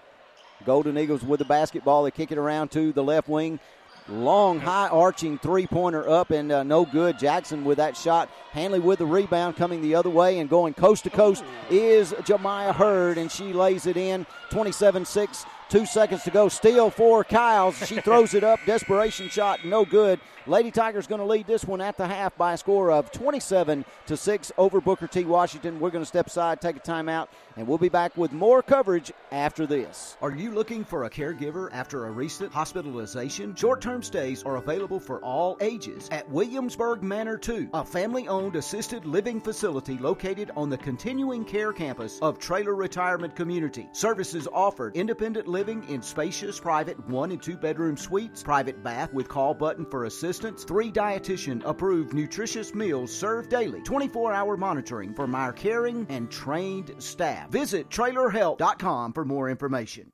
Golden 0.65 0.99
Eagles 0.99 1.23
with 1.23 1.39
the 1.39 1.45
basketball. 1.45 2.03
They 2.03 2.11
kick 2.11 2.33
it 2.33 2.39
around 2.39 2.73
to 2.73 2.93
the 2.93 3.05
left 3.05 3.29
wing. 3.29 3.61
Long, 4.09 4.59
high 4.59 4.89
arching 4.89 5.39
three 5.39 5.67
pointer 5.67 6.09
up 6.09 6.31
and 6.31 6.51
uh, 6.51 6.63
no 6.65 6.85
good. 6.85 7.19
Jackson 7.19 7.65
with 7.65 7.79
that 7.79 7.97
shot. 7.97 8.29
Handley 8.51 8.81
with 8.81 8.99
the 8.99 9.07
rebound 9.07 9.57
coming 9.57 9.81
the 9.81 9.95
other 9.95 10.11
way 10.11 10.39
and 10.41 10.51
going 10.51 10.75
coast 10.75 11.05
to 11.05 11.11
coast 11.11 11.45
is 11.71 12.13
Jemiah 12.13 12.75
Hurd, 12.75 13.17
and 13.17 13.31
she 13.31 13.53
lays 13.53 13.87
it 13.87 13.97
in. 13.97 14.27
27 14.51 15.05
6, 15.05 15.47
two 15.69 15.87
seconds 15.87 16.25
to 16.25 16.31
go. 16.31 16.49
Steal 16.49 16.91
for 16.91 17.23
Kyles. 17.23 17.77
She 17.87 18.01
throws 18.01 18.35
it 18.35 18.43
up. 18.45 18.59
Desperation 18.67 19.29
shot, 19.29 19.65
no 19.65 19.85
good. 19.85 20.21
Lady 20.49 20.73
Tigers 20.73 21.07
going 21.07 21.21
to 21.21 21.27
lead 21.27 21.47
this 21.47 21.65
one 21.65 21.81
at 21.81 21.97
the 21.97 22.07
half 22.07 22.37
by 22.37 22.55
a 22.55 22.57
score 22.57 22.91
of 22.91 23.13
27 23.13 23.85
to 24.07 24.17
6 24.17 24.53
over 24.59 24.81
Booker 24.81 25.07
T. 25.07 25.25
Washington. 25.25 25.79
We're 25.79 25.91
going 25.91 26.03
to 26.03 26.09
step 26.09 26.27
aside, 26.27 26.61
take 26.61 26.77
a 26.77 26.81
timeout, 26.81 27.29
and 27.57 27.69
we'll 27.69 27.79
be 27.79 27.89
back 27.89 28.17
with 28.17 28.33
more 28.33 28.61
coverage 28.61 29.13
after 29.31 29.67
this. 29.67 30.17
Are 30.21 30.33
you 30.33 30.51
looking 30.51 30.85
for 30.85 31.05
a 31.05 31.11
caregiver 31.11 31.69
after 31.73 32.07
a 32.07 32.11
recent 32.11 32.53
hospitalization? 32.53 33.55
Short 33.55 33.81
term 33.81 34.03
stays 34.03 34.43
are 34.43 34.57
available 34.57 34.99
for 34.99 35.21
all 35.21 35.57
ages 35.61 36.09
at 36.11 36.29
Williamsburg 36.29 37.05
Manor 37.05 37.39
2, 37.39 37.71
a 37.73 37.85
family 37.85 38.27
owned 38.27 38.57
assisted 38.57 39.05
living 39.05 39.41
facility 39.41 39.97
located 39.99 40.51
on 40.57 40.69
the 40.69 40.79
continuing 40.79 41.45
care 41.45 41.73
campus 41.73 42.19
of 42.21 42.41
Traylor 42.41 42.75
Retirement 42.75 43.37
Community. 43.37 43.89
Services 43.93 44.49
offered 44.53 44.97
independent 44.97 45.47
living 45.47 45.89
in 45.89 46.03
spacious 46.03 46.59
private 46.59 46.99
one 47.09 47.31
and 47.31 47.41
two 47.41 47.57
bedroom 47.57 47.97
suites, 47.97 48.43
private 48.43 48.83
bath 48.83 49.13
with 49.13 49.29
call 49.29 49.55
button 49.55 49.87
for 49.87 50.07
assistance, 50.07 50.32
three 50.39 50.91
dietitian 50.91 51.63
approved 51.65 52.15
nutritious 52.15 52.75
meals 52.75 53.13
served 53.13 53.51
daily, 53.51 53.81
24 53.83 54.33
hour 54.33 54.57
monitoring 54.57 55.15
from 55.15 55.35
our 55.35 55.53
caring 55.53 56.07
and 56.09 56.31
trained 56.31 56.95
staff. 56.99 57.51
Visit 57.51 57.89
trailerhelp.com 57.89 59.13
for 59.13 59.25
more 59.25 59.51
information. 59.51 60.13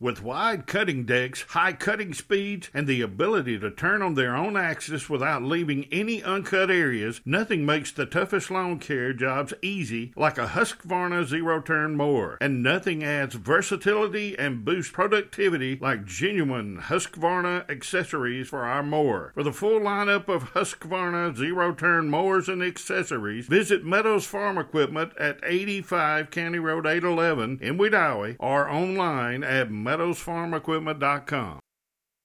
With 0.00 0.22
wide 0.22 0.68
cutting 0.68 1.06
decks, 1.06 1.42
high 1.48 1.72
cutting 1.72 2.14
speeds, 2.14 2.70
and 2.72 2.86
the 2.86 3.02
ability 3.02 3.58
to 3.58 3.68
turn 3.68 4.00
on 4.00 4.14
their 4.14 4.36
own 4.36 4.56
axis 4.56 5.10
without 5.10 5.42
leaving 5.42 5.86
any 5.90 6.22
uncut 6.22 6.70
areas, 6.70 7.20
nothing 7.24 7.66
makes 7.66 7.90
the 7.90 8.06
toughest 8.06 8.48
lawn 8.48 8.78
care 8.78 9.12
jobs 9.12 9.52
easy 9.60 10.12
like 10.14 10.38
a 10.38 10.46
Husqvarna 10.46 11.24
zero 11.26 11.60
turn 11.60 11.96
mower. 11.96 12.38
And 12.40 12.62
nothing 12.62 13.02
adds 13.02 13.34
versatility 13.34 14.38
and 14.38 14.64
boosts 14.64 14.92
productivity 14.92 15.80
like 15.80 16.04
genuine 16.04 16.78
Husqvarna 16.78 17.68
accessories 17.68 18.46
for 18.46 18.64
our 18.64 18.84
mower. 18.84 19.32
For 19.34 19.42
the 19.42 19.52
full 19.52 19.80
lineup 19.80 20.28
of 20.28 20.52
Husqvarna 20.52 21.36
zero 21.36 21.74
turn 21.74 22.08
mowers 22.08 22.48
and 22.48 22.62
accessories, 22.62 23.48
visit 23.48 23.84
Meadows 23.84 24.26
Farm 24.26 24.58
Equipment 24.58 25.12
at 25.18 25.40
85 25.42 26.30
County 26.30 26.60
Road 26.60 26.86
811 26.86 27.58
in 27.60 27.76
Wedowee 27.78 28.36
or 28.38 28.70
online 28.70 29.42
at 29.42 29.72
meadowsfarmequipment.com. 29.88 31.60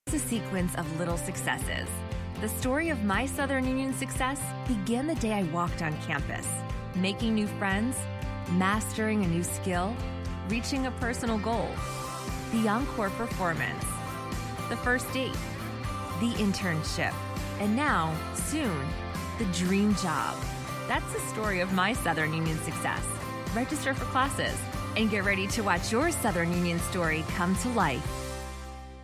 It's 0.07 0.15
a 0.17 0.27
sequence 0.27 0.75
of 0.75 0.99
little 0.99 1.15
successes. 1.15 1.87
The 2.41 2.49
story 2.49 2.89
of 2.89 3.05
my 3.05 3.25
Southern 3.25 3.65
Union 3.65 3.93
success 3.93 4.41
began 4.67 5.07
the 5.07 5.15
day 5.15 5.31
I 5.31 5.43
walked 5.43 5.81
on 5.81 5.95
campus, 6.01 6.45
making 6.93 7.35
new 7.35 7.47
friends, 7.47 7.95
mastering 8.51 9.23
a 9.23 9.27
new 9.27 9.43
skill, 9.43 9.95
reaching 10.49 10.87
a 10.87 10.91
personal 10.91 11.37
goal. 11.37 11.69
The 12.51 12.67
encore 12.67 13.11
performance, 13.11 13.85
the 14.67 14.75
first 14.75 15.11
date, 15.13 15.37
the 16.19 16.33
internship, 16.45 17.13
and 17.61 17.73
now, 17.77 18.13
soon, 18.35 18.85
the 19.39 19.45
dream 19.57 19.95
job. 19.95 20.35
That's 20.89 21.13
the 21.13 21.21
story 21.31 21.61
of 21.61 21.71
my 21.71 21.93
Southern 21.93 22.33
Union 22.33 22.57
success. 22.59 23.05
Register 23.55 23.93
for 23.93 24.05
classes 24.05 24.57
and 24.95 25.09
get 25.09 25.25
ready 25.25 25.47
to 25.47 25.61
watch 25.61 25.91
your 25.91 26.11
Southern 26.11 26.51
Union 26.51 26.79
story 26.79 27.23
come 27.35 27.55
to 27.57 27.69
life. 27.69 28.22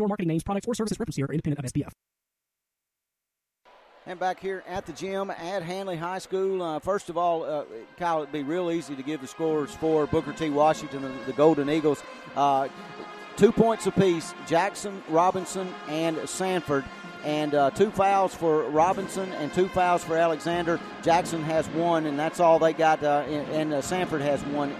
or 0.00 0.08
marketing 0.08 0.28
names, 0.28 0.42
products, 0.42 0.66
or 0.66 0.74
services 0.74 0.98
referenced 0.98 1.18
are 1.18 1.32
independent 1.32 1.64
of 1.64 1.72
SPF. 1.72 1.92
And 4.06 4.18
back 4.18 4.40
here 4.40 4.64
at 4.66 4.86
the 4.86 4.92
gym 4.92 5.30
at 5.30 5.62
Handley 5.62 5.96
High 5.96 6.18
School, 6.18 6.62
uh, 6.62 6.78
first 6.78 7.10
of 7.10 7.18
all, 7.18 7.44
uh, 7.44 7.64
Kyle, 7.98 8.22
it'd 8.22 8.32
be 8.32 8.42
real 8.42 8.70
easy 8.70 8.96
to 8.96 9.02
give 9.02 9.20
the 9.20 9.26
scores 9.26 9.70
for 9.72 10.06
Booker 10.06 10.32
T. 10.32 10.48
Washington, 10.48 11.02
the, 11.02 11.10
the 11.26 11.32
Golden 11.34 11.68
Eagles. 11.68 12.02
Uh, 12.34 12.68
two 13.36 13.52
points 13.52 13.86
apiece 13.86 14.34
Jackson, 14.46 15.02
Robinson, 15.10 15.72
and 15.88 16.16
Sanford. 16.28 16.84
And 17.24 17.54
uh, 17.54 17.70
two 17.70 17.90
fouls 17.90 18.34
for 18.34 18.64
Robinson 18.70 19.30
and 19.34 19.52
two 19.52 19.68
fouls 19.68 20.02
for 20.02 20.16
Alexander. 20.16 20.80
Jackson 21.02 21.42
has 21.42 21.68
one, 21.68 22.06
and 22.06 22.18
that's 22.18 22.40
all 22.40 22.58
they 22.58 22.72
got. 22.72 23.04
Uh, 23.04 23.24
and, 23.28 23.48
and 23.50 23.74
uh, 23.74 23.82
Sanford 23.82 24.22
has 24.22 24.42
one 24.46 24.74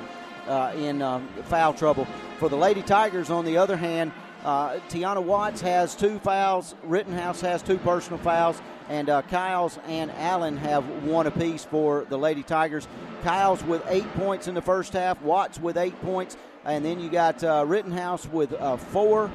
in 0.76 1.02
um, 1.02 1.28
foul 1.44 1.74
trouble. 1.74 2.06
For 2.38 2.48
the 2.48 2.56
Lady 2.56 2.80
Tigers, 2.80 3.28
on 3.28 3.44
the 3.44 3.58
other 3.58 3.76
hand, 3.76 4.12
uh, 4.44 4.78
Tiana 4.88 5.22
Watts 5.22 5.60
has 5.60 5.94
two 5.94 6.18
fouls. 6.20 6.74
Rittenhouse 6.84 7.40
has 7.42 7.62
two 7.62 7.78
personal 7.78 8.18
fouls. 8.18 8.60
And 8.88 9.08
uh, 9.08 9.22
Kyles 9.22 9.78
and 9.86 10.10
Allen 10.12 10.56
have 10.56 10.84
one 11.04 11.26
apiece 11.26 11.64
for 11.64 12.06
the 12.08 12.16
Lady 12.16 12.42
Tigers. 12.42 12.88
Kyles 13.22 13.62
with 13.64 13.84
eight 13.88 14.12
points 14.14 14.48
in 14.48 14.54
the 14.54 14.62
first 14.62 14.92
half. 14.94 15.20
Watts 15.22 15.60
with 15.60 15.76
eight 15.76 16.00
points. 16.02 16.36
And 16.64 16.84
then 16.84 17.00
you 17.00 17.08
got 17.10 17.42
uh, 17.44 17.64
Rittenhouse 17.66 18.26
with 18.26 18.52
uh, 18.54 18.76
four. 18.76 19.30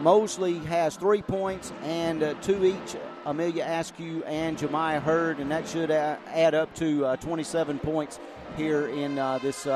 Mosley 0.00 0.58
has 0.60 0.96
three 0.96 1.22
points 1.22 1.72
and 1.82 2.22
uh, 2.22 2.34
two 2.40 2.64
each. 2.64 2.96
Amelia 3.26 3.64
Askew 3.64 4.24
and 4.24 4.56
Jemiah 4.56 5.02
Hurd, 5.02 5.38
and 5.38 5.50
that 5.50 5.68
should 5.68 5.90
add 5.90 6.54
up 6.54 6.74
to 6.76 7.04
uh, 7.04 7.16
27 7.16 7.78
points 7.78 8.18
here 8.56 8.86
in 8.88 9.16
this 9.42 9.66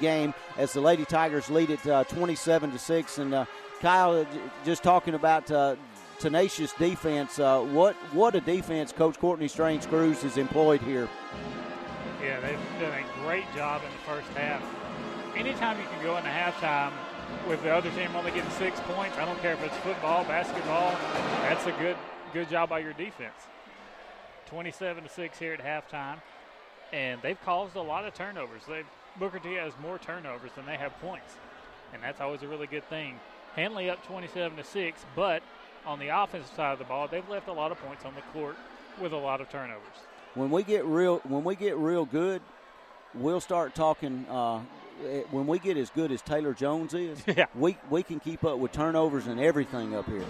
game 0.00 0.32
as 0.56 0.72
the 0.72 0.80
Lady 0.80 1.04
Tigers 1.04 1.50
lead 1.50 1.68
it 1.68 2.08
27 2.08 2.70
to 2.70 2.78
six. 2.78 3.18
And 3.18 3.46
Kyle, 3.80 4.26
just 4.64 4.82
talking 4.82 5.14
about 5.14 5.50
uh, 5.50 5.76
tenacious 6.18 6.72
defense. 6.74 7.38
Uh, 7.38 7.62
what 7.62 7.96
what 8.12 8.34
a 8.34 8.40
defense 8.40 8.92
Coach 8.92 9.18
Courtney 9.18 9.48
Strange 9.48 9.86
Cruz 9.88 10.22
has 10.22 10.36
employed 10.36 10.82
here. 10.82 11.08
Yeah, 12.22 12.38
they've 12.40 12.58
done 12.78 12.92
a 12.92 13.24
great 13.24 13.46
job 13.54 13.82
in 13.82 13.90
the 13.90 14.12
first 14.14 14.28
half. 14.36 14.62
Anytime 15.34 15.78
you 15.78 15.86
can 15.86 16.02
go 16.02 16.16
into 16.18 16.28
halftime 16.28 16.92
with 17.48 17.62
the 17.62 17.74
other 17.74 17.90
team 17.92 18.14
only 18.14 18.30
getting 18.32 18.50
six 18.50 18.78
points, 18.80 19.16
I 19.16 19.24
don't 19.24 19.40
care 19.40 19.54
if 19.54 19.62
it's 19.62 19.76
football, 19.78 20.24
basketball, 20.24 20.90
that's 21.42 21.66
a 21.66 21.72
good 21.72 21.96
good 22.32 22.50
job 22.50 22.68
by 22.68 22.80
your 22.80 22.92
defense. 22.92 23.48
27 24.46 25.04
to 25.04 25.08
six 25.08 25.38
here 25.38 25.54
at 25.54 25.64
halftime, 25.64 26.20
and 26.92 27.22
they've 27.22 27.40
caused 27.44 27.76
a 27.76 27.82
lot 27.82 28.04
of 28.04 28.12
turnovers. 28.12 28.62
They 28.68 28.82
Booker 29.18 29.38
T 29.38 29.54
has 29.54 29.72
more 29.80 29.98
turnovers 29.98 30.50
than 30.54 30.66
they 30.66 30.76
have 30.76 30.92
points, 31.00 31.34
and 31.94 32.02
that's 32.02 32.20
always 32.20 32.42
a 32.42 32.48
really 32.48 32.66
good 32.66 32.86
thing. 32.90 33.18
Handley 33.56 33.90
up 33.90 34.04
27 34.06 34.56
to 34.56 34.64
6, 34.64 35.04
but 35.16 35.42
on 35.86 35.98
the 35.98 36.08
offensive 36.08 36.54
side 36.54 36.72
of 36.72 36.78
the 36.78 36.84
ball, 36.84 37.08
they've 37.08 37.28
left 37.28 37.48
a 37.48 37.52
lot 37.52 37.72
of 37.72 37.78
points 37.78 38.04
on 38.04 38.14
the 38.14 38.22
court 38.32 38.56
with 39.00 39.12
a 39.12 39.16
lot 39.16 39.40
of 39.40 39.48
turnovers. 39.50 39.82
When 40.34 40.50
we 40.50 40.62
get 40.62 40.84
real, 40.84 41.18
when 41.24 41.42
we 41.42 41.56
get 41.56 41.76
real 41.76 42.04
good, 42.04 42.42
we'll 43.14 43.40
start 43.40 43.74
talking. 43.74 44.26
Uh, 44.28 44.60
eh, 45.04 45.22
when 45.30 45.46
we 45.46 45.58
get 45.58 45.76
as 45.76 45.90
good 45.90 46.12
as 46.12 46.22
Taylor 46.22 46.54
Jones 46.54 46.94
is, 46.94 47.20
yeah. 47.26 47.46
we 47.54 47.76
we 47.88 48.02
can 48.02 48.20
keep 48.20 48.44
up 48.44 48.58
with 48.58 48.70
turnovers 48.72 49.26
and 49.26 49.40
everything 49.40 49.94
up 49.94 50.06
here. 50.06 50.24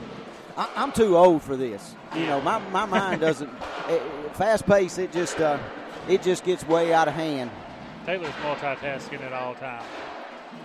I, 0.56 0.68
am 0.76 0.92
too 0.92 1.16
old 1.16 1.42
for 1.42 1.56
this. 1.56 1.94
You 2.14 2.26
know, 2.26 2.40
my, 2.40 2.58
my 2.70 2.86
mind 2.86 3.20
doesn't. 3.20 3.50
It, 3.88 4.00
eh, 4.00 4.32
fast 4.32 4.66
pace, 4.66 4.96
it 4.96 5.12
just 5.12 5.38
uh, 5.38 5.58
it 6.08 6.22
just 6.22 6.44
gets 6.44 6.66
way 6.66 6.94
out 6.94 7.08
of 7.08 7.14
hand. 7.14 7.50
Taylor's 8.06 8.32
multitasking 8.42 9.20
at 9.20 9.32
all 9.34 9.54
times. 9.54 9.84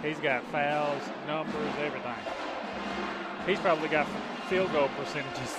He's 0.01 0.17
got 0.19 0.43
fouls, 0.45 1.01
numbers, 1.27 1.73
everything. 1.79 2.44
He's 3.45 3.59
probably 3.59 3.89
got 3.89 4.07
field 4.49 4.71
goal 4.71 4.89
percentages. 4.97 5.55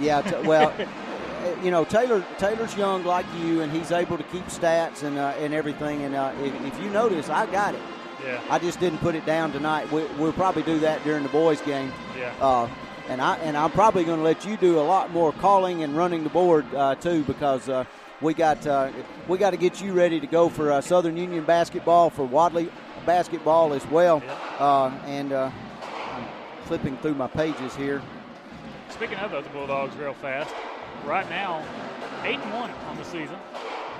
Yeah, 0.00 0.22
t- 0.22 0.46
well, 0.46 0.72
you 1.62 1.70
know 1.70 1.84
Taylor 1.84 2.24
Taylor's 2.38 2.76
young 2.76 3.04
like 3.04 3.26
you, 3.40 3.60
and 3.62 3.72
he's 3.72 3.92
able 3.92 4.16
to 4.16 4.24
keep 4.24 4.46
stats 4.46 5.02
and 5.02 5.18
uh, 5.18 5.34
and 5.38 5.54
everything. 5.54 6.02
And 6.02 6.14
uh, 6.14 6.32
if, 6.42 6.54
if, 6.64 6.80
you 6.82 6.90
notice, 6.90 7.28
I 7.28 7.46
got 7.46 7.74
it. 7.74 7.80
Yeah. 8.24 8.40
I 8.50 8.58
just 8.58 8.80
didn't 8.80 8.98
put 8.98 9.14
it 9.14 9.24
down 9.24 9.52
tonight. 9.52 9.90
We, 9.92 10.04
will 10.18 10.32
probably 10.32 10.64
do 10.64 10.80
that 10.80 11.02
during 11.04 11.22
the 11.22 11.28
boys' 11.28 11.60
game. 11.60 11.92
Yeah. 12.16 12.34
Uh, 12.40 12.68
and 13.08 13.22
I 13.22 13.36
and 13.38 13.56
I'm 13.56 13.70
probably 13.70 14.04
going 14.04 14.18
to 14.18 14.24
let 14.24 14.44
you 14.44 14.56
do 14.56 14.78
a 14.78 14.82
lot 14.82 15.12
more 15.12 15.32
calling 15.32 15.82
and 15.82 15.96
running 15.96 16.24
the 16.24 16.30
board 16.30 16.66
uh, 16.74 16.94
too 16.96 17.22
because 17.24 17.68
uh, 17.68 17.84
we 18.20 18.34
got 18.34 18.66
uh, 18.66 18.90
we 19.28 19.38
got 19.38 19.50
to 19.50 19.56
get 19.56 19.80
you 19.80 19.92
ready 19.92 20.20
to 20.20 20.26
go 20.26 20.48
for 20.48 20.80
Southern 20.82 21.16
Union 21.16 21.44
basketball 21.44 22.10
for 22.10 22.24
Wadley 22.24 22.70
basketball 23.06 23.72
as 23.72 23.86
well. 23.86 24.22
Uh, 24.58 24.90
and 25.06 25.32
uh, 25.32 25.50
flipping 26.68 26.98
through 26.98 27.14
my 27.14 27.26
pages 27.26 27.74
here. 27.74 28.02
Speaking 28.90 29.16
of 29.16 29.30
those 29.30 29.46
Bulldogs, 29.48 29.96
real 29.96 30.12
fast, 30.12 30.54
right 31.06 31.28
now, 31.30 31.64
eight 32.24 32.38
and 32.38 32.52
one 32.52 32.70
on 32.90 32.96
the 32.98 33.04
season. 33.04 33.38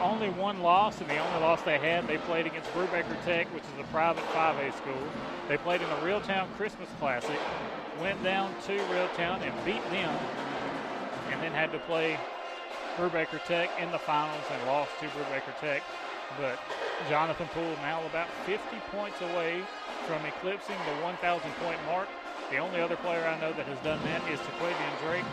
Only 0.03 0.29
one 0.29 0.61
loss, 0.61 1.01
and 1.01 1.09
the 1.09 1.17
only 1.17 1.41
loss 1.41 1.63
they 1.63 1.79
had, 1.79 2.07
they 2.07 2.19
played 2.19 2.47
against 2.47 2.71
Brewbaker 2.75 3.17
Tech, 3.25 3.53
which 3.55 3.65
is 3.65 3.81
a 3.81 3.85
private 3.85 4.23
5A 4.35 4.77
school. 4.77 5.03
They 5.49 5.57
played 5.57 5.81
in 5.81 5.89
the 5.89 5.97
Reeltown 5.97 6.47
Christmas 6.57 6.91
Classic, 7.01 7.41
went 8.03 8.23
down 8.23 8.55
to 8.67 8.77
Reeltown 8.77 9.41
and 9.41 9.65
beat 9.65 9.83
them, 9.91 10.15
and 11.31 11.43
then 11.43 11.53
had 11.53 11.73
to 11.73 11.79
play 11.81 12.19
Brewbaker 12.99 13.43
Tech 13.47 13.71
in 13.81 13.91
the 13.91 13.99
finals 13.99 14.45
and 14.53 14.67
lost 14.67 14.91
to 15.01 15.07
Brewbaker 15.07 15.59
Tech. 15.59 15.83
But 16.39 16.59
Jonathan 17.09 17.49
Poole 17.55 17.77
now 17.81 18.05
about 18.05 18.29
50 18.45 18.61
points 18.93 19.21
away 19.23 19.63
from 20.07 20.25
eclipsing 20.27 20.77
the 20.85 21.03
1,000 21.03 21.51
point 21.63 21.79
mark. 21.87 22.09
The 22.51 22.57
only 22.57 22.81
other 22.81 22.97
player 22.97 23.25
I 23.27 23.39
know 23.41 23.53
that 23.53 23.67
has 23.67 23.79
done 23.85 24.01
that 24.05 24.23
is 24.31 24.41
Quavian 24.41 25.01
Drake. 25.05 25.25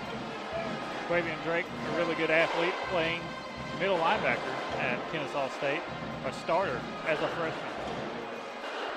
Quavian 1.08 1.42
Drake, 1.46 1.66
a 1.94 1.98
really 1.98 2.14
good 2.16 2.30
athlete, 2.30 2.74
playing 2.90 3.22
middle 3.80 3.98
linebacker 3.98 4.40
at 4.80 5.00
Kennesaw 5.12 5.50
State, 5.58 5.80
a 6.26 6.34
starter 6.34 6.82
as 7.08 7.18
a 7.20 7.28
freshman. 7.30 7.76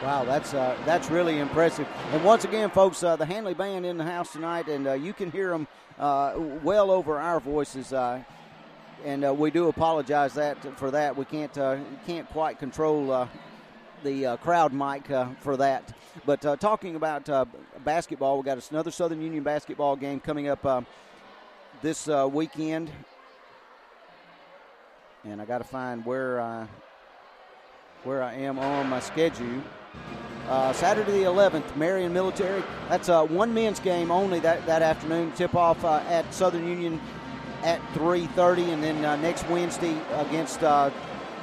Wow, 0.03 0.25
that's 0.25 0.55
uh, 0.55 0.77
that's 0.85 1.11
really 1.11 1.39
impressive. 1.39 1.87
And 2.13 2.25
once 2.25 2.45
again, 2.45 2.71
folks, 2.71 3.03
uh, 3.03 3.17
the 3.17 3.27
Handley 3.27 3.55
Band 3.55 3.87
in 3.87 3.97
the 3.97 4.05
house 4.05 4.33
tonight, 4.33 4.69
and 4.69 4.89
uh, 4.89 4.93
you 4.95 5.13
can 5.13 5.31
hear 5.31 5.51
them 5.51 5.69
uh, 5.99 6.35
well 6.63 6.91
over 6.91 7.19
our 7.19 7.39
voices. 7.39 7.93
Uh, 7.93 8.23
and 9.05 9.25
uh, 9.25 9.33
we 9.33 9.51
do 9.53 9.69
apologize 9.69 10.35
that 10.35 10.57
for 10.77 10.91
that. 10.91 11.17
We 11.17 11.25
can't 11.25 11.53
can't 12.07 12.29
quite 12.31 12.59
control 12.59 13.29
the 14.03 14.39
crowd 14.43 14.73
mic 14.73 15.07
for 15.41 15.57
that. 15.57 15.93
But 16.27 16.45
uh, 16.45 16.57
talking 16.57 16.97
about 16.97 17.29
basketball, 17.85 18.39
we 18.39 18.45
got 18.45 18.71
another 18.71 18.91
Southern 18.91 19.23
Union 19.23 19.43
basketball 19.43 19.97
game 19.97 20.21
coming 20.21 20.49
up 20.49 20.87
this 21.83 22.07
weekend, 22.07 22.91
and 25.25 25.41
I 25.41 25.45
got 25.45 25.59
to 25.59 25.65
find 25.65 26.05
where 26.05 26.41
I 26.41 26.67
where 28.05 28.23
I 28.23 28.35
am 28.35 28.59
on 28.59 28.89
my 28.89 29.01
schedule. 29.01 29.63
Saturday 30.73 31.13
the 31.13 31.25
11th, 31.25 31.77
Marion 31.77 32.13
Military. 32.13 32.63
That's 32.89 33.09
a 33.09 33.25
one 33.25 33.53
men's 33.53 33.81
game 33.81 34.11
only 34.11 34.41
that, 34.41 34.65
that 34.67 34.83
afternoon. 34.83 35.33
Tip 35.33 35.55
off 35.55 35.85
at 35.85 36.33
Southern 36.33 36.67
Union 36.67 37.01
at 37.63 37.81
3:30, 37.95 38.73
and 38.73 38.83
then 38.83 39.05
uh, 39.05 39.17
next 39.17 39.49
Wednesday 39.49 39.97
against 40.15 40.63
uh, 40.63 40.91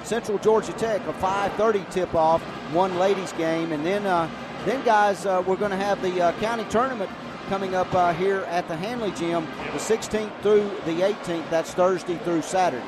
Central 0.03 0.37
Georgia 0.37 0.73
Tech, 0.73 1.01
a 1.07 1.13
5:30 1.13 1.89
tip-off, 1.91 2.41
one 2.71 2.97
ladies 2.97 3.31
game, 3.33 3.71
and 3.71 3.85
then 3.85 4.05
uh, 4.05 4.29
then 4.65 4.83
guys, 4.83 5.25
uh, 5.25 5.43
we're 5.45 5.55
going 5.55 5.71
to 5.71 5.77
have 5.77 6.01
the 6.01 6.21
uh, 6.21 6.31
county 6.39 6.65
tournament 6.69 7.09
coming 7.49 7.75
up 7.75 7.93
uh, 7.93 8.13
here 8.13 8.39
at 8.41 8.67
the 8.67 8.75
Handley 8.75 9.11
Gym, 9.11 9.45
the 9.71 9.79
16th 9.79 10.31
through 10.41 10.69
the 10.85 11.01
18th. 11.01 11.47
That's 11.49 11.73
Thursday 11.73 12.17
through 12.19 12.41
Saturday. 12.41 12.83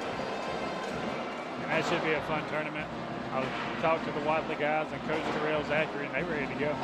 And 1.62 1.72
that 1.72 1.86
should 1.86 2.04
be 2.04 2.14
a 2.14 2.22
fun 2.22 2.44
tournament. 2.50 2.88
I'll 3.32 3.46
talk 3.82 4.04
to 4.06 4.12
the 4.12 4.26
Wadley 4.26 4.56
guys 4.56 4.88
and 4.92 5.02
Coach 5.04 5.22
Terrell 5.36 5.64
Zachary, 5.66 6.08
and 6.08 6.16
they're 6.16 6.26
ready 6.26 6.52
to 6.52 6.60
go. 6.60 6.76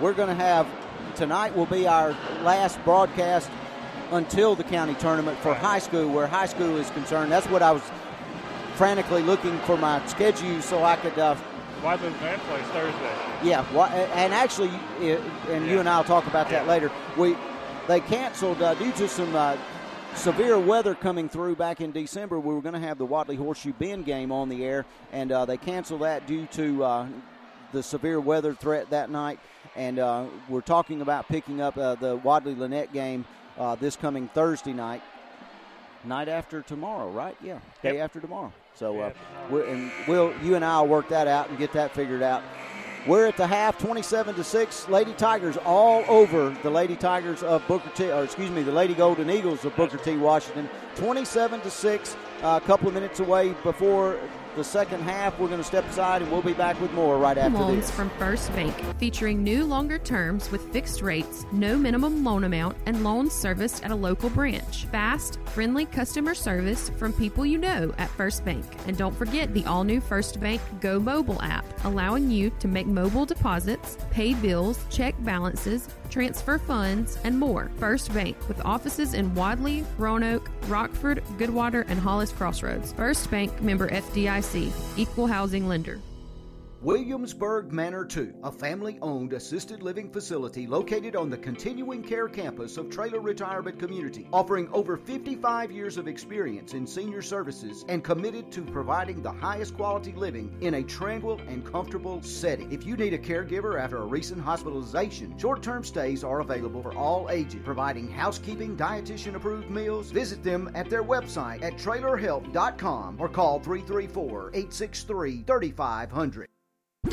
We're 0.00 0.12
going 0.12 0.28
to 0.28 0.34
have 0.34 0.68
tonight 1.16 1.56
will 1.56 1.66
be 1.66 1.88
our 1.88 2.10
last 2.42 2.82
broadcast 2.84 3.50
until 4.12 4.54
the 4.54 4.64
county 4.64 4.94
tournament 4.94 5.38
for 5.38 5.54
high 5.54 5.80
school, 5.80 6.08
where 6.10 6.28
high 6.28 6.46
school 6.46 6.76
is 6.76 6.90
concerned. 6.90 7.32
That's 7.32 7.48
what 7.48 7.62
I 7.62 7.72
was 7.72 7.82
frantically 8.76 9.22
looking 9.22 9.58
for 9.60 9.76
my 9.76 10.04
schedule 10.06 10.60
so 10.62 10.84
I 10.84 10.96
could 10.96 11.18
uh, 11.18 11.34
Wadley 11.82 12.08
Lynette 12.10 12.40
plays 12.40 12.64
Thursday. 12.66 13.16
Yeah, 13.42 13.64
and 14.14 14.34
actually, 14.34 14.70
and 15.00 15.66
you 15.66 15.78
and 15.78 15.88
I 15.88 15.98
will 15.98 16.04
talk 16.04 16.26
about 16.26 16.48
that 16.50 16.66
later. 16.66 16.90
We 17.16 17.36
they 17.86 18.00
canceled 18.00 18.60
uh, 18.62 18.74
due 18.74 18.92
to 18.92 19.08
some 19.08 19.34
uh, 19.34 19.56
severe 20.14 20.58
weather 20.58 20.94
coming 20.94 21.28
through 21.28 21.56
back 21.56 21.80
in 21.80 21.92
December. 21.92 22.40
We 22.40 22.54
were 22.54 22.60
going 22.62 22.74
to 22.74 22.80
have 22.80 22.98
the 22.98 23.06
Wadley 23.06 23.36
Horseshoe 23.36 23.72
Bend 23.72 24.04
game 24.04 24.32
on 24.32 24.48
the 24.48 24.64
air, 24.64 24.84
and 25.12 25.30
uh, 25.30 25.44
they 25.44 25.56
canceled 25.56 26.00
that 26.02 26.26
due 26.26 26.46
to 26.46 26.82
uh, 26.82 27.06
the 27.72 27.82
severe 27.82 28.20
weather 28.20 28.54
threat 28.54 28.90
that 28.90 29.10
night. 29.10 29.38
And 29.76 29.98
uh, 29.98 30.24
we're 30.48 30.62
talking 30.62 31.00
about 31.02 31.28
picking 31.28 31.60
up 31.60 31.76
uh, 31.76 31.94
the 31.94 32.16
Wadley 32.16 32.54
Lynette 32.54 32.92
game 32.92 33.24
this 33.78 33.96
coming 33.96 34.28
Thursday 34.28 34.72
night 34.72 35.02
night 36.04 36.28
after 36.28 36.62
tomorrow, 36.62 37.10
right? 37.10 37.36
Yeah, 37.42 37.58
day 37.82 38.00
after 38.00 38.20
tomorrow. 38.20 38.52
So, 38.76 39.00
uh, 39.00 39.12
and 39.50 39.90
we'll 40.06 40.34
you 40.42 40.54
and 40.54 40.64
I 40.64 40.80
will 40.80 40.88
work 40.88 41.08
that 41.08 41.26
out 41.26 41.48
and 41.48 41.56
get 41.56 41.72
that 41.72 41.92
figured 41.92 42.22
out. 42.22 42.42
We're 43.06 43.26
at 43.26 43.36
the 43.36 43.46
half, 43.46 43.78
27 43.78 44.34
to 44.34 44.44
six. 44.44 44.88
Lady 44.88 45.12
Tigers 45.14 45.56
all 45.58 46.04
over 46.08 46.50
the 46.62 46.70
Lady 46.70 46.96
Tigers 46.96 47.42
of 47.42 47.66
Booker 47.68 47.90
T, 47.94 48.10
or 48.10 48.24
excuse 48.24 48.50
me, 48.50 48.62
the 48.62 48.72
Lady 48.72 48.94
Golden 48.94 49.30
Eagles 49.30 49.64
of 49.64 49.74
Booker 49.76 49.96
T. 49.96 50.16
Washington, 50.16 50.68
27 50.96 51.60
to 51.60 51.70
six. 51.70 52.16
Uh, 52.42 52.60
a 52.62 52.66
couple 52.66 52.88
of 52.88 52.94
minutes 52.94 53.20
away 53.20 53.54
before 53.62 54.18
the 54.56 54.64
second 54.64 55.02
half. 55.02 55.38
We're 55.38 55.48
going 55.48 55.60
to 55.60 55.64
step 55.64 55.88
aside 55.88 56.22
and 56.22 56.32
we'll 56.32 56.42
be 56.42 56.54
back 56.54 56.80
with 56.80 56.92
more 56.92 57.18
right 57.18 57.36
after 57.38 57.58
Loans 57.58 57.86
this. 57.86 57.90
from 57.90 58.10
First 58.10 58.52
Bank, 58.54 58.74
featuring 58.98 59.44
new 59.44 59.64
longer 59.64 59.98
terms 59.98 60.50
with 60.50 60.72
fixed 60.72 61.02
rates, 61.02 61.44
no 61.52 61.76
minimum 61.76 62.24
loan 62.24 62.44
amount, 62.44 62.76
and 62.86 63.04
loans 63.04 63.32
serviced 63.32 63.84
at 63.84 63.90
a 63.90 63.94
local 63.94 64.30
branch. 64.30 64.86
Fast, 64.86 65.38
friendly 65.46 65.84
customer 65.84 66.34
service 66.34 66.88
from 66.90 67.12
people 67.12 67.44
you 67.44 67.58
know 67.58 67.94
at 67.98 68.08
First 68.10 68.44
Bank. 68.44 68.64
And 68.86 68.96
don't 68.96 69.14
forget 69.14 69.52
the 69.52 69.64
all 69.66 69.84
new 69.84 70.00
First 70.00 70.40
Bank 70.40 70.60
Go 70.80 70.98
Mobile 70.98 71.40
app, 71.42 71.64
allowing 71.84 72.30
you 72.30 72.50
to 72.58 72.66
make 72.66 72.86
mobile 72.86 73.26
deposits, 73.26 73.98
pay 74.10 74.34
bills, 74.34 74.82
check 74.90 75.14
balances, 75.20 75.88
transfer 76.06 76.58
funds, 76.58 77.18
and 77.24 77.38
more. 77.38 77.70
First 77.78 78.12
Bank, 78.12 78.36
with 78.48 78.64
offices 78.64 79.14
in 79.14 79.34
Wadley, 79.34 79.84
Roanoke, 79.98 80.50
Rockford, 80.68 81.22
Goodwater, 81.38 81.84
and 81.88 81.98
Hollis 81.98 82.32
Crossroads. 82.32 82.92
First 82.92 83.30
Bank 83.30 83.60
member 83.60 83.88
FDIC, 83.88 84.98
equal 84.98 85.26
housing 85.26 85.68
lender. 85.68 86.00
Williamsburg 86.86 87.72
Manor 87.72 88.04
2, 88.04 88.32
a 88.44 88.52
family 88.52 88.96
owned 89.02 89.32
assisted 89.32 89.82
living 89.82 90.08
facility 90.08 90.68
located 90.68 91.16
on 91.16 91.28
the 91.28 91.36
continuing 91.36 92.00
care 92.00 92.28
campus 92.28 92.76
of 92.76 92.88
Traylor 92.88 93.18
Retirement 93.18 93.76
Community, 93.76 94.28
offering 94.32 94.68
over 94.72 94.96
55 94.96 95.72
years 95.72 95.96
of 95.96 96.06
experience 96.06 96.74
in 96.74 96.86
senior 96.86 97.22
services 97.22 97.84
and 97.88 98.04
committed 98.04 98.52
to 98.52 98.62
providing 98.62 99.20
the 99.20 99.32
highest 99.32 99.76
quality 99.76 100.12
living 100.12 100.56
in 100.60 100.74
a 100.74 100.84
tranquil 100.84 101.40
and 101.48 101.66
comfortable 101.66 102.22
setting. 102.22 102.70
If 102.70 102.86
you 102.86 102.96
need 102.96 103.14
a 103.14 103.18
caregiver 103.18 103.80
after 103.80 103.96
a 103.96 104.06
recent 104.06 104.40
hospitalization, 104.40 105.36
short 105.36 105.64
term 105.64 105.82
stays 105.82 106.22
are 106.22 106.38
available 106.38 106.84
for 106.84 106.94
all 106.94 107.30
ages, 107.30 107.62
providing 107.64 108.08
housekeeping, 108.08 108.76
dietitian 108.76 109.34
approved 109.34 109.70
meals. 109.70 110.12
Visit 110.12 110.44
them 110.44 110.70
at 110.76 110.88
their 110.88 111.02
website 111.02 111.64
at 111.64 111.78
trailerhelp.com 111.78 113.16
or 113.18 113.28
call 113.28 113.58
334 113.58 114.50
863 114.54 115.42
3500 115.42 116.48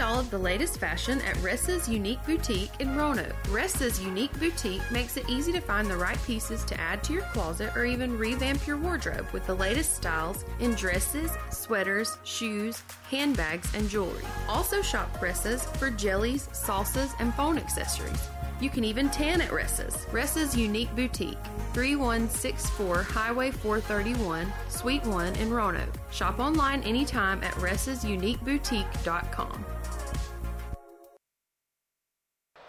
all 0.02 0.20
of 0.20 0.30
the 0.30 0.38
latest 0.38 0.80
fashion 0.80 1.22
at 1.22 1.36
Ressa's 1.38 1.90
Unique 1.90 2.26
Boutique 2.26 2.72
in 2.80 2.96
Roanoke. 2.96 3.36
Ressa's 3.46 4.02
Unique 4.02 4.38
Boutique 4.40 4.82
makes 4.92 5.18
it 5.18 5.30
easy 5.30 5.52
to 5.52 5.60
find 5.60 5.90
the 5.90 5.98
right 5.98 6.18
pieces 6.26 6.64
to 6.66 6.80
add 6.80 7.04
to 7.04 7.14
your 7.14 7.24
closet 7.34 7.76
or 7.76 7.86
even 7.86 8.18
revamp 8.18 8.66
your 8.66 8.78
wardrobe 8.78 9.28
with 9.34 9.46
the 9.46 9.54
latest 9.54 9.96
styles 9.96 10.46
in 10.60 10.74
dresses, 10.76 11.32
sweaters, 11.50 12.18
shoes, 12.24 12.82
handbags, 13.10 13.74
and 13.76 13.90
jewelry. 13.90 14.24
Also 14.48 14.82
shop 14.82 15.12
Ressa's 15.20 15.66
for 15.78 15.90
jellies, 15.90 16.48
salsas, 16.54 17.12
and 17.20 17.34
phone 17.34 17.58
accessories. 17.58 18.30
You 18.64 18.70
can 18.70 18.86
even 18.86 19.10
tan 19.10 19.42
at 19.42 19.50
Ressa's. 19.50 20.06
Ressa's 20.06 20.56
Unique 20.56 20.96
Boutique, 20.96 21.38
3164 21.74 23.04
Highway 23.04 23.52
431, 23.52 24.54
Suite 24.70 25.04
1 25.04 25.36
in 25.36 25.54
Roanoke. 25.54 25.94
Shop 26.12 26.40
online 26.40 26.82
anytime 26.84 27.44
at 27.44 27.52
ressasuniqueboutique.com. 27.56 29.66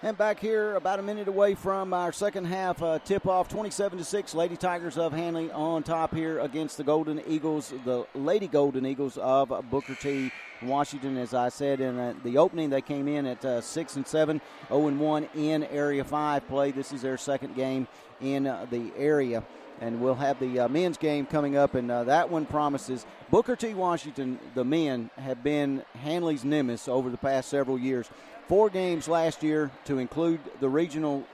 And 0.05 0.19
back 0.19 0.39
here, 0.39 0.75
about 0.75 0.99
a 0.99 1.03
minute 1.03 1.29
away 1.29 1.55
from 1.55 1.95
our 1.95 2.13
second 2.13 2.45
half 2.45 2.83
uh, 2.83 2.99
tip 2.99 3.27
off, 3.27 3.49
27 3.49 3.97
to 3.97 4.05
6. 4.05 4.35
Lady 4.35 4.55
Tigers 4.55 4.99
of 4.99 5.15
Handley 5.15 5.51
on 5.51 5.83
top 5.83 6.15
here 6.15 6.41
against 6.41 6.77
the 6.77 6.85
Golden 6.85 7.23
Eagles, 7.27 7.73
the 7.87 8.07
Lady 8.15 8.47
Golden 8.47 8.85
Eagles 8.85 9.17
of 9.17 9.49
Booker 9.71 9.95
T. 9.95 10.31
Washington. 10.63 11.17
As 11.17 11.33
I 11.33 11.49
said 11.49 11.81
in 11.81 11.99
uh, 11.99 12.13
the 12.23 12.37
opening, 12.37 12.69
they 12.69 12.83
came 12.83 13.09
in 13.09 13.25
at 13.25 13.43
uh, 13.47 13.63
6 13.63 13.97
and 13.97 14.07
7, 14.07 14.43
0 14.69 14.89
and 14.89 15.01
1 15.01 15.29
in 15.37 15.65
Area 15.65 16.05
5 16.05 16.49
play. 16.49 16.71
This 16.71 16.93
is 16.93 17.01
their 17.01 17.17
second 17.17 17.57
game 17.57 17.89
in 18.21 18.47
uh, 18.47 18.67
the 18.71 18.93
area. 18.99 19.43
And 19.81 20.03
we'll 20.03 20.15
have 20.17 20.39
the 20.39 20.61
uh, 20.61 20.69
men's 20.69 20.99
game 20.99 21.25
coming 21.25 21.57
up, 21.57 21.75
and 21.75 21.91
uh, 21.91 22.05
that 22.05 22.31
one 22.31 22.45
promises. 22.45 23.07
Booker 23.31 23.57
T. 23.57 23.73
Washington, 23.73 24.39
the 24.55 24.65
men, 24.65 25.11
have 25.17 25.43
been 25.43 25.83
Handley's 25.95 26.45
nemesis 26.45 26.89
over 26.89 27.09
the 27.09 27.17
past 27.17 27.49
several 27.49 27.79
years 27.79 28.09
four 28.49 28.71
games 28.71 29.09
last 29.09 29.43
year 29.43 29.71
to 29.87 29.99
include 29.99 30.41
the 30.61 30.69
regional 30.69 31.25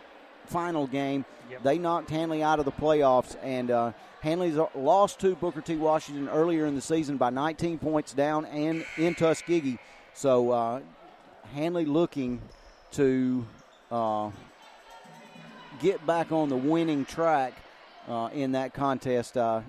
final 0.47 0.87
game. 0.87 1.25
Yep. 1.51 1.63
They 1.63 1.79
knocked 1.79 2.11
Handley 2.11 2.43
out 2.43 2.59
of 2.59 2.65
the 2.65 2.73
playoffs, 2.73 3.37
and 3.43 3.71
uh, 3.71 3.93
Handley's 4.21 4.57
lost 4.75 5.21
to 5.21 5.35
Booker 5.35 5.61
T. 5.61 5.77
Washington 5.77 6.29
earlier 6.29 6.67
in 6.67 6.75
the 6.75 6.81
season 6.81 7.17
by 7.17 7.31
19 7.31 7.79
points 7.79 8.13
down 8.13 8.45
and 8.47 8.85
in 8.97 9.15
Tuskegee. 9.15 9.79
So 10.15 10.51
uh, 10.51 10.81
Handley 11.55 11.85
looking 11.85 12.41
to 12.93 13.47
uh, 13.91 14.31
get 15.81 16.05
back 16.07 16.33
on 16.33 16.49
the 16.49 16.57
winning 16.57 17.05
track 17.05 17.55
uh, 18.09 18.29
in 18.33 18.53
that 18.53 18.75
contest 18.75 19.37
uh, 19.37 19.63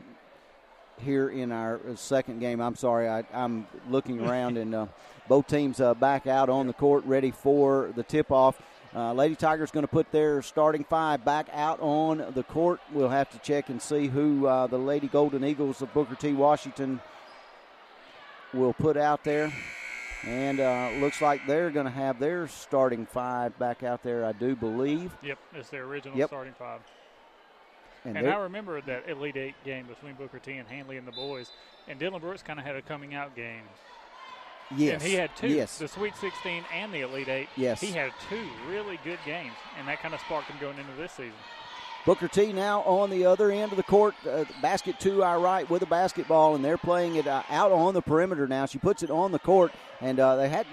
here 0.99 1.29
in 1.29 1.51
our 1.51 1.79
second 1.95 2.39
game. 2.39 2.61
I'm 2.61 2.75
sorry, 2.75 3.07
I, 3.07 3.23
am 3.33 3.67
looking 3.89 4.25
around 4.27 4.57
and 4.57 4.75
uh, 4.75 4.85
both 5.31 5.47
teams 5.47 5.79
uh, 5.79 5.93
back 5.93 6.27
out 6.27 6.49
on 6.49 6.67
the 6.67 6.73
court, 6.73 7.05
ready 7.05 7.31
for 7.31 7.93
the 7.95 8.03
tip 8.03 8.33
off. 8.33 8.61
Uh, 8.93 9.13
Lady 9.13 9.33
Tigers 9.33 9.71
going 9.71 9.85
to 9.85 9.87
put 9.87 10.11
their 10.11 10.41
starting 10.41 10.83
five 10.83 11.23
back 11.23 11.47
out 11.53 11.79
on 11.79 12.33
the 12.35 12.43
court. 12.43 12.81
We'll 12.91 13.07
have 13.07 13.29
to 13.29 13.39
check 13.39 13.69
and 13.69 13.81
see 13.81 14.07
who 14.07 14.45
uh, 14.45 14.67
the 14.67 14.77
Lady 14.77 15.07
Golden 15.07 15.45
Eagles 15.45 15.81
of 15.81 15.93
Booker 15.93 16.15
T. 16.15 16.33
Washington 16.33 16.99
will 18.53 18.73
put 18.73 18.97
out 18.97 19.23
there. 19.23 19.53
And 20.27 20.59
uh, 20.59 20.89
looks 20.99 21.21
like 21.21 21.47
they're 21.47 21.71
going 21.71 21.85
to 21.85 21.93
have 21.93 22.19
their 22.19 22.49
starting 22.49 23.05
five 23.05 23.57
back 23.57 23.83
out 23.83 24.03
there, 24.03 24.25
I 24.25 24.33
do 24.33 24.53
believe. 24.53 25.13
Yep, 25.23 25.39
it's 25.53 25.69
their 25.69 25.85
original 25.85 26.17
yep. 26.17 26.27
starting 26.27 26.55
five. 26.59 26.81
And, 28.03 28.17
and 28.17 28.27
I 28.27 28.35
remember 28.35 28.81
that 28.81 29.07
Elite 29.07 29.37
Eight 29.37 29.55
game 29.63 29.85
between 29.85 30.15
Booker 30.15 30.39
T 30.39 30.57
and 30.57 30.67
Handley 30.67 30.97
and 30.97 31.07
the 31.07 31.13
boys. 31.13 31.51
And 31.87 31.97
Dylan 32.01 32.19
Brooks 32.19 32.43
kind 32.43 32.59
of 32.59 32.65
had 32.65 32.75
a 32.75 32.81
coming 32.81 33.15
out 33.15 33.33
game 33.33 33.63
Yes. 34.75 34.93
And 34.93 35.01
he 35.01 35.13
had 35.15 35.35
two, 35.35 35.49
yes. 35.49 35.77
the 35.77 35.87
Sweet 35.87 36.15
16 36.15 36.63
and 36.73 36.93
the 36.93 37.01
Elite 37.01 37.27
Eight. 37.27 37.49
Yes. 37.55 37.81
He 37.81 37.91
had 37.91 38.11
two 38.29 38.47
really 38.69 38.99
good 39.03 39.19
games, 39.25 39.53
and 39.77 39.87
that 39.87 40.01
kind 40.01 40.13
of 40.13 40.19
sparked 40.21 40.49
him 40.49 40.57
going 40.59 40.77
into 40.77 40.93
this 40.93 41.11
season. 41.11 41.33
Booker 42.05 42.27
T 42.27 42.51
now 42.51 42.81
on 42.81 43.11
the 43.11 43.25
other 43.25 43.51
end 43.51 43.71
of 43.71 43.77
the 43.77 43.83
court, 43.83 44.15
uh, 44.27 44.45
basket 44.61 44.99
to 45.01 45.23
our 45.23 45.39
right 45.39 45.69
with 45.69 45.83
a 45.83 45.85
basketball, 45.85 46.55
and 46.55 46.65
they're 46.65 46.77
playing 46.77 47.15
it 47.15 47.27
uh, 47.27 47.43
out 47.49 47.71
on 47.71 47.93
the 47.93 48.01
perimeter 48.01 48.47
now. 48.47 48.65
She 48.65 48.79
puts 48.79 49.03
it 49.03 49.11
on 49.11 49.31
the 49.31 49.37
court, 49.37 49.71
and 49.99 50.19
uh, 50.19 50.35
they 50.35 50.49
had 50.49 50.65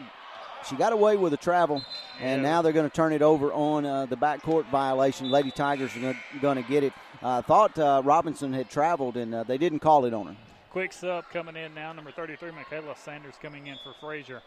she 0.69 0.77
got 0.77 0.93
away 0.93 1.17
with 1.17 1.33
a 1.35 1.37
travel, 1.37 1.83
and 2.21 2.43
yeah. 2.43 2.49
now 2.49 2.63
they're 2.63 2.73
going 2.73 2.89
to 2.89 2.95
turn 2.95 3.13
it 3.13 3.23
over 3.23 3.53
on 3.53 3.85
uh, 3.85 4.07
the 4.07 4.17
backcourt 4.17 4.71
violation. 4.71 5.31
Lady 5.31 5.51
Tigers 5.51 5.95
are 5.97 6.17
going 6.41 6.63
to 6.63 6.69
get 6.69 6.83
it. 6.83 6.93
I 7.23 7.43
thought 7.43 7.79
uh, 7.79 8.01
Robinson 8.05 8.53
had 8.53 8.71
traveled, 8.71 9.17
and 9.17 9.35
uh, 9.35 9.43
they 9.45 9.59
didn't 9.59 9.81
call 9.81 10.05
it 10.07 10.15
on 10.15 10.27
her. 10.29 10.37
Quick 10.71 10.93
sub 10.93 11.25
coming 11.33 11.57
in 11.57 11.75
now, 11.75 11.93
number 11.93 12.11
33, 12.11 12.51
Michaela 12.51 12.95
Sanders 12.97 13.35
coming 13.41 13.69
in 13.69 13.77
for 13.83 13.95
Frazier. 14.01 14.43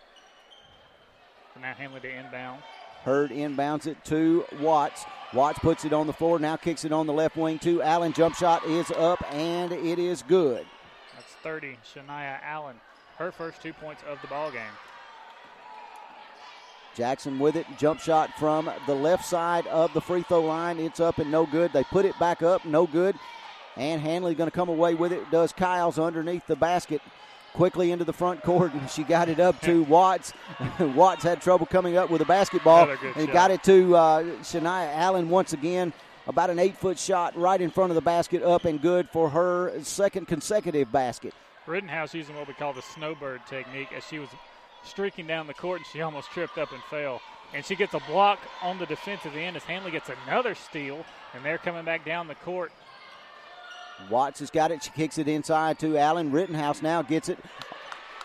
Now 1.59 1.74
Handley 1.74 1.99
to 2.01 2.09
inbound. 2.09 2.61
Hurd 3.03 3.32
inbounds 3.32 3.88
it 3.88 4.03
to 4.05 4.45
Watts. 4.59 5.03
Watts 5.34 5.59
puts 5.59 5.86
it 5.86 5.93
on 5.93 6.05
the 6.05 6.13
floor, 6.13 6.38
now 6.38 6.55
kicks 6.55 6.86
it 6.86 6.91
on 6.91 7.07
the 7.07 7.13
left 7.13 7.36
wing 7.36 7.57
to 7.59 7.82
Allen. 7.82 8.13
Jump 8.13 8.36
shot 8.36 8.65
is 8.65 8.91
up, 8.91 9.24
and 9.34 9.72
it 9.72 9.97
is 9.97 10.22
good. 10.22 10.65
That's 11.15 11.34
30, 11.41 11.78
Shania 11.84 12.39
Allen. 12.43 12.76
Her 13.17 13.32
first 13.32 13.61
two 13.61 13.74
points 13.74 14.03
of 14.07 14.22
the 14.22 14.28
ball 14.28 14.51
game. 14.51 14.61
Jackson 16.95 17.39
with 17.39 17.55
it. 17.55 17.65
Jump 17.78 17.99
shot 17.99 18.30
from 18.38 18.69
the 18.86 18.93
left 18.93 19.26
side 19.26 19.65
of 19.67 19.93
the 19.93 20.01
free 20.01 20.24
throw 20.24 20.41
line. 20.41 20.80
It's 20.80 20.99
up 20.99 21.17
and 21.17 21.32
no 21.32 21.45
good. 21.45 21.74
They 21.74 21.84
put 21.86 22.05
it 22.05 22.17
back 22.19 22.43
up, 22.43 22.65
no 22.65 22.86
good. 22.86 23.15
And 23.78 24.01
Handley 24.01 24.36
going 24.36 24.49
to 24.49 24.55
come 24.55 24.69
away 24.69 24.95
with 24.95 25.11
it. 25.11 25.30
Does 25.32 25.53
Kyles 25.53 25.97
underneath 25.97 26.45
the 26.47 26.55
basket 26.55 27.01
quickly 27.53 27.91
into 27.91 28.05
the 28.05 28.13
front 28.13 28.41
court, 28.43 28.74
and 28.74 28.89
she 28.89 29.03
got 29.03 29.30
it 29.30 29.39
up 29.39 29.59
to 29.61 29.84
Watts. 29.89 30.34
Watts 30.80 31.24
had 31.24 31.41
trouble 31.41 31.65
coming 31.65 31.97
up 31.97 32.09
with 32.09 32.19
the 32.19 32.26
basketball 32.26 32.89
and 32.89 32.99
shot. 32.99 33.34
got 33.34 33.51
it 33.51 33.63
to 33.63 33.95
uh, 33.95 34.24
Shania 34.41 34.93
Allen 34.95 35.30
once 35.30 35.53
again. 35.53 35.93
About 36.28 36.51
an 36.51 36.59
eight 36.59 36.78
foot 36.78 36.99
shot 36.99 37.36
right 37.36 37.59
in 37.59 37.72
front 37.72 37.89
of 37.89 37.95
the 37.95 38.01
basket, 38.01 38.43
up 38.43 38.65
and 38.65 38.80
good 38.80 39.09
for 39.09 39.30
her 39.32 39.74
second 39.82 40.28
consecutive 40.28 40.91
basket. 40.91 41.34
Rittenhouse 41.65 42.13
using 42.13 42.36
what 42.36 42.47
we 42.47 42.53
call 42.53 42.74
the 42.74 42.82
snowbird 42.82 43.41
technique 43.47 43.91
as 43.91 44.05
she 44.07 44.19
was 44.19 44.30
streaking 44.84 45.26
down 45.26 45.47
the 45.47 45.53
court, 45.53 45.80
and 45.80 45.88
she 45.88 46.01
almost 46.01 46.30
tripped 46.30 46.59
up 46.59 46.72
and 46.72 46.82
fell. 46.91 47.22
And 47.53 47.65
she 47.65 47.76
gets 47.76 47.95
a 47.95 47.99
block 48.07 48.39
on 48.61 48.78
the 48.78 48.86
defensive 48.86 49.36
end 49.36 49.55
as 49.57 49.63
Handley 49.63 49.91
gets 49.91 50.09
another 50.26 50.53
steal, 50.53 51.03
and 51.34 51.43
they're 51.43 51.57
coming 51.57 51.84
back 51.84 52.05
down 52.05 52.28
the 52.28 52.36
court. 52.36 52.72
Watts 54.10 54.39
has 54.39 54.49
got 54.49 54.72
it. 54.72 54.84
She 54.84 54.89
kicks 54.91 55.18
it 55.18 55.28
inside 55.28 55.80
to 55.80 55.97
Allen. 55.97 56.32
Rittenhouse 56.32 56.82
now 56.82 57.02
gets 57.02 57.30
it 57.30 57.39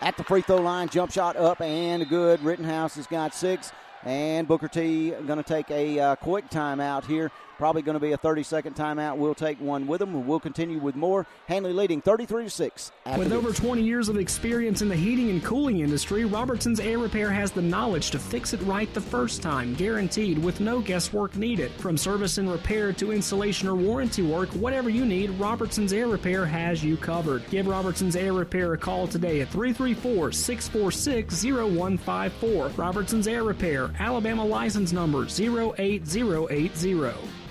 at 0.01 0.17
the 0.17 0.25
free 0.25 0.43
throw 0.43 0.57
line. 0.57 0.89
Jump 0.89 1.13
shot 1.13 1.37
up 1.37 1.61
and 1.61 2.09
good. 2.09 2.43
Rittenhouse 2.43 2.95
has 2.97 3.07
got 3.07 3.35
six. 3.35 3.73
And 4.05 4.47
Booker 4.47 4.69
T 4.69 5.11
going 5.11 5.39
to 5.39 5.43
take 5.43 5.71
a 5.71 5.99
uh, 5.99 6.17
quick 6.17 6.49
timeout 6.49 7.05
here 7.05 7.33
Probably 7.59 7.81
going 7.81 7.95
to 7.95 8.01
be 8.01 8.13
a 8.13 8.19
30 8.19 8.43
second 8.43 8.77
timeout. 8.77 9.17
We'll 9.17 9.35
take 9.35 9.59
one 9.61 9.87
with 9.87 10.01
them. 10.01 10.27
We'll 10.27 10.41
continue 10.41 10.79
with 10.79 10.95
more. 10.95 11.27
Handley 11.47 11.73
leading 11.73 12.03
33 12.03 12.45
to 12.45 12.51
6. 12.51 12.93
With 13.17 13.33
over 13.33 13.53
20 13.53 13.83
years 13.83 14.11
of 14.11 14.19
experience 14.19 14.83
in 14.83 14.91
the 14.91 14.97
heating 14.97 15.31
and 15.31 15.43
cooling 15.43 15.81
industry, 15.81 16.27
Robertson's 16.27 16.81
Air 16.81 16.99
Repair 16.99 17.31
has 17.31 17.53
the 17.53 17.63
knowledge 17.63 18.11
to 18.11 18.19
fix 18.19 18.53
it 18.53 18.61
right 18.63 18.93
the 18.93 19.01
first 19.01 19.43
time, 19.43 19.75
guaranteed 19.75 20.39
with 20.39 20.61
no 20.61 20.81
guesswork 20.81 21.35
needed. 21.37 21.73
From 21.73 21.97
service 21.97 22.37
and 22.37 22.51
repair 22.51 22.93
to 22.93 23.13
installation 23.13 23.69
or 23.69 23.75
warranty 23.75 24.23
work, 24.23 24.51
whatever 24.51 24.91
you 24.91 25.07
need, 25.07 25.31
Robertson's 25.31 25.95
Air 25.95 26.09
Repair 26.09 26.45
has 26.45 26.85
you 26.85 26.99
covered. 26.99 27.49
Give 27.49 27.67
Robertson's 27.67 28.17
Air 28.17 28.35
Repair 28.35 28.75
a 28.75 28.79
call 28.79 29.07
today 29.07 29.41
at 29.41 29.49
334 29.49 30.33
646 30.33 31.43
0154. 31.43 32.69
Robertson's 32.77 33.27
Air 33.27 33.45
Repair, 33.45 33.91
Alabama 33.99 34.45
license 34.45 34.93
number 34.93 35.25
08080. 35.25 37.46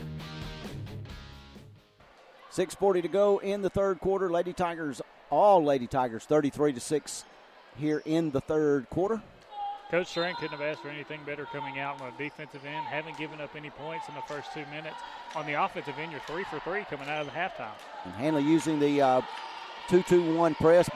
6:40 2.55 3.01
to 3.01 3.07
go 3.09 3.39
in 3.39 3.61
the 3.61 3.69
third 3.69 3.99
quarter. 3.99 4.29
Lady 4.29 4.53
Tigers, 4.53 5.01
all 5.29 5.61
Lady 5.61 5.87
Tigers, 5.87 6.23
33 6.23 6.71
to 6.71 6.79
six 6.79 7.25
here 7.75 8.01
in 8.05 8.31
the 8.31 8.39
third 8.39 8.89
quarter. 8.89 9.21
Coach 9.91 10.07
Strain 10.07 10.33
couldn't 10.35 10.57
have 10.57 10.61
asked 10.61 10.81
for 10.81 10.89
anything 10.89 11.19
better 11.25 11.45
coming 11.45 11.79
out 11.79 12.01
on 12.01 12.11
the 12.17 12.23
defensive 12.23 12.65
end. 12.65 12.85
Haven't 12.85 13.17
given 13.17 13.41
up 13.41 13.55
any 13.55 13.69
points 13.69 14.07
in 14.07 14.15
the 14.15 14.21
first 14.21 14.53
two 14.53 14.65
minutes. 14.71 14.95
On 15.35 15.45
the 15.45 15.53
offensive 15.53 15.93
end, 15.99 16.11
you're 16.11 16.21
three 16.21 16.45
for 16.45 16.59
three 16.61 16.85
coming 16.85 17.09
out 17.09 17.19
of 17.19 17.27
the 17.27 17.33
halftime. 17.33 17.75
And 18.05 18.13
Handley 18.13 18.43
using 18.43 18.79
the 18.79 19.01
uh, 19.01 19.21
2-2-1 19.89 20.55
press. 20.55 20.89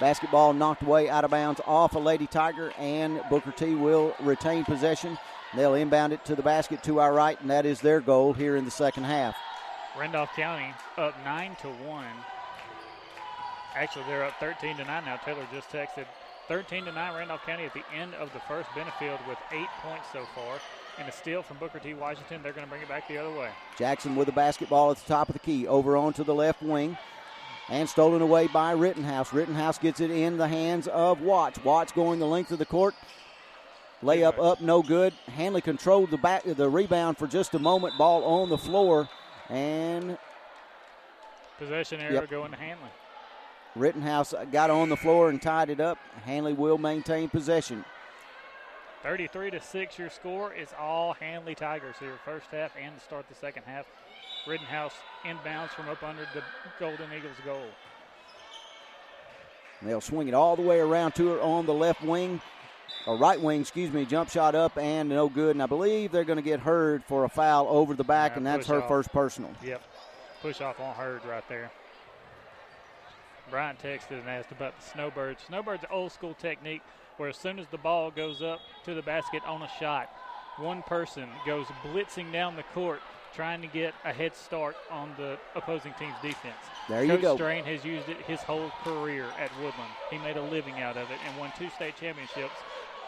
Basketball 0.00 0.52
knocked 0.52 0.82
away 0.82 1.10
out 1.10 1.24
of 1.24 1.32
bounds 1.32 1.60
off 1.66 1.94
a 1.94 1.98
Lady 1.98 2.28
Tiger, 2.28 2.72
and 2.78 3.20
Booker 3.28 3.50
T 3.50 3.74
will 3.74 4.14
retain 4.20 4.64
possession. 4.64 5.18
They'll 5.54 5.74
inbound 5.74 6.12
it 6.12 6.24
to 6.26 6.36
the 6.36 6.42
basket 6.42 6.82
to 6.84 7.00
our 7.00 7.12
right, 7.12 7.38
and 7.40 7.50
that 7.50 7.66
is 7.66 7.80
their 7.80 8.00
goal 8.00 8.32
here 8.32 8.56
in 8.56 8.64
the 8.64 8.70
second 8.70 9.04
half. 9.04 9.36
Randolph 9.98 10.30
County 10.36 10.72
up 10.96 11.14
9 11.24 11.56
to 11.62 11.68
1. 11.68 12.04
Actually, 13.74 14.04
they're 14.06 14.24
up 14.24 14.34
13 14.38 14.76
to 14.76 14.84
9 14.84 15.04
now. 15.04 15.16
Taylor 15.16 15.46
just 15.52 15.68
texted 15.70 16.06
13 16.46 16.84
to 16.84 16.92
9 16.92 17.14
Randolph 17.14 17.44
County 17.44 17.64
at 17.64 17.74
the 17.74 17.82
end 17.94 18.14
of 18.14 18.32
the 18.32 18.38
first 18.40 18.68
Benefield 18.70 19.18
with 19.28 19.38
eight 19.52 19.68
points 19.82 20.06
so 20.12 20.24
far. 20.34 20.60
And 20.98 21.08
a 21.08 21.12
steal 21.12 21.42
from 21.42 21.58
Booker 21.58 21.78
T. 21.80 21.94
Washington. 21.94 22.42
They're 22.42 22.52
going 22.52 22.66
to 22.66 22.70
bring 22.70 22.82
it 22.82 22.88
back 22.88 23.08
the 23.08 23.18
other 23.18 23.36
way. 23.36 23.50
Jackson 23.76 24.14
with 24.14 24.26
the 24.26 24.32
basketball 24.32 24.90
at 24.90 24.98
the 24.98 25.08
top 25.08 25.28
of 25.28 25.32
the 25.32 25.40
key. 25.40 25.66
Over 25.66 25.96
onto 25.96 26.24
the 26.24 26.34
left 26.34 26.62
wing. 26.62 26.96
And 27.68 27.88
stolen 27.88 28.22
away 28.22 28.46
by 28.46 28.72
Rittenhouse. 28.72 29.32
Rittenhouse 29.32 29.78
gets 29.78 30.00
it 30.00 30.10
in 30.10 30.38
the 30.38 30.48
hands 30.48 30.88
of 30.88 31.20
Watts. 31.20 31.62
Watts 31.62 31.92
going 31.92 32.18
the 32.18 32.26
length 32.26 32.50
of 32.50 32.58
the 32.58 32.64
court. 32.64 32.94
Layup 34.02 34.38
up, 34.38 34.60
no 34.60 34.80
good. 34.80 35.12
Handley 35.26 35.60
controlled 35.60 36.10
the 36.10 36.16
back 36.16 36.44
the 36.44 36.68
rebound 36.68 37.18
for 37.18 37.26
just 37.26 37.54
a 37.54 37.58
moment. 37.58 37.98
Ball 37.98 38.24
on 38.24 38.48
the 38.48 38.58
floor. 38.58 39.08
And 39.50 40.18
possession 41.58 42.00
error 42.00 42.12
yep. 42.12 42.30
going 42.30 42.50
to 42.50 42.56
Handley. 42.56 42.90
Rittenhouse 43.76 44.34
got 44.52 44.70
on 44.70 44.88
the 44.88 44.96
floor 44.96 45.30
and 45.30 45.40
tied 45.40 45.70
it 45.70 45.80
up. 45.80 45.98
Handley 46.24 46.52
will 46.52 46.78
maintain 46.78 47.28
possession. 47.28 47.84
33 49.02 49.52
to 49.52 49.60
6 49.60 49.98
your 49.98 50.10
score 50.10 50.52
is 50.52 50.68
all 50.78 51.12
Handley 51.14 51.54
Tigers 51.54 51.94
here 52.00 52.18
first 52.24 52.46
half 52.50 52.72
and 52.80 52.94
to 52.96 53.00
start 53.00 53.28
the 53.28 53.34
second 53.34 53.62
half. 53.64 53.86
Rittenhouse 54.46 54.94
inbounds 55.24 55.70
from 55.70 55.88
up 55.88 56.02
under 56.02 56.26
the 56.34 56.42
Golden 56.80 57.06
Eagles 57.16 57.36
goal. 57.44 57.66
They'll 59.82 60.00
swing 60.00 60.28
it 60.28 60.34
all 60.34 60.56
the 60.56 60.62
way 60.62 60.80
around 60.80 61.12
to 61.12 61.28
her 61.28 61.40
on 61.40 61.66
the 61.66 61.74
left 61.74 62.02
wing 62.02 62.40
or 63.06 63.16
right 63.16 63.40
wing, 63.40 63.60
excuse 63.60 63.92
me, 63.92 64.04
jump 64.04 64.30
shot 64.30 64.54
up 64.54 64.76
and 64.78 65.08
no 65.08 65.28
good. 65.28 65.56
And 65.56 65.62
I 65.62 65.66
believe 65.66 66.12
they're 66.12 66.24
going 66.24 66.36
to 66.36 66.42
get 66.42 66.60
Hurd 66.60 67.04
for 67.04 67.24
a 67.24 67.28
foul 67.28 67.66
over 67.68 67.94
the 67.94 68.04
back, 68.04 68.32
yeah, 68.32 68.36
and 68.38 68.46
that's 68.46 68.66
her 68.66 68.82
off. 68.82 68.88
first 68.88 69.12
personal. 69.12 69.50
Yep, 69.64 69.82
push 70.42 70.60
off 70.60 70.80
on 70.80 70.94
Hurd 70.94 71.24
right 71.24 71.46
there. 71.48 71.70
Brian 73.50 73.76
texted 73.76 74.20
and 74.20 74.28
asked 74.28 74.52
about 74.52 74.78
the 74.78 74.84
snowbird. 74.84 75.38
Snowbird's 75.48 75.84
old 75.90 76.12
school 76.12 76.34
technique 76.34 76.82
where 77.16 77.30
as 77.30 77.36
soon 77.36 77.58
as 77.58 77.66
the 77.68 77.78
ball 77.78 78.10
goes 78.10 78.42
up 78.42 78.60
to 78.84 78.94
the 78.94 79.02
basket 79.02 79.42
on 79.46 79.62
a 79.62 79.70
shot, 79.80 80.10
one 80.58 80.82
person 80.82 81.28
goes 81.46 81.66
blitzing 81.84 82.32
down 82.32 82.56
the 82.56 82.62
court 82.74 83.00
trying 83.34 83.60
to 83.60 83.66
get 83.68 83.94
a 84.04 84.12
head 84.12 84.34
start 84.34 84.76
on 84.90 85.12
the 85.16 85.38
opposing 85.54 85.94
team's 85.98 86.16
defense. 86.22 86.56
There 86.88 87.06
Coach 87.06 87.16
you 87.16 87.22
go. 87.22 87.36
Strain 87.36 87.64
has 87.64 87.84
used 87.84 88.08
it 88.08 88.18
his 88.22 88.40
whole 88.40 88.70
career 88.82 89.26
at 89.38 89.50
Woodland. 89.56 89.90
He 90.10 90.18
made 90.18 90.36
a 90.36 90.42
living 90.42 90.80
out 90.80 90.96
of 90.96 91.10
it 91.10 91.18
and 91.26 91.38
won 91.38 91.52
two 91.58 91.68
state 91.70 91.96
championships 91.96 92.54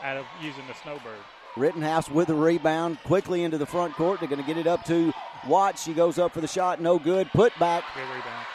out 0.03 0.17
of 0.17 0.27
using 0.43 0.67
the 0.67 0.75
snowbird. 0.75 1.19
Rittenhouse 1.57 2.09
with 2.09 2.29
the 2.29 2.35
rebound 2.35 2.99
quickly 3.05 3.43
into 3.43 3.59
the 3.59 3.67
front 3.67 3.95
court. 3.95 4.21
They're 4.21 4.29
going 4.29 4.41
to 4.41 4.47
get 4.47 4.57
it 4.57 4.67
up 4.67 4.85
to 4.85 5.13
Watts. 5.49 5.83
She 5.83 5.93
goes 5.93 6.19
up 6.19 6.33
for 6.33 6.41
the 6.41 6.47
shot, 6.47 6.81
no 6.81 6.99
good. 6.99 7.29
Put 7.33 7.59
back. 7.59 7.85
Good 7.95 8.03
rebound. 8.03 8.47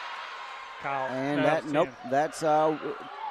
Kyle. 0.82 1.08
And 1.08 1.44
that 1.44 1.66
nope, 1.66 1.90
that's 2.10 2.42
uh, 2.42 2.78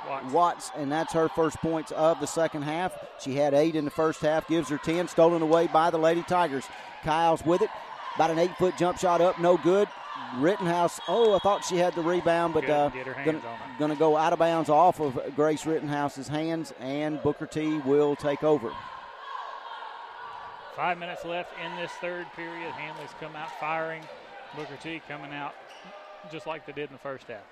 Watts. 0.07 0.33
Watts, 0.33 0.71
and 0.75 0.91
that's 0.91 1.13
her 1.13 1.29
first 1.29 1.57
points 1.57 1.91
of 1.91 2.19
the 2.19 2.27
second 2.27 2.63
half. 2.63 2.93
She 3.19 3.35
had 3.35 3.53
eight 3.53 3.75
in 3.75 3.85
the 3.85 3.91
first 3.91 4.21
half, 4.21 4.47
gives 4.47 4.69
her 4.69 4.77
ten, 4.77 5.07
stolen 5.07 5.41
away 5.41 5.67
by 5.67 5.89
the 5.89 5.97
Lady 5.97 6.21
Tigers. 6.23 6.65
Kyles 7.03 7.45
with 7.45 7.61
it, 7.61 7.69
about 8.15 8.31
an 8.31 8.39
eight-foot 8.39 8.77
jump 8.77 8.97
shot 8.97 9.21
up, 9.21 9.39
no 9.39 9.57
good. 9.57 9.87
Rittenhouse. 10.37 10.99
Oh, 11.07 11.35
I 11.35 11.39
thought 11.39 11.63
she 11.63 11.77
had 11.77 11.93
the 11.93 12.01
rebound, 12.01 12.53
but 12.53 12.69
uh, 12.69 12.89
going 13.77 13.91
to 13.91 13.97
go 13.97 14.17
out 14.17 14.33
of 14.33 14.39
bounds 14.39 14.69
off 14.69 14.99
of 14.99 15.19
Grace 15.35 15.65
Rittenhouse's 15.65 16.27
hands, 16.27 16.73
and 16.79 17.21
Booker 17.21 17.45
T 17.45 17.79
will 17.79 18.15
take 18.15 18.43
over. 18.43 18.71
Five 20.75 20.97
minutes 20.97 21.23
left 21.23 21.53
in 21.63 21.75
this 21.77 21.91
third 22.01 22.27
period. 22.35 22.71
Handley's 22.73 23.11
come 23.19 23.35
out 23.35 23.49
firing. 23.59 24.03
Booker 24.55 24.77
T 24.81 25.01
coming 25.07 25.31
out 25.31 25.53
just 26.31 26.47
like 26.47 26.65
they 26.65 26.73
did 26.73 26.89
in 26.89 26.93
the 26.93 26.99
first 26.99 27.27
half. 27.27 27.43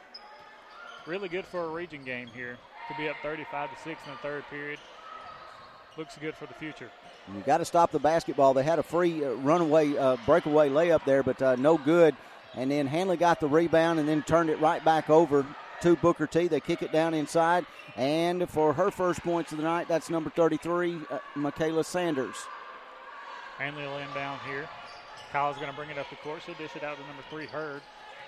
Really 1.06 1.30
good 1.30 1.46
for 1.46 1.66
a 1.66 1.70
region 1.70 2.04
game 2.04 2.30
here. 2.34 2.58
Could 2.88 2.98
be 2.98 3.08
up 3.08 3.16
35 3.22 3.70
to 3.70 3.82
6 3.82 4.02
in 4.06 4.12
the 4.12 4.18
third 4.18 4.44
period. 4.50 4.80
Looks 5.98 6.18
good 6.18 6.36
for 6.36 6.48
the 6.48 6.54
future. 6.54 6.90
You 7.34 7.42
got 7.42 7.60
to 7.60 7.66
stop 7.66 7.92
the 7.92 8.00
basketball. 8.00 8.54
They 8.54 8.64
had 8.64 8.80
a 8.80 8.84
free 8.84 9.24
uh, 9.24 9.32
runaway, 9.34 9.96
uh, 9.96 10.18
breakaway 10.26 10.70
layup 10.70 11.06
there, 11.06 11.24
but 11.24 11.42
uh, 11.42 11.56
no 11.56 11.78
good. 11.78 12.16
And 12.56 12.70
then 12.72 12.88
Handley 12.88 13.18
got 13.18 13.40
the 13.40 13.48
rebound 13.48 14.00
and 14.00 14.08
then 14.08 14.24
turned 14.24 14.50
it 14.50 14.60
right 14.60 14.84
back 14.84 15.10
over 15.10 15.46
to 15.82 15.96
Booker 15.98 16.28
T. 16.28 16.48
They 16.48 16.60
kick 16.60 16.82
it 16.82 16.92
down 16.92 17.14
inside. 17.14 17.66
And 17.96 18.50
for 18.50 18.74
her 18.74 18.92
first 18.92 19.22
points 19.22 19.52
of 19.52 19.58
the 19.60 19.64
night, 19.64 19.88
that's 19.88 20.10
number 20.10 20.30
33, 20.32 21.00
uh, 21.10 21.20
Michaela 21.36 21.84
Sanders. 21.84 22.38
Handley 23.58 23.84
will 23.84 23.98
inbound 23.98 24.42
here. 24.48 24.68
Kyles 25.32 25.58
going 25.58 25.70
to 25.70 25.76
bring 25.76 25.90
it 25.90 25.98
up 25.98 26.10
the 26.10 26.16
court. 26.18 26.42
She'll 26.46 26.56
dish 26.56 26.76
it 26.76 26.84
out 26.84 26.98
to 26.98 27.08
number 27.08 27.24
three, 27.30 27.46
Hurd. 27.46 27.82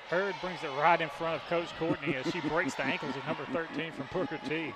Hurd 0.09 0.35
brings 0.39 0.63
it 0.63 0.69
right 0.79 1.01
in 1.01 1.09
front 1.09 1.41
of 1.41 1.47
Coach 1.49 1.67
Courtney 1.79 2.15
as 2.15 2.31
she 2.31 2.39
breaks 2.41 2.75
the 2.75 2.83
ankles 2.83 3.15
of 3.15 3.25
number 3.25 3.45
13 3.45 3.91
from 3.91 4.07
Booker 4.13 4.39
T. 4.47 4.73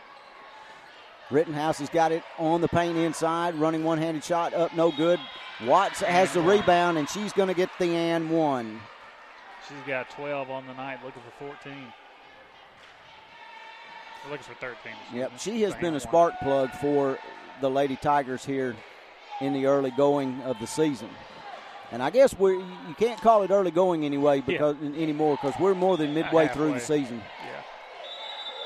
Rittenhouse 1.32 1.80
has 1.80 1.90
got 1.90 2.12
it 2.12 2.24
on 2.38 2.62
the 2.62 2.68
paint 2.68 2.98
inside, 2.98 3.56
running 3.56 3.84
one 3.84 3.98
handed 3.98 4.24
shot 4.24 4.54
up, 4.54 4.76
no 4.76 4.92
good. 4.92 5.20
Watts 5.66 6.00
has 6.00 6.34
the 6.34 6.42
rebound, 6.42 6.98
and 6.98 7.08
she's 7.08 7.34
going 7.34 7.50
to 7.50 7.54
get 7.54 7.70
the 7.80 7.90
and 7.96 8.30
one. 8.30 8.80
She's 9.68 9.78
got 9.86 10.10
12 10.12 10.50
on 10.50 10.66
the 10.66 10.74
night, 10.74 11.04
looking 11.04 11.22
for 11.22 11.46
14. 11.46 11.74
We're 14.26 14.32
looking 14.32 14.46
for 14.46 14.60
13. 14.60 14.94
Yep, 15.14 15.34
she 15.38 15.62
has 15.62 15.76
been 15.76 15.96
a 15.96 16.00
spark 16.00 16.34
plug 16.42 16.72
for 16.82 17.20
the 17.62 17.70
Lady 17.70 17.96
Tigers 17.96 18.44
here 18.44 18.76
in 19.42 19.54
the 19.54 19.66
early 19.66 19.92
going 19.92 20.42
of 20.42 20.58
the 20.60 20.68
season. 20.68 21.10
And 21.92 22.04
I 22.04 22.10
guess 22.10 22.38
we 22.38 22.54
you 22.54 22.96
can't 22.98 23.20
call 23.20 23.42
it 23.44 23.50
early 23.50 23.72
going 23.72 24.06
anyway 24.06 24.42
because 24.42 24.76
yeah. 24.82 24.90
anymore 24.90 25.38
because 25.42 25.60
we're 25.60 25.74
more 25.74 25.98
than 25.98 26.14
midway 26.14 26.48
through 26.48 26.74
the 26.74 26.80
season. 26.80 27.22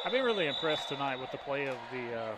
I've 0.06 0.12
been 0.12 0.26
really 0.26 0.48
impressed 0.48 0.90
tonight 0.90 1.18
with 1.18 1.32
the 1.32 1.38
play 1.38 1.68
of 1.68 1.78
the 1.94 2.14
uh, 2.14 2.36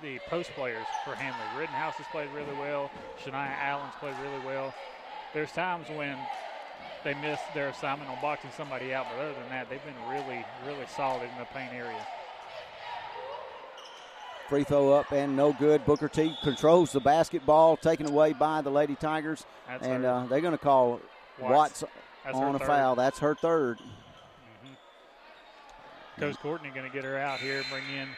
the 0.00 0.20
post 0.28 0.50
players 0.50 0.86
for 1.04 1.16
Handley. 1.16 1.42
Rittenhouse 1.58 1.94
has 1.94 2.06
played 2.12 2.28
really 2.32 2.54
well. 2.54 2.88
Shania 3.24 3.50
Allen's 3.60 3.94
played 3.98 4.14
really 4.22 4.46
well. 4.46 4.72
There's 5.34 5.50
times 5.50 5.88
when 5.88 6.16
they 7.02 7.14
missed 7.14 7.42
their 7.52 7.68
assignment 7.68 8.08
on 8.08 8.16
boxing 8.22 8.50
somebody 8.56 8.94
out, 8.94 9.06
but 9.10 9.20
other 9.20 9.34
than 9.34 9.48
that, 9.48 9.68
they've 9.68 9.84
been 9.84 10.08
really, 10.08 10.44
really 10.64 10.86
solid 10.94 11.24
in 11.24 11.38
the 11.38 11.46
paint 11.46 11.72
area. 11.72 12.06
Free 14.48 14.62
throw 14.62 14.92
up 14.92 15.10
and 15.10 15.34
no 15.34 15.52
good. 15.52 15.84
Booker 15.84 16.08
T 16.08 16.36
controls 16.44 16.92
the 16.92 17.00
basketball, 17.00 17.76
taken 17.76 18.06
away 18.06 18.34
by 18.34 18.60
the 18.60 18.70
Lady 18.70 18.94
Tigers, 18.94 19.44
That's 19.66 19.84
and 19.84 20.04
uh, 20.04 20.26
they're 20.28 20.40
going 20.40 20.52
to 20.52 20.58
call 20.58 21.00
Watts, 21.40 21.82
Watts 22.24 22.36
on 22.38 22.54
a 22.54 22.60
foul. 22.60 22.94
That's 22.94 23.18
her 23.18 23.34
3rd 23.34 23.78
mm-hmm. 23.78 24.05
Coach 26.18 26.36
Courtney 26.36 26.70
going 26.70 26.88
to 26.88 26.94
get 26.94 27.04
her 27.04 27.18
out 27.18 27.40
here, 27.40 27.62
bring 27.70 27.84
in 27.98 28.08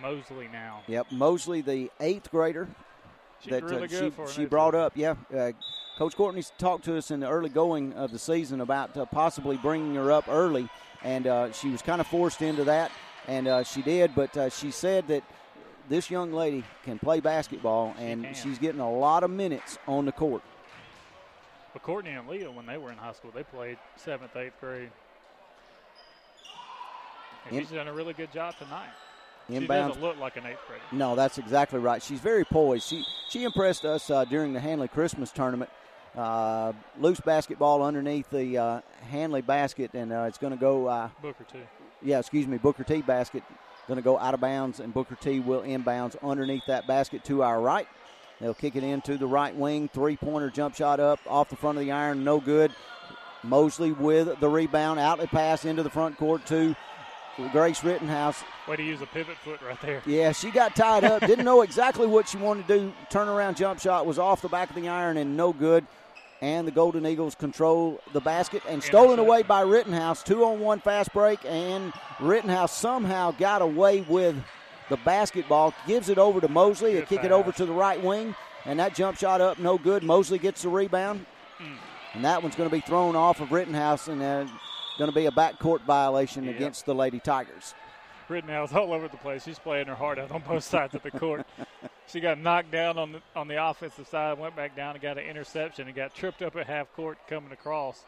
Mosley 0.00 0.48
now. 0.52 0.82
Yep, 0.86 1.12
Mosley, 1.12 1.60
the 1.60 1.90
eighth 2.00 2.30
grader 2.30 2.68
She's 3.40 3.50
that 3.50 3.62
really 3.64 3.84
uh, 3.84 3.86
good 3.86 4.14
she, 4.28 4.32
she 4.32 4.44
brought 4.46 4.74
up. 4.74 4.92
Yeah, 4.96 5.14
uh, 5.36 5.52
Coach 5.98 6.16
Courtney 6.16 6.42
talked 6.58 6.84
to 6.86 6.96
us 6.96 7.10
in 7.10 7.20
the 7.20 7.28
early 7.28 7.50
going 7.50 7.92
of 7.92 8.10
the 8.10 8.18
season 8.18 8.60
about 8.60 8.96
uh, 8.96 9.04
possibly 9.04 9.56
bringing 9.56 9.94
her 9.96 10.10
up 10.10 10.26
early, 10.28 10.68
and 11.02 11.26
uh, 11.26 11.52
she 11.52 11.68
was 11.68 11.82
kind 11.82 12.00
of 12.00 12.06
forced 12.06 12.42
into 12.42 12.64
that, 12.64 12.90
and 13.28 13.46
uh, 13.46 13.62
she 13.62 13.82
did. 13.82 14.14
But 14.14 14.36
uh, 14.36 14.48
she 14.48 14.70
said 14.70 15.06
that 15.08 15.22
this 15.88 16.10
young 16.10 16.32
lady 16.32 16.64
can 16.84 16.98
play 16.98 17.20
basketball, 17.20 17.94
and 17.98 18.24
can. 18.24 18.34
she's 18.34 18.58
getting 18.58 18.80
a 18.80 18.90
lot 18.90 19.22
of 19.22 19.30
minutes 19.30 19.78
on 19.86 20.06
the 20.06 20.12
court. 20.12 20.42
But 21.72 21.82
Courtney 21.82 22.12
and 22.12 22.28
Leah, 22.28 22.50
when 22.50 22.66
they 22.66 22.78
were 22.78 22.90
in 22.90 22.98
high 22.98 23.12
school, 23.12 23.32
they 23.34 23.42
played 23.42 23.78
seventh, 23.96 24.34
eighth 24.36 24.58
grade. 24.60 24.90
And 27.46 27.56
In- 27.56 27.60
she's 27.62 27.70
done 27.72 27.88
a 27.88 27.92
really 27.92 28.12
good 28.14 28.32
job 28.32 28.54
tonight. 28.58 28.88
She 29.48 29.54
Inbounds. 29.54 29.88
doesn't 29.88 30.02
look 30.02 30.18
like 30.18 30.36
an 30.38 30.46
eighth 30.46 30.60
grader. 30.66 30.82
No, 30.92 31.14
that's 31.14 31.36
exactly 31.36 31.78
right. 31.78 32.02
She's 32.02 32.20
very 32.20 32.44
poised. 32.46 32.88
She 32.88 33.04
she 33.28 33.44
impressed 33.44 33.84
us 33.84 34.08
uh, 34.08 34.24
during 34.24 34.54
the 34.54 34.60
Handley 34.60 34.88
Christmas 34.88 35.30
tournament. 35.32 35.70
Uh, 36.16 36.72
loose 36.98 37.20
basketball 37.20 37.82
underneath 37.82 38.30
the 38.30 38.56
uh, 38.56 38.80
Handley 39.10 39.42
basket, 39.42 39.90
and 39.92 40.12
uh, 40.12 40.22
it's 40.28 40.38
going 40.38 40.52
to 40.52 40.58
go. 40.58 40.86
Uh, 40.86 41.10
Booker 41.20 41.44
T. 41.52 41.58
yeah, 42.02 42.18
excuse 42.20 42.46
me, 42.46 42.56
Booker 42.56 42.84
T 42.84 43.02
basket 43.02 43.42
going 43.86 43.96
to 43.98 44.02
go 44.02 44.18
out 44.18 44.32
of 44.32 44.40
bounds, 44.40 44.80
and 44.80 44.94
Booker 44.94 45.16
T 45.16 45.40
will 45.40 45.60
inbounds 45.60 46.16
underneath 46.22 46.62
that 46.68 46.86
basket 46.86 47.22
to 47.24 47.42
our 47.42 47.60
right. 47.60 47.86
They'll 48.40 48.54
kick 48.54 48.76
it 48.76 48.82
into 48.82 49.18
the 49.18 49.26
right 49.26 49.54
wing, 49.54 49.88
three 49.92 50.16
pointer 50.16 50.48
jump 50.48 50.74
shot 50.74 51.00
up 51.00 51.20
off 51.26 51.50
the 51.50 51.56
front 51.56 51.76
of 51.76 51.84
the 51.84 51.92
iron, 51.92 52.24
no 52.24 52.40
good. 52.40 52.74
Mosley 53.42 53.92
with 53.92 54.40
the 54.40 54.48
rebound, 54.48 54.98
outlet 55.00 55.28
pass 55.30 55.66
into 55.66 55.82
the 55.82 55.90
front 55.90 56.16
court 56.16 56.46
to 56.46 56.74
Grace 57.52 57.82
Rittenhouse. 57.82 58.42
Way 58.68 58.76
to 58.76 58.82
use 58.82 59.00
a 59.02 59.06
pivot 59.06 59.36
foot 59.38 59.60
right 59.62 59.80
there. 59.80 60.02
Yeah, 60.06 60.32
she 60.32 60.50
got 60.50 60.76
tied 60.76 61.04
up. 61.04 61.20
Didn't 61.26 61.44
know 61.44 61.62
exactly 61.62 62.06
what 62.06 62.28
she 62.28 62.36
wanted 62.36 62.68
to 62.68 62.78
do. 62.78 62.92
Turnaround 63.10 63.56
jump 63.56 63.80
shot 63.80 64.06
was 64.06 64.18
off 64.18 64.40
the 64.40 64.48
back 64.48 64.70
of 64.70 64.76
the 64.76 64.88
iron 64.88 65.16
and 65.16 65.36
no 65.36 65.52
good. 65.52 65.86
And 66.40 66.66
the 66.66 66.72
Golden 66.72 67.06
Eagles 67.06 67.34
control 67.34 68.00
the 68.12 68.20
basket 68.20 68.62
and 68.68 68.82
stolen 68.82 69.18
away 69.18 69.42
by 69.42 69.62
Rittenhouse. 69.62 70.22
Two 70.22 70.44
on 70.44 70.60
one 70.60 70.78
fast 70.78 71.12
break, 71.12 71.38
and 71.46 71.92
Rittenhouse 72.20 72.76
somehow 72.76 73.30
got 73.30 73.62
away 73.62 74.02
with 74.02 74.36
the 74.90 74.98
basketball. 74.98 75.72
Gives 75.86 76.10
it 76.10 76.18
over 76.18 76.40
to 76.40 76.48
Mosley. 76.48 76.92
They 76.92 77.00
Good 77.00 77.08
kick 77.08 77.24
it 77.24 77.32
over 77.32 77.50
to 77.52 77.64
the 77.64 77.72
right 77.72 78.02
wing, 78.02 78.34
and 78.66 78.78
that 78.78 78.94
jump 78.94 79.16
shot 79.16 79.40
up, 79.40 79.58
no 79.58 79.78
good. 79.78 80.02
Mosley 80.02 80.38
gets 80.38 80.62
the 80.62 80.68
rebound, 80.68 81.24
and 82.12 82.24
that 82.24 82.42
one's 82.42 82.56
going 82.56 82.68
to 82.68 82.74
be 82.74 82.82
thrown 82.82 83.16
off 83.16 83.40
of 83.40 83.50
Rittenhouse, 83.50 84.08
and 84.08 84.20
uh, 84.20 84.46
going 84.98 85.10
to 85.10 85.14
be 85.14 85.26
a 85.26 85.30
backcourt 85.30 85.82
violation 85.82 86.48
against 86.48 86.86
the 86.86 86.94
Lady 86.94 87.20
Tigers. 87.20 87.74
Rittenhouse 88.28 88.72
all 88.72 88.92
over 88.92 89.08
the 89.08 89.16
place. 89.16 89.44
She's 89.44 89.58
playing 89.58 89.86
her 89.86 89.94
heart 89.94 90.18
out 90.18 90.30
on 90.30 90.42
both 90.42 90.64
sides 90.64 90.94
of 90.94 91.02
the 91.02 91.10
court. 91.10 91.46
she 92.06 92.20
got 92.20 92.38
knocked 92.38 92.70
down 92.70 92.98
on 92.98 93.12
the 93.12 93.22
on 93.36 93.48
the 93.48 93.62
offensive 93.62 94.08
side, 94.08 94.38
went 94.38 94.56
back 94.56 94.74
down 94.76 94.94
and 94.94 95.02
got 95.02 95.18
an 95.18 95.24
interception, 95.24 95.86
and 95.86 95.96
got 95.96 96.14
tripped 96.14 96.42
up 96.42 96.56
at 96.56 96.66
half 96.66 96.92
court 96.94 97.18
coming 97.28 97.52
across. 97.52 98.04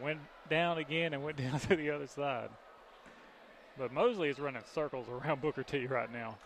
Went 0.00 0.20
down 0.48 0.78
again 0.78 1.12
and 1.12 1.22
went 1.22 1.36
down 1.38 1.58
to 1.60 1.76
the 1.76 1.90
other 1.90 2.06
side. 2.06 2.50
But 3.78 3.92
Mosley 3.92 4.28
is 4.28 4.38
running 4.38 4.62
circles 4.72 5.06
around 5.08 5.40
Booker 5.40 5.62
T 5.62 5.86
right 5.86 6.12
now. 6.12 6.36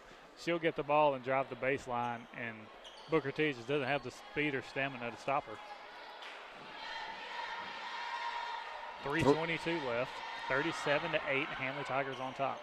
She'll 0.42 0.58
get 0.58 0.76
the 0.76 0.82
ball 0.82 1.14
and 1.14 1.24
drive 1.24 1.48
the 1.48 1.56
baseline, 1.56 2.20
and 2.40 2.56
Booker 3.10 3.30
T 3.30 3.52
just 3.52 3.66
doesn't 3.66 3.86
have 3.86 4.02
the 4.04 4.10
speed 4.10 4.54
or 4.54 4.62
stamina 4.70 5.10
to 5.10 5.16
stop 5.16 5.44
her. 5.46 5.56
322 9.05 9.86
left. 9.88 10.11
37 10.49 11.12
to 11.12 11.20
8. 11.28 11.47
Handley 11.47 11.84
Tigers 11.84 12.16
on 12.20 12.34
top. 12.34 12.61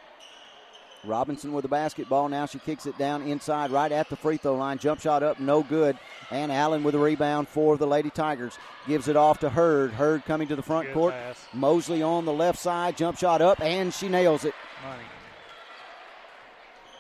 Robinson 1.06 1.52
with 1.52 1.64
the 1.64 1.70
basketball. 1.70 2.30
Now 2.30 2.46
she 2.46 2.60
kicks 2.60 2.86
it 2.86 2.98
down 2.98 3.24
inside, 3.24 3.72
right 3.72 3.92
at 3.92 4.10
the 4.10 4.16
free 4.16 4.38
throw 4.38 4.56
line. 4.56 4.78
Jump 4.78 5.02
shot 5.02 5.22
up, 5.22 5.40
no 5.40 5.62
good. 5.62 5.98
And 6.32 6.52
Allen 6.52 6.84
with 6.84 6.94
the 6.94 7.00
rebound 7.00 7.50
for 7.50 7.78
the 7.78 7.86
Lady 7.88 8.10
Tigers. 8.10 8.58
Gives 8.88 9.08
it 9.08 9.18
off 9.18 9.40
to 9.40 9.50
Hurd. 9.50 9.92
Hurd 9.92 10.24
coming 10.26 10.48
to 10.48 10.56
the 10.56 10.62
front 10.62 10.88
Good 10.88 10.94
court. 10.94 11.14
pass. 11.14 11.46
Mosley 11.54 12.02
on 12.02 12.26
the 12.26 12.34
left 12.34 12.60
side. 12.60 12.96
Jump 12.96 13.18
shot 13.18 13.42
up, 13.42 13.60
and 13.62 13.94
she 13.94 14.08
nails 14.08 14.46
it. 14.46 14.54
Money. 14.88 15.04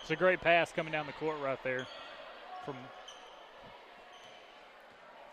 It's 0.01 0.11
a 0.11 0.15
great 0.17 0.41
pass 0.41 0.71
coming 0.73 0.91
down 0.91 1.05
the 1.05 1.13
court 1.13 1.37
right 1.41 1.61
there 1.63 1.87
from 2.65 2.75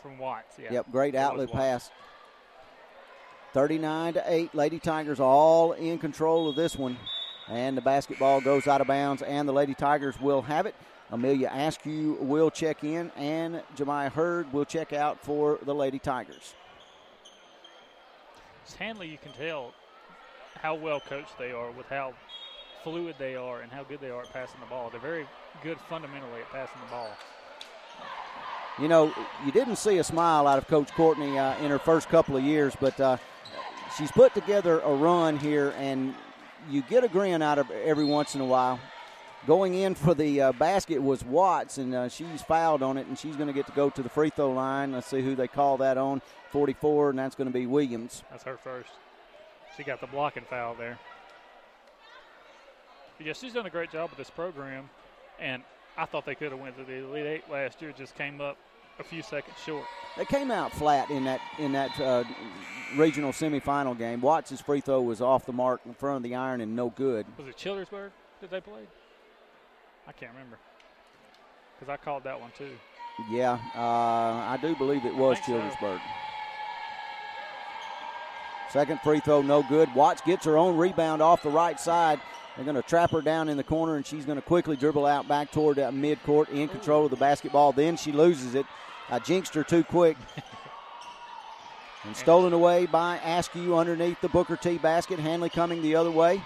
from 0.01 0.17
Watts. 0.19 0.57
Yeah. 0.59 0.73
Yep, 0.73 0.93
great 0.93 1.15
outlet 1.15 1.51
pass. 1.51 1.91
39 3.53 4.15
to 4.15 4.23
8. 4.27 4.55
Lady 4.55 4.79
Tigers 4.79 5.21
all 5.21 5.73
in 5.73 5.99
control 5.99 6.49
of 6.49 6.57
this 6.57 6.77
one. 6.77 6.97
And 7.49 7.77
the 7.77 7.81
basketball 7.81 8.41
goes 8.41 8.69
out 8.69 8.81
of 8.81 8.87
bounds, 8.87 9.23
and 9.23 9.49
the 9.49 9.53
Lady 9.53 9.75
Tigers 9.75 10.21
will 10.21 10.43
have 10.43 10.67
it. 10.67 10.75
Amelia 11.11 11.51
Askew 11.53 12.17
will 12.21 12.51
check 12.51 12.85
in, 12.85 13.11
and 13.17 13.63
Jemiah 13.77 14.13
Hurd 14.13 14.53
will 14.53 14.65
check 14.65 14.93
out 14.93 15.21
for 15.25 15.59
the 15.65 15.75
Lady 15.75 15.99
Tigers. 15.99 16.55
It's 18.65 18.77
Handley, 18.77 19.09
you 19.09 19.19
can 19.19 19.33
tell 19.33 19.75
how 20.61 20.77
well 20.77 21.01
coached 21.01 21.37
they 21.39 21.51
are 21.51 21.73
with 21.73 21.87
how 21.87 22.15
fluid 22.85 23.17
they 23.19 23.35
are 23.35 23.63
and 23.63 23.73
how 23.73 23.83
good 23.83 24.01
they 24.01 24.11
are 24.11 24.23
at 24.23 24.33
passing 24.33 24.61
the 24.61 24.67
ball. 24.67 24.91
They're 24.91 25.01
very 25.01 25.27
good 25.65 25.79
fundamentally 25.89 26.41
at 26.41 26.51
passing 26.51 26.81
the 26.85 26.91
ball. 26.91 27.09
You 28.79 28.89
know, 28.89 29.13
you 29.45 29.53
didn't 29.53 29.77
see 29.77 29.99
a 29.99 30.05
smile 30.05 30.47
out 30.47 30.59
of 30.59 30.69
Coach 30.69 30.93
Courtney 30.93 31.37
uh, 31.37 31.59
in 31.59 31.71
her 31.71 31.79
first 31.79 32.09
couple 32.09 32.37
of 32.37 32.45
years, 32.45 32.75
but 32.81 32.99
uh, 33.01 33.17
she's 33.97 34.13
put 34.13 34.35
together 34.35 34.81
a 34.81 34.95
run 34.95 35.39
here, 35.39 35.75
and 35.77 36.15
you 36.69 36.83
get 36.83 37.05
a 37.05 37.09
grin 37.09 37.43
out 37.43 37.59
of 37.59 37.71
every 37.71 38.05
once 38.05 38.35
in 38.35 38.41
a 38.41 38.45
while. 38.45 38.79
Going 39.47 39.75
in 39.75 39.95
for 39.95 40.15
the 40.15 40.41
uh, 40.41 40.53
basket 40.53 40.99
was 40.99 41.25
Watts, 41.25 41.79
and 41.79 41.95
uh, 41.95 42.09
she's 42.09 42.43
fouled 42.43 42.83
on 42.83 42.99
it, 42.99 43.07
and 43.07 43.19
she's 43.19 43.37
going 43.37 43.47
to 43.47 43.55
get 43.55 43.67
to 43.67 43.73
go 43.73 43.89
to 43.89 44.03
the 44.03 44.09
free 44.09 44.29
throw 44.29 44.53
line. 44.53 44.93
Let's 44.93 45.07
see 45.07 45.23
who 45.23 45.35
they 45.35 45.49
call 45.49 45.79
that 45.79 45.97
on 45.97 46.21
44, 46.51 47.11
and 47.11 47.19
that's 47.19 47.35
going 47.35 47.47
to 47.47 47.53
be 47.53 47.67
Williams. 47.67 48.23
That's 48.31 48.45
her 48.45 48.59
first. 48.59 48.91
She 49.77 49.83
got 49.83 50.01
the 50.01 50.07
blocking 50.07 50.45
foul 50.45 50.75
there. 50.75 50.99
But 53.17 53.27
yeah, 53.27 53.33
she's 53.33 53.55
done 53.55 53.67
a 53.67 53.71
great 53.71 53.91
job 53.91 54.11
with 54.11 54.19
this 54.19 54.31
program, 54.31 54.91
and 55.39 55.63
I 55.97 56.05
thought 56.05 56.27
they 56.27 56.35
could 56.35 56.53
have 56.53 56.61
went 56.61 56.77
to 56.77 56.85
the 56.85 57.05
Elite 57.05 57.27
Eight 57.27 57.51
last 57.51 57.81
year. 57.81 57.93
Just 57.97 58.15
came 58.17 58.43
up 58.43 58.59
a 59.01 59.05
few 59.05 59.23
seconds 59.23 59.57
short. 59.65 59.85
They 60.17 60.25
came 60.25 60.51
out 60.51 60.73
flat 60.73 61.11
in 61.11 61.25
that 61.25 61.41
in 61.59 61.73
that 61.73 61.99
uh, 61.99 62.25
regional 62.97 63.33
semifinal 63.33 63.97
game. 63.97 64.21
Watts' 64.21 64.61
free 64.61 64.81
throw 64.81 65.01
was 65.01 65.21
off 65.21 65.47
the 65.47 65.53
mark 65.53 65.81
in 65.87 65.95
front 65.95 66.19
of 66.19 66.23
the 66.23 66.35
iron 66.35 66.61
and 66.61 66.77
no 66.77 66.91
good. 66.91 67.27
Was 67.39 67.49
it 67.49 67.57
Childersburg 67.57 68.11
that 68.41 68.51
they 68.51 68.61
played? 68.61 68.89
I 70.07 70.13
can't 70.13 70.33
remember 70.33 70.59
because 71.79 71.93
I 71.93 71.97
called 71.97 72.25
that 72.25 72.41
one 72.41 72.51
too. 72.57 72.73
Yeah, 73.31 73.59
uh, 73.75 73.81
I 73.81 74.59
do 74.61 74.75
believe 74.77 75.05
it 75.05 75.15
was 75.15 75.39
think 75.39 75.47
so. 75.47 75.53
Childersburg. 75.53 76.01
Second 78.71 79.01
free 79.01 79.21
throw, 79.21 79.43
no 79.43 79.65
good. 79.65 79.93
Watts 79.95 80.21
gets 80.21 80.45
her 80.45 80.57
own 80.57 80.77
rebound 80.77 81.21
off 81.21 81.43
the 81.43 81.51
right 81.51 81.79
side. 81.81 82.21
They're 82.55 82.65
going 82.65 82.77
to 82.77 82.89
trap 82.89 83.11
her 83.11 83.21
down 83.21 83.49
in 83.49 83.57
the 83.57 83.65
corner, 83.65 83.97
and 83.97 84.07
she's 84.07 84.25
going 84.25 84.37
to 84.37 84.43
quickly 84.43 84.77
dribble 84.77 85.07
out 85.07 85.27
back 85.27 85.51
toward 85.51 85.77
that 85.77 85.93
midcourt 85.93 86.51
in 86.51 86.69
control 86.69 87.05
of 87.05 87.11
the 87.11 87.17
basketball. 87.17 87.73
Then 87.73 87.97
she 87.97 88.13
loses 88.13 88.55
it. 88.55 88.67
I 89.09 89.19
jinxed 89.19 89.55
her 89.55 89.65
too 89.65 89.85
quick. 89.85 90.17
and 92.05 92.17
stolen 92.17 92.53
away 92.53 92.87
by 92.87 93.19
Askew 93.19 93.77
underneath 93.77 94.21
the 94.21 94.29
Booker 94.29 94.57
T 94.57 94.79
basket. 94.79 95.19
Handley 95.19 95.51
coming 95.51 95.83
the 95.83 95.97
other 95.97 96.11
way. 96.11 96.43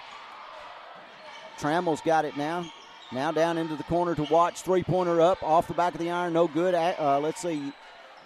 Trammell's 1.59 2.01
got 2.01 2.25
it 2.25 2.35
now. 2.35 2.65
Now 3.11 3.31
down 3.31 3.57
into 3.57 3.75
the 3.75 3.83
corner 3.83 4.15
to 4.15 4.23
Watts. 4.23 4.61
Three 4.61 4.83
pointer 4.83 5.21
up 5.21 5.41
off 5.43 5.67
the 5.67 5.73
back 5.73 5.93
of 5.93 5.99
the 5.99 6.09
iron. 6.09 6.33
No 6.33 6.47
good. 6.47 6.73
Uh, 6.73 7.19
let's 7.21 7.41
see. 7.41 7.71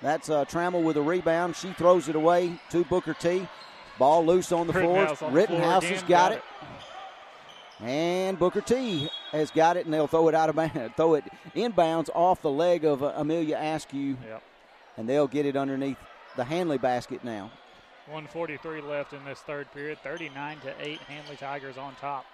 That's 0.02 0.30
uh, 0.30 0.46
Trammell 0.46 0.84
with 0.84 0.98
a 0.98 1.02
rebound. 1.02 1.56
She 1.56 1.72
throws 1.74 2.08
it 2.08 2.16
away 2.16 2.60
to 2.70 2.84
Booker 2.86 3.14
T. 3.14 3.48
Ball 3.98 4.26
loose 4.26 4.52
on 4.52 4.66
the 4.66 4.74
floor. 4.74 5.06
Rittenhouse 5.30 5.82
the 5.84 5.88
floor 5.88 5.94
has 5.94 6.02
got, 6.02 6.08
Got 6.08 6.32
it. 6.32 6.44
And 7.82 8.38
Booker 8.38 8.62
T 8.62 9.10
has 9.32 9.52
got 9.52 9.78
it, 9.78 9.86
and 9.86 9.94
they'll 9.94 10.08
throw 10.08 10.28
it 10.28 10.36
out 10.36 10.50
of 10.50 10.56
bounds, 10.56 10.94
throw 10.98 11.14
it 11.16 11.24
inbounds 11.56 12.10
off 12.14 12.42
the 12.42 12.50
leg 12.52 12.84
of 12.84 13.02
uh, 13.04 13.14
Amelia 13.16 13.58
Askew, 13.58 14.18
Yep. 14.28 14.44
and 14.98 15.08
they'll 15.08 15.28
get 15.28 15.46
it 15.46 15.56
underneath 15.56 15.98
the 16.36 16.44
Handley 16.44 16.78
basket 16.78 17.24
now. 17.24 17.52
143 18.08 18.82
left 18.82 19.14
in 19.14 19.24
this 19.24 19.40
third 19.40 19.72
period. 19.72 20.00
39 20.04 20.60
to 20.62 20.74
8. 20.82 21.00
Handley 21.02 21.36
Tigers 21.36 21.78
on 21.78 21.96
top. 21.96 22.26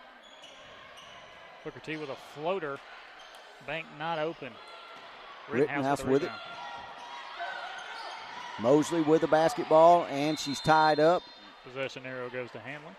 Booker 1.64 1.80
T 1.82 1.98
with 1.98 2.10
a 2.10 2.16
floater. 2.34 2.80
Bank 3.68 3.86
not 4.00 4.18
open. 4.18 4.52
Rittenhouse 5.50 6.02
the 6.02 6.10
with 6.10 6.24
it. 6.24 6.32
Mosley 8.62 9.02
with 9.02 9.22
the 9.22 9.28
basketball, 9.28 10.06
and 10.06 10.40
she's 10.40 10.60
tied 10.62 11.00
up. 11.00 11.24
Possession 11.66 12.06
arrow 12.06 12.30
goes 12.30 12.50
to 12.52 12.60
Handley. 12.60 12.92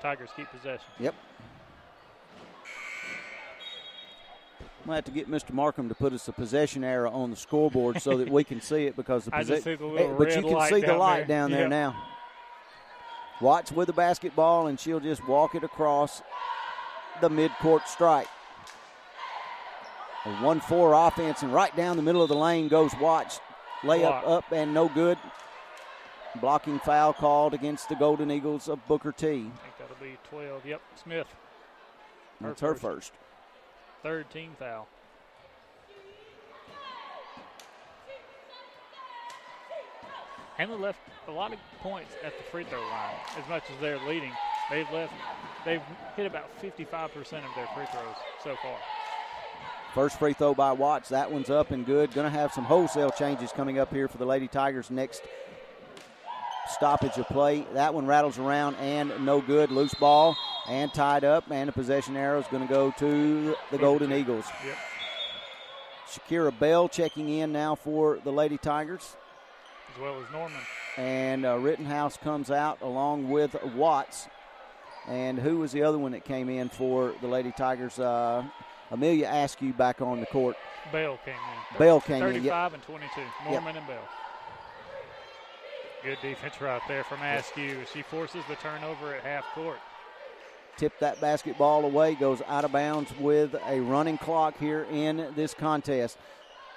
Tigers 0.00 0.30
keep 0.34 0.48
possession. 0.50 0.86
Yep. 0.98 1.14
We'll 4.86 4.96
have 4.96 5.04
to 5.06 5.10
get 5.10 5.30
Mr. 5.30 5.52
Markham 5.52 5.88
to 5.88 5.94
put 5.94 6.12
us 6.12 6.28
a 6.28 6.32
possession 6.32 6.84
arrow 6.84 7.10
on 7.10 7.30
the 7.30 7.36
scoreboard 7.36 8.02
so 8.02 8.18
that 8.18 8.28
we 8.28 8.44
can 8.44 8.60
see 8.60 8.84
it 8.84 8.96
because 8.96 9.24
the 9.24 9.30
I 9.34 9.40
just 9.42 9.50
posse- 9.50 9.62
see 9.62 9.74
the 9.76 9.86
little 9.86 10.10
Eh, 10.12 10.14
but 10.18 10.36
you 10.36 10.42
can 10.42 10.68
see 10.68 10.80
the 10.82 10.94
light 10.94 11.26
there. 11.26 11.38
down 11.38 11.50
there 11.50 11.60
Yep. 11.62 11.70
now. 11.70 11.96
Watts 13.40 13.72
with 13.72 13.86
the 13.86 13.92
basketball 13.94 14.66
and 14.66 14.78
she'll 14.78 15.00
just 15.00 15.26
walk 15.26 15.54
it 15.54 15.64
across 15.64 16.22
the 17.20 17.28
midcourt 17.30 17.86
strike. 17.86 18.28
A 20.26 20.30
1 20.42 20.60
4 20.60 20.92
offense, 21.08 21.42
and 21.42 21.52
right 21.52 21.74
down 21.76 21.96
the 21.96 22.02
middle 22.02 22.22
of 22.22 22.28
the 22.28 22.36
lane 22.36 22.68
goes 22.68 22.92
Watts. 23.00 23.40
Layup 23.82 24.22
Block. 24.22 24.44
up 24.44 24.52
and 24.52 24.72
no 24.72 24.88
good. 24.88 25.18
Blocking 26.40 26.78
foul 26.80 27.12
called 27.12 27.52
against 27.54 27.88
the 27.90 27.94
Golden 27.94 28.30
Eagles 28.30 28.68
of 28.68 28.84
Booker 28.88 29.12
T. 29.12 29.26
I 29.26 29.30
think 29.30 29.52
that'll 29.78 29.96
be 30.00 30.16
12. 30.30 30.64
Yep, 30.66 30.80
Smith. 31.02 31.26
Her 32.40 32.48
That's 32.48 32.60
her 32.62 32.74
first. 32.74 33.12
Third 34.04 34.30
team 34.30 34.50
foul. 34.58 34.86
Handley 40.58 40.78
left 40.78 40.98
a 41.26 41.30
lot 41.30 41.54
of 41.54 41.58
points 41.80 42.12
at 42.22 42.36
the 42.36 42.44
free 42.44 42.64
throw 42.64 42.80
line. 42.80 43.14
As 43.38 43.48
much 43.48 43.62
as 43.74 43.80
they're 43.80 43.98
leading, 44.06 44.30
they've 44.70 44.90
left. 44.92 45.14
They've 45.64 45.80
hit 46.16 46.26
about 46.26 46.50
55% 46.62 47.14
of 47.16 47.54
their 47.56 47.66
free 47.74 47.86
throws 47.90 48.14
so 48.44 48.54
far. 48.56 48.76
First 49.94 50.18
free 50.18 50.34
throw 50.34 50.52
by 50.52 50.72
Watts. 50.72 51.08
That 51.08 51.32
one's 51.32 51.48
up 51.48 51.70
and 51.70 51.86
good. 51.86 52.12
Going 52.12 52.30
to 52.30 52.38
have 52.38 52.52
some 52.52 52.64
wholesale 52.64 53.10
changes 53.10 53.52
coming 53.52 53.78
up 53.78 53.90
here 53.90 54.06
for 54.06 54.18
the 54.18 54.26
Lady 54.26 54.48
Tigers 54.48 54.90
next 54.90 55.22
stoppage 56.68 57.16
of 57.18 57.26
play. 57.28 57.66
That 57.74 57.94
one 57.94 58.06
rattles 58.06 58.38
around 58.38 58.76
and 58.76 59.24
no 59.24 59.40
good. 59.40 59.70
Loose 59.70 59.94
ball 59.94 60.36
and 60.68 60.92
tied 60.92 61.24
up. 61.24 61.50
And 61.50 61.68
the 61.68 61.72
possession 61.72 62.16
arrow 62.16 62.40
is 62.40 62.46
going 62.50 62.66
to 62.66 62.72
go 62.72 62.90
to 62.98 63.56
the 63.70 63.78
Golden 63.78 64.12
Eagles. 64.12 64.44
Yep. 64.64 64.76
Shakira 66.08 66.58
Bell 66.58 66.88
checking 66.88 67.28
in 67.28 67.52
now 67.52 67.74
for 67.74 68.18
the 68.22 68.30
Lady 68.30 68.58
Tigers. 68.58 69.16
As 69.94 70.00
well 70.00 70.20
as 70.20 70.30
Norman. 70.32 70.60
And 70.96 71.44
uh, 71.44 71.58
Rittenhouse 71.58 72.16
comes 72.16 72.50
out 72.50 72.80
along 72.82 73.30
with 73.30 73.56
Watts. 73.74 74.28
And 75.08 75.38
who 75.38 75.58
was 75.58 75.72
the 75.72 75.82
other 75.82 75.98
one 75.98 76.12
that 76.12 76.24
came 76.24 76.48
in 76.48 76.68
for 76.68 77.14
the 77.20 77.28
Lady 77.28 77.52
Tigers? 77.52 77.98
Uh, 77.98 78.44
Amelia 78.90 79.28
Askew 79.28 79.72
back 79.72 80.00
on 80.00 80.20
the 80.20 80.26
court. 80.26 80.56
Bell 80.92 81.18
came 81.24 81.34
in. 81.34 81.78
Bell 81.78 82.00
came 82.00 82.22
in, 82.22 82.32
35 82.34 82.44
yep. 82.44 82.74
and 82.74 82.82
22. 82.82 83.20
Norman 83.50 83.76
and 83.76 83.86
Bell. 83.86 84.08
Good 86.04 86.18
defense 86.20 86.60
right 86.60 86.82
there 86.86 87.02
from 87.02 87.22
Askew. 87.22 87.78
She 87.90 88.02
forces 88.02 88.44
the 88.46 88.56
turnover 88.56 89.14
at 89.14 89.22
half 89.22 89.46
court. 89.54 89.78
Tipped 90.76 91.00
that 91.00 91.18
basketball 91.18 91.86
away, 91.86 92.14
goes 92.14 92.42
out 92.46 92.66
of 92.66 92.72
bounds 92.72 93.10
with 93.18 93.54
a 93.66 93.80
running 93.80 94.18
clock 94.18 94.58
here 94.58 94.86
in 94.92 95.32
this 95.34 95.54
contest. 95.54 96.18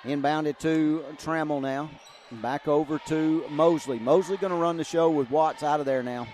Inbounded 0.03 0.57
to 0.59 1.03
Trammell 1.17 1.61
now. 1.61 1.89
Back 2.31 2.69
over 2.69 2.99
to 3.07 3.43
Mosley. 3.49 3.99
Mosley 3.99 4.37
going 4.37 4.53
to 4.53 4.57
run 4.57 4.77
the 4.77 4.85
show 4.85 5.09
with 5.09 5.29
Watts 5.29 5.61
out 5.61 5.81
of 5.81 5.85
there 5.85 6.03
now. 6.03 6.25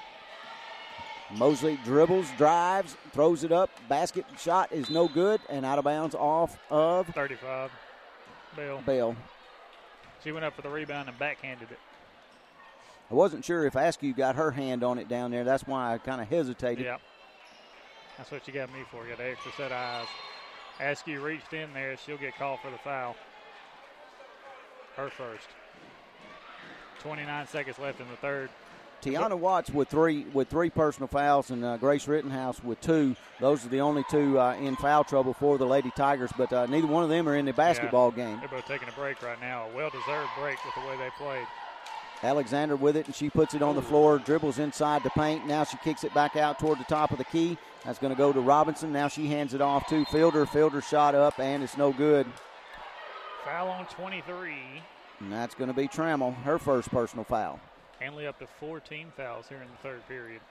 Mosley 1.32 1.80
dribbles, 1.84 2.28
drives, 2.38 2.96
throws 3.12 3.44
it 3.44 3.52
up. 3.52 3.72
Basket 3.90 4.26
shot 4.38 4.72
is 4.72 4.92
no 4.92 5.08
good 5.08 5.42
and 5.50 5.66
out 5.66 5.80
of 5.80 5.84
bounds 5.84 6.14
off 6.14 6.60
of 6.70 7.08
35. 7.08 7.72
Bell. 8.56 8.84
Bell. 8.86 9.16
She 10.24 10.32
went 10.32 10.46
up 10.46 10.56
for 10.56 10.62
the 10.62 10.70
rebound 10.70 11.10
and 11.10 11.18
backhanded 11.18 11.72
it. 11.72 11.80
I 13.14 13.16
wasn't 13.16 13.46
sure 13.46 13.64
if 13.68 13.76
Askew 13.76 14.12
got 14.12 14.38
her 14.38 14.50
hand 14.50 14.84
on 14.84 14.98
it 14.98 15.08
down 15.08 15.30
there. 15.30 15.44
That's 15.44 15.68
why 15.68 15.94
I 15.94 16.00
kind 16.00 16.20
of 16.20 16.28
hesitated. 16.28 16.86
Yep. 16.86 17.00
That's 18.18 18.32
what 18.32 18.48
you 18.48 18.54
got 18.56 18.74
me 18.74 18.80
for. 18.90 19.04
You 19.04 19.12
got 19.12 19.20
an 19.20 19.32
extra 19.32 19.52
set 19.52 19.72
of 19.72 19.74
eyes. 19.74 20.08
Askew 20.82 21.22
reached 21.22 21.54
in 21.54 21.72
there. 21.76 21.96
She'll 22.04 22.18
get 22.18 22.36
called 22.38 22.60
for 22.62 22.72
the 22.72 22.78
foul. 22.80 23.16
Her 24.96 25.12
first. 25.12 25.46
29 27.02 27.48
seconds 27.50 27.78
left 27.78 28.00
in 28.02 28.10
the 28.10 28.16
third. 28.16 28.50
Tiana 29.04 29.38
Watts 29.38 29.70
with 29.70 29.90
three 29.90 30.24
with 30.34 30.50
three 30.50 30.72
personal 30.72 31.08
fouls 31.08 31.52
and 31.52 31.64
uh, 31.64 31.78
Grace 31.78 32.08
Rittenhouse 32.08 32.64
with 32.64 32.82
two. 32.82 33.16
Those 33.40 33.64
are 33.64 33.70
the 33.70 33.82
only 33.82 34.04
two 34.10 34.40
uh, 34.40 34.56
in 34.56 34.76
foul 34.76 35.04
trouble 35.04 35.36
for 35.36 35.60
the 35.60 35.68
Lady 35.68 35.92
Tigers, 35.96 36.32
but 36.36 36.52
uh, 36.52 36.66
neither 36.66 36.88
one 36.88 37.04
of 37.04 37.10
them 37.10 37.30
are 37.30 37.36
in 37.36 37.46
the 37.46 37.54
basketball 37.54 38.12
Yeah. 38.18 38.26
game. 38.26 38.40
They're 38.40 38.50
both 38.50 38.66
taking 38.66 38.88
a 38.90 38.92
break 38.94 39.22
right 39.22 39.40
now. 39.40 39.68
A 39.72 39.76
well 39.76 39.92
deserved 39.92 40.30
break 40.40 40.58
with 40.66 40.74
the 40.74 40.90
way 40.90 40.98
they 40.98 41.10
played. 41.24 41.46
Alexander 42.24 42.78
with 42.78 42.96
it, 42.96 43.06
and 43.06 43.16
she 43.16 43.30
puts 43.30 43.54
it 43.54 43.62
on 43.62 43.76
the 43.76 43.82
floor, 43.82 44.18
dribbles 44.18 44.58
inside 44.58 45.04
the 45.04 45.10
paint. 45.10 45.46
Now 45.46 45.66
she 45.66 45.78
kicks 45.78 46.04
it 46.06 46.14
back 46.14 46.38
out 46.38 46.58
toward 46.58 46.80
the 46.80 46.86
top 46.86 47.12
of 47.12 47.18
the 47.18 47.26
key. 47.26 47.58
That's 47.84 48.00
going 48.00 48.14
to 48.14 48.18
go 48.18 48.32
to 48.32 48.40
Robinson. 48.40 48.94
Now 48.94 49.10
she 49.10 49.28
hands 49.28 49.54
it 49.54 49.60
off 49.60 49.88
to 49.88 50.06
Fielder. 50.06 50.46
Fielder 50.46 50.82
shot 50.82 51.16
up, 51.16 51.38
and 51.40 51.62
it's 51.62 51.78
no 51.78 51.92
good. 51.92 52.26
Foul 53.44 53.68
on 53.68 53.86
23. 53.88 54.56
And 55.20 55.32
that's 55.32 55.54
going 55.54 55.68
to 55.68 55.74
be 55.74 55.88
Trammell, 55.88 56.34
her 56.44 56.58
first 56.58 56.90
personal 56.92 57.26
foul. 57.26 57.60
Handley 58.00 58.26
up 58.26 58.40
to 58.40 58.48
14 58.60 59.12
fouls 59.18 59.48
here 59.50 59.62
in 59.62 59.68
the 59.68 59.78
third 59.84 60.08
period. 60.08 60.42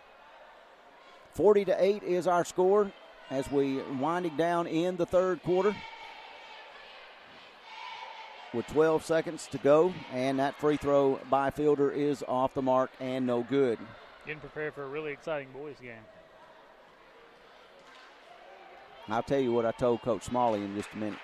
40 1.35 1.65
to 1.67 1.83
8 1.83 2.03
is 2.03 2.27
our 2.27 2.45
score 2.45 2.93
as 3.31 3.51
we 3.51 3.81
winding 3.99 4.37
down 4.37 4.67
in 4.67 4.97
the 4.97 5.07
third 5.07 5.43
quarter. 5.43 5.75
With 8.55 8.67
12 8.67 9.05
seconds 9.05 9.47
to 9.53 9.59
go, 9.59 9.95
and 10.13 10.39
that 10.39 10.55
free 10.57 10.77
throw 10.77 11.19
by 11.31 11.51
Fielder 11.51 11.91
is 11.91 12.23
off 12.29 12.53
the 12.53 12.61
mark 12.61 12.91
and 13.01 13.27
no 13.27 13.43
good. 13.43 13.79
Getting 14.27 14.41
prepared 14.41 14.75
for 14.75 14.83
a 14.83 14.89
really 14.89 15.11
exciting 15.13 15.49
boys 15.53 15.77
game. 15.81 15.95
I'll 19.09 19.23
tell 19.23 19.41
you 19.41 19.53
what 19.53 19.65
I 19.65 19.73
told 19.73 20.03
Coach 20.03 20.25
Smalley 20.25 20.63
in 20.63 20.75
just 20.77 20.93
a 20.93 20.99
minute. 20.99 21.19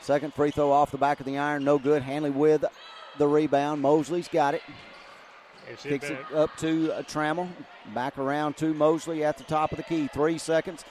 Second 0.00 0.32
free 0.34 0.50
throw 0.50 0.72
off 0.72 0.90
the 0.90 0.98
back 0.98 1.20
of 1.20 1.26
the 1.26 1.38
iron, 1.38 1.64
no 1.64 1.78
good. 1.78 2.02
Handley 2.02 2.30
with 2.30 2.64
the 3.18 3.26
rebound. 3.28 3.80
Mosley's 3.80 4.28
got 4.28 4.54
it. 4.54 4.62
She 5.82 5.90
Kicks 5.90 6.08
had 6.08 6.18
it 6.18 6.36
up 6.36 6.56
to 6.58 6.88
Trammell. 7.08 7.48
Back 7.94 8.18
around 8.18 8.56
to 8.58 8.74
Mosley 8.74 9.24
at 9.24 9.38
the 9.38 9.44
top 9.44 9.70
of 9.72 9.76
the 9.76 9.84
key. 9.84 10.08
Three 10.12 10.38
seconds. 10.38 10.84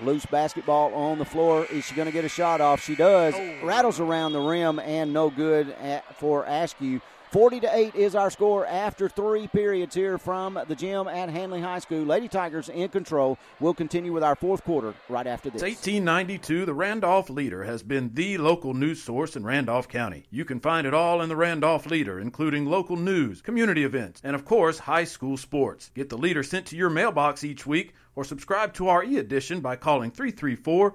Loose 0.00 0.26
basketball 0.26 0.94
on 0.94 1.18
the 1.18 1.24
floor. 1.24 1.66
Is 1.66 1.84
she 1.84 1.94
going 1.94 2.06
to 2.06 2.12
get 2.12 2.24
a 2.24 2.28
shot 2.28 2.60
off? 2.60 2.80
She 2.82 2.94
does. 2.94 3.34
Oh. 3.36 3.66
Rattles 3.66 3.98
around 3.98 4.32
the 4.32 4.40
rim 4.40 4.78
and 4.78 5.12
no 5.12 5.28
good 5.28 5.70
at, 5.80 6.16
for 6.16 6.44
Askew. 6.44 7.00
40 7.30 7.60
to 7.60 7.76
8 7.76 7.94
is 7.94 8.14
our 8.14 8.30
score 8.30 8.66
after 8.66 9.06
three 9.06 9.48
periods 9.48 9.94
here 9.94 10.16
from 10.16 10.58
the 10.66 10.74
gym 10.74 11.06
at 11.08 11.28
Handley 11.28 11.60
High 11.60 11.78
School. 11.80 12.04
Lady 12.04 12.26
Tigers 12.26 12.70
in 12.70 12.88
control. 12.88 13.36
We'll 13.60 13.74
continue 13.74 14.14
with 14.14 14.22
our 14.22 14.34
fourth 14.34 14.64
quarter 14.64 14.94
right 15.10 15.26
after 15.26 15.50
this. 15.50 15.60
Since 15.60 15.76
1892, 15.86 16.64
the 16.64 16.72
Randolph 16.72 17.28
Leader 17.28 17.64
has 17.64 17.82
been 17.82 18.14
the 18.14 18.38
local 18.38 18.72
news 18.72 19.02
source 19.02 19.36
in 19.36 19.44
Randolph 19.44 19.88
County. 19.88 20.24
You 20.30 20.46
can 20.46 20.58
find 20.58 20.86
it 20.86 20.94
all 20.94 21.20
in 21.20 21.28
the 21.28 21.36
Randolph 21.36 21.84
Leader, 21.84 22.18
including 22.18 22.64
local 22.64 22.96
news, 22.96 23.42
community 23.42 23.84
events, 23.84 24.22
and 24.24 24.34
of 24.34 24.46
course, 24.46 24.78
high 24.78 25.04
school 25.04 25.36
sports. 25.36 25.90
Get 25.94 26.08
the 26.08 26.16
Leader 26.16 26.42
sent 26.42 26.66
to 26.66 26.76
your 26.76 26.90
mailbox 26.90 27.44
each 27.44 27.66
week 27.66 27.92
or 28.16 28.24
subscribe 28.24 28.72
to 28.74 28.88
our 28.88 29.04
e 29.04 29.18
edition 29.18 29.60
by 29.60 29.76
calling 29.76 30.10
334 30.10 30.94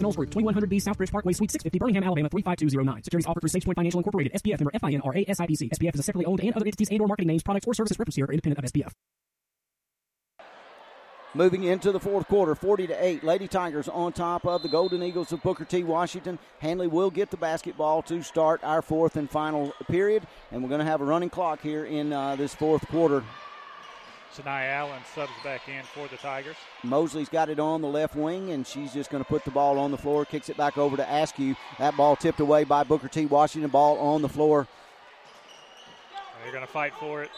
Knowles 0.00 0.16
Group, 0.16 0.30
2100B 0.30 0.82
Southbridge 0.82 1.10
Parkway, 1.10 1.32
Suite 1.32 1.50
650, 1.50 1.78
Birmingham, 1.78 2.04
Alabama 2.04 2.28
35209. 2.28 3.02
Securities 3.04 3.26
offered 3.26 3.40
through 3.40 3.50
SagePoint 3.50 3.74
Financial 3.74 4.00
Incorporated, 4.00 4.32
SPF 4.32 4.60
member 4.60 4.70
FINRA 4.72 5.26
SIPC. 5.26 5.70
SPF 5.70 5.94
is 5.94 6.00
a 6.00 6.02
separately 6.02 6.26
owned 6.26 6.40
and 6.40 6.54
other 6.54 6.66
entities 6.66 6.88
and 6.90 7.00
or 7.00 7.08
marketing 7.08 7.28
names, 7.28 7.42
products, 7.42 7.66
or 7.66 7.74
services 7.74 7.98
referenced 7.98 8.16
here 8.16 8.26
are 8.26 8.32
independent 8.32 8.64
of 8.64 8.72
SPF. 8.72 8.92
Moving 11.36 11.64
into 11.64 11.92
the 11.92 12.00
fourth 12.00 12.28
quarter, 12.28 12.54
40 12.54 12.86
to 12.86 13.04
8. 13.04 13.22
Lady 13.22 13.46
Tigers 13.46 13.88
on 13.88 14.14
top 14.14 14.46
of 14.46 14.62
the 14.62 14.70
Golden 14.70 15.02
Eagles 15.02 15.32
of 15.32 15.42
Booker 15.42 15.66
T. 15.66 15.84
Washington. 15.84 16.38
Handley 16.60 16.86
will 16.86 17.10
get 17.10 17.30
the 17.30 17.36
basketball 17.36 18.00
to 18.04 18.22
start 18.22 18.64
our 18.64 18.80
fourth 18.80 19.16
and 19.16 19.28
final 19.28 19.74
period, 19.86 20.26
and 20.50 20.62
we're 20.62 20.70
going 20.70 20.78
to 20.78 20.86
have 20.86 21.02
a 21.02 21.04
running 21.04 21.28
clock 21.28 21.60
here 21.60 21.84
in 21.84 22.10
uh, 22.10 22.36
this 22.36 22.54
fourth 22.54 22.88
quarter. 22.88 23.22
Shania 24.36 24.74
Allen 24.74 25.02
subs 25.14 25.32
back 25.42 25.68
in 25.68 25.82
for 25.84 26.06
the 26.08 26.16
Tigers. 26.16 26.56
Mosley's 26.82 27.28
got 27.28 27.48
it 27.48 27.58
on 27.58 27.80
the 27.80 27.88
left 27.88 28.14
wing, 28.14 28.50
and 28.50 28.66
she's 28.66 28.92
just 28.92 29.10
going 29.10 29.22
to 29.22 29.28
put 29.28 29.44
the 29.44 29.50
ball 29.50 29.78
on 29.78 29.90
the 29.90 29.98
floor, 29.98 30.24
kicks 30.24 30.48
it 30.48 30.56
back 30.56 30.76
over 30.78 30.96
to 30.96 31.14
Askew. 31.14 31.54
That 31.78 31.96
ball 31.96 32.16
tipped 32.16 32.40
away 32.40 32.64
by 32.64 32.84
Booker 32.84 33.08
T. 33.08 33.26
Washington. 33.26 33.70
Ball 33.70 33.98
on 33.98 34.22
the 34.22 34.28
floor 34.28 34.66
They're 36.42 36.52
going 36.52 36.66
to 36.66 36.72
fight 36.72 36.94
for 36.94 37.22
it. 37.22 37.30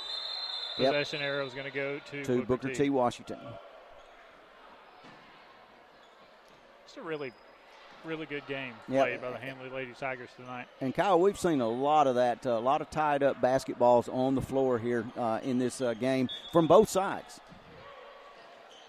Yep. 0.79 0.93
Possession 0.93 1.23
arrow 1.23 1.47
is 1.47 1.55
going 1.55 1.67
to 1.67 1.73
go 1.73 2.01
to, 2.11 2.25
to 2.25 2.43
Booker 2.45 2.73
T. 2.73 2.91
Washington. 2.91 3.39
It's 6.85 6.97
a 6.97 7.03
really, 7.03 7.33
really 8.09 8.27
good 8.27 8.47
game 8.47 8.73
Yep. 8.89 9.05
played 9.05 9.21
by 9.21 9.31
the 9.31 9.39
Handley 9.39 9.69
Lady 9.69 9.93
Tigers 9.99 10.31
tonight. 10.37 10.67
And 10.81 10.95
Kyle, 10.95 11.21
we've 11.21 11.39
seen 11.39 11.61
a 11.61 11.69
lot 11.69 12.07
of 12.07 12.15
that, 12.15 12.47
uh, 12.47 12.51
a 12.51 12.59
lot 12.59 12.81
of 12.81 12.91
tied 12.91 13.23
up 13.23 13.41
basketballs 13.41 14.13
on 14.13 14.35
the 14.35 14.41
floor 14.41 14.79
here 14.79 15.05
uh, 15.17 15.41
in 15.43 15.59
this 15.59 15.81
uh, 15.81 15.95
game 15.95 16.29
from 16.53 16.67
both 16.67 16.89
sides. 16.89 17.41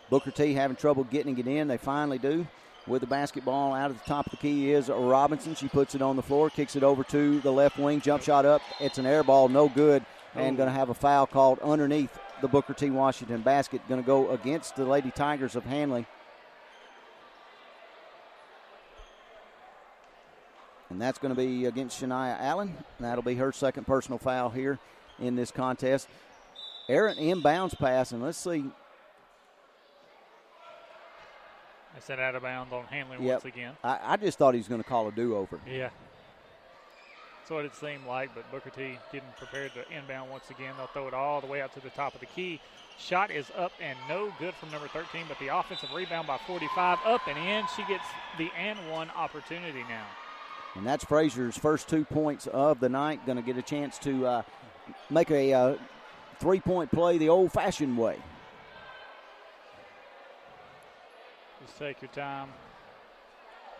Booker 0.10 0.32
T 0.32 0.54
having 0.54 0.78
trouble 0.78 1.04
getting 1.04 1.38
it 1.38 1.48
in. 1.48 1.68
They 1.68 1.78
finally 1.78 2.18
do. 2.18 2.48
With 2.88 3.02
the 3.02 3.08
basketball 3.08 3.74
out 3.74 3.92
at 3.92 4.00
the 4.02 4.10
top 4.10 4.26
of 4.26 4.32
the 4.32 4.38
key 4.38 4.72
is 4.72 4.90
Robinson. 4.90 5.54
She 5.54 5.68
puts 5.68 5.94
it 5.94 6.02
on 6.02 6.16
the 6.16 6.24
floor, 6.24 6.50
kicks 6.50 6.76
it 6.76 6.82
over 6.82 7.04
to 7.04 7.40
the 7.42 7.52
left 7.52 7.78
wing, 7.78 8.02
jump 8.02 8.24
shot 8.24 8.46
up. 8.46 8.62
It's 8.80 8.98
an 8.98 9.06
air 9.06 9.22
ball, 9.24 9.48
no 9.48 9.70
good, 9.70 10.04
and 10.34 10.58
going 10.58 10.70
to 10.70 10.74
have 10.74 10.90
a 10.90 10.96
foul 10.96 11.28
called 11.28 11.60
underneath 11.60 12.18
the 12.42 12.48
Booker 12.48 12.74
T. 12.74 12.90
Washington 12.90 13.42
basket. 13.42 13.82
Going 13.88 14.02
to 14.02 14.08
go 14.08 14.32
against 14.32 14.76
the 14.76 14.86
Lady 14.86 15.12
Tigers 15.12 15.56
of 15.56 15.66
Handley. 15.66 16.08
And 20.90 21.00
that's 21.02 21.20
going 21.20 21.34
to 21.34 21.40
be 21.40 21.66
against 21.66 22.02
Shania 22.02 22.38
Allen. 22.40 22.76
That'll 23.00 23.24
be 23.24 23.36
her 23.36 23.52
second 23.52 23.86
personal 23.86 24.18
foul 24.18 24.50
here 24.50 24.80
in 25.20 25.36
this 25.36 25.52
contest. 25.52 26.08
Errant 26.88 27.20
inbounds 27.20 27.78
pass, 27.78 28.12
and 28.12 28.24
let's 28.24 28.38
see. 28.38 28.66
I 31.96 32.00
said 32.00 32.20
out 32.20 32.36
of 32.36 32.44
bounds 32.44 32.72
on 32.74 32.86
Handley 32.86 33.18
Yep. 33.20 33.44
once 33.44 33.46
again. 33.46 33.74
I, 33.84 34.00
I 34.04 34.18
just 34.18 34.38
thought 34.38 34.54
he 34.54 34.60
was 34.60 34.68
going 34.68 34.82
to 34.82 34.88
call 34.88 35.08
a 35.08 35.12
do 35.12 35.36
over. 35.36 35.60
Yeah. 35.68 35.90
That's 37.40 37.52
what 37.52 37.66
it 37.66 37.76
seemed 37.76 38.06
like, 38.08 38.34
but 38.36 38.50
Booker 38.52 38.70
T 38.70 38.98
getting 39.12 39.28
prepared 39.38 39.74
to 39.74 39.84
inbound 39.96 40.30
once 40.30 40.50
again. 40.50 40.74
They'll 40.78 40.88
throw 40.88 41.08
it 41.08 41.14
all 41.14 41.42
the 41.42 41.48
way 41.48 41.62
out 41.62 41.74
to 41.74 41.80
the 41.80 41.90
top 41.90 42.14
of 42.14 42.20
the 42.20 42.28
key. 42.28 42.62
Shot 43.00 43.32
is 43.32 43.48
up 43.58 43.72
and 43.82 43.98
no 44.08 44.32
good 44.40 44.54
from 44.56 44.72
number 44.72 44.88
13, 44.88 45.24
but 45.28 45.40
the 45.40 45.48
offensive 45.48 45.90
rebound 45.96 46.28
by 46.28 46.38
45 46.46 47.00
up 47.06 47.28
and 47.28 47.38
in. 47.38 47.66
She 47.76 47.84
gets 47.86 48.04
the 48.38 48.50
and 48.58 48.78
one 48.92 49.10
opportunity 49.12 49.84
now. 49.90 50.06
And 50.80 50.88
that's 50.88 51.04
Frazier's 51.04 51.58
first 51.58 51.90
two 51.90 52.06
points 52.06 52.48
of 52.48 52.80
the 52.80 52.88
night. 52.88 53.26
Going 53.26 53.36
to 53.36 53.42
get 53.42 53.58
a 53.58 53.62
chance 53.62 53.98
to 53.98 54.26
uh, 54.26 54.42
make 55.10 55.30
a 55.30 55.52
uh, 55.52 55.76
three 56.40 56.62
point 56.62 56.90
play 56.90 57.18
the 57.18 57.28
old 57.28 57.52
fashioned 57.52 57.98
way. 57.98 58.16
Just 61.66 61.78
take 61.78 62.02
your 62.02 62.12
time. 62.12 62.48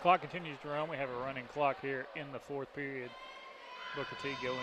Clock 0.02 0.20
continues 0.20 0.58
to 0.64 0.68
run. 0.68 0.90
We 0.90 0.98
have 0.98 1.10
a 1.10 1.20
running 1.20 1.46
clock 1.54 1.78
here 1.82 2.06
in 2.18 2.34
the 2.34 2.40
fourth 2.40 2.74
period. 2.76 3.10
Booker 3.96 4.18
T 4.22 4.34
going 4.44 4.58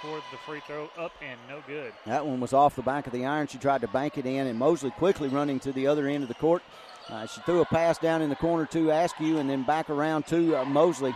for 0.00 0.22
the 0.30 0.38
free 0.46 0.60
throw 0.68 0.88
up 0.96 1.10
and 1.20 1.40
no 1.48 1.60
good. 1.66 1.92
That 2.06 2.24
one 2.24 2.38
was 2.38 2.52
off 2.52 2.76
the 2.76 2.82
back 2.82 3.08
of 3.08 3.12
the 3.12 3.24
iron. 3.24 3.48
She 3.48 3.58
tried 3.58 3.80
to 3.80 3.88
bank 3.88 4.16
it 4.16 4.26
in, 4.26 4.46
and 4.46 4.56
Mosley 4.56 4.92
quickly 4.92 5.28
running 5.28 5.58
to 5.60 5.72
the 5.72 5.88
other 5.88 6.06
end 6.06 6.22
of 6.22 6.28
the 6.28 6.34
court. 6.34 6.62
Uh, 7.10 7.26
she 7.26 7.40
threw 7.42 7.60
a 7.60 7.64
pass 7.66 7.98
down 7.98 8.22
in 8.22 8.30
the 8.30 8.36
corner 8.36 8.66
to 8.66 8.90
Askew 8.90 9.38
and 9.38 9.48
then 9.48 9.62
back 9.62 9.90
around 9.90 10.26
to 10.26 10.56
uh, 10.56 10.64
Mosley. 10.64 11.14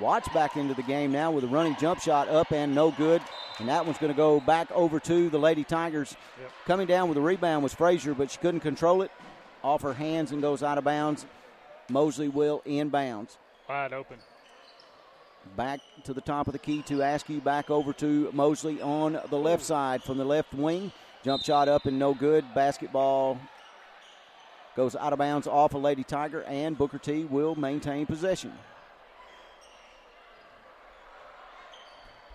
Watts 0.00 0.28
back 0.30 0.56
into 0.56 0.74
the 0.74 0.82
game 0.82 1.12
now 1.12 1.30
with 1.30 1.44
a 1.44 1.48
running 1.48 1.76
jump 1.76 2.00
shot 2.00 2.28
up 2.28 2.52
and 2.52 2.74
no 2.74 2.90
good. 2.90 3.22
And 3.58 3.68
that 3.68 3.84
one's 3.84 3.98
going 3.98 4.12
to 4.12 4.16
go 4.16 4.40
back 4.40 4.70
over 4.72 4.98
to 5.00 5.28
the 5.28 5.38
Lady 5.38 5.64
Tigers. 5.64 6.16
Yep. 6.40 6.50
Coming 6.66 6.86
down 6.86 7.08
with 7.08 7.18
a 7.18 7.20
rebound 7.20 7.62
was 7.62 7.74
Frazier, 7.74 8.14
but 8.14 8.30
she 8.30 8.38
couldn't 8.38 8.60
control 8.60 9.02
it. 9.02 9.10
Off 9.62 9.82
her 9.82 9.92
hands 9.92 10.32
and 10.32 10.40
goes 10.40 10.62
out 10.62 10.78
of 10.78 10.84
bounds. 10.84 11.26
Mosley 11.90 12.28
will 12.28 12.62
inbounds. 12.66 13.36
Wide 13.68 13.92
open. 13.92 14.16
Back 15.56 15.80
to 16.04 16.14
the 16.14 16.20
top 16.20 16.46
of 16.46 16.52
the 16.52 16.58
key 16.58 16.82
to 16.82 17.02
Askew. 17.02 17.40
Back 17.40 17.70
over 17.70 17.92
to 17.94 18.30
Mosley 18.32 18.80
on 18.80 19.20
the 19.28 19.38
left 19.38 19.64
side 19.64 20.02
from 20.02 20.16
the 20.18 20.24
left 20.24 20.54
wing. 20.54 20.92
Jump 21.22 21.42
shot 21.42 21.68
up 21.68 21.84
and 21.86 21.98
no 21.98 22.14
good. 22.14 22.44
Basketball 22.54 23.38
goes 24.76 24.94
out 24.96 25.12
of 25.12 25.18
bounds 25.18 25.46
off 25.46 25.74
of 25.74 25.82
Lady 25.82 26.04
Tiger, 26.04 26.42
and 26.42 26.76
Booker 26.76 26.98
T 26.98 27.24
will 27.24 27.54
maintain 27.54 28.06
possession. 28.06 28.52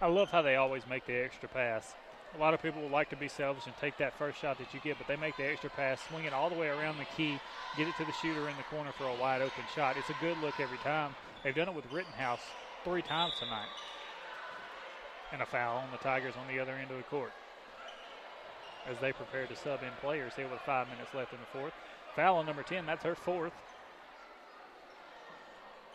I 0.02 0.08
love 0.08 0.30
how 0.30 0.42
they 0.42 0.56
always 0.56 0.84
make 0.88 1.06
the 1.06 1.16
extra 1.24 1.48
pass. 1.50 1.94
A 2.36 2.38
lot 2.38 2.54
of 2.54 2.62
people 2.62 2.82
would 2.82 2.92
like 2.92 3.10
to 3.12 3.16
be 3.16 3.30
selfish 3.30 3.66
and 3.66 3.74
take 3.80 3.98
that 3.98 4.18
first 4.18 4.40
shot 4.40 4.58
that 4.58 4.74
you 4.74 4.82
get, 4.84 4.98
but 4.98 5.08
they 5.08 5.16
make 5.16 5.38
the 5.38 5.46
extra 5.46 5.70
pass, 5.70 6.02
swing 6.10 6.26
it 6.26 6.34
all 6.34 6.50
the 6.50 6.56
way 6.56 6.68
around 6.68 6.98
the 6.98 7.06
key, 7.16 7.40
get 7.78 7.88
it 7.88 7.96
to 7.98 8.04
the 8.04 8.12
shooter 8.22 8.50
in 8.50 8.58
the 8.58 8.64
corner 8.70 8.92
for 8.92 9.06
a 9.06 9.16
wide 9.16 9.42
open 9.42 9.64
shot. 9.74 9.96
It's 9.98 10.10
a 10.10 10.16
good 10.20 10.38
look 10.40 10.60
every 10.60 10.78
time. 10.80 11.16
They've 11.44 11.56
done 11.56 11.70
it 11.70 11.76
with 11.76 11.86
Rittenhouse 11.92 12.42
three 12.84 13.02
times 13.02 13.34
tonight. 13.40 13.70
And 15.32 15.42
a 15.42 15.46
foul 15.46 15.78
on 15.78 15.92
the 15.92 15.98
Tigers 15.98 16.34
on 16.38 16.54
the 16.54 16.60
other 16.60 16.74
end 16.74 16.92
of 16.92 16.98
the 16.98 17.04
court. 17.04 17.32
As 18.90 19.00
they 19.00 19.14
prepare 19.14 19.48
to 19.48 19.56
sub 19.56 19.82
in 19.82 19.90
players 20.02 20.34
here 20.36 20.48
with 20.50 20.60
five 20.62 20.90
minutes 20.90 21.14
left 21.14 21.32
in 21.32 21.40
the 21.40 21.58
fourth. 21.58 21.74
Foul 22.16 22.38
on 22.38 22.46
number 22.46 22.64
10, 22.64 22.86
that's 22.86 23.04
her 23.04 23.16
fourth. 23.16 23.54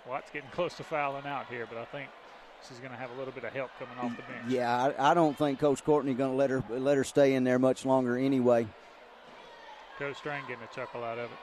Watts 0.08 0.30
getting 0.30 0.50
close 0.50 0.74
to 0.74 0.84
fouling 0.84 1.26
out 1.26 1.46
here, 1.46 1.66
but 1.68 1.78
I 1.78 1.84
think 1.86 2.08
she's 2.68 2.78
going 2.78 2.90
to 2.90 2.96
have 2.96 3.10
a 3.10 3.14
little 3.14 3.32
bit 3.32 3.44
of 3.44 3.52
help 3.52 3.70
coming 3.78 3.96
off 3.98 4.16
the 4.16 4.22
bench. 4.22 4.44
Yeah, 4.48 4.92
I, 4.98 5.10
I 5.10 5.14
don't 5.14 5.36
think 5.36 5.58
Coach 5.58 5.84
Courtney 5.84 6.14
going 6.14 6.32
to 6.32 6.36
let 6.36 6.50
her 6.50 6.62
let 6.70 6.96
her 6.96 7.04
stay 7.04 7.34
in 7.34 7.44
there 7.44 7.58
much 7.58 7.84
longer 7.84 8.16
anyway. 8.16 8.66
Coach 9.98 10.16
Strang 10.16 10.42
getting 10.48 10.64
a 10.64 10.74
chuckle 10.74 11.04
out 11.04 11.18
of 11.18 11.30
it. 11.30 11.36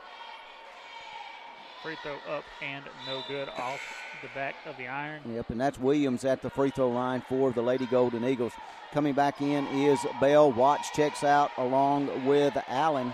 Free 1.84 1.96
throw 2.02 2.16
up 2.36 2.44
and 2.64 2.84
no 3.06 3.22
good 3.28 3.50
off 3.50 3.80
the 4.22 4.30
back 4.34 4.56
of 4.66 4.76
the 4.78 4.88
iron. 4.88 5.22
Yep, 5.32 5.52
and 5.52 5.62
that's 5.62 5.80
Williams 5.80 6.26
at 6.26 6.42
the 6.42 6.50
free 6.50 6.72
throw 6.72 6.90
line 6.90 7.22
for 7.22 7.52
the 7.52 7.62
Lady 7.62 7.86
Golden 7.86 8.26
Eagles. 8.26 8.54
Coming 8.94 9.14
back 9.14 9.42
in 9.42 9.68
is 9.68 10.00
Bell. 10.20 10.52
Watts 10.52 10.90
checks 10.92 11.24
out 11.24 11.52
along 11.58 12.26
with 12.26 12.58
Allen. 12.68 13.14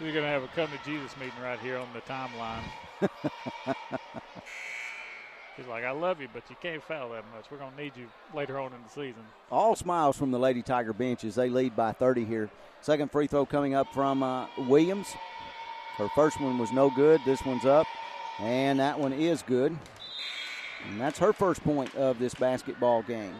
We're 0.00 0.12
going 0.12 0.24
to 0.24 0.30
have 0.30 0.42
a 0.42 0.48
come 0.48 0.68
to 0.68 0.78
Jesus 0.84 1.16
meeting 1.16 1.32
right 1.42 1.58
here 1.58 1.78
on 1.78 1.88
the 1.94 2.00
timeline. 2.02 2.60
He's 5.56 5.66
like, 5.66 5.84
I 5.84 5.92
love 5.92 6.20
you, 6.20 6.28
but 6.34 6.42
you 6.50 6.56
can't 6.60 6.82
foul 6.82 7.10
that 7.10 7.24
much. 7.34 7.46
We're 7.50 7.56
going 7.56 7.74
to 7.74 7.82
need 7.82 7.92
you 7.96 8.06
later 8.34 8.58
on 8.58 8.74
in 8.74 8.82
the 8.82 8.90
season. 8.90 9.22
All 9.50 9.74
smiles 9.74 10.18
from 10.18 10.30
the 10.30 10.38
Lady 10.38 10.60
Tiger 10.60 10.92
bench 10.92 11.24
as 11.24 11.34
they 11.34 11.48
lead 11.48 11.74
by 11.74 11.92
30 11.92 12.26
here. 12.26 12.50
Second 12.82 13.10
free 13.10 13.26
throw 13.26 13.46
coming 13.46 13.74
up 13.74 13.90
from 13.94 14.22
uh, 14.22 14.48
Williams. 14.58 15.08
Her 15.96 16.10
first 16.14 16.38
one 16.42 16.58
was 16.58 16.72
no 16.72 16.90
good. 16.90 17.22
This 17.24 17.42
one's 17.46 17.64
up, 17.64 17.86
and 18.38 18.78
that 18.80 19.00
one 19.00 19.14
is 19.14 19.40
good. 19.40 19.74
And 20.86 21.00
that's 21.00 21.18
her 21.20 21.32
first 21.32 21.64
point 21.64 21.94
of 21.94 22.18
this 22.18 22.34
basketball 22.34 23.02
game. 23.02 23.34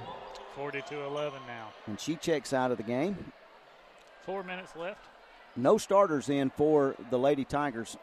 42 0.54 1.02
11 1.02 1.38
now. 1.46 1.68
And 1.86 2.00
she 2.00 2.16
checks 2.16 2.54
out 2.54 2.70
of 2.70 2.78
the 2.78 2.82
game. 2.82 3.30
Four 4.24 4.42
minutes 4.42 4.74
left. 4.74 5.04
No 5.56 5.78
starters 5.78 6.28
in 6.28 6.50
for 6.50 6.94
the 7.10 7.18
Lady 7.18 7.44
Tigers. 7.44 7.96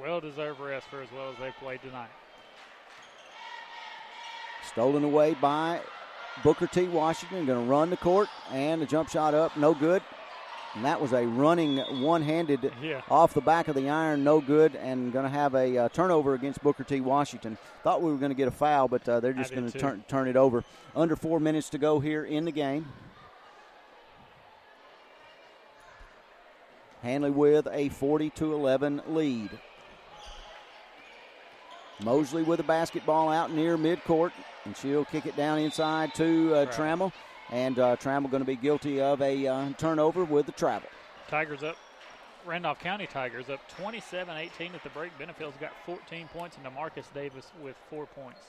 Well 0.00 0.20
deserved 0.20 0.60
rest 0.60 0.86
for 0.88 1.02
as 1.02 1.08
well 1.12 1.30
as 1.30 1.36
they 1.38 1.50
played 1.58 1.80
tonight. 1.82 2.10
Stolen 4.70 5.02
away 5.04 5.34
by 5.34 5.80
Booker 6.44 6.66
T. 6.66 6.86
Washington. 6.88 7.46
Going 7.46 7.64
to 7.64 7.70
run 7.70 7.90
the 7.90 7.96
court, 7.96 8.28
and 8.52 8.80
the 8.82 8.86
jump 8.86 9.08
shot 9.08 9.34
up, 9.34 9.56
no 9.56 9.74
good. 9.74 10.02
And 10.74 10.84
that 10.84 11.00
was 11.00 11.12
a 11.14 11.26
running 11.26 11.78
one 12.02 12.20
handed 12.22 12.70
Yeah. 12.82 13.00
off 13.10 13.32
the 13.32 13.40
back 13.40 13.68
of 13.68 13.74
the 13.74 13.88
iron, 13.88 14.22
no 14.22 14.40
good, 14.40 14.76
and 14.76 15.10
going 15.12 15.24
to 15.24 15.30
have 15.30 15.54
a 15.54 15.78
uh, 15.78 15.88
turnover 15.88 16.34
against 16.34 16.62
Booker 16.62 16.84
T. 16.84 17.00
Washington. 17.00 17.56
Thought 17.82 18.02
we 18.02 18.12
were 18.12 18.18
going 18.18 18.30
to 18.30 18.36
get 18.36 18.48
a 18.48 18.52
foul, 18.52 18.86
but 18.86 19.08
uh, 19.08 19.18
they're 19.20 19.32
just 19.32 19.54
going 19.54 19.70
to 19.70 19.78
turn, 19.78 20.04
turn 20.08 20.28
it 20.28 20.36
over. 20.36 20.62
Under 20.94 21.16
four 21.16 21.40
minutes 21.40 21.70
to 21.70 21.78
go 21.78 21.98
here 22.00 22.24
in 22.24 22.44
the 22.44 22.52
game. 22.52 22.86
Handley 27.08 27.30
with 27.30 27.66
a 27.72 27.88
40 27.88 28.28
to 28.30 28.52
11 28.52 29.00
lead. 29.08 29.48
Mosley 32.04 32.42
with 32.42 32.60
a 32.60 32.64
basketball 32.64 33.30
out 33.30 33.50
near 33.50 33.78
midcourt, 33.78 34.30
and 34.66 34.76
she'll 34.76 35.06
kick 35.06 35.24
it 35.24 35.34
down 35.34 35.58
inside 35.58 36.14
to 36.14 36.54
uh, 36.54 36.58
Right. 36.64 36.70
Trammell. 36.70 37.12
And 37.50 37.78
uh, 37.78 37.96
Trammell 37.96 38.30
going 38.30 38.42
to 38.42 38.46
be 38.46 38.56
guilty 38.56 39.00
of 39.00 39.22
a 39.22 39.46
uh, 39.46 39.70
turnover 39.78 40.22
with 40.24 40.44
the 40.44 40.52
travel. 40.52 40.88
Tigers 41.28 41.62
up. 41.62 41.76
Randolph 42.44 42.78
County 42.78 43.06
Tigers 43.06 43.48
up 43.48 43.60
27 43.78 44.36
18 44.36 44.74
at 44.74 44.82
the 44.82 44.90
break. 44.90 45.16
Benefield's 45.18 45.56
got 45.56 45.72
14 45.86 46.28
points, 46.28 46.58
and 46.58 46.66
DeMarcus 46.66 47.12
Davis 47.14 47.46
with 47.62 47.74
four 47.88 48.04
points. 48.04 48.40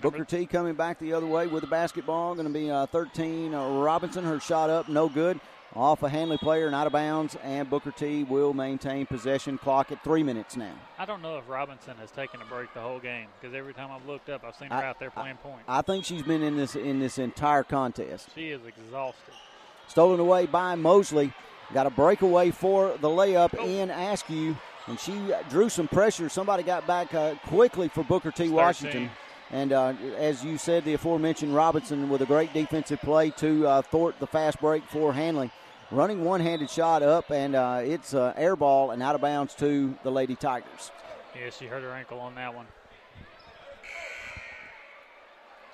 Booker 0.00 0.24
T 0.24 0.46
coming 0.46 0.74
back 0.74 0.98
the 0.98 1.12
other 1.12 1.26
way 1.26 1.46
with 1.46 1.62
the 1.62 1.68
basketball. 1.68 2.34
Going 2.34 2.46
to 2.46 2.52
be 2.52 2.70
uh, 2.70 2.86
13. 2.86 3.54
Uh, 3.54 3.80
Robinson, 3.80 4.24
her 4.24 4.38
shot 4.40 4.70
up, 4.70 4.88
no 4.88 5.08
good. 5.08 5.40
Off 5.74 6.02
a 6.02 6.08
Handley 6.08 6.38
player 6.38 6.66
and 6.66 6.74
out 6.74 6.86
of 6.86 6.92
bounds, 6.92 7.36
and 7.42 7.68
Booker 7.68 7.90
T 7.90 8.24
will 8.24 8.54
maintain 8.54 9.04
possession. 9.04 9.58
Clock 9.58 9.92
at 9.92 10.02
three 10.02 10.22
minutes 10.22 10.56
now. 10.56 10.72
I 10.98 11.04
don't 11.04 11.20
know 11.20 11.36
if 11.36 11.46
Robinson 11.48 11.96
has 11.98 12.10
taken 12.10 12.40
a 12.40 12.46
break 12.46 12.72
the 12.72 12.80
whole 12.80 12.98
game 12.98 13.26
because 13.40 13.54
every 13.54 13.74
time 13.74 13.90
I've 13.90 14.06
looked 14.06 14.30
up, 14.30 14.42
I've 14.44 14.56
seen 14.56 14.70
her 14.70 14.76
I- 14.76 14.86
out 14.86 14.98
there 14.98 15.10
playing 15.10 15.36
point. 15.36 15.62
I 15.68 15.82
think 15.82 16.04
she's 16.04 16.22
been 16.22 16.42
in 16.42 16.56
this 16.56 16.76
in 16.76 16.98
this 16.98 17.18
entire 17.18 17.62
contest. 17.62 18.28
She 18.34 18.50
is 18.50 18.60
exhausted. 18.64 19.34
Stolen 19.88 20.20
away 20.20 20.46
by 20.46 20.74
Mosley. 20.76 21.32
Got 21.74 21.86
a 21.86 21.90
breakaway 21.90 22.52
for 22.52 22.96
the 23.00 23.08
layup 23.08 23.52
in 23.62 23.90
Askew, 23.90 24.56
and 24.86 24.98
she 24.98 25.14
drew 25.50 25.68
some 25.68 25.88
pressure. 25.88 26.28
Somebody 26.28 26.62
got 26.62 26.86
back 26.86 27.12
uh, 27.12 27.34
quickly 27.48 27.88
for 27.88 28.02
Booker 28.04 28.30
T. 28.30 28.48
Washington. 28.48 29.10
13. 29.50 29.60
And 29.60 29.72
uh, 29.72 29.94
as 30.16 30.44
you 30.44 30.58
said, 30.58 30.84
the 30.84 30.94
aforementioned 30.94 31.54
Robinson 31.54 32.08
with 32.08 32.22
a 32.22 32.26
great 32.26 32.52
defensive 32.52 33.00
play 33.00 33.30
to 33.30 33.66
uh, 33.66 33.82
thwart 33.82 34.18
the 34.18 34.26
fast 34.26 34.60
break 34.60 34.84
for 34.88 35.12
Handley. 35.12 35.50
Running 35.90 36.24
one 36.24 36.40
handed 36.40 36.68
shot 36.68 37.02
up, 37.02 37.30
and 37.30 37.54
uh, 37.54 37.80
it's 37.84 38.12
uh, 38.12 38.32
air 38.36 38.56
ball 38.56 38.90
and 38.90 39.02
out 39.02 39.14
of 39.14 39.20
bounds 39.20 39.54
to 39.56 39.96
the 40.02 40.10
Lady 40.10 40.34
Tigers. 40.34 40.90
Yeah, 41.38 41.50
she 41.50 41.66
hurt 41.66 41.82
her 41.82 41.92
ankle 41.92 42.18
on 42.18 42.34
that 42.34 42.54
one. 42.54 42.66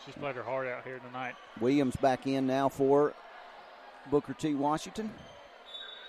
She's 0.05 0.15
played 0.15 0.35
her 0.35 0.43
heart 0.43 0.67
out 0.67 0.85
here 0.85 0.99
tonight. 0.99 1.35
Williams 1.61 1.97
back 1.97 2.27
in 2.27 2.47
now 2.47 2.69
for 2.69 3.15
Booker 4.11 4.35
T. 4.35 4.55
Washington. 4.55 5.11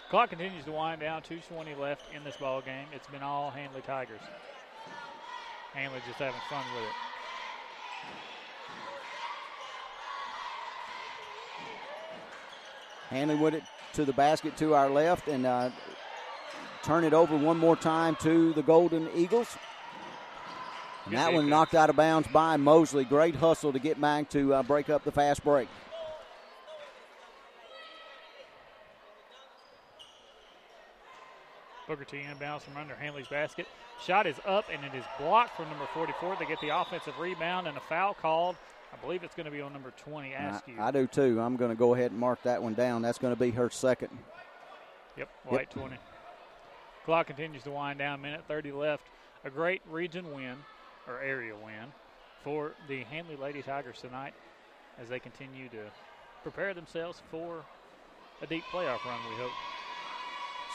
Clock 0.10 0.32
continues 0.32 0.66
to 0.66 0.72
wind 0.72 1.02
down. 1.02 1.22
2:20 1.22 1.80
left 1.80 2.04
in 2.14 2.24
this 2.24 2.36
ball 2.38 2.62
game. 2.62 2.88
It's 2.94 3.08
been 3.08 3.24
all 3.24 3.52
Handley 3.52 3.82
Tigers. 3.82 4.22
Handley 5.74 6.02
just 6.08 6.20
having 6.20 6.42
fun 6.50 6.64
with 6.76 6.84
it. 6.84 7.13
Handley 13.14 13.36
with 13.36 13.54
it 13.54 13.64
to 13.94 14.06
the 14.06 14.14
basket 14.14 14.58
to 14.58 14.74
our 14.74 14.90
left 14.90 15.28
and 15.28 15.46
uh, 15.46 15.70
turn 16.84 17.04
it 17.04 17.14
over 17.14 17.38
one 17.38 17.58
more 17.58 17.76
time 17.76 18.16
to 18.22 18.54
the 18.54 18.64
Golden 18.64 19.08
Eagles. 19.16 19.56
And 21.06 21.16
that 21.16 21.34
one 21.34 21.50
knocked 21.50 21.76
out 21.76 21.90
of 21.90 21.96
bounds 21.96 22.28
by 22.30 22.58
Mosley. 22.58 23.04
Great 23.04 23.36
hustle 23.36 23.72
to 23.74 23.80
get 23.80 24.00
back 24.00 24.30
to 24.30 24.54
uh, 24.54 24.64
break 24.64 24.90
up 24.90 25.04
the 25.04 25.12
fast 25.12 25.44
break. 25.44 25.68
Booker 31.88 32.06
T 32.06 32.18
inbounds 32.18 32.62
from 32.62 32.78
under 32.78 32.96
Handley's 32.96 33.28
basket. 33.28 33.68
Shot 34.04 34.26
is 34.26 34.38
up 34.46 34.66
and 34.72 34.84
it 34.86 34.98
is 34.98 35.04
blocked 35.20 35.56
from 35.56 35.70
number 35.70 35.86
44. 35.94 36.38
They 36.40 36.46
get 36.46 36.62
the 36.62 36.70
offensive 36.70 37.20
rebound 37.20 37.68
and 37.68 37.78
a 37.78 37.82
foul 37.82 38.14
called. 38.14 38.56
I 38.94 39.06
believe 39.06 39.24
it's 39.24 39.36
going 39.36 39.46
to 39.46 39.52
be 39.52 39.62
on 39.62 39.74
number 39.74 39.92
20, 39.92 40.34
Askew. 40.34 40.76
I, 40.80 40.88
I 40.88 40.92
do 40.92 41.08
too. 41.08 41.40
I'm 41.40 41.56
going 41.56 41.72
to 41.72 41.76
go 41.76 41.94
ahead 41.96 42.12
and 42.12 42.20
mark 42.20 42.44
that 42.44 42.62
one 42.62 42.74
down. 42.74 43.02
That's 43.02 43.18
going 43.18 43.34
to 43.34 43.40
be 43.40 43.52
her 43.52 43.70
second. 43.70 44.10
Yep, 45.18 45.30
white 45.46 45.60
yep. 45.62 45.74
20. 45.74 45.96
Clock 47.06 47.28
continues 47.28 47.64
to 47.64 47.72
wind 47.72 48.00
down. 48.00 48.22
Minute 48.22 48.44
30 48.48 48.72
left. 48.72 49.04
A 49.46 49.50
great 49.50 49.82
region 49.90 50.34
win, 50.34 50.56
or 51.08 51.20
area 51.20 51.54
win, 51.54 51.92
for 52.44 52.74
the 52.88 53.04
Handley 53.04 53.36
Lady 53.36 53.62
Tigers 53.62 54.00
tonight 54.00 54.34
as 55.02 55.10
they 55.10 55.20
continue 55.20 55.68
to 55.70 55.84
prepare 56.44 56.74
themselves 56.74 57.22
for 57.30 57.66
a 58.42 58.48
deep 58.48 58.64
playoff 58.72 59.04
run, 59.06 59.20
we 59.30 59.36
hope. 59.36 59.52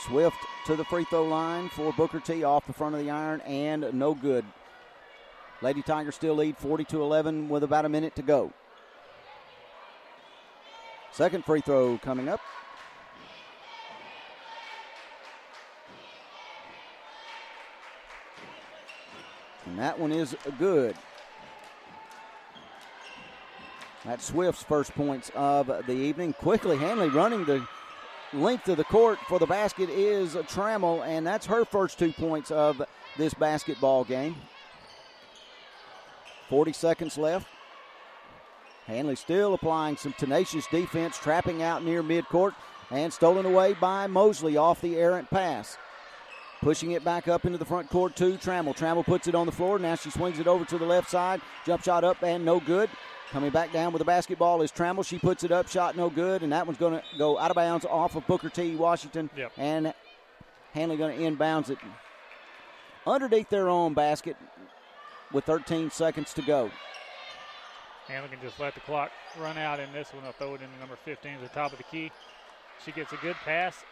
Swift 0.07 0.39
to 0.67 0.77
the 0.77 0.85
free 0.85 1.05
throw 1.05 1.25
line 1.25 1.69
for 1.71 1.93
Booker 1.93 2.21
T 2.21 2.45
off 2.45 2.67
the 2.67 2.73
front 2.73 2.95
of 2.95 3.01
the 3.01 3.11
iron 3.11 3.41
and 3.43 3.93
no 3.95 4.15
good. 4.15 4.45
Lady 5.61 5.83
Tigers 5.83 6.15
still 6.15 6.35
lead 6.35 6.57
42 6.57 7.03
11 7.03 7.49
with 7.49 7.65
about 7.65 7.85
a 7.85 7.89
minute 7.89 8.15
to 8.17 8.23
go. 8.23 8.53
Second 11.13 11.45
free 11.45 11.61
throw 11.61 11.99
coming 11.99 12.29
up. 12.29 12.41
And 19.67 19.79
that 19.79 19.99
one 19.99 20.13
is 20.13 20.37
good. 20.59 20.97
That's 24.05 24.25
Swift's 24.25 24.63
first 24.63 24.95
points 24.95 25.31
of 25.35 25.67
the 25.67 25.93
evening. 25.93 26.33
Quickly, 26.35 26.77
Handley 26.79 27.09
running 27.09 27.45
the 27.45 27.67
length 28.33 28.69
of 28.69 28.77
the 28.77 28.85
court 28.85 29.19
for 29.29 29.39
the 29.39 29.47
basket 29.47 29.91
is 29.91 30.35
Trammell, 30.35 31.05
and 31.05 31.27
that's 31.27 31.47
her 31.47 31.65
first 31.65 31.99
two 31.99 32.13
points 32.13 32.51
of 32.51 32.81
this 33.17 33.35
basketball 33.35 34.05
game. 34.05 34.37
40 36.49 36.73
seconds 36.73 37.19
left. 37.19 37.47
Handley 38.87 39.17
still 39.17 39.53
applying 39.53 39.97
some 39.97 40.15
tenacious 40.15 40.67
defense, 40.69 41.19
trapping 41.19 41.63
out 41.63 41.85
near 41.85 42.03
midcourt, 42.03 42.55
and 42.91 43.13
stolen 43.13 43.45
away 43.45 43.75
by 43.75 44.07
Mosley 44.07 44.57
off 44.57 44.81
the 44.81 44.97
errant 44.97 45.29
pass. 45.29 45.77
Pushing 46.63 46.93
it 46.93 47.05
back 47.05 47.29
up 47.29 47.45
into 47.45 47.59
the 47.59 47.65
front 47.65 47.89
court 47.91 48.17
to 48.17 48.37
Trammell. 48.39 48.77
Trammell 48.77 49.05
puts 49.05 49.29
it 49.29 49.35
on 49.35 49.47
the 49.47 49.53
floor. 49.53 49.79
Now 49.79 49.95
she 49.95 50.11
swings 50.11 50.41
it 50.41 50.49
over 50.49 50.65
to 50.65 50.79
the 50.79 50.87
left 50.87 51.09
side. 51.09 51.41
Jump 51.65 51.85
shot 51.85 52.03
up 52.03 52.23
and 52.23 52.45
no 52.45 52.59
good. 52.59 52.91
Coming 53.31 53.51
back 53.51 53.73
down 53.73 53.93
with 53.93 54.01
the 54.01 54.07
basketball 54.07 54.63
is 54.63 54.73
Trammell. 54.73 55.07
She 55.07 55.19
puts 55.19 55.45
it 55.45 55.53
up, 55.53 55.69
shot 55.69 55.97
no 55.97 56.09
good, 56.09 56.43
and 56.43 56.51
that 56.53 56.67
one's 56.67 56.79
going 56.79 56.95
to 56.95 57.03
go 57.19 57.39
out 57.39 57.51
of 57.51 57.55
bounds 57.55 57.85
off 57.85 58.17
of 58.17 58.27
Booker 58.27 58.49
T. 58.49 58.75
Washington. 58.75 59.29
Yep. 59.37 59.53
And 59.59 59.95
Handley 60.73 60.97
going 60.97 61.17
to 61.17 61.23
inbounds 61.23 61.71
it 61.71 61.79
underneath 63.07 63.49
their 63.51 63.69
own 63.69 63.95
basket 63.95 64.37
with 65.33 65.45
13 65.45 65.91
seconds 65.91 66.33
to 66.35 66.43
go. 66.43 66.71
Handley 68.07 68.31
can 68.31 68.41
just 68.41 68.59
let 68.59 68.75
the 68.75 68.81
clock 68.81 69.11
run 69.39 69.59
out 69.59 69.81
in 69.81 69.93
this 69.93 70.13
one. 70.15 70.23
They'll 70.23 70.33
throw 70.33 70.55
it 70.55 70.63
into 70.63 70.79
number 70.79 70.97
15 71.05 71.33
at 71.33 71.41
the 71.43 71.49
top 71.49 71.73
of 71.73 71.79
the 71.79 71.85
key. 71.85 72.11
She 72.85 72.93
gets 72.93 73.13
a 73.13 73.17
good 73.17 73.37
pass. 73.45 73.85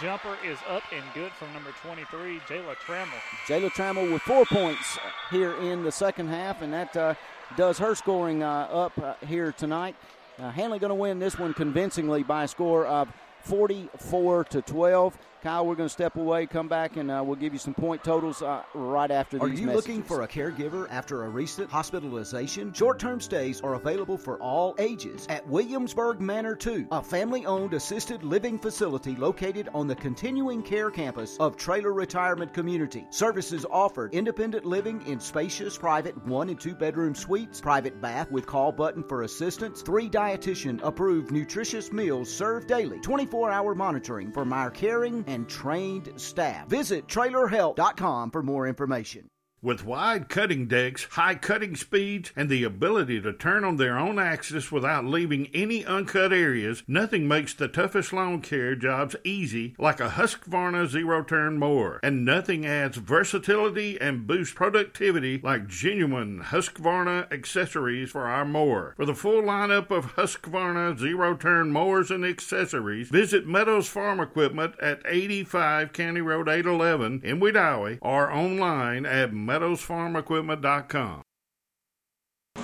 Jumper 0.00 0.36
is 0.44 0.58
up 0.68 0.82
and 0.94 1.02
good 1.14 1.32
from 1.32 1.52
number 1.52 1.70
23, 1.82 2.38
Jayla 2.40 2.74
Trammell. 2.76 3.08
Jayla 3.46 3.70
Trammell 3.70 4.12
with 4.12 4.22
four 4.22 4.44
points 4.46 4.98
here 5.30 5.54
in 5.56 5.82
the 5.82 5.90
second 5.90 6.28
half, 6.28 6.62
and 6.62 6.72
that 6.72 6.96
uh, 6.96 7.14
does 7.56 7.76
her 7.78 7.94
scoring 7.94 8.42
uh, 8.42 8.68
up 8.70 8.96
uh, 8.98 9.14
here 9.26 9.52
tonight. 9.52 9.96
Uh, 10.38 10.50
Handley 10.50 10.78
going 10.78 10.90
to 10.90 10.94
win 10.94 11.18
this 11.18 11.38
one 11.38 11.52
convincingly 11.52 12.22
by 12.22 12.44
a 12.44 12.48
score 12.48 12.86
of 12.86 13.08
44 13.42 14.44
to 14.44 14.62
12. 14.62 15.18
Kyle, 15.42 15.66
we're 15.66 15.74
going 15.74 15.88
to 15.88 15.92
step 15.92 16.16
away, 16.16 16.44
come 16.44 16.68
back, 16.68 16.98
and 16.98 17.10
uh, 17.10 17.22
we'll 17.24 17.34
give 17.34 17.54
you 17.54 17.58
some 17.58 17.72
point 17.72 18.04
totals 18.04 18.42
uh, 18.42 18.62
right 18.74 19.10
after 19.10 19.38
are 19.38 19.48
these 19.48 19.58
Are 19.58 19.60
you 19.62 19.66
messages. 19.68 19.88
looking 19.88 20.02
for 20.02 20.20
a 20.22 20.28
caregiver 20.28 20.86
after 20.90 21.24
a 21.24 21.30
recent 21.30 21.70
hospitalization? 21.70 22.74
Short 22.74 22.98
term 22.98 23.22
stays 23.22 23.62
are 23.62 23.72
available 23.72 24.18
for 24.18 24.38
all 24.42 24.74
ages 24.78 25.26
at 25.30 25.46
Williamsburg 25.48 26.20
Manor 26.20 26.54
2, 26.54 26.88
a 26.92 27.02
family 27.02 27.46
owned 27.46 27.72
assisted 27.72 28.22
living 28.22 28.58
facility 28.58 29.16
located 29.16 29.70
on 29.72 29.86
the 29.86 29.94
continuing 29.94 30.62
care 30.62 30.90
campus 30.90 31.38
of 31.38 31.56
Traylor 31.56 31.94
Retirement 31.94 32.52
Community. 32.52 33.06
Services 33.08 33.64
offered 33.70 34.12
independent 34.12 34.66
living 34.66 35.00
in 35.06 35.18
spacious 35.18 35.78
private 35.78 36.22
one 36.26 36.50
and 36.50 36.60
two 36.60 36.74
bedroom 36.74 37.14
suites, 37.14 37.62
private 37.62 37.98
bath 38.02 38.30
with 38.30 38.44
call 38.44 38.72
button 38.72 39.02
for 39.02 39.22
assistance, 39.22 39.80
three 39.80 40.10
dietitian 40.10 40.78
approved 40.82 41.30
nutritious 41.30 41.92
meals 41.92 42.30
served 42.30 42.68
daily, 42.68 43.00
24 43.00 43.29
hour 43.50 43.74
monitoring 43.74 44.32
from 44.32 44.52
our 44.52 44.70
caring 44.70 45.24
and 45.26 45.48
trained 45.48 46.12
staff. 46.16 46.66
Visit 46.68 47.06
trailerhelp.com 47.06 48.30
for 48.30 48.42
more 48.42 48.66
information. 48.66 49.30
With 49.62 49.84
wide 49.84 50.30
cutting 50.30 50.68
decks, 50.68 51.04
high 51.10 51.34
cutting 51.34 51.76
speeds, 51.76 52.32
and 52.34 52.48
the 52.48 52.64
ability 52.64 53.20
to 53.20 53.34
turn 53.34 53.62
on 53.62 53.76
their 53.76 53.98
own 53.98 54.18
axis 54.18 54.72
without 54.72 55.04
leaving 55.04 55.48
any 55.52 55.84
uncut 55.84 56.32
areas, 56.32 56.82
nothing 56.88 57.28
makes 57.28 57.52
the 57.52 57.68
toughest 57.68 58.10
lawn 58.14 58.40
care 58.40 58.74
jobs 58.74 59.16
easy 59.22 59.74
like 59.78 60.00
a 60.00 60.08
Husqvarna 60.08 60.88
zero 60.88 61.22
turn 61.22 61.58
mower. 61.58 62.00
And 62.02 62.24
nothing 62.24 62.64
adds 62.64 62.96
versatility 62.96 64.00
and 64.00 64.26
boosts 64.26 64.54
productivity 64.54 65.42
like 65.44 65.68
genuine 65.68 66.40
Husqvarna 66.40 67.30
accessories 67.30 68.10
for 68.10 68.28
our 68.28 68.46
mower. 68.46 68.94
For 68.96 69.04
the 69.04 69.14
full 69.14 69.42
lineup 69.42 69.90
of 69.90 70.16
Husqvarna 70.16 70.98
zero 70.98 71.36
turn 71.36 71.70
mowers 71.70 72.10
and 72.10 72.24
accessories, 72.24 73.10
visit 73.10 73.46
Meadows 73.46 73.88
Farm 73.88 74.20
Equipment 74.20 74.74
at 74.80 75.02
85 75.04 75.92
County 75.92 76.22
Road 76.22 76.48
811 76.48 77.20
in 77.22 77.40
Wedowee 77.40 77.98
or 78.00 78.32
online 78.32 79.04
at 79.04 79.34
meadowsfarmequipment.com. 79.50 81.22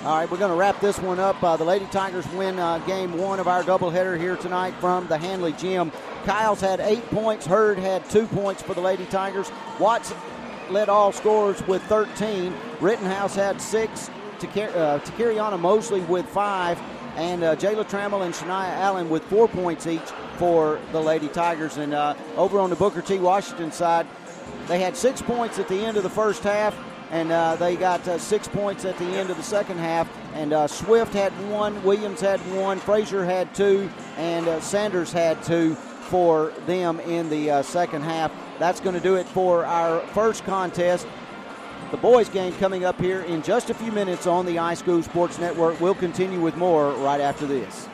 All 0.05 0.19
right, 0.19 0.31
we're 0.31 0.39
going 0.39 0.51
to 0.51 0.57
wrap 0.57 0.81
this 0.81 0.99
one 0.99 1.19
up. 1.19 1.43
Uh, 1.43 1.57
the 1.57 1.65
Lady 1.65 1.87
Tigers 1.87 2.27
win 2.33 2.59
uh, 2.59 2.79
game 2.81 3.19
one 3.19 3.41
of 3.41 3.49
our 3.49 3.63
doubleheader 3.63 4.19
here 4.19 4.37
tonight 4.37 4.75
from 4.81 5.07
the 5.09 5.19
Handley 5.19 5.53
Gym. 5.53 5.91
Kyles 6.25 6.61
had 6.61 6.81
eight 6.81 7.05
points. 7.07 7.47
Hurd 7.47 7.79
had 7.79 8.09
two 8.11 8.27
points 8.27 8.63
for 8.63 8.75
the 8.75 8.81
Lady 8.81 9.05
Tigers. 9.07 9.51
Watts 9.81 10.13
led 10.71 10.89
all 10.89 11.13
scorers 11.13 11.65
with 11.67 11.83
13. 11.85 12.55
Rittenhouse 12.81 13.35
had 13.35 13.61
six. 13.61 14.09
Uh, 14.39 15.01
Takiriana 15.01 15.59
Mosley 15.59 16.01
with 16.03 16.27
five. 16.27 16.81
And 17.17 17.43
uh, 17.43 17.57
Jayla 17.57 17.89
Trammell 17.89 18.25
and 18.25 18.35
Shania 18.35 18.69
Allen 18.75 19.09
with 19.09 19.25
four 19.25 19.49
points 19.49 19.87
each 19.87 20.03
for 20.37 20.79
the 20.93 21.01
Lady 21.01 21.29
Tigers. 21.29 21.79
And 21.79 21.95
uh, 21.95 22.15
over 22.37 22.61
on 22.61 22.71
the 22.71 22.77
Booker 22.77 23.01
T. 23.01 23.19
Washington 23.19 23.73
side, 23.73 24.07
they 24.69 24.81
had 24.81 24.97
six 24.97 25.23
points 25.23 25.59
at 25.59 25.69
the 25.69 25.79
end 25.79 25.97
of 25.97 26.03
the 26.03 26.11
first 26.11 26.43
half, 26.43 26.77
and 27.11 27.31
uh, 27.31 27.57
they 27.57 27.77
got 27.77 28.07
uh, 28.09 28.19
six 28.19 28.49
points 28.49 28.85
at 28.85 28.99
the 28.99 29.05
end 29.05 29.31
of 29.31 29.37
the 29.37 29.43
second 29.43 29.79
half. 29.79 30.09
And 30.35 30.53
uh, 30.53 30.67
Swift 30.67 31.13
had 31.13 31.33
one, 31.51 31.83
Williams 31.85 32.21
had 32.21 32.41
one, 32.55 32.79
Frazier 32.79 33.25
had 33.25 33.55
two, 33.55 33.89
and 34.17 34.49
uh, 34.49 34.61
Sanders 34.61 35.13
had 35.13 35.43
two 35.43 35.75
for 35.75 36.53
them 36.67 37.01
in 37.01 37.29
the 37.31 37.51
uh, 37.51 37.63
second 37.63 38.03
half. 38.03 38.33
That's 38.59 38.81
going 38.81 38.95
to 38.95 39.01
do 39.01 39.17
it 39.17 39.27
for 39.27 39.65
our 39.65 40.01
first 40.09 40.45
contest. 40.45 41.07
The 41.91 41.97
boys' 41.97 42.29
game 42.29 42.53
coming 42.55 42.85
up 42.85 43.01
here 43.01 43.21
in 43.23 43.43
just 43.43 43.71
a 43.71 43.75
few 43.75 43.93
minutes 43.93 44.27
on 44.27 44.45
the 44.45 44.57
iSchool 44.57 45.05
Sports 45.05 45.39
Network. 45.39 45.81
We'll 45.81 45.95
continue 45.95 46.41
with 46.41 46.57
more 46.57 46.91
right 46.95 47.21
after 47.21 47.47
this. 47.47 47.89